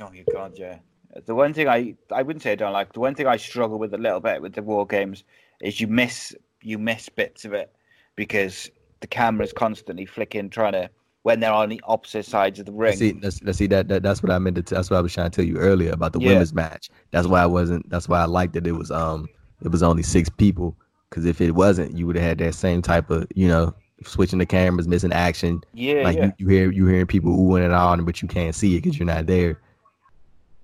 Oh 0.01 0.09
my 0.09 0.23
god, 0.33 0.53
yeah. 0.57 0.79
The 1.25 1.35
one 1.35 1.53
thing 1.53 1.67
I 1.69 1.95
I 2.11 2.21
wouldn't 2.23 2.43
say 2.43 2.51
I 2.53 2.55
don't 2.55 2.73
like. 2.73 2.91
The 2.93 2.99
one 2.99 3.15
thing 3.15 3.27
I 3.27 3.37
struggle 3.37 3.79
with 3.79 3.93
a 3.93 3.97
little 3.97 4.19
bit 4.19 4.41
with 4.41 4.53
the 4.53 4.61
war 4.63 4.85
games 4.85 5.23
is 5.61 5.79
you 5.79 5.87
miss 5.87 6.35
you 6.61 6.77
miss 6.77 7.07
bits 7.09 7.45
of 7.45 7.53
it 7.53 7.73
because 8.15 8.69
the 9.01 9.07
camera's 9.07 9.53
constantly 9.53 10.05
flicking, 10.05 10.49
trying 10.49 10.73
to 10.73 10.89
when 11.23 11.39
they're 11.39 11.51
on 11.51 11.69
the 11.69 11.81
opposite 11.85 12.25
sides 12.25 12.59
of 12.59 12.67
the 12.67 12.71
ring. 12.71 12.89
Let's 12.91 12.99
see, 12.99 13.13
let's, 13.21 13.41
let's 13.43 13.57
see 13.57 13.67
that, 13.67 13.87
that 13.87 14.03
that's 14.03 14.21
what 14.21 14.31
I 14.31 14.37
meant 14.37 14.57
to. 14.57 14.61
T- 14.61 14.75
that's 14.75 14.89
what 14.91 14.97
I 14.97 15.01
was 15.01 15.13
trying 15.13 15.31
to 15.31 15.35
tell 15.35 15.45
you 15.45 15.57
earlier 15.57 15.91
about 15.91 16.13
the 16.13 16.19
Yeah. 16.19 16.29
women's 16.29 16.53
match. 16.53 16.89
That's 17.11 17.27
why 17.27 17.41
I 17.41 17.47
wasn't. 17.47 17.89
That's 17.89 18.07
why 18.07 18.21
I 18.21 18.25
liked 18.25 18.53
that 18.53 18.67
it 18.67 18.73
was 18.73 18.91
um 18.91 19.27
it 19.63 19.71
was 19.71 19.81
only 19.83 20.03
six 20.03 20.29
people. 20.29 20.75
Because 21.09 21.25
if 21.25 21.39
it 21.41 21.51
wasn't, 21.51 21.97
you 21.97 22.05
would 22.07 22.15
have 22.15 22.25
had 22.25 22.37
that 22.39 22.53
same 22.55 22.81
type 22.81 23.09
of 23.09 23.27
you 23.35 23.47
know 23.47 23.73
switching 24.03 24.39
the 24.39 24.45
cameras, 24.45 24.87
missing 24.87 25.13
action. 25.13 25.61
yeah, 25.73 26.03
like 26.03 26.17
yeah. 26.17 26.25
you, 26.25 26.33
you 26.39 26.47
hear 26.47 26.71
you 26.71 26.85
hearing 26.85 27.07
people 27.07 27.31
oohing 27.35 27.63
and 27.63 27.73
on, 27.73 28.05
but 28.05 28.21
you 28.21 28.27
can't 28.27 28.53
see 28.53 28.75
it 28.75 28.83
because 28.83 28.99
you're 28.99 29.05
not 29.07 29.25
there. 29.25 29.59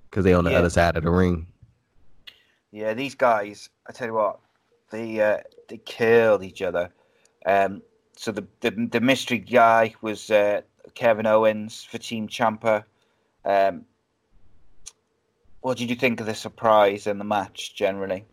Because 0.09 0.25
they're 0.25 0.37
on 0.37 0.43
the 0.43 0.51
Yeah. 0.51 0.59
other 0.59 0.69
side 0.69 0.95
of 0.97 1.03
the 1.03 1.11
ring. 1.11 1.47
Yeah, 2.71 2.93
these 2.93 3.15
guys, 3.15 3.69
I 3.87 3.91
tell 3.91 4.07
you 4.07 4.13
what, 4.13 4.39
they 4.91 5.19
uh, 5.21 5.37
they 5.69 5.77
killed 5.77 6.43
each 6.43 6.61
other. 6.61 6.89
Um, 7.45 7.81
so 8.15 8.31
the, 8.31 8.45
the 8.59 8.71
the 8.91 9.01
mystery 9.01 9.39
guy 9.39 9.93
was 10.01 10.29
uh, 10.29 10.61
Kevin 10.93 11.25
Owens 11.25 11.83
for 11.83 11.97
Team 11.97 12.27
Ciampa. 12.27 12.83
Um, 13.45 13.85
what 15.61 15.77
did 15.77 15.89
you 15.89 15.95
think 15.95 16.19
of 16.19 16.25
the 16.25 16.35
surprise 16.35 17.07
in 17.07 17.17
the 17.17 17.23
match 17.23 17.75
generally? 17.75 18.25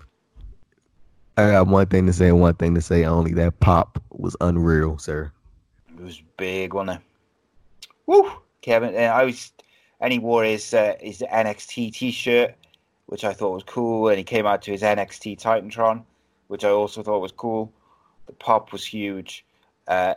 I 1.37 1.53
got 1.53 1.69
one 1.69 1.87
thing 1.87 2.07
to 2.07 2.13
say, 2.13 2.29
and 2.29 2.41
one 2.41 2.55
thing 2.55 2.75
to 2.75 2.81
say 2.81 3.05
only. 3.05 3.33
That 3.33 3.61
pop 3.61 4.03
was 4.11 4.37
unreal, 4.41 4.99
sir. 4.99 5.31
It 5.97 6.03
was 6.03 6.23
big, 6.37 6.75
wasn't 6.75 6.99
it? 6.99 7.89
Woo! 8.07 8.31
Kevin, 8.61 8.95
uh, 8.95 8.99
I 8.99 9.25
was, 9.25 9.53
and 10.01 10.13
he 10.13 10.19
wore 10.19 10.45
his 10.45 10.75
uh, 10.75 10.95
his 11.01 11.21
NXT 11.21 11.93
T-shirt, 11.93 12.55
which 13.07 13.25
I 13.25 13.33
thought 13.33 13.53
was 13.53 13.63
cool, 13.63 14.09
and 14.09 14.19
he 14.19 14.25
came 14.25 14.47
out 14.47 14.63
to 14.63 14.73
his 14.73 14.83
NXT 14.83 15.41
Titantron, 15.41 16.03
which 16.49 16.65
I 16.65 16.71
also 16.71 17.03
thought 17.03 17.21
was 17.21 17.33
cool. 17.33 17.73
The 18.29 18.35
pop 18.35 18.73
was 18.73 18.85
huge. 18.85 19.45
Uh, 19.89 20.15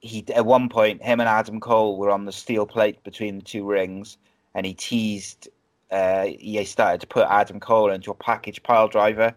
he 0.00 0.24
at 0.34 0.46
one 0.46 0.68
point, 0.68 1.02
him 1.02 1.20
and 1.20 1.28
Adam 1.28 1.58
Cole 1.58 1.96
were 1.98 2.10
on 2.10 2.24
the 2.24 2.32
steel 2.32 2.66
plate 2.66 3.02
between 3.02 3.36
the 3.36 3.44
two 3.44 3.64
rings, 3.64 4.18
and 4.54 4.64
he 4.64 4.74
teased. 4.74 5.48
Uh, 5.90 6.26
he 6.38 6.62
started 6.64 7.00
to 7.00 7.06
put 7.06 7.26
Adam 7.28 7.60
Cole 7.60 7.90
into 7.90 8.10
a 8.10 8.14
package 8.14 8.62
pile 8.62 8.88
driver 8.88 9.34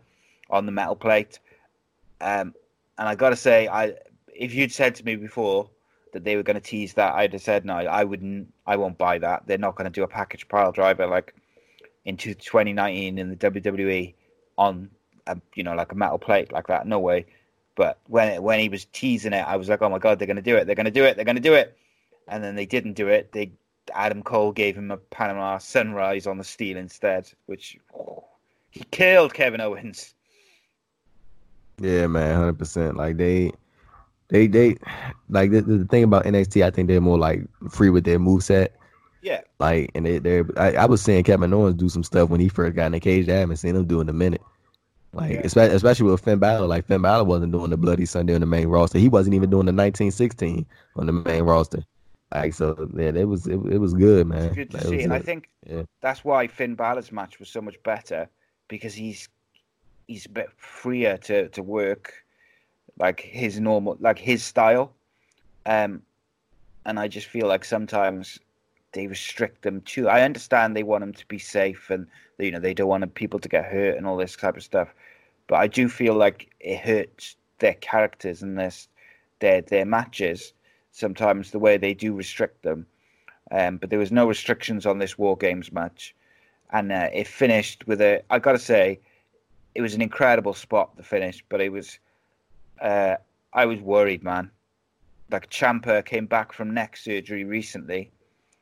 on 0.50 0.66
the 0.66 0.72
metal 0.72 0.96
plate. 0.96 1.40
Um, 2.22 2.54
and 2.98 3.08
I 3.08 3.16
got 3.16 3.30
to 3.30 3.36
say, 3.36 3.68
I 3.68 3.96
if 4.36 4.54
you'd 4.54 4.72
said 4.72 4.96
to 4.96 5.06
me 5.06 5.16
before 5.16 5.70
that 6.14 6.24
they 6.24 6.36
were 6.36 6.44
going 6.44 6.56
to 6.56 6.62
tease 6.62 6.94
that, 6.96 7.14
I'd 7.14 7.34
have 7.34 7.42
said 7.42 7.66
no. 7.66 7.76
I 7.76 8.04
wouldn't. 8.04 8.52
I 8.66 8.76
won't 8.76 8.98
buy 8.98 9.18
that. 9.20 9.44
They're 9.46 9.58
not 9.58 9.76
going 9.76 9.86
to 9.86 9.92
do 9.92 10.04
a 10.04 10.08
package 10.08 10.48
pile 10.48 10.72
driver 10.72 11.08
like 11.08 11.34
into 12.06 12.34
2019 12.34 13.18
in 13.18 13.30
the 13.30 13.36
WWE 13.36 14.14
on 14.58 14.90
a, 15.28 15.38
you 15.56 15.64
know 15.64 15.76
like 15.76 15.92
a 15.92 15.96
metal 15.96 16.18
plate 16.20 16.52
like 16.52 16.68
that. 16.68 16.88
No 16.88 17.00
way. 17.00 17.26
But 17.80 17.98
when 18.08 18.44
when 18.44 18.60
he 18.60 18.68
was 18.68 18.84
teasing 18.92 19.32
it, 19.32 19.48
I 19.48 19.56
was 19.56 19.70
like, 19.70 19.82
oh 19.82 19.88
my 19.88 20.00
god, 20.00 20.20
they're 20.20 20.26
going 20.26 20.36
to 20.36 20.42
do 20.42 20.58
it. 20.58 20.66
They're 20.66 20.76
going 20.76 20.84
to 20.84 20.92
do 20.92 21.06
it. 21.06 21.16
They're 21.16 21.24
going 21.24 21.38
to 21.38 21.42
do 21.42 21.54
it. 21.54 21.78
And 22.28 22.44
then 22.44 22.56
they 22.56 22.66
didn't 22.66 22.92
do 22.92 23.08
it. 23.08 23.32
They 23.32 23.54
Adam 23.94 24.22
Cole 24.22 24.52
gave 24.52 24.78
him 24.78 24.92
a 24.92 24.98
Panama 24.98 25.60
Sunrise 25.60 26.28
on 26.28 26.38
the 26.38 26.44
steel 26.44 26.76
instead, 26.76 27.32
which 27.46 27.78
oh, 27.98 28.26
he 28.70 28.84
killed 28.92 29.34
Kevin 29.34 29.62
Owens. 29.62 30.14
Yeah, 31.80 32.08
man, 32.08 32.36
hundred 32.36 32.60
percent. 32.60 32.98
Like 32.98 33.16
they, 33.16 33.54
they, 34.28 34.48
they, 34.48 34.76
like 35.30 35.52
the, 35.52 35.62
the 35.62 35.86
thing 35.86 36.04
about 36.04 36.26
NXT, 36.26 36.66
I 36.66 36.72
think 36.72 36.90
they're 36.90 37.00
more 37.00 37.18
like 37.18 37.46
free 37.70 37.92
with 37.92 38.04
their 38.04 38.20
move 38.20 38.44
set. 38.44 38.76
Yeah, 39.22 39.40
Like, 39.60 39.90
and 39.96 40.06
they, 40.06 40.20
they're. 40.20 40.46
I, 40.58 40.74
I 40.74 40.86
was 40.86 41.02
seeing 41.02 41.24
Kevin 41.24 41.54
Owens 41.54 41.76
do 41.76 41.88
some 41.88 42.04
stuff 42.04 42.30
when 42.30 42.42
he 42.42 42.50
first 42.50 42.76
got 42.76 42.88
in 42.88 42.92
the 42.92 43.00
cage. 43.00 43.30
I 43.30 43.36
haven't 43.36 43.56
seen 43.56 43.78
him 43.78 43.86
do 43.86 44.02
in 44.02 44.10
a 44.10 44.14
minute. 44.14 44.42
Like, 45.12 45.32
Yeah. 45.32 45.42
especially, 45.44 45.76
especially 45.76 46.12
with 46.12 46.22
Finn 46.24 46.40
Balor. 46.40 46.68
Like 46.68 46.86
Finn 46.86 47.02
Balor 47.02 47.24
wasn't 47.24 47.52
doing 47.52 47.72
the 47.72 47.78
Bloody 47.78 48.06
Sunday 48.06 48.36
on 48.36 48.42
the 48.42 48.46
main 48.48 48.68
roster. 48.68 49.00
He 49.00 49.10
wasn't 49.10 49.34
even 49.36 49.50
doing 49.50 49.66
the 49.66 49.72
1916 49.74 50.66
on 50.96 51.06
the 51.08 51.12
main 51.14 51.44
roster. 51.44 51.84
Like, 52.34 52.54
so 52.54 52.88
yeah, 52.96 53.12
it 53.16 53.28
was 53.28 53.48
it, 53.48 53.60
it 53.72 53.80
was 53.80 53.94
good, 53.96 54.28
man. 54.28 54.44
it's 54.46 54.56
good 54.56 54.72
to 54.72 54.78
Like, 54.78 54.86
see. 54.86 55.02
And 55.02 55.14
I 55.14 55.20
think 55.20 55.50
yeah. 55.66 55.84
that's 56.02 56.24
why 56.24 56.46
Finn 56.48 56.76
Balor's 56.76 57.12
match 57.12 57.40
was 57.40 57.50
so 57.50 57.60
much 57.62 57.82
better 57.84 58.30
because 58.68 58.94
he's 58.94 59.28
he's 60.08 60.28
a 60.28 60.30
bit 60.30 60.50
freer 60.58 61.18
to 61.18 61.50
to 61.50 61.64
work 61.64 62.14
like 63.00 63.20
his 63.20 63.60
normal 63.60 63.98
like 64.00 64.20
his 64.20 64.44
style. 64.44 64.94
Um, 65.66 66.04
and 66.86 67.00
I 67.00 67.08
just 67.08 67.28
feel 67.28 67.48
like 67.48 67.66
sometimes 67.66 68.40
they 68.94 69.08
restrict 69.08 69.62
them 69.62 69.82
too. 69.82 70.08
I 70.10 70.22
understand 70.22 70.76
they 70.76 70.84
want 70.84 71.02
them 71.02 71.14
to 71.14 71.28
be 71.28 71.40
safe 71.40 71.90
and 71.90 72.08
you 72.38 72.52
know 72.52 72.60
they 72.60 72.74
don't 72.74 72.88
want 72.88 73.14
people 73.16 73.40
to 73.40 73.50
get 73.50 73.66
hurt 73.66 73.98
and 73.98 74.08
all 74.08 74.18
this 74.18 74.36
type 74.36 74.58
of 74.58 74.64
stuff, 74.64 74.94
but 75.48 75.56
I 75.58 75.68
do 75.68 75.90
feel 75.90 76.16
like 76.16 76.50
it 76.60 76.80
hurts 76.80 77.36
their 77.60 77.76
characters 77.76 78.42
and 78.42 78.58
their 78.58 78.72
their 79.40 79.62
their 79.62 79.86
matches 79.86 80.54
sometimes 80.92 81.52
the 81.52 81.60
way 81.60 81.78
they 81.78 81.94
do 81.94 82.14
restrict 82.14 82.64
them. 82.64 82.86
Um, 83.52 83.78
but 83.78 83.90
there 83.90 84.00
was 84.00 84.12
no 84.12 84.28
restrictions 84.28 84.86
on 84.86 85.00
this 85.00 85.18
War 85.18 85.36
Games 85.36 85.72
match, 85.72 86.16
and 86.72 86.92
uh, 86.92 87.10
it 87.12 87.28
finished 87.28 87.88
with 87.88 88.02
a. 88.02 88.22
I 88.30 88.40
got 88.40 88.52
to 88.52 88.60
say, 88.60 89.00
it 89.74 89.82
was 89.82 89.96
an 89.96 90.02
incredible 90.02 90.54
spot. 90.54 90.96
The 90.98 91.04
finish, 91.04 91.44
but 91.50 91.62
it 91.62 91.72
was. 91.72 91.98
Uh, 92.80 93.16
I 93.54 93.66
was 93.66 93.80
worried, 93.80 94.24
man. 94.24 94.52
Like 95.32 95.50
Ciampa 95.50 96.06
came 96.06 96.28
back 96.28 96.54
from 96.54 96.74
neck 96.74 96.96
surgery 96.96 97.44
recently, 97.44 98.12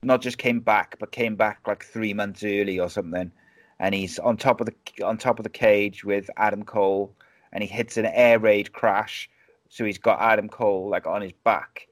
not 0.03 0.21
just 0.21 0.37
came 0.37 0.59
back, 0.59 0.95
but 0.99 1.11
came 1.11 1.35
back 1.35 1.61
like 1.67 1.83
three 1.83 2.13
months 2.13 2.43
early 2.43 2.79
or 2.79 2.89
something, 2.89 3.31
and 3.79 3.95
he's 3.95 4.19
on 4.19 4.37
top 4.37 4.61
of 4.61 4.67
the 4.67 5.03
on 5.03 5.17
top 5.17 5.39
of 5.39 5.43
the 5.43 5.49
cage 5.49 6.03
with 6.03 6.29
Adam 6.37 6.63
Cole, 6.63 7.13
and 7.51 7.63
he 7.63 7.69
hits 7.69 7.97
an 7.97 8.05
air 8.05 8.39
raid 8.39 8.73
crash, 8.73 9.29
so 9.69 9.85
he's 9.85 9.97
got 9.97 10.21
Adam 10.21 10.49
Cole 10.49 10.89
like 10.89 11.07
on 11.07 11.21
his 11.21 11.31
back, 11.43 11.87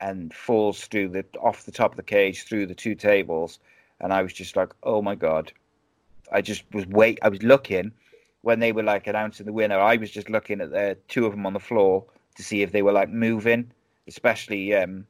and 0.00 0.34
falls 0.34 0.86
through 0.86 1.08
the 1.08 1.24
off 1.40 1.64
the 1.64 1.72
top 1.72 1.92
of 1.92 1.96
the 1.96 2.02
cage 2.02 2.44
through 2.44 2.66
the 2.66 2.74
two 2.74 2.94
tables, 2.94 3.58
and 4.00 4.12
I 4.12 4.22
was 4.22 4.32
just 4.32 4.56
like, 4.56 4.72
oh 4.82 5.00
my 5.00 5.14
god, 5.14 5.52
I 6.30 6.42
just 6.42 6.64
was 6.74 6.86
wait, 6.86 7.18
I 7.22 7.28
was 7.30 7.42
looking 7.42 7.92
when 8.42 8.60
they 8.60 8.72
were 8.72 8.82
like 8.82 9.06
announcing 9.06 9.46
the 9.46 9.52
winner. 9.52 9.78
I 9.78 9.96
was 9.96 10.10
just 10.10 10.28
looking 10.28 10.60
at 10.60 10.70
the 10.70 10.98
two 11.08 11.24
of 11.24 11.32
them 11.32 11.46
on 11.46 11.54
the 11.54 11.60
floor 11.60 12.04
to 12.36 12.42
see 12.42 12.62
if 12.62 12.72
they 12.72 12.82
were 12.82 12.92
like 12.92 13.08
moving, 13.08 13.72
especially 14.06 14.74
um 14.74 15.06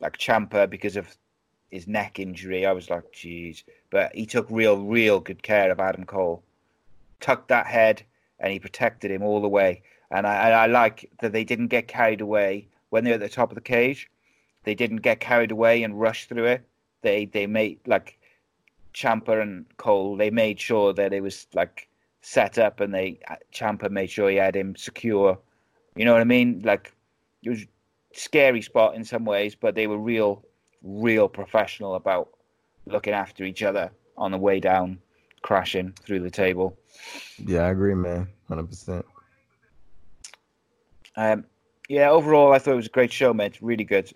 like 0.00 0.18
Ciampa 0.18 0.68
because 0.68 0.96
of 0.96 1.16
his 1.70 1.86
neck 1.86 2.18
injury. 2.18 2.66
I 2.66 2.72
was 2.72 2.90
like, 2.90 3.12
jeez, 3.12 3.64
but 3.90 4.14
he 4.14 4.26
took 4.26 4.46
real, 4.50 4.82
real 4.82 5.20
good 5.20 5.42
care 5.42 5.70
of 5.70 5.80
Adam 5.80 6.04
Cole, 6.04 6.42
tucked 7.20 7.48
that 7.48 7.66
head, 7.66 8.02
and 8.38 8.52
he 8.52 8.58
protected 8.58 9.10
him 9.10 9.22
all 9.22 9.40
the 9.40 9.48
way. 9.48 9.82
And 10.10 10.26
I, 10.26 10.34
and 10.46 10.54
I 10.54 10.66
like 10.66 11.10
that 11.20 11.32
they 11.32 11.44
didn't 11.44 11.68
get 11.68 11.88
carried 11.88 12.20
away 12.20 12.68
when 12.90 13.04
they're 13.04 13.14
at 13.14 13.20
the 13.20 13.28
top 13.28 13.50
of 13.50 13.56
the 13.56 13.60
cage. 13.60 14.10
They 14.64 14.74
didn't 14.74 14.98
get 14.98 15.20
carried 15.20 15.50
away 15.50 15.82
and 15.82 16.00
rush 16.00 16.26
through 16.26 16.46
it. 16.46 16.64
They 17.02 17.26
they 17.26 17.46
made 17.46 17.78
like 17.86 18.18
Ciampa 18.94 19.40
and 19.40 19.64
Cole. 19.76 20.16
They 20.16 20.30
made 20.30 20.60
sure 20.60 20.92
that 20.92 21.12
it 21.12 21.22
was 21.22 21.46
like 21.54 21.88
set 22.20 22.58
up, 22.58 22.80
and 22.80 22.92
they 22.92 23.20
uh, 23.28 23.36
Ciampa 23.52 23.90
made 23.90 24.10
sure 24.10 24.28
he 24.28 24.36
had 24.36 24.56
him 24.56 24.74
secure. 24.76 25.38
You 25.94 26.04
know 26.04 26.12
what 26.12 26.20
I 26.20 26.24
mean? 26.24 26.62
Like 26.64 26.94
it 27.42 27.50
was 27.50 27.66
scary 28.16 28.62
spot 28.62 28.94
in 28.94 29.04
some 29.04 29.24
ways, 29.24 29.54
but 29.54 29.74
they 29.74 29.86
were 29.86 29.98
real, 29.98 30.44
real 30.82 31.28
professional 31.28 31.94
about 31.94 32.30
looking 32.86 33.12
after 33.12 33.44
each 33.44 33.62
other 33.62 33.90
on 34.16 34.30
the 34.30 34.38
way 34.38 34.60
down, 34.60 34.98
crashing 35.42 35.92
through 36.02 36.20
the 36.20 36.30
table. 36.30 36.76
Yeah, 37.44 37.62
I 37.62 37.70
agree, 37.70 37.94
man. 37.94 38.28
Hundred 38.48 38.68
percent. 38.68 39.04
Um, 41.16 41.44
yeah, 41.88 42.10
overall, 42.10 42.52
I 42.52 42.58
thought 42.58 42.72
it 42.72 42.76
was 42.76 42.86
a 42.86 42.90
great 42.90 43.12
show, 43.12 43.32
mate. 43.32 43.58
Really 43.60 43.84
good. 43.84 44.10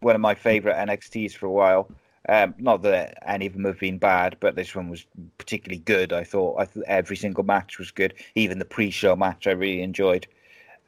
One 0.00 0.14
of 0.14 0.20
my 0.20 0.34
favorite 0.34 0.74
NXTs 0.74 1.34
for 1.34 1.46
a 1.46 1.50
while. 1.50 1.88
Um, 2.28 2.54
not 2.58 2.82
that 2.82 3.18
any 3.26 3.46
of 3.46 3.52
them 3.52 3.64
have 3.64 3.80
been 3.80 3.98
bad, 3.98 4.36
but 4.38 4.54
this 4.54 4.74
one 4.74 4.88
was 4.88 5.04
particularly 5.38 5.80
good. 5.80 6.12
I 6.12 6.24
thought. 6.24 6.60
I 6.60 6.64
thought 6.64 6.84
every 6.86 7.16
single 7.16 7.44
match 7.44 7.78
was 7.78 7.90
good. 7.90 8.14
Even 8.34 8.58
the 8.58 8.64
pre-show 8.64 9.16
match, 9.16 9.46
I 9.46 9.52
really 9.52 9.82
enjoyed. 9.82 10.26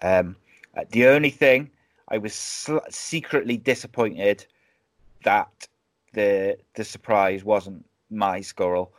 Um, 0.02 0.36
uh, 0.76 0.84
the 0.90 1.06
only 1.06 1.30
thing 1.30 1.70
I 2.14 2.18
was 2.18 2.32
sl- 2.34 2.86
secretly 2.90 3.56
disappointed 3.56 4.46
that 5.24 5.66
the 6.12 6.56
the 6.74 6.84
surprise 6.84 7.42
wasn't 7.42 7.84
Marty 8.08 8.42
Scurll, 8.42 8.90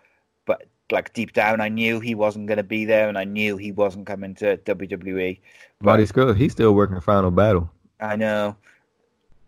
but 0.46 0.66
like 0.92 1.14
deep 1.14 1.32
down, 1.32 1.62
I 1.62 1.70
knew 1.70 2.02
he 2.02 2.14
wasn't 2.14 2.48
going 2.48 2.58
to 2.58 2.64
be 2.78 2.84
there, 2.84 3.08
and 3.08 3.18
I 3.18 3.24
knew 3.24 3.56
he 3.56 3.72
wasn't 3.72 4.06
coming 4.06 4.36
to 4.36 4.58
WWE. 4.58 5.40
Marty 5.82 6.04
Scurll, 6.04 6.36
he's 6.36 6.52
still 6.52 6.74
working 6.76 7.00
Final 7.00 7.32
Battle. 7.32 7.72
I 8.02 8.18
know. 8.18 8.58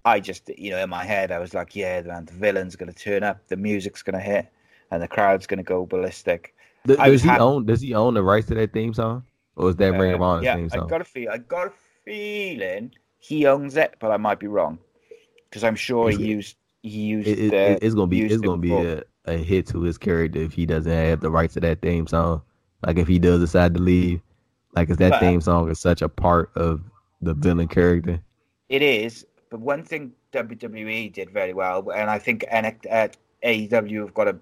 I 0.05 0.22
just, 0.22 0.47
you 0.57 0.72
know, 0.72 0.82
in 0.82 0.89
my 0.89 1.03
head, 1.03 1.34
I 1.34 1.39
was 1.39 1.53
like, 1.53 1.76
yeah, 1.76 1.99
man, 2.03 2.24
the 2.24 2.34
villain's 2.34 2.78
going 2.78 2.91
to 2.93 2.97
turn 2.97 3.24
up, 3.24 3.45
the 3.49 3.57
music's 3.57 4.01
going 4.01 4.13
to 4.13 4.22
hit, 4.22 4.47
and 4.91 5.01
the 5.03 5.07
crowd's 5.09 5.45
going 5.45 5.57
to 5.57 5.63
go 5.63 5.86
ballistic. 5.86 6.55
Th- 6.86 6.97
does 6.97 7.22
he 7.22 7.30
own? 7.32 7.65
Does 7.65 7.82
he 7.82 7.93
own 7.93 8.13
the 8.13 8.24
rights 8.24 8.47
to 8.47 8.55
that 8.55 8.72
theme 8.72 8.93
song, 8.93 9.26
or 9.57 9.70
is 9.72 9.76
that 9.76 9.91
Ring 9.91 10.13
of 10.13 10.22
Uh, 10.22 10.26
Honor's 10.26 10.45
yeah, 10.45 10.55
theme 10.55 10.70
I 10.72 10.78
song? 10.78 10.88
got 10.88 11.01
a 11.01 11.03
feel. 11.03 11.30
I 11.32 11.39
got 11.39 11.68
a 11.68 11.74
feeling 12.05 12.93
he 13.20 13.45
owns 13.45 13.76
it, 13.78 13.95
but 13.99 14.11
I 14.11 14.18
might 14.18 14.39
be 14.39 14.47
wrong 14.47 14.80
because 15.49 15.63
I'm 15.63 15.76
sure 15.76 16.09
he 16.09 16.26
used 16.26 16.55
he 16.84 16.89
used. 17.01 17.28
It- 17.28 17.39
it- 17.39 17.53
uh, 17.53 17.57
it- 17.74 17.80
it's 17.84 17.95
gonna 17.95 18.07
be 18.07 18.22
it's 18.24 18.38
gonna 18.41 18.57
be 18.61 18.74
a, 18.74 19.03
a 19.26 19.38
hit 19.38 19.68
to 19.68 19.82
his 19.82 19.97
character 19.97 20.39
if 20.39 20.53
he 20.53 20.65
doesn't 20.65 20.91
have 20.91 21.20
the 21.22 21.32
rights 21.32 21.55
to 21.55 21.59
that 21.61 21.82
theme 21.82 22.07
song. 22.07 22.41
Like 22.86 22.97
if 22.97 23.07
he 23.07 23.20
does 23.20 23.39
decide 23.39 23.74
to 23.74 23.80
leave, 23.82 24.22
like 24.76 24.89
if 24.89 24.97
that 24.97 25.11
But- 25.11 25.20
theme 25.20 25.41
song 25.41 25.70
is 25.70 25.80
such 25.80 26.01
a 26.01 26.09
part 26.09 26.51
of 26.55 26.82
the 27.22 27.34
villain 27.34 27.68
character. 27.68 28.22
It 28.70 28.82
is, 28.82 29.26
but 29.49 29.59
one 29.59 29.84
thing 29.84 30.11
WWE 30.34 31.11
did 31.11 31.32
very 31.32 31.53
well, 31.53 31.89
and 31.91 32.09
I 32.09 32.20
think 32.20 32.45
AEW 32.51 33.99
have 34.01 34.13
got 34.13 34.26
to 34.26 34.38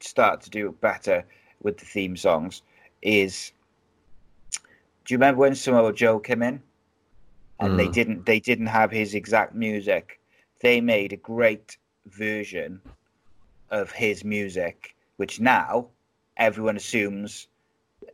start 0.00 0.40
to 0.42 0.50
do 0.50 0.72
better 0.80 1.24
with 1.62 1.76
the 1.78 1.84
theme 1.84 2.16
songs. 2.16 2.62
Is 3.02 3.52
do 5.04 5.12
you 5.12 5.18
remember 5.18 5.40
when 5.40 5.54
Samoa 5.54 5.92
Joe 5.92 6.18
came 6.18 6.42
in, 6.42 6.62
and 7.60 7.78
they 7.78 7.88
Mm. 7.88 7.92
didn't 7.92 8.26
they 8.26 8.40
didn't 8.40 8.66
have 8.66 8.90
his 8.90 9.14
exact 9.14 9.54
music? 9.54 10.20
They 10.60 10.80
made 10.80 11.12
a 11.12 11.16
great 11.16 11.76
version 12.06 12.80
of 13.70 13.90
his 13.92 14.24
music, 14.24 14.94
which 15.16 15.40
now 15.40 15.88
everyone 16.36 16.76
assumes 16.76 17.48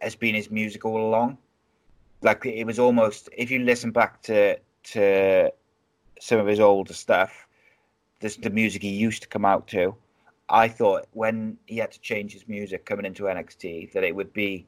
has 0.01 0.15
been 0.17 0.35
his 0.35 0.51
music 0.51 0.85
all 0.85 1.01
along. 1.09 1.39
Like 2.23 2.45
it 2.47 2.65
was 2.67 2.79
almost 2.79 3.29
if 3.37 3.51
you 3.51 3.61
listen 3.61 3.91
back 3.91 4.23
to 4.23 4.59
to 4.93 5.53
some 6.21 6.39
of 6.41 6.47
his 6.47 6.61
older 6.61 6.93
stuff, 6.95 7.47
this 8.21 8.37
the 8.37 8.51
music 8.51 8.83
he 8.83 8.91
used 8.91 9.23
to 9.23 9.29
come 9.29 9.45
out 9.45 9.67
to. 9.69 9.95
I 10.49 10.69
thought 10.69 11.07
when 11.13 11.59
he 11.67 11.77
had 11.79 11.93
to 11.93 12.01
change 12.01 12.33
his 12.33 12.49
music 12.49 12.85
coming 12.85 13.07
into 13.07 13.25
NXT 13.25 13.93
that 13.93 14.05
it 14.05 14.15
would 14.15 14.33
be 14.33 14.67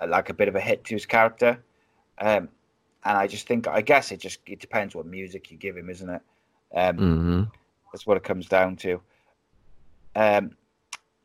uh, 0.00 0.06
like 0.06 0.28
a 0.28 0.34
bit 0.34 0.48
of 0.48 0.54
a 0.56 0.60
hit 0.60 0.84
to 0.84 0.94
his 0.94 1.06
character, 1.06 1.62
um, 2.18 2.48
and 3.04 3.16
I 3.16 3.26
just 3.26 3.46
think 3.46 3.66
I 3.66 3.80
guess 3.80 4.12
it 4.12 4.20
just 4.20 4.40
it 4.46 4.60
depends 4.60 4.94
what 4.94 5.06
music 5.06 5.50
you 5.50 5.56
give 5.56 5.76
him, 5.76 5.90
isn't 5.90 6.08
it? 6.08 6.22
Um, 6.74 6.96
hmm 6.96 7.42
that's 7.92 8.06
what 8.06 8.16
it 8.16 8.24
comes 8.24 8.48
down 8.48 8.76
to. 8.76 9.00
Um, 10.16 10.56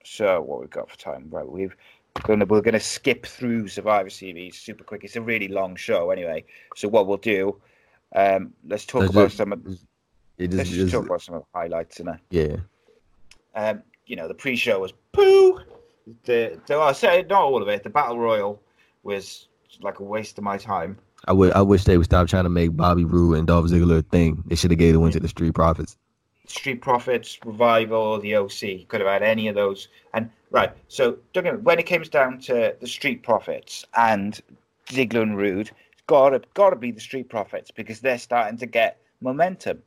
so 0.04 0.42
what 0.42 0.60
we've 0.60 0.70
got 0.70 0.90
for 0.90 0.98
time? 0.98 1.28
Right, 1.30 1.48
we've 1.48 1.76
gonna 2.24 2.46
we're 2.46 2.62
gonna 2.62 2.80
skip 2.80 3.26
through 3.26 3.68
Survivor 3.68 4.10
Series 4.10 4.58
super 4.58 4.84
quick. 4.84 5.04
It's 5.04 5.16
a 5.16 5.22
really 5.22 5.48
long 5.48 5.76
show 5.76 6.12
anyway. 6.12 6.44
So 6.76 6.88
what 6.88 7.08
we'll 7.08 7.18
do, 7.18 7.60
um, 8.16 8.54
let's 8.68 8.86
talk 8.86 9.10
about 9.10 9.32
some. 9.32 9.54
Of, 9.54 9.66
It 10.38 10.54
let's 10.54 10.70
just, 10.70 10.94
talk 10.94 11.06
about 11.06 11.22
some 11.22 11.36
of 11.36 11.42
the 11.42 11.60
highlights 11.60 12.00
in 12.00 12.10
it. 12.10 12.20
yeah. 12.30 12.58
Um, 13.56 13.82
you 14.06 14.16
know, 14.16 14.28
the 14.28 14.34
pre-show 14.34 14.80
was 14.80 14.94
poo. 15.12 15.60
The, 16.26 16.60
the 16.68 16.78
I 16.78 16.94
say 16.94 17.26
not 17.30 17.42
all 17.42 17.62
of 17.62 17.68
it. 17.68 17.84
The 17.84 17.90
battle 17.90 18.20
royal 18.20 18.62
was 19.04 19.48
like 19.82 20.00
a 20.00 20.04
waste 20.04 20.38
of 20.38 20.44
my 20.44 20.58
time. 20.58 20.98
I 21.26 21.34
would. 21.34 21.52
I 21.54 21.62
wish 21.62 21.84
they 21.84 21.98
would 21.98 22.06
stop 22.06 22.28
trying 22.28 22.44
to 22.44 22.50
make 22.50 22.76
Bobby 22.76 23.06
Roode 23.06 23.38
and 23.38 23.48
Dolph 23.48 23.66
Ziggler 23.68 24.00
a 24.00 24.02
thing. 24.02 24.44
They 24.48 24.56
should 24.56 24.72
have 24.72 24.78
gave 24.78 24.94
the 24.94 25.00
win 25.00 25.12
to 25.12 25.20
the 25.20 25.28
Street 25.28 25.56
Profits. 25.56 25.98
Street 26.48 26.82
Profits, 26.82 27.38
Revival, 27.46 28.20
the 28.20 28.36
OC. 28.36 28.88
Could 28.88 29.02
have 29.02 29.10
had 29.10 29.24
any 29.24 29.48
of 29.48 29.56
those. 29.56 29.90
And 30.14 30.30
right, 30.52 30.72
so 30.88 31.18
when 31.34 31.80
it 31.80 31.84
comes 31.84 32.10
down 32.10 32.40
to 32.42 32.76
the 32.80 32.88
Street 32.88 33.24
Profits 33.24 33.86
and 33.96 34.40
Ziggler 34.88 35.24
and 35.24 35.38
Roode, 35.38 35.72
it's 35.92 36.02
gotta 36.08 36.42
gotta 36.54 36.76
be 36.76 36.92
the 36.92 37.02
Street 37.02 37.30
Profits 37.30 37.72
because 37.72 38.00
they're 38.00 38.18
starting 38.18 38.58
to 38.60 38.66
get 38.66 39.02
momentum. 39.20 39.82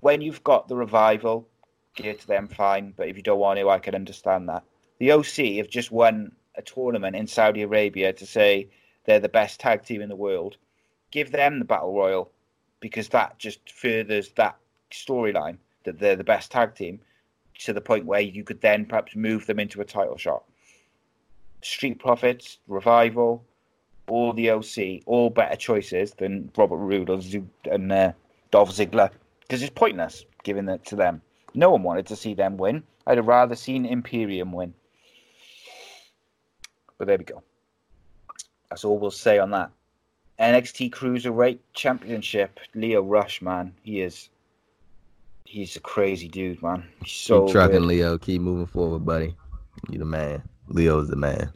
When 0.00 0.20
you've 0.20 0.42
got 0.42 0.66
the 0.66 0.76
Revival, 0.76 1.46
give 1.94 2.06
it 2.06 2.20
to 2.20 2.26
them 2.26 2.48
fine. 2.48 2.92
But 2.96 3.08
if 3.08 3.16
you 3.16 3.22
don't 3.22 3.38
want 3.38 3.60
to, 3.60 3.68
I 3.68 3.78
can 3.78 3.94
understand 3.94 4.48
that. 4.48 4.64
The 4.98 5.12
OC 5.12 5.58
have 5.58 5.68
just 5.68 5.92
won 5.92 6.32
a 6.56 6.62
tournament 6.62 7.16
in 7.16 7.26
Saudi 7.26 7.62
Arabia 7.62 8.12
to 8.12 8.26
say 8.26 8.68
they're 9.04 9.20
the 9.20 9.28
best 9.28 9.60
tag 9.60 9.84
team 9.84 10.00
in 10.00 10.08
the 10.08 10.16
world. 10.16 10.56
Give 11.10 11.30
them 11.30 11.58
the 11.58 11.64
battle 11.64 11.94
royal 11.94 12.30
because 12.80 13.08
that 13.10 13.38
just 13.38 13.70
furthers 13.70 14.30
that 14.36 14.56
storyline 14.90 15.58
that 15.84 15.98
they're 15.98 16.16
the 16.16 16.24
best 16.24 16.50
tag 16.50 16.74
team 16.74 17.00
to 17.58 17.72
the 17.72 17.80
point 17.80 18.06
where 18.06 18.20
you 18.20 18.44
could 18.44 18.60
then 18.60 18.84
perhaps 18.86 19.14
move 19.14 19.46
them 19.46 19.58
into 19.58 19.80
a 19.80 19.84
title 19.84 20.16
shot. 20.16 20.44
Street 21.62 21.98
Profits, 21.98 22.58
Revival, 22.66 23.44
all 24.08 24.32
the 24.32 24.50
OC, 24.50 25.02
all 25.06 25.30
better 25.30 25.56
choices 25.56 26.12
than 26.12 26.50
Robert 26.56 26.76
Roode 26.76 27.08
and 27.70 27.92
uh, 27.92 28.12
Dolph 28.50 28.70
Ziggler 28.70 29.10
because 29.42 29.62
it's 29.62 29.72
pointless 29.74 30.24
giving 30.42 30.68
it 30.68 30.84
to 30.86 30.96
them. 30.96 31.22
No 31.54 31.70
one 31.70 31.82
wanted 31.82 32.06
to 32.06 32.16
see 32.16 32.34
them 32.34 32.56
win. 32.56 32.82
I'd 33.06 33.18
have 33.18 33.26
rather 33.26 33.54
seen 33.54 33.84
Imperium 33.84 34.52
win. 34.52 34.74
But 36.98 37.08
there 37.08 37.18
we 37.18 37.24
go. 37.24 37.42
That's 38.72 38.86
all 38.86 38.98
we'll 38.98 39.10
say 39.10 39.38
on 39.38 39.50
that. 39.50 39.70
NXT 40.40 40.92
Cruiserweight 40.92 41.58
Championship. 41.74 42.58
Lio 42.74 43.02
Rush, 43.02 43.42
man, 43.42 43.74
he 43.82 44.00
is. 44.00 44.30
He's 45.44 45.76
a 45.76 45.80
crazy 45.80 46.26
dude, 46.26 46.62
man. 46.62 46.88
He's 47.04 47.12
so 47.12 47.44
Keep 47.44 47.52
trucking. 47.52 47.86
Lio. 47.86 48.16
Keep 48.16 48.40
moving 48.40 48.64
forward, 48.64 49.04
buddy. 49.04 49.36
You're 49.90 49.98
the 49.98 50.04
man. 50.06 50.42
Lio's 50.68 51.08
the 51.08 51.16
man. 51.16 51.52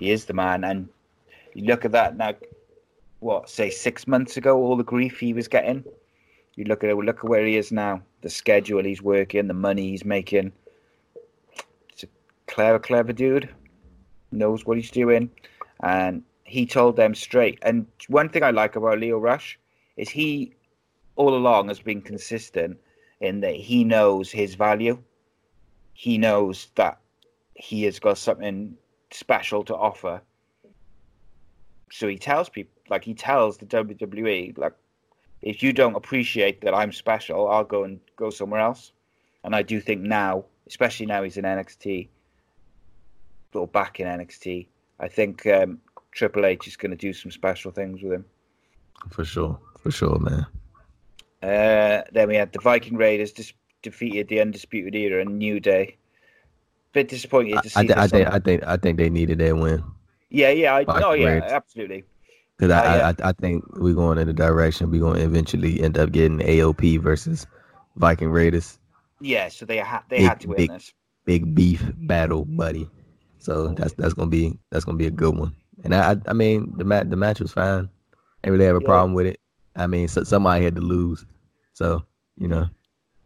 He 0.00 0.10
is 0.10 0.24
the 0.24 0.32
man, 0.32 0.64
and 0.64 0.88
you 1.54 1.64
look 1.64 1.84
at 1.84 1.92
that 1.92 2.16
now. 2.16 2.34
What 3.20 3.48
say 3.48 3.70
six 3.70 4.08
months 4.08 4.36
ago? 4.36 4.60
All 4.60 4.76
the 4.76 4.82
grief 4.82 5.20
he 5.20 5.32
was 5.32 5.46
getting. 5.46 5.84
You 6.56 6.64
look 6.64 6.82
at 6.82 6.90
it. 6.90 6.96
Look 6.96 7.18
at 7.18 7.30
where 7.30 7.46
he 7.46 7.56
is 7.56 7.70
now. 7.70 8.02
The 8.22 8.30
schedule 8.30 8.82
he's 8.82 9.00
working, 9.00 9.46
the 9.46 9.54
money 9.54 9.90
he's 9.90 10.04
making. 10.04 10.50
It's 11.90 12.02
a 12.02 12.08
clever, 12.48 12.80
clever 12.80 13.12
dude. 13.12 13.48
Knows 14.32 14.66
what 14.66 14.76
he's 14.76 14.90
doing, 14.90 15.30
and 15.84 16.24
he 16.48 16.66
told 16.66 16.96
them 16.96 17.14
straight. 17.14 17.58
And 17.62 17.86
one 18.08 18.28
thing 18.30 18.42
I 18.42 18.50
like 18.50 18.74
about 18.74 18.98
Lio 18.98 19.18
Rush 19.18 19.58
is 19.96 20.08
he, 20.08 20.54
all 21.16 21.34
along, 21.34 21.68
has 21.68 21.80
been 21.80 22.00
consistent 22.00 22.78
in 23.20 23.40
that 23.40 23.54
he 23.54 23.84
knows 23.84 24.30
his 24.30 24.54
value. 24.54 24.98
He 25.92 26.16
knows 26.16 26.68
that 26.76 26.98
he 27.54 27.82
has 27.84 27.98
got 27.98 28.18
something 28.18 28.74
special 29.10 29.62
to 29.64 29.76
offer. 29.76 30.22
So 31.90 32.08
he 32.08 32.16
tells 32.16 32.48
people, 32.48 32.72
like 32.88 33.04
he 33.04 33.14
tells 33.14 33.58
the 33.58 33.66
WWE, 33.66 34.56
like, 34.56 34.74
if 35.42 35.62
you 35.62 35.72
don't 35.72 35.96
appreciate 35.96 36.60
that 36.62 36.74
I'm 36.74 36.92
special, 36.92 37.48
I'll 37.48 37.64
go 37.64 37.84
and 37.84 38.00
go 38.16 38.30
somewhere 38.30 38.60
else. 38.60 38.92
And 39.44 39.54
I 39.54 39.62
do 39.62 39.80
think 39.80 40.00
now, 40.02 40.44
especially 40.66 41.06
now 41.06 41.22
he's 41.22 41.36
in 41.36 41.44
NXT, 41.44 42.08
or 43.54 43.66
back 43.66 44.00
in 44.00 44.06
NXT, 44.06 44.66
I 45.00 45.08
think 45.08 45.46
um, 45.46 45.78
Triple 46.18 46.44
H 46.46 46.66
is 46.66 46.76
going 46.76 46.90
to 46.90 46.96
do 46.96 47.12
some 47.12 47.30
special 47.30 47.70
things 47.70 48.02
with 48.02 48.12
him. 48.12 48.24
For 49.10 49.24
sure. 49.24 49.56
For 49.80 49.92
sure, 49.92 50.18
man. 50.18 50.44
Uh, 51.40 52.02
then 52.12 52.26
we 52.26 52.34
had 52.34 52.52
the 52.52 52.58
Viking 52.60 52.96
Raiders 52.96 53.30
dis- 53.30 53.52
defeated 53.82 54.26
the 54.26 54.40
Undisputed 54.40 54.96
Era 54.96 55.22
and 55.22 55.38
New 55.38 55.60
Day. 55.60 55.96
Bit 56.92 57.08
disappointed 57.08 57.62
to 57.62 57.70
see 57.70 57.78
I, 57.78 57.82
this 57.84 57.96
I, 57.96 58.08
think, 58.08 58.28
I 58.28 58.38
think 58.40 58.64
I 58.66 58.76
think 58.76 58.98
they 58.98 59.08
needed 59.10 59.38
that 59.38 59.56
win 59.56 59.84
Yeah, 60.30 60.50
yeah, 60.50 60.74
I, 60.74 60.84
Viking 60.84 61.00
no, 61.02 61.12
yeah, 61.12 61.26
Raiders. 61.28 61.52
absolutely. 61.52 62.04
because 62.56 62.72
I, 62.72 62.80
Oh, 62.80 62.96
yeah. 62.96 63.12
I 63.24 63.28
I 63.28 63.32
think 63.32 63.64
we're 63.76 63.94
going 63.94 64.18
in 64.18 64.26
the 64.26 64.32
direction 64.32 64.90
we're 64.90 65.00
going 65.00 65.18
to 65.18 65.24
eventually 65.24 65.80
end 65.80 65.96
up 65.98 66.10
getting 66.10 66.38
AOP 66.40 66.98
versus 67.00 67.46
Viking 67.96 68.30
Raiders. 68.30 68.78
Yeah, 69.20 69.48
so 69.50 69.64
they 69.66 69.76
had 69.76 70.00
they 70.08 70.18
Big, 70.18 70.26
had 70.26 70.40
to 70.40 70.48
win 70.48 70.56
big- 70.56 70.70
this. 70.72 70.92
Big 71.24 71.54
beef 71.54 71.84
battle, 71.98 72.46
buddy. 72.46 72.88
So 73.38 73.68
that's 73.74 73.92
that's 73.92 74.14
gonna 74.14 74.30
be 74.30 74.58
that's 74.70 74.84
gonna 74.86 74.96
be 74.98 75.06
a 75.06 75.10
good 75.10 75.36
one. 75.36 75.54
And 75.84 75.94
I 75.94 76.12
I, 76.12 76.16
I 76.28 76.32
mean 76.32 76.72
the 76.76 76.84
match 76.84 77.08
the 77.08 77.16
match 77.16 77.40
was 77.40 77.52
fine. 77.52 77.88
Ain't 78.44 78.52
really 78.52 78.66
have 78.66 78.76
a 78.76 78.80
Yeah. 78.80 78.86
problem 78.86 79.14
with 79.14 79.26
it. 79.26 79.40
I 79.76 79.86
mean 79.86 80.08
so, 80.08 80.24
somebody 80.24 80.64
had 80.64 80.76
to 80.76 80.80
lose, 80.80 81.24
so 81.74 82.04
you 82.36 82.48
know 82.48 82.68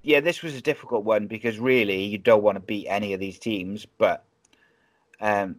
Yeah, 0.03 0.21
this 0.21 0.43
was 0.43 0.55
a 0.57 0.61
difficult 0.61 1.05
one 1.05 1.27
because 1.27 1.59
really 1.59 2.05
you 2.05 2.19
don't 2.19 2.43
want 2.43 2.57
to 2.57 2.61
beat 2.61 2.89
any 2.89 3.13
of 3.15 3.21
these 3.21 3.39
teams, 3.39 3.87
but 3.87 4.25
um, 5.21 5.57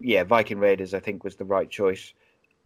yeah, 0.00 0.24
Viking 0.24 0.58
Raiders 0.58 0.94
I 0.94 1.00
think 1.00 1.24
was 1.24 1.36
the 1.36 1.44
right 1.44 1.70
choice. 1.70 2.12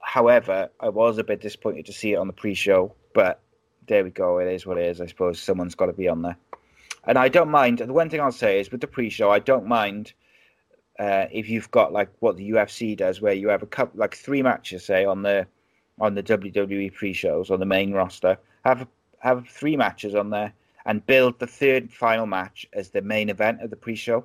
However, 0.00 0.70
I 0.80 0.88
was 0.90 1.18
a 1.18 1.24
bit 1.24 1.40
disappointed 1.40 1.86
to 1.86 1.92
see 1.92 2.12
it 2.12 2.16
on 2.16 2.26
the 2.26 2.32
pre-show, 2.32 2.94
but 3.14 3.40
there 3.86 4.04
we 4.04 4.10
go. 4.10 4.38
It 4.38 4.48
is 4.48 4.66
what 4.66 4.78
it 4.78 4.86
is. 4.86 5.00
I 5.00 5.06
suppose 5.06 5.40
someone's 5.40 5.74
got 5.74 5.86
to 5.86 5.92
be 5.92 6.08
on 6.08 6.22
there, 6.22 6.36
and 7.04 7.18
I 7.18 7.28
don't 7.28 7.50
mind. 7.50 7.78
The 7.78 7.92
one 7.92 8.10
thing 8.10 8.20
I'll 8.20 8.32
say 8.32 8.60
is 8.60 8.70
with 8.70 8.80
the 8.80 8.86
pre-show, 8.86 9.30
I 9.30 9.38
don't 9.38 9.66
mind 9.66 10.12
uh, 10.99 11.26
if 11.32 11.49
you've 11.49 11.70
got 11.70 11.92
like 11.92 12.09
what 12.20 12.36
the 12.36 12.51
UFC 12.51 12.97
does, 12.97 13.20
where 13.20 13.32
you 13.32 13.49
have 13.49 13.62
a 13.62 13.66
couple, 13.66 13.99
like 13.99 14.14
three 14.14 14.42
matches, 14.42 14.84
say 14.84 15.05
on 15.05 15.22
the 15.22 15.47
on 16.01 16.14
the 16.14 16.22
WWE 16.22 16.92
pre-shows 16.92 17.51
on 17.51 17.61
the 17.61 17.66
main 17.66 17.92
roster, 17.92 18.38
have 18.64 18.86
have 19.20 19.47
three 19.49 19.76
matches 19.76 20.14
on 20.14 20.30
there 20.30 20.53
and 20.86 21.05
build 21.07 21.38
the 21.38 21.47
third 21.47 21.90
final 21.92 22.26
match 22.26 22.66
as 22.72 22.90
the 22.90 23.01
main 23.01 23.30
event 23.30 23.62
of 23.62 23.70
the 23.70 23.76
pre-show, 23.76 24.24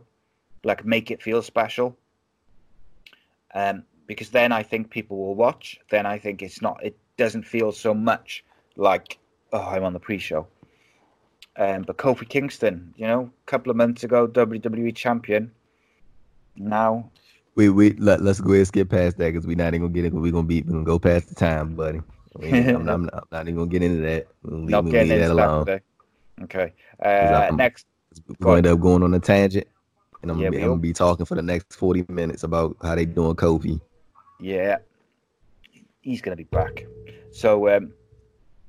like 0.63 0.85
make 0.85 1.09
it 1.09 1.21
feel 1.21 1.41
special. 1.41 1.97
Um, 3.53 3.83
because 4.07 4.29
then 4.29 4.51
I 4.51 4.63
think 4.63 4.89
people 4.89 5.17
will 5.17 5.35
watch. 5.35 5.79
Then 5.89 6.05
I 6.05 6.17
think 6.17 6.41
it's 6.41 6.61
not. 6.61 6.83
It 6.83 6.97
doesn't 7.17 7.43
feel 7.43 7.71
so 7.71 7.93
much 7.93 8.43
like 8.75 9.17
oh, 9.53 9.61
I'm 9.61 9.83
on 9.83 9.93
the 9.93 9.99
pre-show. 9.99 10.47
Um, 11.57 11.81
but 11.81 11.97
Kofi 11.97 12.27
Kingston, 12.27 12.93
you 12.95 13.07
know, 13.07 13.21
a 13.21 13.45
couple 13.45 13.69
of 13.69 13.77
months 13.77 14.03
ago, 14.03 14.27
WWE 14.27 14.95
champion. 14.95 15.51
Now, 16.59 17.09
we 17.55 17.69
we 17.69 17.91
let 17.93 18.21
let's 18.21 18.41
go 18.41 18.49
ahead 18.51 18.59
and 18.59 18.67
skip 18.67 18.89
past 18.89 19.17
that 19.17 19.33
because 19.33 19.47
we're 19.47 19.55
not 19.55 19.73
even 19.73 19.81
gonna 19.81 19.93
get 19.93 20.05
it. 20.05 20.13
We're 20.13 20.31
gonna 20.31 20.45
be 20.45 20.61
we're 20.61 20.73
gonna 20.73 20.83
go 20.83 20.99
past 20.99 21.29
the 21.29 21.35
time, 21.35 21.75
buddy. 21.75 22.01
I'm, 22.41 22.85
not, 22.85 22.93
I'm 22.95 23.09
not 23.31 23.47
even 23.47 23.55
gonna 23.55 23.67
get 23.69 23.81
into 23.81 24.01
that. 24.01 24.27
We'll 24.43 24.59
leave, 24.59 24.69
not 24.69 24.83
we'll 24.83 24.91
getting 24.91 25.09
leave 25.09 25.21
into 25.21 25.35
that 25.35 25.47
alone. 25.47 25.65
today. 25.65 25.81
Okay. 26.43 26.73
Uh, 27.03 27.51
next, 27.55 27.87
We're 28.27 28.35
gonna 28.39 28.57
end 28.57 28.67
up 28.67 28.79
going 28.79 29.03
on 29.03 29.13
a 29.13 29.19
tangent, 29.19 29.67
and 30.21 30.31
I'm, 30.31 30.37
Yeah, 30.37 30.45
gonna, 30.49 30.57
be, 30.57 30.63
I'm 30.63 30.69
gonna 30.69 30.81
be 30.81 30.93
talking 30.93 31.25
for 31.25 31.35
the 31.35 31.41
next 31.41 31.73
40 31.73 32.05
minutes 32.09 32.43
about 32.43 32.77
how 32.81 32.95
they 32.95 33.05
doing 33.05 33.35
Kofi. 33.35 33.79
Yeah, 34.39 34.77
he's 36.01 36.21
to 36.21 36.35
be 36.35 36.43
back. 36.43 36.85
So, 37.31 37.75
um, 37.75 37.93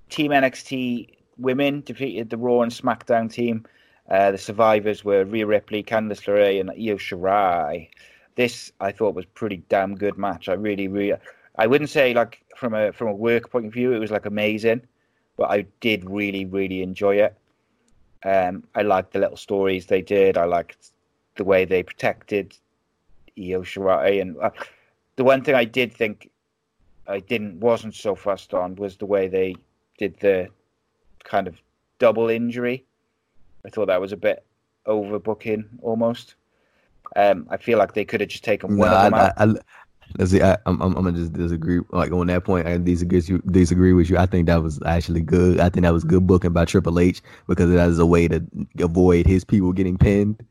Team 0.09 0.33
NXT 0.33 1.11
women 1.39 1.83
defeated 1.83 2.31
the 2.31 2.37
Raw 2.37 2.63
and 2.63 2.73
SmackDown 2.73 3.33
team. 3.33 3.65
Uh, 4.11 4.33
the 4.33 4.39
survivors 4.39 5.05
were 5.05 5.25
Rhea 5.25 5.47
Ripley, 5.47 5.83
Candice 5.83 6.25
LeRae, 6.27 6.61
and 6.61 6.71
Io 6.71 6.97
Shirai. 6.97 7.89
This 8.35 8.73
I 8.81 8.91
thought 8.91 9.15
was 9.15 9.25
pretty 9.25 9.59
damn 9.69 9.95
good 9.95 10.19
match. 10.19 10.49
I 10.49 10.55
really, 10.55 10.89
really, 10.89 11.19
I 11.57 11.67
wouldn't 11.67 11.91
say 11.91 12.13
like 12.13 12.45
from 12.57 12.75
a 12.75 12.93
from 12.93 13.09
a 13.09 13.15
work 13.15 13.51
point 13.51 13.67
of 13.67 13.73
view, 13.73 13.93
it 13.93 13.99
was 13.99 14.11
like 14.11 14.27
amazing, 14.27 14.83
but 15.37 15.51
I 15.51 15.67
did 15.81 16.09
really, 16.11 16.45
really 16.45 16.83
enjoy 16.83 17.17
it. 17.17 17.37
Um, 18.25 18.65
I 18.75 18.83
liked 18.83 19.13
the 19.13 19.21
little 19.21 19.37
stories 19.37 19.87
they 19.87 20.03
did. 20.03 20.37
I 20.37 20.45
liked 20.45 20.91
the 21.37 21.45
way 21.45 21.65
they 21.65 21.83
protected 21.83 22.57
Io 23.39 23.63
Shirai, 23.63 24.21
and 24.21 24.37
uh, 24.39 24.51
the 25.17 25.25
one 25.25 25.45
thing 25.45 25.55
I 25.55 25.65
did 25.65 25.93
think 25.93 26.31
I 27.07 27.21
didn't 27.21 27.61
wasn't 27.61 27.95
so 27.95 28.15
fussed 28.15 28.55
on 28.55 28.75
was 28.75 28.97
the 28.97 29.07
way 29.07 29.29
they 29.29 29.55
did 29.99 30.19
the 30.21 30.49
kind 31.23 31.47
of 31.47 31.57
double 31.99 32.29
injury. 32.29 32.85
I 33.65 33.71
thought 33.71 33.87
that 33.87 34.01
was 34.01 34.13
a 34.13 34.17
bit 34.17 34.45
overbooking 34.87 35.65
almost. 35.83 36.35
Um, 37.17 37.47
I 37.51 37.57
feel 37.57 37.79
like 37.79 37.95
they 37.95 38.05
could 38.05 38.21
have 38.21 38.31
just 38.31 38.45
taken 38.45 38.77
No, 38.77 38.77
one 38.77 38.93
of 38.93 39.03
them 39.03 39.15
I, 39.15 39.21
out. 39.27 39.33
I, 39.37 39.45
I, 39.45 39.55
let's 40.19 40.31
see. 40.31 40.43
I, 40.43 40.53
I'm, 40.67 40.81
I'm, 40.81 40.97
I'm 40.97 41.05
gonna 41.05 41.13
just 41.13 41.33
disagree. 41.33 41.81
Like 41.91 42.13
on 42.13 42.29
that 42.29 42.45
point, 42.45 42.67
I 42.67 42.79
disagree. 42.79 43.21
you- 43.27 43.43
Disagree 43.51 43.93
with 43.93 44.09
you. 44.11 44.17
I 44.19 44.27
think 44.27 44.47
that 44.47 44.63
was 44.63 44.81
actually 44.87 45.21
good. 45.23 45.61
I 45.61 45.69
think 45.69 45.83
that 45.85 45.93
was 45.93 46.05
good 46.05 46.27
booking 46.27 46.53
by 46.53 46.65
Triple 46.65 46.99
H 47.01 47.21
because 47.49 47.71
that 47.71 47.89
is 47.89 47.99
a 47.99 48.07
way 48.07 48.29
to 48.29 48.43
avoid 48.81 49.27
his 49.27 49.45
people 49.45 49.73
getting 49.73 49.99
pinned. 49.99 50.45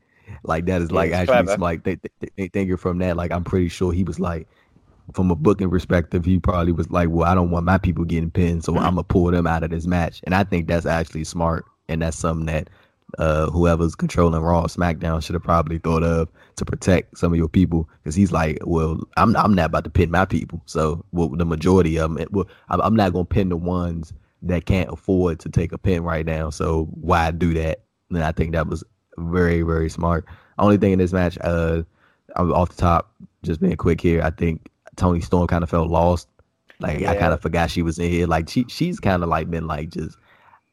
Like 0.44 0.66
that 0.66 0.82
is 0.82 0.90
Yeah, 0.90 0.96
like 0.96 1.12
actually 1.12 1.44
clever. 1.44 1.56
like 1.58 1.84
they, 1.84 1.96
they, 1.96 2.28
they 2.36 2.48
thinking 2.48 2.76
from 2.76 2.98
that. 2.98 3.16
Like 3.16 3.32
I'm 3.32 3.44
pretty 3.44 3.68
sure 3.68 3.92
he 3.92 4.04
was 4.04 4.20
like, 4.20 4.46
from 5.14 5.30
a 5.30 5.34
booking 5.36 5.70
perspective, 5.70 6.24
he 6.24 6.38
probably 6.38 6.72
was 6.72 6.90
like, 6.90 7.08
well, 7.10 7.28
I 7.28 7.34
don't 7.34 7.50
want 7.50 7.64
my 7.66 7.78
people 7.78 8.04
getting 8.04 8.30
pinned, 8.30 8.64
so 8.64 8.76
I'm 8.76 8.94
gonna 8.94 9.02
pull 9.02 9.30
them 9.30 9.46
out 9.46 9.62
of 9.64 9.70
this 9.70 9.86
match. 9.86 10.20
And 10.24 10.34
I 10.34 10.44
think 10.44 10.68
that's 10.68 10.86
actually 10.86 11.24
smart, 11.24 11.64
and 11.88 12.02
that's 12.02 12.16
something 12.16 12.46
that 12.46 12.70
uh, 13.18 13.50
whoever's 13.50 13.94
controlling 13.94 14.40
Raw 14.42 14.62
or 14.62 14.66
SmackDown 14.66 15.22
should 15.22 15.34
have 15.34 15.42
probably 15.42 15.78
thought 15.78 16.02
of 16.02 16.28
to 16.56 16.64
protect 16.64 17.18
some 17.18 17.32
of 17.32 17.38
your 17.38 17.48
people 17.48 17.88
because 18.02 18.14
he's 18.14 18.32
like, 18.32 18.58
well, 18.64 19.00
I'm 19.16 19.36
I'm 19.36 19.54
not 19.54 19.66
about 19.66 19.84
to 19.84 19.90
pin 19.90 20.10
my 20.10 20.24
people, 20.24 20.62
so 20.66 21.04
well, 21.12 21.28
the 21.28 21.44
majority 21.44 21.98
of 21.98 22.14
them, 22.14 22.26
well, 22.30 22.46
I'm, 22.68 22.80
I'm 22.80 22.96
not 22.96 23.12
gonna 23.12 23.24
pin 23.24 23.48
the 23.48 23.56
ones 23.56 24.12
that 24.42 24.64
can't 24.66 24.90
afford 24.92 25.38
to 25.40 25.48
take 25.48 25.72
a 25.72 25.78
pin 25.78 26.02
right 26.02 26.24
now. 26.24 26.50
So 26.50 26.86
why 26.92 27.30
do 27.30 27.54
that? 27.54 27.82
And 28.10 28.22
I 28.24 28.32
think 28.32 28.52
that 28.52 28.66
was 28.66 28.84
very 29.18 29.62
very 29.62 29.90
smart. 29.90 30.24
Only 30.58 30.76
thing 30.76 30.92
in 30.92 30.98
this 30.98 31.12
match, 31.12 31.38
uh, 31.42 31.82
I'm 32.36 32.52
off 32.52 32.70
the 32.70 32.76
top, 32.76 33.12
just 33.42 33.60
being 33.60 33.76
quick 33.76 34.00
here. 34.00 34.22
I 34.22 34.30
think 34.30 34.70
Toni 34.96 35.20
Storm 35.20 35.46
kind 35.46 35.64
of 35.64 35.70
felt 35.70 35.90
lost. 35.90 36.28
Like 36.80 37.00
Yeah. 37.00 37.10
I 37.12 37.16
kind 37.16 37.32
of 37.32 37.40
forgot 37.40 37.70
she 37.70 37.82
was 37.82 37.98
in 37.98 38.10
here. 38.10 38.26
Like 38.26 38.48
she 38.48 38.64
she's 38.68 39.00
kind 39.00 39.22
of 39.22 39.28
like 39.28 39.50
been 39.50 39.66
like 39.66 39.90
just 39.90 40.16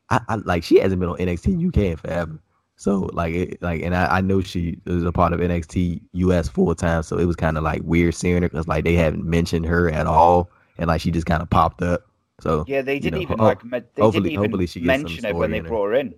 I, 0.09 0.21
I 0.29 0.35
like 0.35 0.63
she 0.63 0.79
hasn't 0.79 0.99
been 0.99 1.09
on 1.09 1.17
NXT 1.17 1.93
UK 1.93 1.99
forever. 1.99 2.39
So 2.75 3.09
like 3.13 3.33
it 3.33 3.61
like 3.61 3.81
and 3.81 3.95
I, 3.95 4.17
I 4.17 4.21
know 4.21 4.41
she 4.41 4.77
is 4.85 5.03
a 5.03 5.11
part 5.11 5.33
of 5.33 5.39
NXT 5.39 6.01
US 6.13 6.47
full 6.47 6.73
time. 6.75 7.03
So 7.03 7.17
it 7.17 7.25
was 7.25 7.35
kind 7.35 7.57
of 7.57 7.63
like 7.63 7.81
weird 7.83 8.13
seeing 8.15 8.35
her 8.41 8.49
because 8.49 8.67
like 8.67 8.83
they 8.83 8.93
haven't 8.93 9.25
mentioned 9.25 9.65
her 9.65 9.89
at 9.89 10.05
all, 10.05 10.49
and 10.77 10.87
like 10.87 11.01
she 11.01 11.11
just 11.11 11.25
kind 11.25 11.41
of 11.41 11.49
popped 11.49 11.81
up. 11.81 12.05
So 12.39 12.65
Yeah, 12.67 12.83
they 12.83 12.99
didn't 12.99 13.15
know, 13.19 13.21
even 13.23 13.37
like 13.37 13.61
they 13.63 13.77
hopefully- 14.01 14.11
didn't 14.11 14.25
even 14.33 14.43
hopefully 14.43 14.67
she 14.67 14.79
mention 14.81 15.25
it 15.25 15.35
when 15.35 15.51
they 15.51 15.59
brought 15.59 15.85
her 15.85 15.93
in. 15.95 16.13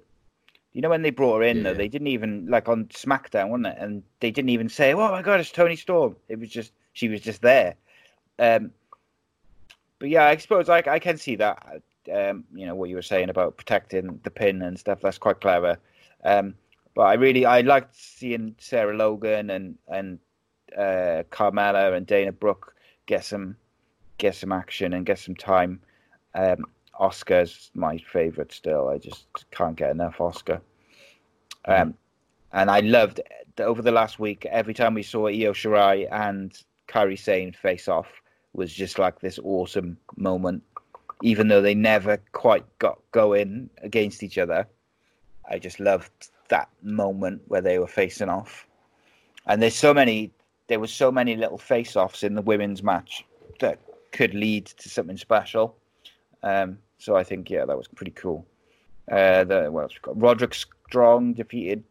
You 0.73 0.81
know 0.81 0.89
when 0.89 1.01
they 1.01 1.09
brought 1.09 1.37
her 1.37 1.43
in 1.43 1.63
though, 1.63 1.73
they 1.73 1.87
didn't 1.87 2.07
even 2.07 2.45
like 2.47 2.67
on 2.69 2.85
SmackDown, 2.85 3.49
wasn't 3.49 3.67
it? 3.67 3.77
And 3.79 4.03
they 4.19 4.29
didn't 4.29 4.49
even 4.49 4.69
say, 4.69 4.93
"Oh 4.93 5.11
my 5.11 5.21
God, 5.21 5.39
it's 5.39 5.51
Toni 5.51 5.75
Storm." 5.75 6.15
It 6.27 6.39
was 6.39 6.49
just 6.49 6.73
she 6.93 7.07
was 7.07 7.21
just 7.21 7.41
there. 7.41 7.75
Um, 8.37 8.71
but 9.97 10.09
yeah, 10.09 10.25
I 10.25 10.37
suppose 10.37 10.69
I 10.69 10.83
I 10.85 10.99
can 10.99 11.17
see 11.17 11.35
that. 11.37 11.81
Um, 12.13 12.45
you 12.53 12.65
know 12.65 12.75
what 12.75 12.89
you 12.89 12.95
were 12.95 13.01
saying 13.01 13.29
about 13.29 13.57
protecting 13.57 14.19
the 14.23 14.31
pin 14.31 14.61
and 14.61 14.79
stuff. 14.79 14.99
That's 15.01 15.17
quite 15.17 15.41
clever. 15.41 15.77
Um, 16.23 16.55
but 16.95 17.03
I 17.03 17.13
really 17.13 17.45
I 17.45 17.61
liked 17.61 17.95
seeing 17.95 18.55
Sarah 18.57 18.95
Logan 18.95 19.49
and 19.49 19.77
and 19.87 20.19
uh, 20.77 21.23
Carmella 21.31 21.95
and 21.95 22.05
Dana 22.05 22.31
Brooke 22.31 22.75
get 23.05 23.25
some 23.25 23.55
get 24.17 24.35
some 24.35 24.51
action 24.51 24.93
and 24.93 25.05
get 25.05 25.19
some 25.19 25.35
time. 25.35 25.81
Um, 26.35 26.65
Asuka's 26.99 27.71
my 27.73 27.97
favorite 27.97 28.51
still. 28.51 28.89
I 28.89 28.97
just 28.97 29.25
can't 29.51 29.75
get 29.75 29.91
enough 29.91 30.17
Asuka. 30.17 30.61
Um, 31.65 31.93
and 32.51 32.69
I 32.69 32.79
loved 32.81 33.21
over 33.59 33.81
the 33.81 33.91
last 33.91 34.19
week 34.19 34.45
every 34.45 34.73
time 34.73 34.93
we 34.93 35.03
saw 35.03 35.27
Io 35.27 35.53
Shirai 35.53 36.07
and 36.11 36.51
Kairi 36.87 37.17
Sane 37.17 37.53
face 37.53 37.87
off 37.87 38.07
was 38.53 38.73
just 38.73 38.97
like 38.97 39.19
this 39.19 39.39
awesome 39.43 39.97
moment. 40.17 40.63
Even 41.21 41.47
though 41.47 41.61
they 41.61 41.75
never 41.75 42.17
quite 42.31 42.65
got 42.79 42.99
going 43.11 43.69
against 43.83 44.23
each 44.23 44.37
other, 44.37 44.67
I 45.49 45.59
just 45.59 45.79
loved 45.79 46.29
that 46.49 46.69
moment 46.81 47.41
where 47.47 47.61
they 47.61 47.79
were 47.79 47.87
facing 47.87 48.29
off. 48.29 48.65
And 49.45 49.61
there's 49.61 49.75
so 49.75 49.93
many, 49.93 50.31
there 50.67 50.79
were 50.79 50.87
so 50.87 51.11
many 51.11 51.35
little 51.35 51.57
face-offs 51.57 52.23
in 52.23 52.35
the 52.35 52.41
women's 52.41 52.83
match 52.83 53.25
that 53.59 53.79
could 54.11 54.33
lead 54.33 54.65
to 54.65 54.89
something 54.89 55.17
special. 55.17 55.75
Um, 56.43 56.77
so 56.97 57.15
I 57.15 57.23
think 57.23 57.49
yeah, 57.49 57.65
that 57.65 57.77
was 57.77 57.87
pretty 57.87 58.11
cool. 58.11 58.45
Uh, 59.11 59.43
the 59.43 59.67
what 59.71 59.83
else 59.83 59.93
we 59.93 59.99
got? 60.01 60.21
Roderick 60.21 60.53
Strong 60.53 61.33
defeated 61.33 61.83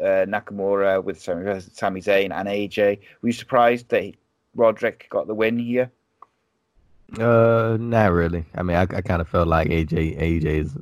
uh, 0.00 0.26
Nakamura 0.26 1.02
with 1.02 1.20
Sami, 1.20 1.60
Sami 1.60 2.00
Zayn 2.00 2.32
and 2.32 2.48
AJ. 2.48 3.00
Were 3.22 3.28
you 3.28 3.32
surprised 3.32 3.88
that 3.88 4.02
he, 4.02 4.16
Roderick 4.54 5.08
got 5.10 5.26
the 5.26 5.34
win 5.34 5.58
here? 5.58 5.90
Uh, 7.18 7.76
not 7.78 8.12
really. 8.12 8.44
I 8.54 8.62
mean, 8.62 8.76
I, 8.76 8.82
I 8.82 9.00
kind 9.02 9.20
of 9.20 9.28
felt 9.28 9.48
like 9.48 9.68
AJ 9.68 10.20
AJ's 10.20 10.76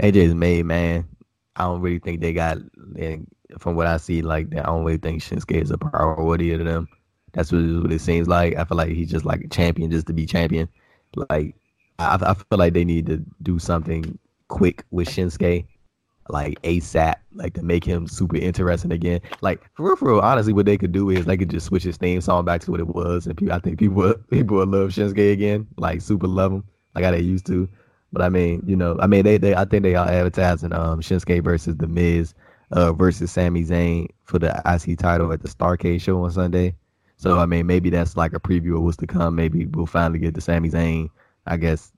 AJ's 0.00 0.34
made 0.34 0.66
man. 0.66 1.06
I 1.56 1.64
don't 1.64 1.80
really 1.80 1.98
think 1.98 2.20
they 2.20 2.32
got. 2.32 2.58
From 3.58 3.74
what 3.74 3.88
I 3.88 3.96
see, 3.96 4.22
like 4.22 4.54
I 4.54 4.62
don't 4.62 4.84
really 4.84 4.98
think 4.98 5.22
Shinsuke 5.22 5.60
is 5.60 5.70
a 5.70 5.78
priority 5.78 6.56
to 6.56 6.62
them. 6.62 6.88
That's 7.32 7.50
what, 7.50 7.62
what 7.82 7.92
it 7.92 8.00
seems 8.00 8.28
like. 8.28 8.56
I 8.56 8.64
feel 8.64 8.76
like 8.76 8.90
he's 8.90 9.10
just 9.10 9.24
like 9.24 9.40
a 9.40 9.48
champion 9.48 9.90
just 9.90 10.06
to 10.06 10.12
be 10.12 10.26
champion. 10.26 10.68
Like 11.16 11.56
I, 11.98 12.18
I 12.20 12.34
feel 12.34 12.58
like 12.58 12.74
they 12.74 12.84
need 12.84 13.06
to 13.06 13.24
do 13.42 13.58
something 13.58 14.18
quick 14.48 14.84
with 14.90 15.08
Shinsuke, 15.08 15.64
like 16.28 16.60
ASAP, 16.62 17.16
like 17.34 17.54
to 17.54 17.62
make 17.62 17.84
him 17.84 18.06
super 18.06 18.36
interesting 18.36 18.92
again. 18.92 19.20
Like 19.40 19.62
for 19.74 19.86
real, 19.86 19.96
for 19.96 20.08
real, 20.12 20.20
honestly, 20.20 20.52
what 20.52 20.66
they 20.66 20.78
could 20.78 20.92
do 20.92 21.10
is 21.10 21.24
they 21.24 21.36
could 21.36 21.50
just 21.50 21.66
switch 21.66 21.82
his 21.82 21.96
theme 21.96 22.20
song 22.20 22.44
back 22.44 22.60
to 22.62 22.70
what 22.70 22.80
it 22.80 22.88
was, 22.88 23.26
and 23.26 23.36
people, 23.36 23.54
I 23.54 23.58
think 23.58 23.78
people 23.78 24.14
people 24.30 24.56
would 24.58 24.68
love 24.68 24.90
Shinsuke 24.90 25.32
again, 25.32 25.66
like 25.76 26.00
super 26.00 26.26
love 26.26 26.52
him, 26.52 26.64
like 26.94 27.04
how 27.04 27.10
they 27.10 27.20
used 27.20 27.46
to. 27.46 27.68
But 28.12 28.22
I 28.22 28.28
mean, 28.28 28.62
you 28.66 28.76
know, 28.76 28.96
I 29.00 29.06
mean, 29.06 29.24
they, 29.24 29.38
they 29.38 29.54
I 29.54 29.64
think 29.64 29.82
they 29.82 29.94
are 29.94 30.08
advertising 30.08 30.72
um 30.72 31.00
Shinsuke 31.00 31.42
versus 31.42 31.76
The 31.76 31.86
Miz, 31.86 32.34
uh 32.72 32.92
versus 32.92 33.30
Sami 33.32 33.64
Zayn 33.64 34.08
for 34.24 34.38
the 34.38 34.50
IC 34.66 34.98
title 34.98 35.32
at 35.32 35.42
the 35.42 35.48
Starcade 35.48 36.00
show 36.00 36.22
on 36.24 36.30
Sunday. 36.30 36.74
So 37.16 37.38
I 37.38 37.46
mean, 37.46 37.66
maybe 37.66 37.90
that's 37.90 38.16
like 38.16 38.32
a 38.32 38.40
preview 38.40 38.76
of 38.76 38.82
what's 38.82 38.96
to 38.98 39.06
come. 39.06 39.34
Maybe 39.34 39.66
we'll 39.66 39.86
finally 39.86 40.18
get 40.18 40.34
the 40.34 40.40
Sami 40.40 40.70
Zayn. 40.70 41.10
I 41.46 41.56
guess, 41.56 41.90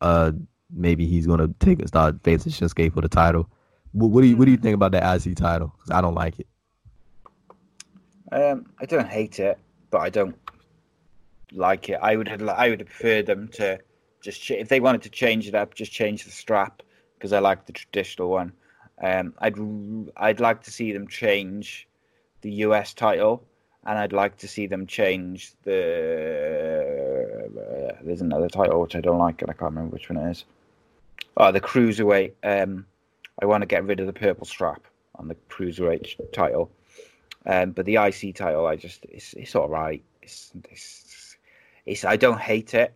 uh, 0.00 0.32
maybe 0.72 1.06
he's 1.06 1.26
gonna 1.26 1.48
take 1.60 1.86
start 1.88 2.16
facing 2.22 2.52
Shinsuke 2.52 2.92
for 2.92 3.00
the 3.00 3.08
title. 3.08 3.48
What, 3.92 4.10
what 4.10 4.20
do 4.22 4.26
you 4.28 4.36
what 4.36 4.44
do 4.44 4.50
you 4.50 4.56
think 4.56 4.74
about 4.74 4.92
that 4.92 5.02
IC 5.04 5.34
title? 5.36 5.72
'Cause 5.78 5.90
I 5.90 6.00
don't 6.00 6.14
like 6.14 6.38
it. 6.38 6.46
Um, 8.32 8.66
I 8.80 8.86
don't 8.86 9.08
hate 9.08 9.40
it, 9.40 9.58
but 9.90 9.98
I 9.98 10.10
don't 10.10 10.36
like 11.52 11.88
it. 11.88 11.98
I 12.00 12.16
would 12.16 12.28
have 12.28 12.42
I 12.48 12.70
would 12.70 12.86
prefer 12.86 13.22
them 13.22 13.48
to 13.54 13.78
just 14.22 14.40
ch- 14.40 14.52
if 14.52 14.68
they 14.68 14.80
wanted 14.80 15.02
to 15.02 15.10
change 15.10 15.48
it 15.48 15.54
up, 15.54 15.74
just 15.74 15.90
change 15.92 16.24
the 16.24 16.30
strap 16.30 16.82
because 17.14 17.32
I 17.32 17.38
like 17.40 17.66
the 17.66 17.72
traditional 17.72 18.30
one. 18.30 18.52
Um, 19.02 19.34
I'd 19.38 19.56
I'd 20.16 20.40
like 20.40 20.62
to 20.64 20.70
see 20.70 20.92
them 20.92 21.08
change 21.08 21.88
the 22.42 22.50
US 22.66 22.94
title, 22.94 23.42
and 23.84 23.98
I'd 23.98 24.12
like 24.12 24.36
to 24.38 24.48
see 24.48 24.66
them 24.66 24.86
change 24.86 25.52
the. 25.62 25.80
Uh, 27.90 27.96
there's 28.02 28.20
another 28.20 28.48
title 28.48 28.80
which 28.80 28.94
I 28.96 29.00
don't 29.00 29.18
like, 29.18 29.42
and 29.42 29.50
I 29.50 29.54
can't 29.54 29.72
remember 29.72 29.92
which 29.94 30.08
one 30.08 30.18
it 30.18 30.30
is. 30.30 30.44
Oh, 31.36 31.52
the 31.52 31.60
cruiserweight. 31.60 32.32
Um, 32.42 32.86
I 33.40 33.46
want 33.46 33.62
to 33.62 33.66
get 33.66 33.84
rid 33.84 34.00
of 34.00 34.06
the 34.06 34.12
purple 34.12 34.46
strap 34.46 34.82
on 35.16 35.28
the 35.28 35.36
cruiserweight 35.48 36.32
title. 36.32 36.70
Um, 37.46 37.70
but 37.70 37.86
the 37.86 37.96
IC 37.96 38.34
title, 38.34 38.66
I 38.66 38.76
just 38.76 39.06
it's 39.08 39.32
it's 39.34 39.54
all 39.54 39.68
right. 39.68 40.02
It's, 40.22 40.52
it's 40.70 41.36
it's 41.86 42.04
I 42.04 42.16
don't 42.16 42.40
hate 42.40 42.74
it, 42.74 42.94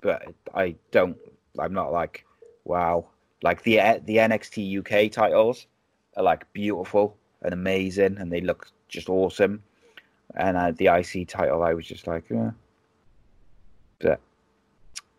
but 0.00 0.22
I 0.54 0.76
don't. 0.90 1.16
I'm 1.58 1.72
not 1.72 1.92
like 1.92 2.24
wow. 2.64 3.06
Like 3.42 3.62
the 3.62 3.76
the 4.04 4.16
NXT 4.18 4.78
UK 4.80 5.10
titles 5.10 5.66
are 6.16 6.22
like 6.22 6.50
beautiful 6.52 7.16
and 7.42 7.52
amazing, 7.52 8.18
and 8.18 8.30
they 8.30 8.40
look 8.40 8.70
just 8.88 9.08
awesome. 9.08 9.62
And 10.36 10.76
the 10.76 10.86
IC 10.86 11.26
title, 11.28 11.64
I 11.64 11.74
was 11.74 11.86
just 11.86 12.06
like, 12.06 12.30
yeah. 12.30 12.52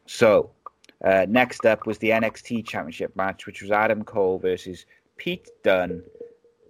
So 0.05 0.51
uh, 1.03 1.25
next 1.27 1.65
up 1.65 1.85
was 1.85 1.97
the 1.97 2.09
NXT 2.09 2.67
Championship 2.67 3.15
match, 3.15 3.45
which 3.45 3.61
was 3.61 3.71
Adam 3.71 4.03
Cole 4.03 4.37
versus 4.39 4.85
Pete 5.17 5.49
Dunne. 5.63 6.03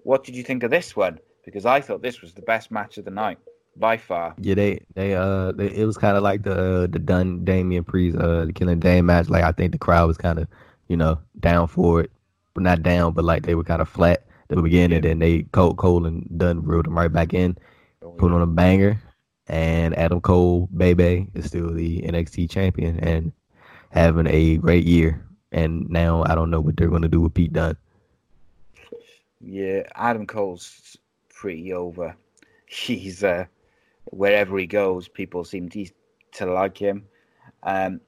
What 0.03 0.23
did 0.23 0.35
you 0.35 0.43
think 0.43 0.63
of 0.63 0.71
this 0.71 0.95
one? 0.95 1.19
Because 1.45 1.65
I 1.65 1.81
thought 1.81 2.01
this 2.01 2.21
was 2.21 2.33
the 2.33 2.41
best 2.41 2.71
match 2.71 2.97
of 2.97 3.05
the 3.05 3.11
night 3.11 3.39
by 3.75 3.97
far. 3.97 4.35
Yeah, 4.39 4.55
they 4.55 4.79
they 4.95 5.15
uh 5.15 5.51
they, 5.53 5.67
it 5.67 5.85
was 5.85 5.97
kind 5.97 6.17
of 6.17 6.23
like 6.23 6.43
the 6.43 6.83
uh, 6.83 6.87
the 6.87 6.99
Dunne 6.99 7.43
Damian 7.43 7.83
Priest 7.83 8.17
uh 8.17 8.45
the 8.45 8.53
Killian 8.53 8.79
Dain 8.79 9.05
match. 9.05 9.29
Like 9.29 9.43
I 9.43 9.51
think 9.51 9.71
the 9.71 9.77
crowd 9.77 10.07
was 10.07 10.17
kind 10.17 10.39
of 10.39 10.47
you 10.87 10.97
know 10.97 11.19
down 11.39 11.67
for 11.67 12.01
it, 12.01 12.11
but 12.53 12.63
not 12.63 12.83
down, 12.83 13.13
but 13.13 13.25
like 13.25 13.43
they 13.43 13.55
were 13.55 13.63
kind 13.63 13.81
of 13.81 13.89
flat 13.89 14.25
at 14.49 14.55
the 14.55 14.61
beginning. 14.61 14.97
And 14.97 15.05
then 15.05 15.19
they 15.19 15.43
Cole 15.43 15.73
Cole 15.73 16.05
and 16.05 16.27
Dunne 16.37 16.63
reeled 16.63 16.85
them 16.85 16.97
right 16.97 17.11
back 17.11 17.33
in, 17.33 17.57
put 18.17 18.31
on 18.31 18.41
a 18.41 18.47
banger, 18.47 19.01
and 19.47 19.97
Adam 19.97 20.21
Cole, 20.21 20.69
baby, 20.75 21.27
is 21.33 21.45
still 21.45 21.73
the 21.73 22.01
NXT 22.01 22.49
champion 22.49 22.99
and 22.99 23.31
having 23.91 24.27
a 24.27 24.57
great 24.57 24.85
year. 24.85 25.25
And 25.51 25.89
now 25.89 26.23
I 26.25 26.35
don't 26.35 26.49
know 26.49 26.61
what 26.61 26.77
they're 26.77 26.89
gonna 26.89 27.09
do 27.09 27.21
with 27.21 27.33
Pete 27.33 27.53
Dunne. 27.53 27.77
Yeah, 29.41 29.83
Adam 29.95 30.25
Cole's 30.25 30.97
pretty 31.29 31.73
over. 31.73 32.15
He's 32.67 33.23
uh, 33.23 33.45
wherever 34.05 34.57
he 34.57 34.65
goes, 34.65 35.07
people 35.07 35.43
seem 35.43 35.67
to, 35.69 35.87
to 36.33 36.45
like 36.45 36.77
him. 36.77 37.05
Um, 37.63 37.99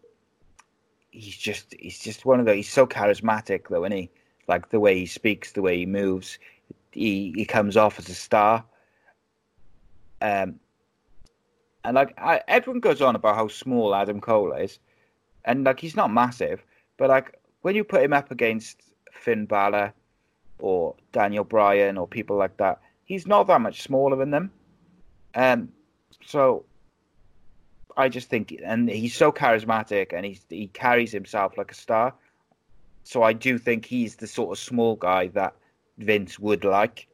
he's 1.12 1.38
just 1.38 1.76
he's 1.80 2.00
just 2.00 2.26
one 2.26 2.40
of 2.40 2.46
the 2.46 2.56
he's 2.56 2.70
so 2.72 2.88
charismatic 2.88 3.68
though, 3.70 3.84
isn't 3.84 3.98
he? 3.98 4.10
Like 4.48 4.70
the 4.70 4.80
way 4.80 4.98
he 4.98 5.06
speaks, 5.06 5.52
the 5.52 5.62
way 5.62 5.78
he 5.78 5.86
moves, 5.86 6.40
he 6.92 7.34
he 7.36 7.46
comes 7.46 7.78
off 7.78 8.00
as 8.00 8.10
a 8.10 8.16
star. 8.16 8.64
Um, 10.22 10.60
and 11.84 11.96
like 11.96 12.14
I, 12.18 12.42
everyone 12.48 12.80
goes 12.80 13.02
on 13.02 13.16
about 13.16 13.36
how 13.36 13.48
small 13.48 13.94
Adam 13.94 14.22
Cole 14.22 14.54
is, 14.54 14.80
and 15.46 15.64
like 15.64 15.80
he's 15.80 15.96
not 15.96 16.12
massive, 16.12 16.64
but 16.98 17.10
like 17.10 17.40
when 17.62 17.76
you 17.76 17.84
put 17.84 18.04
him 18.04 18.14
up 18.14 18.32
against 18.32 18.82
Finn 19.12 19.46
Balor 19.46 19.94
or 20.60 20.96
Daniel 21.12 21.44
Bryan 21.44 21.98
or 21.98 22.08
people 22.08 22.36
like 22.38 22.58
that, 22.58 22.80
he's 23.06 23.28
not 23.28 23.48
that 23.48 23.62
much 23.62 23.82
smaller 23.82 24.16
than 24.16 24.32
them. 24.32 24.52
Um, 25.36 25.70
so 26.26 26.66
I 27.98 28.10
just 28.10 28.30
think, 28.30 28.56
and 28.64 28.90
he's 28.90 29.16
so 29.16 29.32
charismatic, 29.32 30.14
and 30.14 30.26
he 30.50 30.68
carries 30.68 31.12
himself 31.12 31.58
like 31.58 31.72
a 31.72 31.76
star. 31.76 32.14
So 33.04 33.24
I 33.24 33.34
do 33.34 33.58
think 33.58 33.86
he's 33.86 34.16
the 34.16 34.28
sort 34.28 34.58
of 34.58 34.64
small 34.64 34.96
guy 34.96 35.28
that 35.30 35.54
Vince 35.98 36.40
would 36.40 36.64
like 36.64 37.08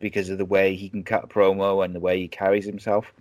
because 0.00 0.30
of 0.30 0.38
the 0.38 0.44
way 0.44 0.74
he 0.74 0.88
can 0.88 1.02
cut 1.02 1.28
promo 1.28 1.84
and 1.84 1.94
the 1.94 2.00
way 2.00 2.18
he 2.18 2.28
carries 2.28 2.64
himself. 2.64 3.12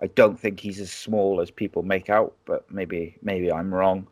I 0.00 0.08
don't 0.08 0.38
think 0.38 0.60
he's 0.60 0.80
as 0.80 0.90
small 0.90 1.40
as 1.40 1.50
people 1.50 1.82
make 1.82 2.10
out, 2.10 2.34
but 2.44 2.70
maybe 2.70 3.16
maybe 3.22 3.50
I'm 3.50 3.72
wrong. 3.72 4.06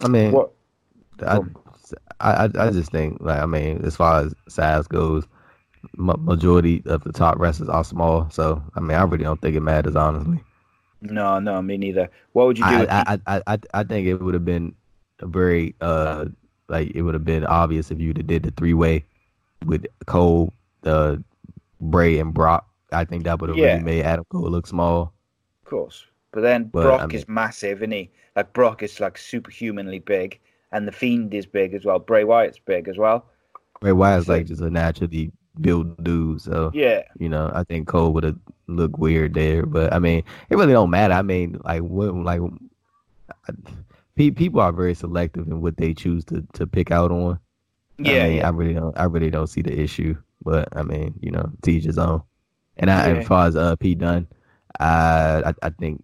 I 0.00 0.08
mean, 0.08 0.32
What? 0.32 0.52
I, 1.20 1.40
I, 2.20 2.44
I 2.44 2.70
just 2.70 2.90
think 2.90 3.18
like 3.20 3.40
I 3.40 3.46
mean, 3.46 3.84
as 3.84 3.96
far 3.96 4.22
as 4.22 4.34
size 4.48 4.86
goes, 4.86 5.24
ma- 5.96 6.16
majority 6.18 6.82
of 6.86 7.04
the 7.04 7.12
top 7.12 7.38
wrestlers 7.38 7.68
are 7.68 7.84
small. 7.84 8.28
So 8.30 8.62
I 8.74 8.80
mean, 8.80 8.96
I 8.96 9.02
really 9.04 9.24
don't 9.24 9.40
think 9.40 9.56
it 9.56 9.60
matters 9.60 9.96
honestly. 9.96 10.42
No, 11.00 11.38
no, 11.38 11.60
me 11.62 11.76
neither. 11.76 12.10
What 12.32 12.46
would 12.46 12.58
you 12.58 12.64
do? 12.64 12.70
I, 12.70 13.04
I, 13.06 13.18
I, 13.26 13.42
I, 13.46 13.58
I, 13.74 13.84
think 13.84 14.06
it 14.06 14.14
would 14.14 14.34
have 14.34 14.44
been 14.44 14.72
a 15.18 15.26
very 15.26 15.74
uh 15.80 16.26
like 16.68 16.92
it 16.94 17.02
would 17.02 17.14
have 17.14 17.24
been 17.24 17.44
obvious 17.44 17.90
if 17.90 18.00
you 18.00 18.12
did 18.12 18.44
the 18.44 18.50
three 18.52 18.74
way 18.74 19.04
with 19.64 19.86
Cole, 20.06 20.52
uh, 20.84 21.16
Bray, 21.80 22.18
and 22.18 22.32
Brock. 22.32 22.66
I 22.92 23.04
think 23.04 23.24
that 23.24 23.40
would 23.40 23.50
have 23.50 23.56
Yeah. 23.58 23.72
really 23.74 23.84
made 23.84 24.02
Adam 24.04 24.24
Cole 24.28 24.50
look 24.50 24.66
small. 24.66 25.12
Of 25.64 25.70
course. 25.70 26.04
But 26.32 26.40
then 26.42 26.64
But, 26.72 26.82
Brock 26.84 27.00
I 27.02 27.06
mean- 27.06 27.16
is 27.16 27.28
massive, 27.28 27.78
isn't 27.78 27.90
he? 27.92 28.10
Like 28.36 28.52
Brock 28.52 28.82
is 28.82 28.98
like 29.00 29.18
superhumanly 29.18 29.98
big, 30.00 30.38
and 30.72 30.88
the 30.88 30.92
Fiend 30.92 31.34
is 31.34 31.46
big 31.46 31.74
as 31.74 31.84
well. 31.84 31.98
Bray 31.98 32.24
Wyatt's 32.24 32.58
big 32.58 32.88
as 32.88 32.96
well. 32.98 33.26
Bray 33.80 33.92
Wyatt's 33.92 34.26
So- 34.26 34.32
like 34.34 34.46
just 34.46 34.62
a 34.62 34.70
naturally 34.70 35.32
built 35.60 36.02
dude, 36.02 36.40
so 36.40 36.70
Yeah, 36.72 37.02
you 37.18 37.28
know 37.28 37.50
I 37.54 37.62
think 37.64 37.86
Cole 37.88 38.12
would 38.14 38.24
have 38.24 38.38
looked 38.68 38.98
weird 38.98 39.34
there. 39.34 39.66
But 39.66 39.92
I 39.92 39.98
mean, 39.98 40.22
it 40.48 40.56
really 40.56 40.72
don't 40.72 40.88
matter. 40.90 41.12
I 41.14 41.22
mean, 41.22 41.58
like 41.64 41.82
what 41.82 42.14
like. 42.14 42.40
I, 43.48 43.52
pe- 44.16 44.30
People 44.30 44.60
are 44.60 44.72
very 44.72 44.94
selective 44.94 45.46
in 45.48 45.60
what 45.60 45.76
they 45.76 45.94
choose 45.94 46.24
to, 46.26 46.44
to 46.54 46.66
pick 46.66 46.90
out 46.90 47.10
on. 47.10 47.38
yeah, 47.98 48.24
I 48.24 48.28
mean, 48.28 48.36
yeah. 48.38 48.46
I 48.46 48.50
really 48.50 48.74
don't. 48.74 48.98
I 48.98 49.04
really 49.04 49.30
don't 49.30 49.46
see 49.46 49.62
the 49.62 49.78
issue. 49.78 50.16
But 50.44 50.68
I 50.76 50.82
mean, 50.82 51.14
you 51.20 51.30
know, 51.30 51.50
to 51.62 51.70
each 51.72 51.84
his 51.84 51.98
own. 51.98 52.22
And 52.78 52.90
I, 52.90 53.08
Yeah. 53.10 53.14
as 53.18 53.26
far 53.26 53.46
as 53.46 53.56
uh, 53.56 53.76
Pete 53.76 53.98
Dunne, 53.98 54.26
I, 54.80 55.42
I 55.46 55.54
I 55.62 55.70
think 55.70 56.02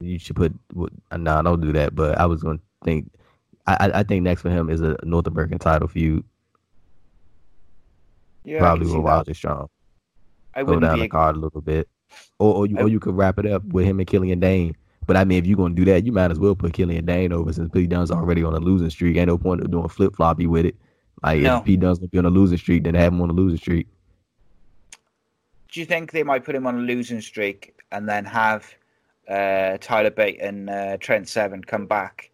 you 0.00 0.18
should 0.18 0.36
put. 0.36 0.52
No, 0.74 0.88
nah, 1.16 1.42
don't 1.42 1.60
do 1.60 1.72
that. 1.72 1.94
But 1.94 2.18
I 2.18 2.26
was 2.26 2.42
going 2.42 2.58
to 2.58 2.64
think. 2.84 3.10
I 3.66 3.90
I- 3.94 4.02
think 4.04 4.22
next 4.22 4.42
for 4.42 4.50
him 4.50 4.68
is 4.70 4.80
a 4.80 4.96
North 5.02 5.26
American 5.26 5.58
title 5.58 5.88
feud, 5.88 6.22
yeah 8.44 8.58
probably 8.58 8.86
with. 8.86 8.96
Wilder 9.04 9.34
Strong. 9.34 9.68
I 10.54 10.62
Go 10.62 10.78
down 10.80 10.96
be. 10.96 11.02
the 11.02 11.08
card 11.08 11.36
a 11.36 11.38
little 11.38 11.60
bit, 11.60 11.88
or 12.38 12.54
or 12.54 12.66
you 12.66 12.78
I- 12.78 12.82
or 12.82 12.88
you 12.88 13.00
could 13.00 13.16
wrap 13.16 13.38
it 13.38 13.46
up 13.46 13.64
with 13.64 13.84
him 13.86 13.98
and 13.98 14.06
Killian 14.06 14.40
Dain. 14.40 14.76
But 15.06 15.16
I 15.16 15.24
mean, 15.24 15.38
if 15.38 15.46
you're 15.46 15.56
gonna 15.56 15.74
do 15.74 15.84
that, 15.86 16.04
you 16.04 16.12
might 16.12 16.30
as 16.30 16.38
well 16.38 16.54
put 16.54 16.72
Killian 16.72 17.04
Dain 17.06 17.32
over 17.32 17.52
since 17.52 17.70
Pete 17.72 17.88
Dunne's 17.88 18.10
already 18.10 18.42
on 18.44 18.54
a 18.54 18.58
losing 18.58 18.90
streak. 18.90 19.16
Ain't 19.16 19.28
no 19.28 19.38
point 19.38 19.60
of 19.62 19.70
doing 19.70 19.88
flip 19.88 20.14
floppy 20.16 20.46
with 20.46 20.66
it. 20.66 20.76
Like 21.22 21.42
No. 21.42 21.58
if 21.58 21.64
Pete 21.64 21.80
Dunne's 21.80 21.98
gonna 21.98 22.08
be 22.08 22.18
on 22.18 22.26
a 22.26 22.30
losing 22.30 22.58
streak, 22.58 22.84
then 22.84 22.94
have 22.94 23.12
him 23.12 23.20
on 23.20 23.30
a 23.30 23.32
losing 23.32 23.58
streak. 23.58 23.86
Do 25.70 25.80
you 25.80 25.86
think 25.86 26.12
they 26.12 26.22
might 26.22 26.44
put 26.44 26.54
him 26.54 26.66
on 26.66 26.76
a 26.76 26.82
losing 26.82 27.20
streak 27.20 27.74
and 27.92 28.08
then 28.08 28.24
have 28.24 28.72
uh, 29.28 29.78
Tyler 29.80 30.10
Bate 30.10 30.40
and 30.40 30.70
uh, 30.70 30.96
Trent 30.98 31.28
Seven 31.28 31.62
come 31.62 31.86
back, 31.86 32.30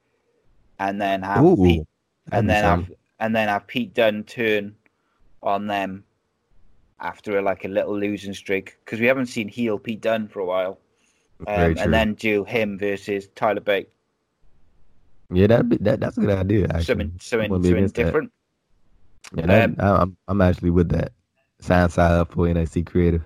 and 0.78 1.00
then 1.00 1.22
have 1.22 1.42
Ooh, 1.42 1.56
Pete, 1.56 1.86
and 2.30 2.48
then 2.48 2.64
have 2.64 2.90
and 3.20 3.34
then 3.34 3.48
have 3.48 3.66
Pete 3.66 3.94
Dunne 3.94 4.24
turn 4.24 4.74
on 5.42 5.66
them 5.66 6.04
after 7.00 7.38
a, 7.38 7.42
like 7.42 7.64
a 7.64 7.68
little 7.68 7.98
losing 7.98 8.34
streak 8.34 8.78
because 8.84 9.00
we 9.00 9.06
haven't 9.06 9.26
seen 9.26 9.48
heel 9.48 9.78
Pete 9.78 10.00
Dunne 10.00 10.28
for 10.28 10.40
a 10.40 10.44
while, 10.44 10.78
um, 11.46 11.76
and 11.78 11.92
then 11.92 12.14
do 12.14 12.44
him 12.44 12.78
versus 12.78 13.28
Tyler 13.34 13.60
Bate, 13.60 13.88
yeah, 15.32 15.46
that 15.46 15.64
that 15.80 16.00
that's 16.00 16.18
a 16.18 16.20
good 16.20 16.30
idea. 16.30 16.64
Actually, 16.64 16.84
something 16.84 17.12
something, 17.20 17.50
something 17.50 17.72
against 17.72 17.94
that. 17.94 18.04
different. 18.04 18.32
Yeah, 19.34 19.46
that, 19.46 19.80
Um, 19.80 20.00
I'm 20.00 20.16
I'm 20.28 20.40
actually 20.42 20.70
with 20.70 20.90
that. 20.90 21.12
Sign 21.62 21.88
side 21.88 22.10
up 22.10 22.32
for 22.32 22.46
NXT 22.46 22.86
creative. 22.86 23.24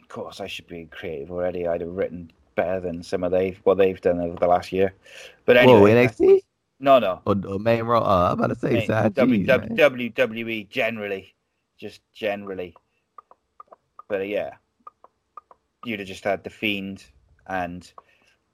Of 0.00 0.08
course, 0.08 0.40
I 0.40 0.46
should 0.46 0.66
be 0.66 0.86
creative 0.86 1.30
already. 1.30 1.66
I'd 1.66 1.82
have 1.82 1.90
written 1.90 2.32
better 2.54 2.80
than 2.80 3.02
some 3.02 3.22
of 3.22 3.30
they 3.30 3.58
what 3.64 3.76
they've 3.76 4.00
done 4.00 4.18
over 4.18 4.36
the 4.38 4.46
last 4.46 4.72
year. 4.72 4.94
But 5.44 5.58
anyway, 5.58 5.94
Whoa, 5.94 6.06
NXT 6.06 6.40
no, 6.80 6.98
no. 6.98 7.20
or, 7.26 7.36
or 7.46 7.58
main 7.58 7.82
raw? 7.84 8.00
Uh, 8.00 8.28
I'm 8.32 8.38
about 8.38 8.46
to 8.48 8.54
say 8.54 8.72
Mate, 8.72 8.86
side 8.86 9.14
W- 9.14 9.38
G's, 9.38 9.46
W- 9.46 10.10
WWE 10.10 10.68
generally, 10.70 11.34
just 11.76 12.00
generally. 12.14 12.74
But 14.08 14.20
uh, 14.22 14.24
yeah, 14.24 14.54
you'd 15.84 15.98
have 16.00 16.08
just 16.08 16.24
had 16.24 16.44
the 16.44 16.50
Fiend 16.50 17.04
and 17.46 17.92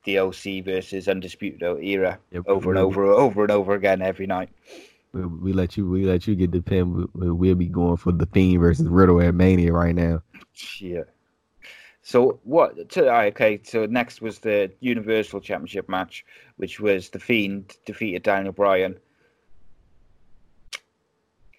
the 0.02 0.18
OC 0.18 0.64
versus 0.64 1.06
Undisputed 1.06 1.62
Era 1.62 2.18
Yeah, 2.32 2.40
over 2.46 2.70
and 2.70 2.78
over, 2.78 3.04
over 3.04 3.42
and 3.42 3.52
over 3.52 3.74
again 3.74 4.02
every 4.02 4.26
night. 4.26 4.50
We, 5.14 5.26
we 5.26 5.52
let 5.52 5.76
you 5.76 5.88
we 5.88 6.04
let 6.04 6.26
you 6.26 6.34
get 6.34 6.52
the 6.52 6.60
pin. 6.60 7.08
We, 7.14 7.30
we'll 7.30 7.54
be 7.54 7.68
going 7.68 7.96
for 7.96 8.12
the 8.12 8.26
Fiend 8.26 8.60
versus 8.60 8.88
Riddle 8.88 9.22
at 9.22 9.34
Mania 9.34 9.72
right 9.72 9.94
now. 9.94 10.22
Yeah. 10.78 11.04
So 12.02 12.40
what? 12.44 12.90
To, 12.90 13.14
okay. 13.26 13.60
So 13.62 13.86
next 13.86 14.20
was 14.20 14.40
the 14.40 14.70
Universal 14.80 15.40
Championship 15.40 15.88
match, 15.88 16.24
which 16.56 16.80
was 16.80 17.08
the 17.08 17.18
Fiend 17.18 17.76
defeated 17.86 18.22
Daniel 18.22 18.52
Bryan. 18.52 18.98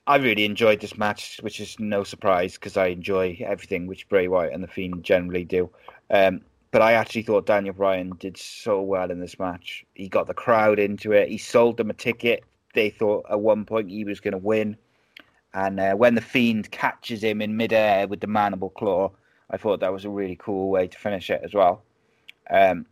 I 0.07 0.17
really 0.17 0.45
enjoyed 0.45 0.81
this 0.81 0.97
match, 0.97 1.39
which 1.41 1.59
is 1.59 1.79
no 1.79 2.03
surprise 2.03 2.53
because 2.53 2.77
I 2.77 2.87
enjoy 2.87 3.37
everything 3.43 3.87
which 3.87 4.07
Bray 4.07 4.27
Wyatt 4.27 4.53
and 4.53 4.63
the 4.63 4.67
Fiend 4.67 5.03
generally 5.03 5.43
do. 5.43 5.71
Um, 6.11 6.41
but 6.69 6.83
I 6.83 6.93
actually 6.93 7.23
thought 7.23 7.47
Daniel 7.47 7.73
Bryan 7.73 8.11
did 8.19 8.37
so 8.37 8.81
well 8.81 9.09
in 9.09 9.19
this 9.19 9.39
match. 9.39 9.83
He 9.95 10.07
got 10.07 10.27
the 10.27 10.33
crowd 10.35 10.77
into 10.77 11.13
it. 11.13 11.29
He 11.29 11.39
sold 11.39 11.77
them 11.77 11.89
a 11.89 11.93
ticket. 11.93 12.43
They 12.75 12.89
thought 12.91 13.25
at 13.29 13.39
one 13.39 13.65
point 13.65 13.89
he 13.89 14.03
was 14.03 14.19
going 14.19 14.33
to 14.33 14.37
win. 14.37 14.77
And 15.53 15.79
uh, 15.79 15.95
when 15.95 16.15
the 16.15 16.21
Fiend 16.21 16.69
catches 16.69 17.23
him 17.23 17.41
in 17.41 17.57
midair 17.57 18.07
with 18.07 18.19
the 18.19 18.27
mandible 18.27 18.69
claw, 18.69 19.11
I 19.49 19.57
thought 19.57 19.79
that 19.79 19.93
was 19.93 20.05
a 20.05 20.09
really 20.09 20.35
cool 20.35 20.69
way 20.69 20.87
to 20.87 20.97
finish 20.97 21.29
it 21.29 21.41
as 21.43 21.53
well. 21.53 21.81
Um, 22.49 22.85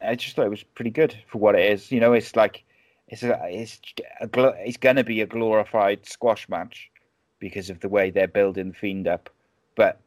I 0.00 0.14
just 0.14 0.36
thought 0.36 0.46
it 0.46 0.50
was 0.50 0.62
pretty 0.62 0.90
good 0.90 1.16
for 1.26 1.38
what 1.38 1.54
it 1.54 1.70
is. 1.72 1.90
You 1.90 2.00
know, 2.00 2.12
it's 2.12 2.36
like 2.36 2.64
it's 3.08 3.22
a, 3.22 3.40
it's 3.44 3.80
a 4.20 4.28
it's 4.58 4.76
going 4.76 4.96
to 4.96 5.04
be 5.04 5.20
a 5.20 5.26
glorified 5.26 6.06
squash 6.06 6.48
match 6.48 6.90
because 7.38 7.70
of 7.70 7.80
the 7.80 7.88
way 7.88 8.10
they're 8.10 8.28
building 8.28 8.68
the 8.68 8.74
Fiend 8.74 9.08
up, 9.08 9.30
but 9.74 10.00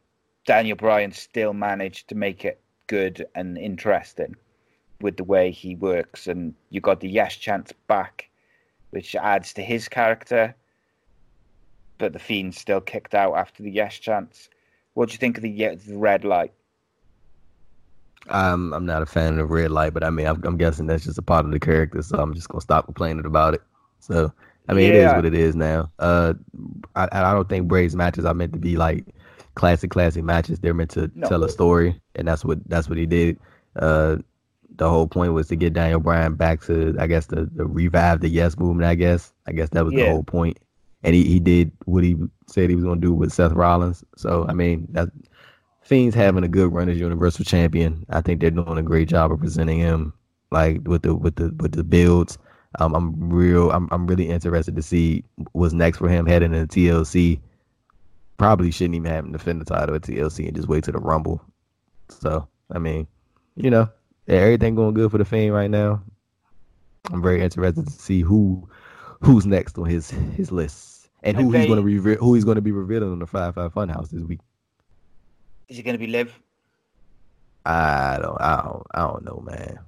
Daniel 0.46 0.76
Bryan 0.76 1.12
still 1.12 1.52
managed 1.52 2.08
to 2.08 2.14
make 2.14 2.44
it 2.44 2.60
good 2.86 3.26
and 3.34 3.58
interesting 3.58 4.36
with 5.00 5.16
the 5.16 5.24
way 5.24 5.50
he 5.50 5.74
works, 5.76 6.26
and 6.26 6.54
you 6.70 6.80
got 6.80 7.00
the 7.00 7.08
yes 7.08 7.36
chance 7.36 7.72
back, 7.86 8.28
which 8.90 9.14
adds 9.16 9.52
to 9.54 9.62
his 9.62 9.88
character. 9.88 10.54
But 11.98 12.12
the 12.12 12.18
Fiend 12.18 12.54
still 12.54 12.80
kicked 12.80 13.14
out 13.14 13.34
after 13.34 13.62
the 13.62 13.70
yes 13.70 13.98
chance. 13.98 14.48
What 14.94 15.08
do 15.08 15.12
you 15.12 15.18
think 15.18 15.36
of 15.36 15.42
the, 15.42 15.76
the 15.76 15.96
red 15.96 16.24
light? 16.24 16.52
I'm 18.28 18.72
I'm 18.72 18.86
not 18.86 19.02
a 19.02 19.06
fan 19.06 19.38
of 19.38 19.50
red 19.50 19.70
light, 19.70 19.94
but 19.94 20.04
I 20.04 20.10
mean 20.10 20.26
I'm, 20.26 20.42
I'm 20.44 20.56
guessing 20.56 20.86
that's 20.86 21.04
just 21.04 21.18
a 21.18 21.22
part 21.22 21.44
of 21.46 21.52
the 21.52 21.58
character, 21.60 22.02
so 22.02 22.18
I'm 22.18 22.34
just 22.34 22.48
gonna 22.48 22.60
stop 22.60 22.84
complaining 22.84 23.24
about 23.26 23.54
it. 23.54 23.62
So 23.98 24.32
I 24.68 24.74
mean 24.74 24.88
it 24.88 24.94
is 24.94 25.14
what 25.14 25.24
it 25.24 25.34
is 25.34 25.54
now. 25.56 25.90
Uh, 25.98 26.34
I 26.96 27.08
I 27.12 27.32
don't 27.32 27.48
think 27.48 27.68
Bray's 27.68 27.96
matches 27.96 28.24
are 28.24 28.34
meant 28.34 28.52
to 28.52 28.58
be 28.58 28.76
like 28.76 29.06
classic 29.54 29.90
classic 29.90 30.24
matches. 30.24 30.60
They're 30.60 30.74
meant 30.74 30.90
to 30.92 31.10
No. 31.14 31.28
tell 31.28 31.44
a 31.44 31.48
story, 31.48 32.00
and 32.14 32.28
that's 32.28 32.44
what 32.44 32.58
that's 32.68 32.88
what 32.88 32.98
he 32.98 33.06
did. 33.06 33.38
Uh, 33.76 34.16
the 34.80 34.88
whole 34.88 35.06
point 35.06 35.34
was 35.34 35.46
to 35.48 35.56
get 35.56 35.74
Daniel 35.74 36.00
Bryan 36.00 36.34
back 36.34 36.62
to 36.62 36.96
I 36.98 37.06
guess 37.06 37.26
the, 37.26 37.44
the 37.54 37.66
revive 37.66 38.20
the 38.20 38.28
yes 38.28 38.58
movement. 38.58 38.88
I 38.88 38.94
guess 38.94 39.32
I 39.46 39.52
guess 39.52 39.68
that 39.70 39.84
was 39.84 39.92
the 39.92 40.00
Yeah. 40.00 40.06
whole 40.06 40.24
point, 40.24 40.58
and 41.04 41.14
he 41.14 41.22
he 41.24 41.38
did 41.38 41.70
what 41.84 42.02
he 42.02 42.16
said 42.48 42.70
he 42.70 42.76
was 42.76 42.84
gonna 42.84 42.98
do 43.00 43.12
with 43.12 43.30
Seth 43.30 43.52
Rollins. 43.52 44.02
So 44.16 44.46
I 44.48 44.54
mean 44.54 44.88
that 44.92 45.10
Fiend's 45.82 46.14
having 46.14 46.44
a 46.44 46.48
good 46.48 46.72
run 46.72 46.88
as 46.88 46.98
Universal 46.98 47.44
Champion. 47.44 48.06
I 48.08 48.22
think 48.22 48.40
they're 48.40 48.50
doing 48.50 48.78
a 48.78 48.82
great 48.82 49.08
job 49.08 49.30
of 49.30 49.40
presenting 49.40 49.78
him, 49.78 50.14
like 50.50 50.80
with 50.88 51.02
the 51.02 51.14
with 51.14 51.36
the 51.36 51.54
with 51.60 51.72
the 51.72 51.84
builds. 51.84 52.38
Um, 52.78 52.94
I'm 52.94 53.30
real. 53.30 53.70
I'm 53.72 53.86
I'm 53.92 54.06
really 54.06 54.28
interested 54.30 54.76
to 54.76 54.82
see 54.82 55.24
what's 55.52 55.74
next 55.74 55.98
for 55.98 56.08
him 56.08 56.24
heading 56.24 56.54
into 56.54 56.66
TLC. 56.74 57.38
Probably 58.38 58.70
shouldn't 58.70 58.94
even 58.94 59.10
have 59.10 59.26
him 59.26 59.32
defend 59.32 59.60
the 59.60 59.66
title 59.66 59.94
at 59.94 60.02
TLC 60.02 60.46
and 60.46 60.56
just 60.56 60.68
wait 60.68 60.84
to 60.84 60.92
the 60.92 60.98
Rumble. 60.98 61.42
So 62.08 62.48
I 62.72 62.78
mean, 62.78 63.06
you 63.56 63.68
know, 63.68 63.90
everything 64.38 64.74
going 64.74 64.94
good 64.94 65.10
for 65.10 65.18
the 65.18 65.24
Fiend 65.24 65.54
right 65.54 65.70
now. 65.70 66.02
I'm 67.10 67.22
very 67.22 67.42
interested 67.42 67.86
to 67.86 67.92
see 67.92 68.20
who 68.20 68.68
who's 69.20 69.46
next 69.46 69.78
on 69.78 69.86
his 69.86 70.10
his 70.10 70.52
list 70.52 71.08
and 71.22 71.36
who 71.36 71.50
he's 71.50 71.66
going 71.66 71.78
to 71.78 71.82
reveal 71.82 72.16
who 72.16 72.34
he's 72.34 72.44
going 72.44 72.56
to 72.56 72.62
be 72.62 72.72
revealing 72.72 73.12
on 73.12 73.18
the 73.18 73.26
Firefly 73.26 73.68
Funhouse 73.68 74.10
this 74.10 74.22
week. 74.22 74.40
Is 75.68 75.78
it 75.78 75.82
going 75.82 75.94
to 75.94 75.98
be 75.98 76.06
Liv? 76.06 76.38
I 77.66 78.18
don't, 78.22 78.40
I 78.40 78.62
don't, 78.62 78.86
I 78.94 79.00
don't 79.00 79.24
know, 79.24 79.42
man. 79.46 79.78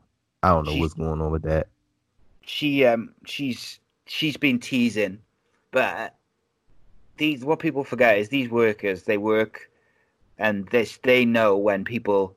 I 0.43 0.51
don't 0.51 0.67
know 0.67 0.75
what's 0.75 0.95
going 0.95 1.21
on 1.21 1.33
with 1.33 1.43
that. 1.43 1.69
she 2.43 2.85
um 2.85 3.15
she's 3.25 3.81
she's 4.07 4.37
been 4.37 4.59
teasing, 4.59 5.19
but 5.71 6.17
these 7.17 7.45
what 7.45 7.61
people 7.61 7.85
forget 7.85 8.19
is 8.19 8.29
these 8.29 8.51
workers 8.51 9.05
they 9.05 9.19
work, 9.19 9.71
and 10.39 10.69
this 10.69 10.99
they 11.03 11.25
know 11.25 11.57
when 11.57 11.85
people 11.85 12.37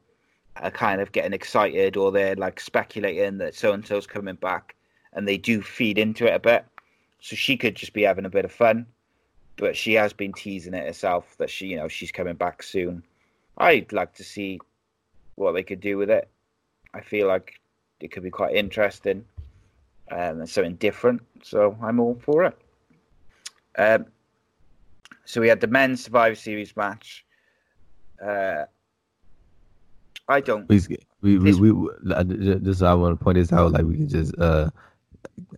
are 0.61 0.71
kind 0.71 1.01
of 1.01 1.11
getting 1.11 1.33
excited 1.33 1.97
or 1.97 2.11
they're 2.11 2.35
like 2.35 2.59
speculating 2.59 3.37
that 3.39 3.55
so 3.55 3.73
and 3.73 3.85
so's 3.85 4.07
coming 4.07 4.35
back, 4.35 4.75
and 5.13 5.27
they 5.27 5.37
do 5.37 5.61
feed 5.61 5.97
into 5.97 6.25
it 6.25 6.35
a 6.35 6.39
bit. 6.39 6.65
So 7.19 7.35
she 7.35 7.57
could 7.57 7.75
just 7.75 7.93
be 7.93 8.03
having 8.03 8.25
a 8.25 8.29
bit 8.29 8.45
of 8.45 8.51
fun, 8.51 8.85
but 9.57 9.75
she 9.75 9.93
has 9.93 10.13
been 10.13 10.33
teasing 10.33 10.73
it 10.73 10.85
herself 10.85 11.35
that 11.37 11.49
she, 11.49 11.67
you 11.67 11.75
know, 11.75 11.87
she's 11.87 12.11
coming 12.11 12.35
back 12.35 12.61
soon. 12.61 13.03
I'd 13.57 13.91
like 13.91 14.13
to 14.15 14.23
see 14.23 14.59
what 15.35 15.53
they 15.53 15.63
could 15.63 15.79
do 15.79 15.97
with 15.97 16.09
it. 16.09 16.29
I 16.93 17.01
feel 17.01 17.27
like 17.27 17.59
it 17.99 18.11
could 18.11 18.23
be 18.23 18.29
quite 18.29 18.55
interesting 18.55 19.25
um, 20.11 20.39
and 20.39 20.49
something 20.49 20.75
different. 20.75 21.21
So 21.43 21.77
I'm 21.81 21.99
all 21.99 22.15
for 22.21 22.43
it. 22.43 22.57
Um, 23.77 24.05
so 25.25 25.41
we 25.41 25.47
had 25.47 25.61
the 25.61 25.67
men's 25.67 26.03
Survivor 26.03 26.35
Series 26.35 26.75
match. 26.77 27.25
Uh, 28.23 28.65
I 30.27 30.41
don't. 30.41 30.67
We, 30.69 30.81
we, 31.21 31.37
we, 31.37 31.71
we, 31.71 31.89
just 32.61 32.81
I 32.81 32.93
want 32.93 33.17
to 33.17 33.23
point 33.23 33.37
this 33.37 33.53
out. 33.53 33.71
Like 33.73 33.85
we 33.85 33.95
can 33.97 34.09
just, 34.09 34.37
uh, 34.39 34.69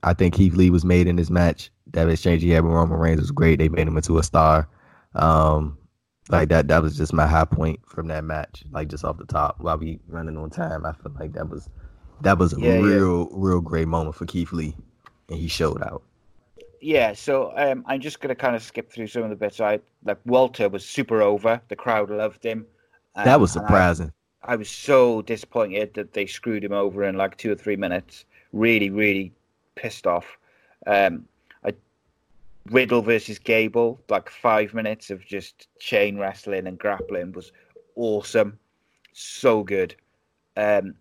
I 0.03 0.13
think 0.13 0.33
Keith 0.33 0.55
Lee 0.55 0.69
was 0.69 0.85
made 0.85 1.07
in 1.07 1.15
this 1.15 1.29
match. 1.29 1.71
That 1.91 2.09
exchange 2.09 2.41
he 2.41 2.49
had 2.49 2.63
with 2.63 2.73
Roman 2.73 2.97
Reigns 2.99 3.21
was 3.21 3.31
great. 3.31 3.59
They 3.59 3.69
made 3.69 3.87
him 3.87 3.95
into 3.95 4.17
a 4.17 4.23
star. 4.23 4.67
Um, 5.15 5.77
like 6.29 6.49
that, 6.49 6.67
that 6.67 6.81
was 6.81 6.97
just 6.97 7.13
my 7.13 7.25
high 7.25 7.45
point 7.45 7.79
from 7.87 8.07
that 8.07 8.25
match. 8.25 8.65
Like 8.71 8.89
just 8.89 9.05
off 9.05 9.17
the 9.17 9.25
top, 9.25 9.59
while 9.59 9.77
we 9.77 9.99
running 10.07 10.37
on 10.37 10.49
time, 10.49 10.85
I 10.85 10.91
feel 10.91 11.13
like 11.17 11.31
that 11.33 11.49
was, 11.49 11.69
that 12.21 12.37
was 12.37 12.53
a 12.53 12.59
Yeah, 12.59 12.73
yeah. 12.73 12.79
real, 12.81 13.29
real 13.31 13.61
great 13.61 13.87
moment 13.87 14.15
for 14.15 14.25
Keith 14.25 14.51
Lee, 14.51 14.75
and 15.29 15.39
he 15.39 15.47
showed 15.47 15.81
out. 15.81 16.03
Yeah, 16.81 17.13
so 17.13 17.53
um, 17.55 17.83
I'm 17.87 18.01
just 18.01 18.19
going 18.19 18.29
to 18.29 18.35
kind 18.35 18.55
of 18.55 18.61
skip 18.61 18.91
through 18.91 19.07
some 19.07 19.23
of 19.23 19.29
the 19.29 19.35
bits. 19.35 19.59
I 19.61 19.79
like 20.03 20.19
Walter 20.25 20.69
was 20.69 20.85
super 20.85 21.21
over. 21.21 21.61
The 21.69 21.75
crowd 21.75 22.09
loved 22.09 22.43
him. 22.43 22.65
That 23.15 23.27
Um, 23.35 23.41
was 23.41 23.51
surprising. 23.53 24.11
I 24.43 24.55
was 24.55 24.69
so 24.69 25.21
disappointed 25.21 25.93
that 25.95 26.13
they 26.13 26.25
screwed 26.25 26.63
him 26.63 26.73
over 26.73 27.03
in 27.03 27.17
like 27.17 27.37
two 27.37 27.51
or 27.51 27.55
three 27.55 27.75
minutes. 27.75 28.25
Really, 28.53 28.89
really 28.89 29.33
pissed 29.75 30.07
off. 30.07 30.37
Um, 30.85 31.27
I, 31.65 31.73
Riddle 32.67 33.01
versus 33.01 33.39
Gable, 33.39 33.99
like 34.09 34.29
five 34.29 34.73
minutes 34.73 35.09
of 35.09 35.25
just 35.25 35.67
chain 35.79 36.17
wrestling 36.17 36.67
and 36.67 36.77
grappling 36.77 37.31
was 37.33 37.51
awesome. 37.95 38.57
So 39.13 39.63
good. 39.63 39.95
Um, 40.55 40.95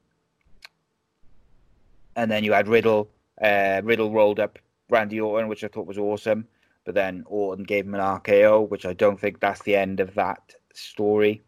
and 2.17 2.31
then 2.31 2.43
you 2.45 2.53
had 2.53 2.69
Riddle. 2.69 3.09
Uh, 3.41 3.83
Riddle 3.85 4.11
rolled 4.11 4.41
up 4.41 4.59
Randy 4.89 5.21
Orton, 5.21 5.49
which 5.49 5.63
I 5.63 5.69
thought 5.69 5.87
was 5.87 5.99
awesome. 5.99 6.47
But 6.85 6.95
then 6.95 7.25
Orton 7.27 7.65
gave 7.65 7.85
him 7.85 7.95
an 7.95 8.01
RKO, 8.01 8.69
which 8.69 8.87
I 8.87 8.93
don't 8.93 9.21
think 9.21 9.41
that's 9.41 9.63
the 9.63 9.77
end 9.77 10.01
of 10.01 10.15
that 10.15 10.55
story. 10.73 11.43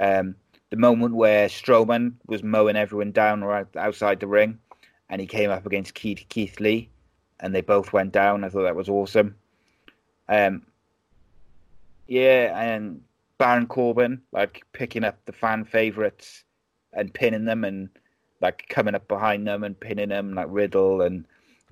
Um, 0.00 0.34
the 0.70 0.76
moment 0.76 1.14
where 1.14 1.48
Strowman 1.48 2.14
was 2.26 2.42
mowing 2.42 2.76
everyone 2.76 3.12
down 3.12 3.42
right 3.42 3.66
outside 3.76 4.20
the 4.20 4.26
ring, 4.26 4.58
and 5.08 5.20
he 5.20 5.26
came 5.26 5.50
up 5.50 5.66
against 5.66 5.94
Keith, 5.94 6.24
Keith 6.28 6.60
Lee, 6.60 6.90
and 7.40 7.54
they 7.54 7.60
both 7.60 7.92
went 7.92 8.12
down. 8.12 8.44
I 8.44 8.48
thought 8.48 8.64
that 8.64 8.76
was 8.76 8.88
awesome. 8.88 9.34
Um, 10.28 10.62
yeah, 12.06 12.58
and 12.60 13.02
Baron 13.38 13.66
Corbin 13.66 14.20
like 14.32 14.64
picking 14.72 15.04
up 15.04 15.24
the 15.24 15.32
fan 15.32 15.64
favorites 15.64 16.44
and 16.92 17.12
pinning 17.12 17.44
them, 17.44 17.64
and 17.64 17.88
like 18.40 18.66
coming 18.68 18.94
up 18.94 19.08
behind 19.08 19.46
them 19.46 19.64
and 19.64 19.78
pinning 19.78 20.10
them 20.10 20.34
like 20.34 20.48
Riddle, 20.50 21.02
and 21.02 21.24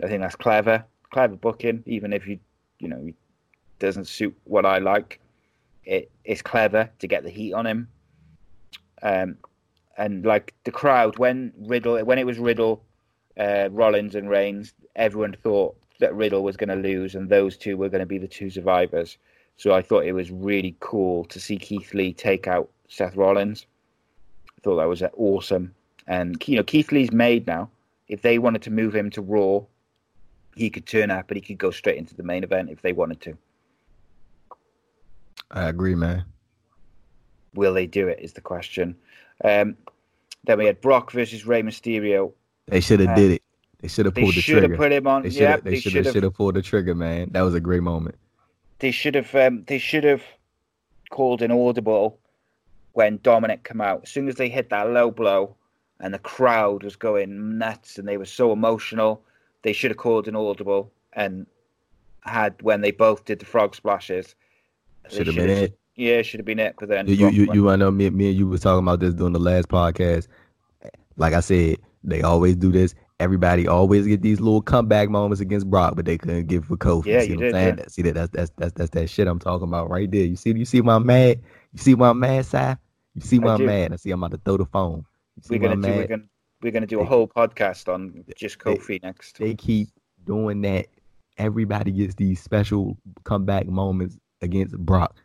I 0.02 0.08
think 0.08 0.22
that's 0.22 0.36
clever, 0.36 0.84
clever 1.10 1.36
booking. 1.36 1.82
Even 1.86 2.12
if 2.12 2.26
you, 2.26 2.38
you 2.78 2.88
know, 2.88 3.12
doesn't 3.78 4.06
suit 4.06 4.34
what 4.44 4.64
I 4.64 4.78
like, 4.78 5.20
it 5.84 6.10
it's 6.24 6.40
clever 6.40 6.90
to 6.98 7.06
get 7.06 7.24
the 7.24 7.30
heat 7.30 7.52
on 7.52 7.66
him. 7.66 7.88
Um, 9.02 9.36
and 9.96 10.24
like 10.24 10.54
the 10.64 10.70
crowd 10.70 11.18
when 11.18 11.52
Riddle 11.58 12.02
when 12.04 12.18
it 12.18 12.26
was 12.26 12.38
Riddle, 12.38 12.82
uh, 13.38 13.68
Rollins 13.70 14.14
and 14.14 14.28
Reigns, 14.28 14.74
everyone 14.94 15.34
thought 15.42 15.76
that 15.98 16.14
Riddle 16.14 16.42
was 16.42 16.56
going 16.56 16.68
to 16.68 16.76
lose 16.76 17.14
and 17.14 17.28
those 17.28 17.56
two 17.56 17.76
were 17.76 17.88
going 17.88 18.00
to 18.00 18.06
be 18.06 18.18
the 18.18 18.28
two 18.28 18.50
survivors. 18.50 19.16
So 19.56 19.72
I 19.72 19.80
thought 19.80 20.04
it 20.04 20.12
was 20.12 20.30
really 20.30 20.76
cool 20.80 21.24
to 21.26 21.40
see 21.40 21.56
Keith 21.56 21.94
Lee 21.94 22.12
take 22.12 22.46
out 22.46 22.68
Seth 22.88 23.16
Rollins. 23.16 23.66
I 24.58 24.60
thought 24.62 24.76
that 24.76 24.88
was 24.88 25.02
uh, 25.02 25.08
awesome. 25.16 25.74
And 26.06 26.42
you 26.46 26.56
know 26.56 26.62
Keith 26.62 26.92
Lee's 26.92 27.12
made 27.12 27.46
now. 27.46 27.70
If 28.08 28.22
they 28.22 28.38
wanted 28.38 28.62
to 28.62 28.70
move 28.70 28.94
him 28.94 29.10
to 29.10 29.22
Raw, 29.22 29.62
he 30.54 30.70
could 30.70 30.86
turn 30.86 31.10
up, 31.10 31.26
but 31.28 31.36
he 31.36 31.40
could 31.40 31.58
go 31.58 31.70
straight 31.70 31.96
into 31.96 32.14
the 32.14 32.22
main 32.22 32.44
event 32.44 32.70
if 32.70 32.82
they 32.82 32.92
wanted 32.92 33.20
to. 33.22 33.36
I 35.50 35.68
agree, 35.68 35.94
man. 35.94 36.24
Will 37.56 37.74
they 37.74 37.86
do 37.86 38.08
it? 38.08 38.18
Is 38.20 38.32
the 38.34 38.40
question. 38.40 38.96
Um, 39.44 39.76
then 40.44 40.58
we 40.58 40.66
had 40.66 40.80
Brock 40.80 41.10
versus 41.10 41.46
Rey 41.46 41.62
Mysterio. 41.62 42.32
They 42.66 42.80
should 42.80 43.00
have 43.00 43.10
Uh, 43.10 43.14
did 43.14 43.30
it. 43.32 43.42
They 43.80 43.88
should 43.88 44.06
have 44.06 44.14
pulled 44.14 44.34
the 44.34 44.40
should 44.40 44.56
have 44.62 44.62
trigger. 44.70 44.76
put 44.76 44.92
him 44.92 45.06
on. 45.06 45.22
They 45.22 45.30
should 45.30 45.40
Yeah, 45.40 45.50
have. 45.52 45.64
they 45.64 45.70
They 45.70 45.80
should 45.80 45.94
have. 45.94 46.06
Should 46.06 46.14
have. 46.16 46.22
have 46.24 46.34
pulled 46.34 46.54
the 46.54 46.62
trigger, 46.62 46.94
man. 46.94 47.30
That 47.32 47.42
was 47.42 47.54
a 47.54 47.60
great 47.60 47.82
moment. 47.82 48.16
They 48.78 48.90
should 48.90 49.14
have. 49.14 49.34
Um, 49.34 49.64
they 49.66 49.78
should 49.78 50.04
have 50.04 50.22
called 51.10 51.42
an 51.42 51.50
audible 51.50 52.18
when 52.92 53.18
Dominik 53.18 53.62
come 53.64 53.80
out. 53.80 54.02
As 54.04 54.10
soon 54.10 54.28
as 54.28 54.36
they 54.36 54.48
hit 54.48 54.70
that 54.70 54.88
low 54.90 55.10
blow, 55.10 55.56
and 56.00 56.12
the 56.12 56.18
crowd 56.18 56.82
was 56.82 56.96
going 56.96 57.58
nuts, 57.58 57.98
and 57.98 58.06
they 58.08 58.16
were 58.16 58.24
so 58.26 58.52
emotional, 58.52 59.22
they 59.62 59.72
should 59.72 59.90
have 59.90 59.98
called 59.98 60.28
an 60.28 60.36
audible 60.36 60.90
and 61.12 61.46
had 62.22 62.60
when 62.62 62.80
they 62.80 62.90
both 62.90 63.24
did 63.24 63.38
the 63.38 63.46
frog 63.46 63.74
splashes. 63.74 64.34
Should 65.08 65.26
have 65.28 65.36
been 65.36 65.50
it. 65.50 65.78
Yeah, 65.96 66.22
should 66.22 66.40
have 66.40 66.44
been 66.46 66.58
it. 66.58 66.74
But 66.78 66.88
then 66.90 67.06
You 67.08 67.28
you 67.30 67.48
you, 67.52 67.64
went- 67.64 67.80
know 67.80 67.90
me 67.90 68.10
me 68.10 68.28
and 68.28 68.36
you 68.36 68.46
was 68.46 68.60
talking 68.60 68.84
about 68.84 69.00
this 69.00 69.14
during 69.14 69.32
the 69.32 69.40
last 69.40 69.68
podcast. 69.68 70.28
Like 71.16 71.32
I 71.32 71.40
said, 71.40 71.78
they 72.04 72.22
always 72.22 72.56
do 72.56 72.70
this. 72.70 72.94
Everybody 73.18 73.66
always 73.66 74.06
get 74.06 74.20
these 74.20 74.38
little 74.40 74.60
comeback 74.60 75.08
moments 75.08 75.40
against 75.40 75.70
Brock, 75.70 75.96
but 75.96 76.04
they 76.04 76.18
couldn't 76.18 76.48
give 76.48 76.66
for 76.66 76.76
Kofi. 76.76 77.06
Yeah, 77.06 77.20
see 77.22 77.28
you 77.30 77.36
what 77.36 77.44
I'm 77.46 77.52
did, 77.52 77.52
saying? 77.54 77.78
yeah. 77.78 77.84
See 77.88 78.02
that 78.02 78.14
that's 78.14 78.30
that's 78.30 78.50
that's 78.58 78.72
that's 78.74 78.90
that 78.90 79.08
shit 79.08 79.26
I'm 79.26 79.38
talking 79.38 79.66
about 79.66 79.88
right 79.88 80.10
there. 80.10 80.24
You 80.24 80.36
see 80.36 80.52
you 80.52 80.66
see 80.66 80.82
my 80.82 80.98
mad? 80.98 81.40
You 81.72 81.78
see 81.78 81.94
my 81.94 82.12
mad, 82.12 82.44
Si? 82.44 82.58
You 83.14 83.20
see 83.22 83.38
my 83.38 83.54
I 83.54 83.58
mad? 83.58 83.92
I 83.94 83.96
see 83.96 84.10
I'm 84.10 84.22
about 84.22 84.32
to 84.36 84.40
throw 84.44 84.58
the 84.58 84.66
phone. 84.66 85.06
You 85.36 85.42
see 85.42 85.58
we're 85.58 85.68
gonna 85.70 85.76
do. 85.88 85.96
We're 85.96 86.06
gonna 86.06 86.22
we're 86.60 86.72
gonna 86.72 86.86
do 86.86 87.00
a 87.00 87.04
They- 87.04 87.08
whole 87.08 87.26
podcast 87.26 87.90
on 87.92 88.22
just 88.36 88.62
they- 88.62 88.74
Kofi 88.76 89.02
next. 89.02 89.38
They 89.38 89.54
keep 89.54 89.88
doing 90.26 90.60
that. 90.62 90.86
Everybody 91.38 91.92
gets 91.92 92.14
these 92.16 92.42
special 92.42 92.98
comeback 93.24 93.66
moments 93.66 94.18
against 94.42 94.76
Brock. 94.76 95.16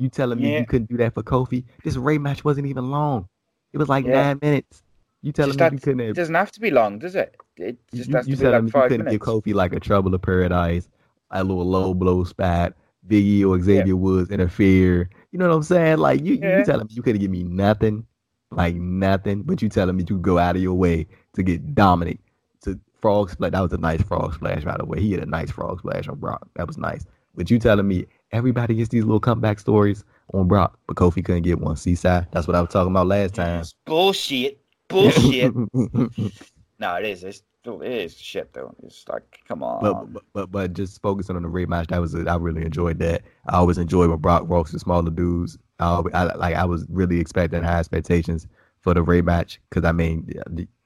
You 0.00 0.08
telling 0.08 0.40
me 0.40 0.52
Yeah. 0.52 0.60
you 0.60 0.66
couldn't 0.66 0.88
do 0.88 0.96
that 0.96 1.12
for 1.14 1.22
Kofi? 1.22 1.64
This 1.84 1.96
Rey 1.96 2.16
match 2.18 2.42
wasn't 2.44 2.66
even 2.66 2.90
long. 2.90 3.28
It 3.72 3.78
was 3.78 3.88
like 3.88 4.06
Yeah. 4.06 4.22
nine 4.22 4.38
minutes. 4.40 4.82
You 5.22 5.32
telling 5.32 5.50
Just 5.50 5.58
me 5.60 5.64
had- 5.64 5.72
you 5.74 5.78
couldn't 5.80 6.00
It 6.00 6.12
doesn't 6.14 6.34
have 6.34 6.50
to 6.52 6.60
be 6.60 6.70
long, 6.70 6.98
does 6.98 7.14
it? 7.14 7.36
It 7.58 7.78
you, 7.92 7.98
just 7.98 8.08
you- 8.08 8.16
has 8.16 8.26
you 8.26 8.34
to 8.36 8.38
be 8.40 8.42
telling 8.44 8.54
like 8.54 8.74
me 8.74 8.80
you 8.80 8.88
couldn't 8.88 9.04
minutes. 9.04 9.12
give 9.12 9.20
Kofi 9.34 9.54
like 9.54 9.74
a 9.74 9.80
trouble 9.80 10.14
of 10.14 10.22
paradise, 10.22 10.88
a 11.30 11.44
little 11.44 11.66
low 11.68 11.92
blow 11.92 12.24
spot, 12.24 12.72
Big 13.06 13.24
E 13.24 13.44
or 13.44 13.60
Xavier 13.60 13.96
Woods 13.96 14.30
interfere. 14.30 15.10
You 15.32 15.38
know 15.38 15.48
what 15.48 15.54
I'm 15.56 15.62
saying? 15.62 15.98
Like 15.98 16.24
you, 16.24 16.34
Yeah. 16.36 16.58
you 16.60 16.64
telling 16.64 16.86
me 16.86 16.94
you 16.94 17.02
couldn't 17.02 17.20
give 17.20 17.30
me 17.30 17.42
nothing, 17.44 18.06
like 18.50 18.76
nothing, 18.76 19.42
but 19.42 19.60
you 19.60 19.68
telling 19.68 19.96
me 19.96 20.04
to 20.04 20.18
go 20.18 20.38
out 20.38 20.56
of 20.56 20.62
your 20.62 20.74
way 20.74 21.06
to 21.34 21.42
get 21.42 21.74
Dominik 21.74 22.18
to 22.62 22.80
frog 23.02 23.28
splash. 23.30 23.52
That 23.52 23.60
was 23.60 23.72
a 23.74 23.78
nice 23.78 24.00
frog 24.02 24.32
splash, 24.34 24.64
by 24.64 24.78
the 24.78 24.86
way. 24.86 25.00
He 25.00 25.12
had 25.12 25.22
a 25.22 25.26
nice 25.26 25.50
frog 25.50 25.80
splash 25.80 26.08
on 26.08 26.18
Brock. 26.18 26.48
That 26.56 26.66
was 26.66 26.78
nice. 26.78 27.04
But 27.36 27.50
you 27.50 27.58
telling 27.58 27.86
me 27.86 28.06
everybody 28.32 28.74
gets 28.74 28.88
these 28.88 29.04
little 29.04 29.20
comeback 29.20 29.58
stories 29.60 30.04
on 30.34 30.48
Brock, 30.48 30.78
but 30.86 30.96
Kofi 30.96 31.24
couldn't 31.24 31.42
get 31.42 31.60
one. 31.60 31.76
Seaside. 31.76 32.26
That's 32.32 32.46
what 32.46 32.56
I 32.56 32.60
was 32.60 32.70
talking 32.70 32.92
about 32.92 33.06
last 33.06 33.34
time. 33.34 33.60
It's 33.60 33.74
bullshit. 33.84 34.60
Bullshit. 34.88 35.54
no, 35.74 36.94
it 36.96 37.04
is. 37.04 37.24
It's, 37.24 37.42
it 37.64 37.82
is 37.82 38.16
shit 38.16 38.52
though. 38.52 38.74
It's 38.82 39.06
like, 39.08 39.40
come 39.46 39.62
on. 39.62 39.80
But, 39.80 40.12
but 40.12 40.22
but 40.32 40.52
but 40.52 40.72
just 40.72 41.00
focusing 41.02 41.36
on 41.36 41.42
the 41.42 41.48
Rey 41.48 41.66
match, 41.66 41.88
that 41.88 42.00
was 42.00 42.14
it. 42.14 42.28
I 42.28 42.36
really 42.36 42.64
enjoyed 42.64 42.98
that. 43.00 43.22
I 43.48 43.56
always 43.56 43.78
enjoy 43.78 44.08
when 44.08 44.18
Brock 44.18 44.48
walks 44.48 44.72
the 44.72 44.78
smaller 44.78 45.10
dudes. 45.10 45.58
I, 45.78 45.86
always, 45.86 46.14
I 46.14 46.24
like 46.34 46.54
I 46.54 46.64
was 46.64 46.86
really 46.88 47.20
expecting 47.20 47.62
high 47.62 47.80
expectations 47.80 48.46
for 48.80 48.94
the 48.94 49.02
Rey 49.02 49.20
match 49.20 49.60
because 49.68 49.86
I 49.86 49.92
mean, 49.92 50.32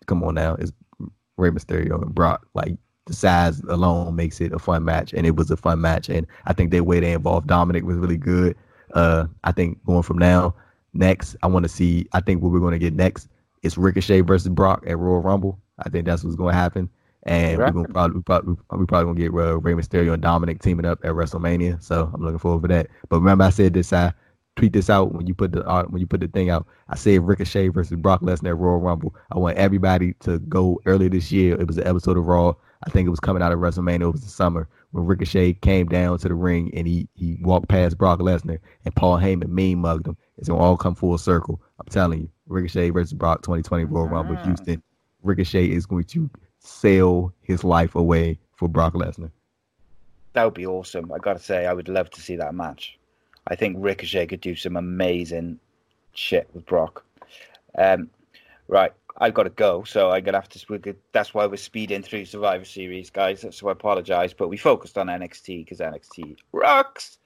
come 0.06 0.22
on 0.24 0.34
now, 0.34 0.54
it's 0.56 0.72
Rey 1.36 1.50
Mysterio 1.50 2.02
and 2.02 2.14
Brock. 2.14 2.46
Like 2.54 2.76
the 3.06 3.12
size 3.12 3.60
alone 3.68 4.16
makes 4.16 4.40
it 4.40 4.52
a 4.52 4.58
fun 4.58 4.84
match, 4.84 5.12
and 5.12 5.26
it 5.26 5.36
was 5.36 5.50
a 5.50 5.56
fun 5.56 5.80
match. 5.80 6.08
And 6.08 6.26
I 6.46 6.52
think 6.52 6.70
the 6.70 6.80
way 6.80 7.00
they 7.00 7.12
involved 7.12 7.48
Dominik 7.48 7.82
was 7.82 7.96
really 7.96 8.16
good. 8.16 8.56
Uh, 8.94 9.26
I 9.44 9.52
think 9.52 9.84
going 9.84 10.02
from 10.02 10.18
now 10.18 10.54
next, 10.94 11.36
I 11.42 11.46
want 11.46 11.64
to 11.64 11.68
see. 11.68 12.06
I 12.12 12.20
think 12.20 12.42
what 12.42 12.52
we're 12.52 12.60
going 12.60 12.72
to 12.72 12.78
get 12.78 12.94
next 12.94 13.28
is 13.62 13.76
Ricochet 13.76 14.22
versus 14.22 14.48
Brock 14.48 14.84
at 14.86 14.98
Royal 14.98 15.20
Rumble. 15.20 15.58
I 15.78 15.88
think 15.88 16.06
that's 16.06 16.24
what's 16.24 16.36
going 16.36 16.52
to 16.54 16.58
happen. 16.58 16.88
And 17.26 17.58
we're 17.58 17.70
gonna 17.70 17.88
probably 17.88 18.16
we 18.16 18.22
probably 18.22 18.54
we 18.72 18.84
probably 18.84 19.14
gonna 19.14 19.30
get 19.30 19.48
uh, 19.48 19.58
Rey 19.58 19.72
Mysterio 19.72 20.12
and 20.12 20.22
Dominik 20.22 20.60
teaming 20.60 20.84
up 20.84 21.02
at 21.04 21.12
WrestleMania. 21.12 21.82
So 21.82 22.10
I'm 22.12 22.22
looking 22.22 22.38
forward 22.38 22.60
for 22.60 22.68
that. 22.68 22.88
But 23.08 23.20
remember, 23.20 23.44
I 23.44 23.50
said 23.50 23.72
this. 23.72 23.94
I 23.94 24.12
tweet 24.56 24.74
this 24.74 24.90
out 24.90 25.14
when 25.14 25.26
you 25.26 25.32
put 25.34 25.52
the 25.52 25.66
uh, 25.66 25.84
when 25.84 26.00
you 26.00 26.06
put 26.06 26.20
the 26.20 26.28
thing 26.28 26.50
out. 26.50 26.66
I 26.90 26.96
said 26.96 27.26
Ricochet 27.26 27.68
versus 27.68 27.96
Brock 27.96 28.20
Lesnar 28.20 28.50
at 28.50 28.58
Royal 28.58 28.78
Rumble. 28.78 29.14
I 29.32 29.38
want 29.38 29.56
everybody 29.56 30.12
to 30.20 30.38
go 30.40 30.80
earlier 30.84 31.08
this 31.08 31.32
year. 31.32 31.58
It 31.58 31.66
was 31.66 31.78
an 31.78 31.86
episode 31.86 32.18
of 32.18 32.26
Raw. 32.26 32.52
I 32.86 32.90
think 32.90 33.06
it 33.06 33.10
was 33.10 33.20
coming 33.20 33.42
out 33.42 33.52
of 33.52 33.58
WrestleMania. 33.58 34.02
It 34.02 34.12
was 34.12 34.22
the 34.22 34.28
summer 34.30 34.68
when 34.90 35.06
Ricochet 35.06 35.54
came 35.54 35.86
down 35.86 36.18
to 36.18 36.28
the 36.28 36.34
ring 36.34 36.70
and 36.74 36.86
he 36.86 37.08
he 37.14 37.38
walked 37.42 37.68
past 37.68 37.96
Brock 37.98 38.20
Lesnar 38.20 38.58
and 38.84 38.94
Paul 38.94 39.18
Heyman 39.18 39.48
mean 39.48 39.78
mugged 39.78 40.06
him. 40.06 40.16
It's 40.38 40.48
gonna 40.48 40.60
all 40.62 40.76
come 40.76 40.94
full 40.94 41.16
circle. 41.18 41.60
I'm 41.80 41.86
telling 41.86 42.20
you, 42.22 42.28
Ricochet 42.46 42.90
versus 42.90 43.12
Brock 43.14 43.42
2020 43.42 43.84
Royal 43.84 44.08
Rumble 44.08 44.36
Ah. 44.38 44.44
Houston. 44.44 44.82
Ricochet 45.22 45.70
is 45.70 45.86
going 45.86 46.04
to 46.04 46.28
sell 46.58 47.32
his 47.40 47.64
life 47.64 47.94
away 47.94 48.38
for 48.56 48.68
Brock 48.68 48.92
Lesnar. 48.94 49.30
That 50.34 50.44
would 50.44 50.54
be 50.54 50.66
awesome. 50.66 51.10
I 51.12 51.18
gotta 51.18 51.38
say, 51.38 51.66
I 51.66 51.72
would 51.72 51.88
love 51.88 52.10
to 52.10 52.20
see 52.20 52.36
that 52.36 52.54
match. 52.54 52.98
I 53.46 53.54
think 53.56 53.76
Ricochet 53.78 54.26
could 54.26 54.40
do 54.40 54.54
some 54.54 54.76
amazing 54.76 55.58
shit 56.12 56.48
with 56.54 56.66
Brock. 56.66 57.04
Um, 57.78 58.10
right, 58.68 58.92
I've 59.18 59.34
got 59.34 59.44
to 59.44 59.50
go, 59.50 59.84
so 59.84 60.10
I'm 60.10 60.24
gonna 60.24 60.38
have 60.38 60.48
to. 60.50 60.96
That's 61.12 61.34
why 61.34 61.46
we're 61.46 61.56
speeding 61.56 62.02
through 62.02 62.24
Survivor 62.24 62.64
Series, 62.64 63.10
guys. 63.10 63.44
So 63.50 63.68
I 63.68 63.72
apologise, 63.72 64.32
but 64.32 64.48
we 64.48 64.56
focused 64.56 64.98
on 64.98 65.06
NXT 65.06 65.64
because 65.64 65.78
NXT 65.78 66.38
rocks. 66.52 67.18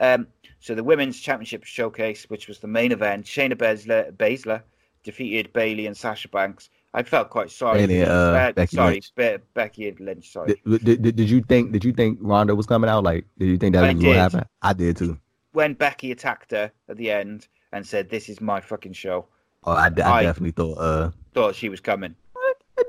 Um, 0.00 0.28
so 0.60 0.74
the 0.74 0.84
Women's 0.84 1.18
Championship 1.18 1.64
Showcase, 1.64 2.24
which 2.28 2.46
was 2.46 2.60
the 2.60 2.68
main 2.68 2.92
event, 2.92 3.26
Shayna 3.26 3.54
Baszler, 3.54 4.12
Baszler 4.12 4.62
defeated 5.02 5.52
Bayley 5.52 5.86
and 5.86 5.96
Sasha 5.96 6.28
Banks. 6.28 6.70
I 6.94 7.02
felt 7.02 7.30
quite 7.30 7.50
sorry. 7.50 7.86
Bayley, 7.86 8.04
for- 8.04 8.10
uh, 8.10 8.52
Becky 8.52 8.76
sorry, 8.76 8.92
Lynch. 8.94 9.14
Be- 9.16 9.36
Becky 9.54 9.96
Lynch. 9.98 10.30
Sorry. 10.32 10.60
Did, 10.66 10.84
did, 10.84 11.16
did, 11.16 11.30
you 11.30 11.42
think 11.42 11.72
did 11.72 11.84
you 11.84 11.92
think 11.92 12.18
Ronda 12.20 12.54
was 12.54 12.66
coming 12.66 12.90
out? 12.90 13.02
Like, 13.02 13.24
did 13.38 13.46
you 13.48 13.56
think 13.56 13.74
that 13.74 13.84
I 13.84 13.92
was 13.92 13.94
going 13.94 14.04
did. 14.04 14.14
to 14.14 14.20
happen? 14.20 14.44
I 14.60 14.72
did 14.74 14.96
too. 14.96 15.18
when 15.52 15.74
Becky 15.74 16.12
attacked 16.12 16.50
her 16.52 16.70
at 16.88 16.96
the 16.96 17.10
end 17.10 17.48
and 17.72 17.86
said, 17.86 18.10
"This 18.10 18.28
is 18.28 18.40
my 18.40 18.60
fucking 18.60 18.92
show," 18.92 19.26
Oh, 19.64 19.72
I, 19.72 19.84
I, 20.02 20.18
I- 20.18 20.22
definitely 20.22 20.52
thought. 20.52 20.78
Uh, 20.78 21.10
thought 21.34 21.54
she 21.54 21.68
was 21.68 21.80
coming. 21.80 22.14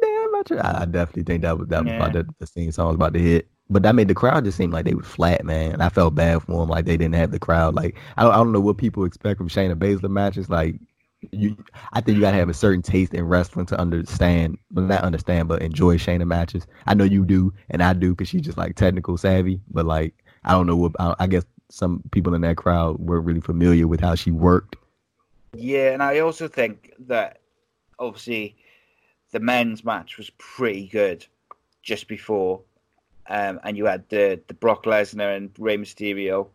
damn. 0.02 0.60
I, 0.66 0.82
I 0.82 0.86
definitely 0.86 1.24
think 1.24 1.42
that 1.44 1.58
was 1.58 1.68
that 1.70 1.84
was 1.84 1.92
Yeah. 1.92 1.98
about 1.98 2.14
the, 2.14 2.28
the 2.40 2.48
scene 2.48 2.72
song 2.72 2.88
was 2.88 2.96
about 2.96 3.14
to 3.14 3.20
hit. 3.20 3.48
But 3.70 3.84
that 3.84 3.96
made 3.96 4.08
the 4.10 4.14
crowd 4.16 4.44
just 4.44 4.58
seem 4.58 4.72
like 4.72 4.86
they 4.86 4.94
was 4.94 5.06
flat, 5.06 5.46
man. 5.46 5.72
And 5.72 5.82
I 5.82 5.90
felt 5.90 6.16
bad 6.16 6.42
for 6.44 6.60
them, 6.60 6.70
like 6.70 6.86
they 6.86 6.98
didn't 6.98 7.16
have 7.16 7.32
the 7.32 7.40
crowd. 7.40 7.76
Like 7.76 7.96
I 8.18 8.24
don't, 8.24 8.34
I 8.34 8.38
don't 8.38 8.52
know 8.52 8.60
what 8.60 8.78
people 8.78 9.06
expect 9.06 9.38
from 9.38 9.48
Shayna 9.50 9.76
Baszler 9.76 10.10
matches. 10.10 10.50
Like 10.50 10.76
you, 11.32 11.56
I 11.94 12.02
think 12.02 12.16
you 12.16 12.22
gotta 12.22 12.36
have 12.38 12.50
a 12.50 12.54
certain 12.54 12.82
taste 12.82 13.14
in 13.14 13.24
wrestling 13.24 13.66
to 13.68 13.80
understand, 13.80 14.58
well, 14.74 14.86
not 14.86 15.04
understand, 15.04 15.48
but 15.48 15.62
enjoy 15.62 15.98
Shayna 15.98 16.26
matches. 16.28 16.68
I 16.86 16.94
know 16.94 17.06
you 17.06 17.24
do, 17.24 17.54
and 17.70 17.82
I 17.82 17.94
do, 17.94 18.10
because 18.12 18.28
she's 18.28 18.42
just 18.42 18.58
like 18.58 18.76
technical 18.76 19.18
savvy. 19.18 19.62
But 19.72 19.86
like 19.86 20.14
I 20.44 20.52
don't 20.52 20.68
know 20.68 20.76
what 20.76 20.92
I, 21.00 21.16
I 21.20 21.28
guess 21.28 21.46
some 21.72 22.04
people 22.12 22.34
in 22.36 22.42
that 22.42 22.58
crowd 22.58 23.00
weren't 23.00 23.26
really 23.26 23.42
familiar 23.42 23.88
with 23.88 24.02
how 24.02 24.16
she 24.16 24.32
worked. 24.32 24.76
Yeah, 25.54 25.92
and 25.92 26.02
I 26.02 26.20
also 26.20 26.48
think 26.48 26.94
that 27.08 27.40
obviously 28.00 28.56
the 29.32 29.40
men's 29.40 29.84
match 29.84 30.18
was 30.18 30.30
pretty 30.32 30.88
good 30.88 31.26
just 31.84 32.08
before, 32.08 32.62
um, 33.28 33.60
and 33.64 33.78
you 33.78 33.86
had 33.86 34.08
the 34.10 34.42
the 34.48 34.54
Brock 34.56 34.86
Lesnar 34.86 35.38
and 35.38 35.52
Rey 35.58 35.78
Mysterio. 35.78 36.48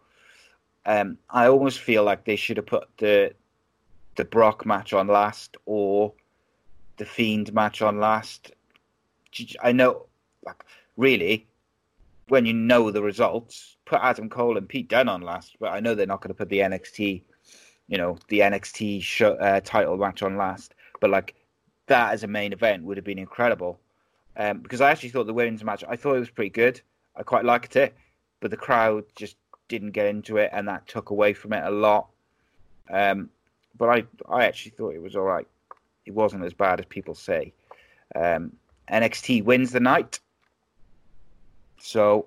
Um, 0.86 1.18
I 1.30 1.46
almost 1.48 1.80
feel 1.80 2.02
like 2.02 2.24
they 2.24 2.36
should 2.36 2.56
have 2.56 2.66
put 2.66 2.88
the 2.98 3.34
the 4.16 4.24
Brock 4.24 4.66
match 4.66 4.92
on 4.92 5.06
last 5.06 5.56
or 5.64 6.12
the 6.96 7.04
Fiend 7.04 7.52
match 7.54 7.82
on 7.82 8.00
last. 8.00 8.52
I 9.62 9.72
know, 9.72 10.06
like, 10.44 10.64
really, 10.96 11.46
when 12.28 12.46
you 12.46 12.52
know 12.52 12.90
the 12.90 13.02
results, 13.02 13.76
put 13.84 14.00
Adam 14.02 14.28
Cole 14.28 14.56
and 14.56 14.68
Pete 14.68 14.88
Dunne 14.88 15.08
on 15.08 15.20
last. 15.22 15.56
But 15.60 15.72
I 15.72 15.80
know 15.80 15.94
they're 15.94 16.06
not 16.06 16.20
going 16.20 16.30
to 16.30 16.34
put 16.34 16.48
the 16.48 16.58
NXT, 16.60 17.22
you 17.89 17.98
know, 17.98 18.19
the 18.28 18.40
NXT 18.40 19.02
show, 19.02 19.32
uh, 19.35 19.60
title 19.60 19.97
match 19.97 20.23
on 20.23 20.36
last. 20.36 20.74
But 21.01 21.10
like 21.10 21.35
that 21.86 22.12
as 22.12 22.23
a 22.23 22.28
main 22.28 22.52
event 22.52 22.85
would 22.85 22.97
have 22.97 23.05
been 23.05 23.19
incredible. 23.19 23.81
Um, 24.36 24.60
because 24.60 24.81
I 24.81 24.90
actually 24.90 25.09
thought 25.09 25.27
the 25.27 25.35
women's 25.35 25.65
match, 25.65 25.82
I 25.89 25.97
thought 25.97 26.15
it 26.15 26.20
was 26.20 26.31
pretty 26.31 26.51
good. 26.51 26.81
I 27.16 27.24
quite 27.24 27.44
liked 27.44 27.74
it, 27.74 27.94
but 28.40 28.52
the 28.52 28.56
crowd 28.56 29.05
just 29.16 29.36
didn't 29.66 29.90
get 29.90 30.06
into 30.06 30.36
it, 30.36 30.51
and 30.52 30.69
that 30.69 30.86
took 30.86 31.10
away 31.10 31.32
from 31.32 31.52
it 31.52 31.65
a 31.65 31.70
lot. 31.70 32.09
Um, 32.89 33.31
but 33.77 33.89
I, 33.89 34.05
I 34.28 34.44
actually 34.44 34.73
thought 34.73 34.94
it 34.94 35.02
was 35.02 35.16
all 35.16 35.24
right. 35.24 35.47
It 36.06 36.15
wasn't 36.15 36.44
as 36.44 36.52
bad 36.52 36.78
as 36.78 36.86
people 36.86 37.15
say. 37.15 37.52
Um, 38.15 38.52
NXT 38.90 39.44
wins 39.44 39.73
the 39.73 39.81
night. 39.81 40.20
So, 41.81 42.27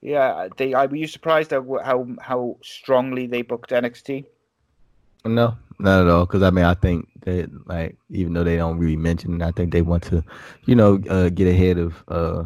yeah, 0.00 0.48
they. 0.56 0.74
Were 0.74 0.96
you 0.96 1.06
surprised 1.06 1.52
at 1.52 1.62
how 1.84 2.06
how 2.20 2.56
strongly 2.62 3.26
they 3.26 3.42
booked 3.42 3.70
NXT? 3.70 4.26
No, 5.24 5.56
not 5.78 6.02
at 6.02 6.08
all. 6.08 6.26
Because 6.26 6.42
I 6.42 6.50
mean, 6.50 6.64
I 6.64 6.74
think 6.74 7.08
that 7.22 7.50
like 7.68 7.96
even 8.10 8.32
though 8.32 8.44
they 8.44 8.56
don't 8.56 8.78
really 8.78 8.96
mention 8.96 9.40
it, 9.40 9.44
I 9.44 9.50
think 9.50 9.72
they 9.72 9.82
want 9.82 10.04
to, 10.04 10.22
you 10.66 10.74
know, 10.74 11.00
uh, 11.08 11.28
get 11.30 11.48
ahead 11.48 11.78
of 11.78 12.02
uh, 12.08 12.44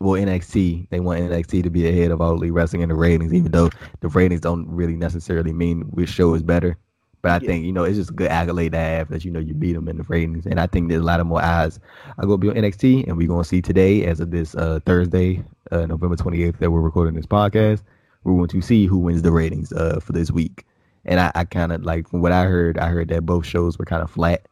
well 0.00 0.20
NXT. 0.20 0.88
They 0.90 1.00
want 1.00 1.20
NXT 1.20 1.62
to 1.62 1.70
be 1.70 1.88
ahead 1.88 2.10
of 2.10 2.20
All 2.20 2.34
Elite 2.34 2.52
Wrestling 2.52 2.82
in 2.82 2.88
the 2.90 2.94
ratings, 2.94 3.32
even 3.32 3.52
though 3.52 3.70
the 4.00 4.08
ratings 4.08 4.40
don't 4.40 4.68
really 4.68 4.96
necessarily 4.96 5.52
mean 5.52 5.82
which 5.82 6.10
show 6.10 6.34
is 6.34 6.42
better. 6.42 6.76
But 7.22 7.32
I 7.32 7.38
Yeah. 7.38 7.46
think 7.46 7.64
you 7.64 7.72
know 7.72 7.84
it's 7.84 7.96
just 7.96 8.10
a 8.10 8.14
good 8.14 8.30
accolade 8.30 8.72
to 8.72 8.78
have 8.78 9.08
that 9.08 9.24
you 9.24 9.30
know 9.30 9.40
you 9.40 9.54
beat 9.54 9.72
them 9.72 9.88
in 9.88 9.96
the 9.96 10.02
ratings, 10.04 10.44
and 10.44 10.60
I 10.60 10.66
think 10.66 10.90
there's 10.90 11.00
a 11.00 11.04
lot 11.04 11.20
of 11.20 11.26
more 11.26 11.42
eyes 11.42 11.80
are 12.18 12.26
going 12.26 12.40
to 12.40 12.46
be 12.46 12.50
on 12.50 12.56
NXT, 12.62 13.06
and 13.08 13.16
we're 13.16 13.28
going 13.28 13.42
to 13.42 13.48
see 13.48 13.62
today 13.62 14.04
as 14.04 14.20
of 14.20 14.30
this 14.30 14.54
uh, 14.56 14.80
Thursday, 14.84 15.42
uh, 15.72 15.86
November 15.86 16.16
28th, 16.16 16.58
that 16.58 16.70
we're 16.70 16.82
recording 16.82 17.14
this 17.14 17.24
podcast. 17.26 17.82
We're 18.24 18.36
going 18.36 18.48
to 18.48 18.60
see 18.60 18.84
who 18.86 18.98
wins 18.98 19.22
the 19.22 19.32
ratings 19.32 19.72
uh, 19.72 20.00
for 20.00 20.12
this 20.12 20.30
week. 20.30 20.66
And 21.06 21.20
I, 21.20 21.30
I 21.34 21.44
kind 21.44 21.72
of 21.72 21.84
like 21.84 22.08
from 22.08 22.20
what 22.22 22.32
I 22.32 22.44
heard, 22.44 22.78
I 22.78 22.88
heard 22.88 23.08
that 23.08 23.26
both 23.26 23.44
shows 23.46 23.78
were 23.78 23.84
kind 23.84 24.02
of 24.02 24.10
flat. 24.10 24.46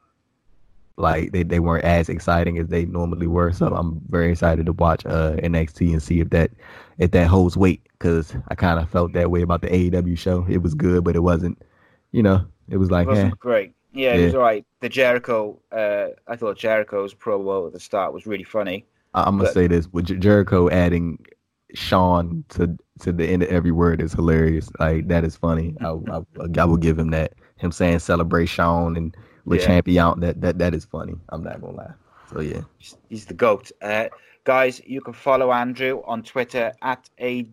Like 0.98 1.32
they, 1.32 1.42
they 1.42 1.58
weren't 1.60 1.84
as 1.84 2.08
exciting 2.08 2.58
as 2.58 2.68
they 2.68 2.84
normally 2.84 3.26
were. 3.26 3.52
So 3.52 3.66
I'm 3.74 4.00
very 4.10 4.30
excited 4.30 4.66
to 4.66 4.72
watch 4.74 5.04
uh, 5.06 5.32
NXT 5.36 5.92
and 5.92 6.02
see 6.02 6.20
if 6.20 6.30
that 6.30 6.50
if 6.98 7.10
that 7.12 7.26
holds 7.28 7.56
weight. 7.56 7.80
Because 7.98 8.34
I 8.48 8.54
kind 8.54 8.78
of 8.80 8.90
felt 8.90 9.12
that 9.14 9.30
way 9.30 9.42
about 9.42 9.62
the 9.62 9.68
AEW 9.68 10.18
show. 10.18 10.44
It 10.48 10.58
was 10.62 10.74
good, 10.74 11.04
but 11.04 11.16
it 11.16 11.20
wasn't. 11.20 11.60
You 12.10 12.22
know, 12.22 12.44
it 12.68 12.76
was 12.76 12.90
like, 12.90 13.06
It 13.06 13.10
wasn't 13.10 13.32
eh. 13.32 13.36
great. 13.38 13.74
Yeah, 13.94 14.14
it 14.14 14.24
was 14.24 14.32
Yeah. 14.34 14.38
all 14.38 14.44
right. 14.44 14.66
The 14.80 14.88
Jericho, 14.88 15.58
uh, 15.70 16.08
I 16.28 16.36
thought 16.36 16.58
Jericho's 16.58 17.14
promo 17.14 17.66
at 17.68 17.72
the 17.72 17.80
start 17.80 18.12
was 18.12 18.26
really 18.26 18.44
funny. 18.44 18.84
I'm 19.14 19.36
gonna 19.36 19.44
But- 19.44 19.54
say 19.54 19.66
this 19.66 19.90
with 19.92 20.06
Jer- 20.06 20.16
Jericho 20.18 20.68
adding 20.68 21.24
Sean 21.74 22.44
to 22.50 22.76
to 23.00 23.12
the 23.12 23.26
end 23.26 23.42
of 23.42 23.48
every 23.50 23.72
word 23.72 24.00
is 24.00 24.12
hilarious. 24.12 24.70
Like 24.78 25.08
that 25.08 25.24
is 25.24 25.36
funny. 25.36 25.74
I, 25.80 25.88
I, 25.88 26.20
I 26.58 26.64
will 26.64 26.76
give 26.76 26.98
him 26.98 27.10
that. 27.10 27.34
Him 27.56 27.72
saying 27.72 28.00
celebrate 28.00 28.46
Sean 28.46 28.96
and 28.96 29.16
Le 29.46 29.56
Yeah. 29.56 29.66
Champion. 29.66 30.20
That 30.20 30.40
that 30.40 30.58
that 30.58 30.74
is 30.74 30.84
funny. 30.84 31.14
I'm 31.30 31.42
not 31.42 31.60
gonna 31.60 31.76
lie. 31.76 31.92
So 32.32 32.40
yeah. 32.40 32.62
He's- 33.08 33.24
the 33.24 33.34
goat. 33.34 33.70
Uh, 33.80 34.06
guys, 34.44 34.80
you 34.86 35.00
can 35.00 35.12
follow 35.14 35.52
Andrew 35.52 36.02
on 36.06 36.22
Twitter 36.22 36.72
at 36.82 37.08
ad 37.18 37.52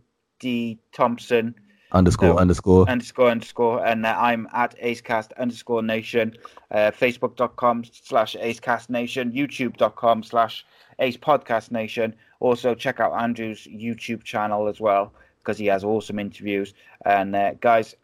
Thompson 0.94 1.56
Underscore 1.92 2.30
No. 2.30 2.38
underscore. 2.38 2.88
underscore 2.88 3.30
underscore, 3.32 3.84
and 3.86 4.06
uh, 4.06 4.16
I'm 4.18 4.48
at 4.54 4.78
acecast 4.80 5.32
underscore 5.38 5.82
nation. 5.82 6.36
Uh, 6.70 6.92
Facebook.com 6.92 7.84
slash 7.92 8.36
acecast 8.40 8.90
nation. 8.92 9.32
YouTube.com 9.32 10.22
slash 10.22 10.66
ace 11.00 11.18
podcast 11.18 11.72
nation. 11.72 12.14
Also 12.40 12.74
check 12.76 13.00
out 13.00 13.14
Andrew's 13.14 13.68
YouTube 13.68 14.24
channel 14.24 14.68
as 14.68 14.80
well 14.80 15.14
because 15.40 15.58
he 15.58 15.66
has 15.68 15.84
awesome 15.84 16.20
interviews. 16.20 16.74
And 17.06 17.36
uh, 17.36 17.54
guys, 17.56 17.96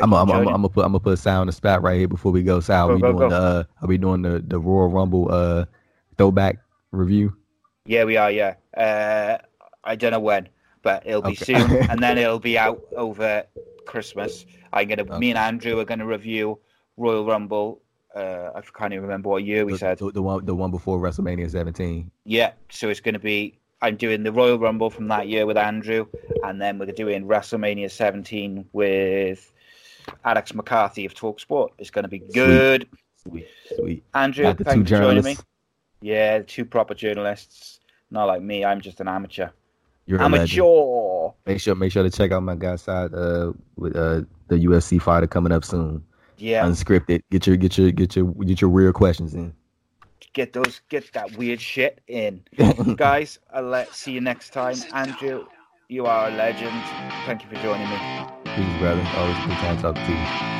I'm 0.00 0.12
you 0.12 0.14
I'm 0.14 0.30
I'm 0.30 0.44
joining. 0.44 0.44
gonna 0.44 0.68
put 0.68 0.84
I'm 0.84 0.92
gonna 0.92 1.00
put 1.00 1.14
a 1.14 1.16
sound 1.16 1.40
on 1.42 1.46
the 1.46 1.52
spot 1.52 1.82
right 1.82 1.98
here 1.98 2.08
before 2.08 2.32
we 2.32 2.42
go. 2.42 2.60
Sal, 2.60 2.88
Go, 2.88 2.94
are 2.94 2.96
we 2.96 3.02
go, 3.02 3.12
doing 3.12 3.28
go. 3.28 3.28
the 3.28 3.36
uh, 3.36 3.64
are 3.82 3.88
we 3.88 3.98
doing 3.98 4.22
the 4.22 4.38
the 4.40 4.58
Royal 4.58 4.88
Rumble 4.88 5.28
uh 5.30 5.64
throwback 6.16 6.58
review? 6.92 7.36
Yeah, 7.86 8.04
we 8.04 8.16
are. 8.16 8.30
Yeah, 8.30 8.54
uh, 8.76 9.38
I 9.84 9.96
don't 9.96 10.12
know 10.12 10.20
when, 10.20 10.48
but 10.82 11.06
it'll 11.06 11.22
be 11.22 11.32
Okay. 11.32 11.44
soon, 11.44 11.78
and 11.88 12.02
then 12.02 12.18
it'll 12.18 12.38
be 12.40 12.58
out 12.58 12.80
over 12.96 13.44
Christmas. 13.86 14.46
I'm 14.72 14.88
gonna. 14.88 15.04
Me 15.18 15.30
and 15.30 15.38
Andrew 15.38 15.78
are 15.80 15.84
gonna 15.84 16.06
review 16.06 16.58
Royal 16.96 17.24
Rumble. 17.26 17.80
Uh, 18.14 18.50
I 18.54 18.60
can't 18.60 18.92
even 18.92 19.02
remember 19.02 19.28
what 19.28 19.44
year 19.44 19.64
we 19.64 19.72
the, 19.72 19.78
said. 19.78 19.98
the, 19.98 20.10
the 20.10 20.22
one 20.22 20.44
the 20.44 20.54
one 20.54 20.70
before 20.70 20.98
WrestleMania 20.98 21.50
17. 21.50 22.10
Yeah, 22.24 22.52
so 22.70 22.88
it's 22.88 23.00
gonna 23.00 23.18
be. 23.18 23.56
I'm 23.82 23.96
doing 23.96 24.24
the 24.24 24.32
Royal 24.32 24.58
Rumble 24.58 24.90
from 24.90 25.08
that 25.08 25.28
year 25.28 25.46
with 25.46 25.56
Andrew, 25.56 26.06
and 26.42 26.60
then 26.60 26.78
we're 26.78 26.92
doing 26.92 27.24
WrestleMania 27.24 27.90
17 27.90 28.68
with 28.72 29.50
Alex 30.24 30.54
McCarthy 30.54 31.06
of 31.06 31.14
Talksport. 31.14 31.68
It's 31.78 31.90
gonna 31.90 32.08
be 32.08 32.18
good. 32.18 32.88
Sweet, 33.22 33.46
sweet. 33.76 34.04
Andrew, 34.14 34.46
the 34.54 34.54
two 34.54 34.64
thank 34.64 34.78
you 34.90 34.96
for 34.96 35.02
joining 35.02 35.24
me. 35.24 35.36
Yeah, 36.00 36.40
two 36.40 36.64
proper 36.64 36.94
journalists. 36.94 37.80
Not 38.10 38.24
like 38.24 38.42
me. 38.42 38.64
I'm 38.64 38.80
just 38.80 39.00
an 39.00 39.08
amateur. 39.08 39.50
You're. 40.06 40.20
Amateur. 40.20 41.30
Make 41.46 41.60
sure 41.60 41.74
make 41.76 41.92
sure 41.92 42.02
to 42.02 42.10
check 42.10 42.32
out 42.32 42.42
my 42.42 42.56
guy's 42.56 42.82
side 42.82 43.14
uh 43.14 43.52
with 43.76 43.94
uh 43.94 44.22
the 44.48 44.56
UFC 44.56 45.00
fighter 45.00 45.28
coming 45.28 45.52
up 45.52 45.64
soon. 45.64 46.04
Yeah. 46.40 46.64
Unscripted. 46.64 47.22
Get 47.30 47.46
your 47.46 47.56
get 47.56 47.76
your 47.78 47.90
get 47.92 48.16
your 48.16 48.24
get 48.32 48.60
your 48.60 48.70
real 48.70 48.92
questions 48.92 49.34
in. 49.34 49.52
get 50.32 50.52
those 50.52 50.80
get 50.88 51.12
that 51.12 51.36
weird 51.36 51.60
shit 51.60 52.00
in 52.06 52.40
guys 52.96 53.40
i'll 53.52 53.64
let 53.64 53.92
see 53.92 54.12
you 54.12 54.20
next 54.20 54.52
time 54.52 54.76
andrew 54.94 55.44
you 55.88 56.06
are 56.06 56.28
a 56.28 56.30
legend 56.30 56.70
thank 57.26 57.42
you 57.42 57.48
for 57.48 57.56
joining 57.56 57.88
me 57.90 57.98
Peace, 58.54 58.78
brother. 58.78 59.02
Always 59.16 59.36
a 59.36 59.46
good 59.46 59.58
time 59.58 59.78
talking 59.78 60.04
to 60.06 60.12
you. 60.12 60.59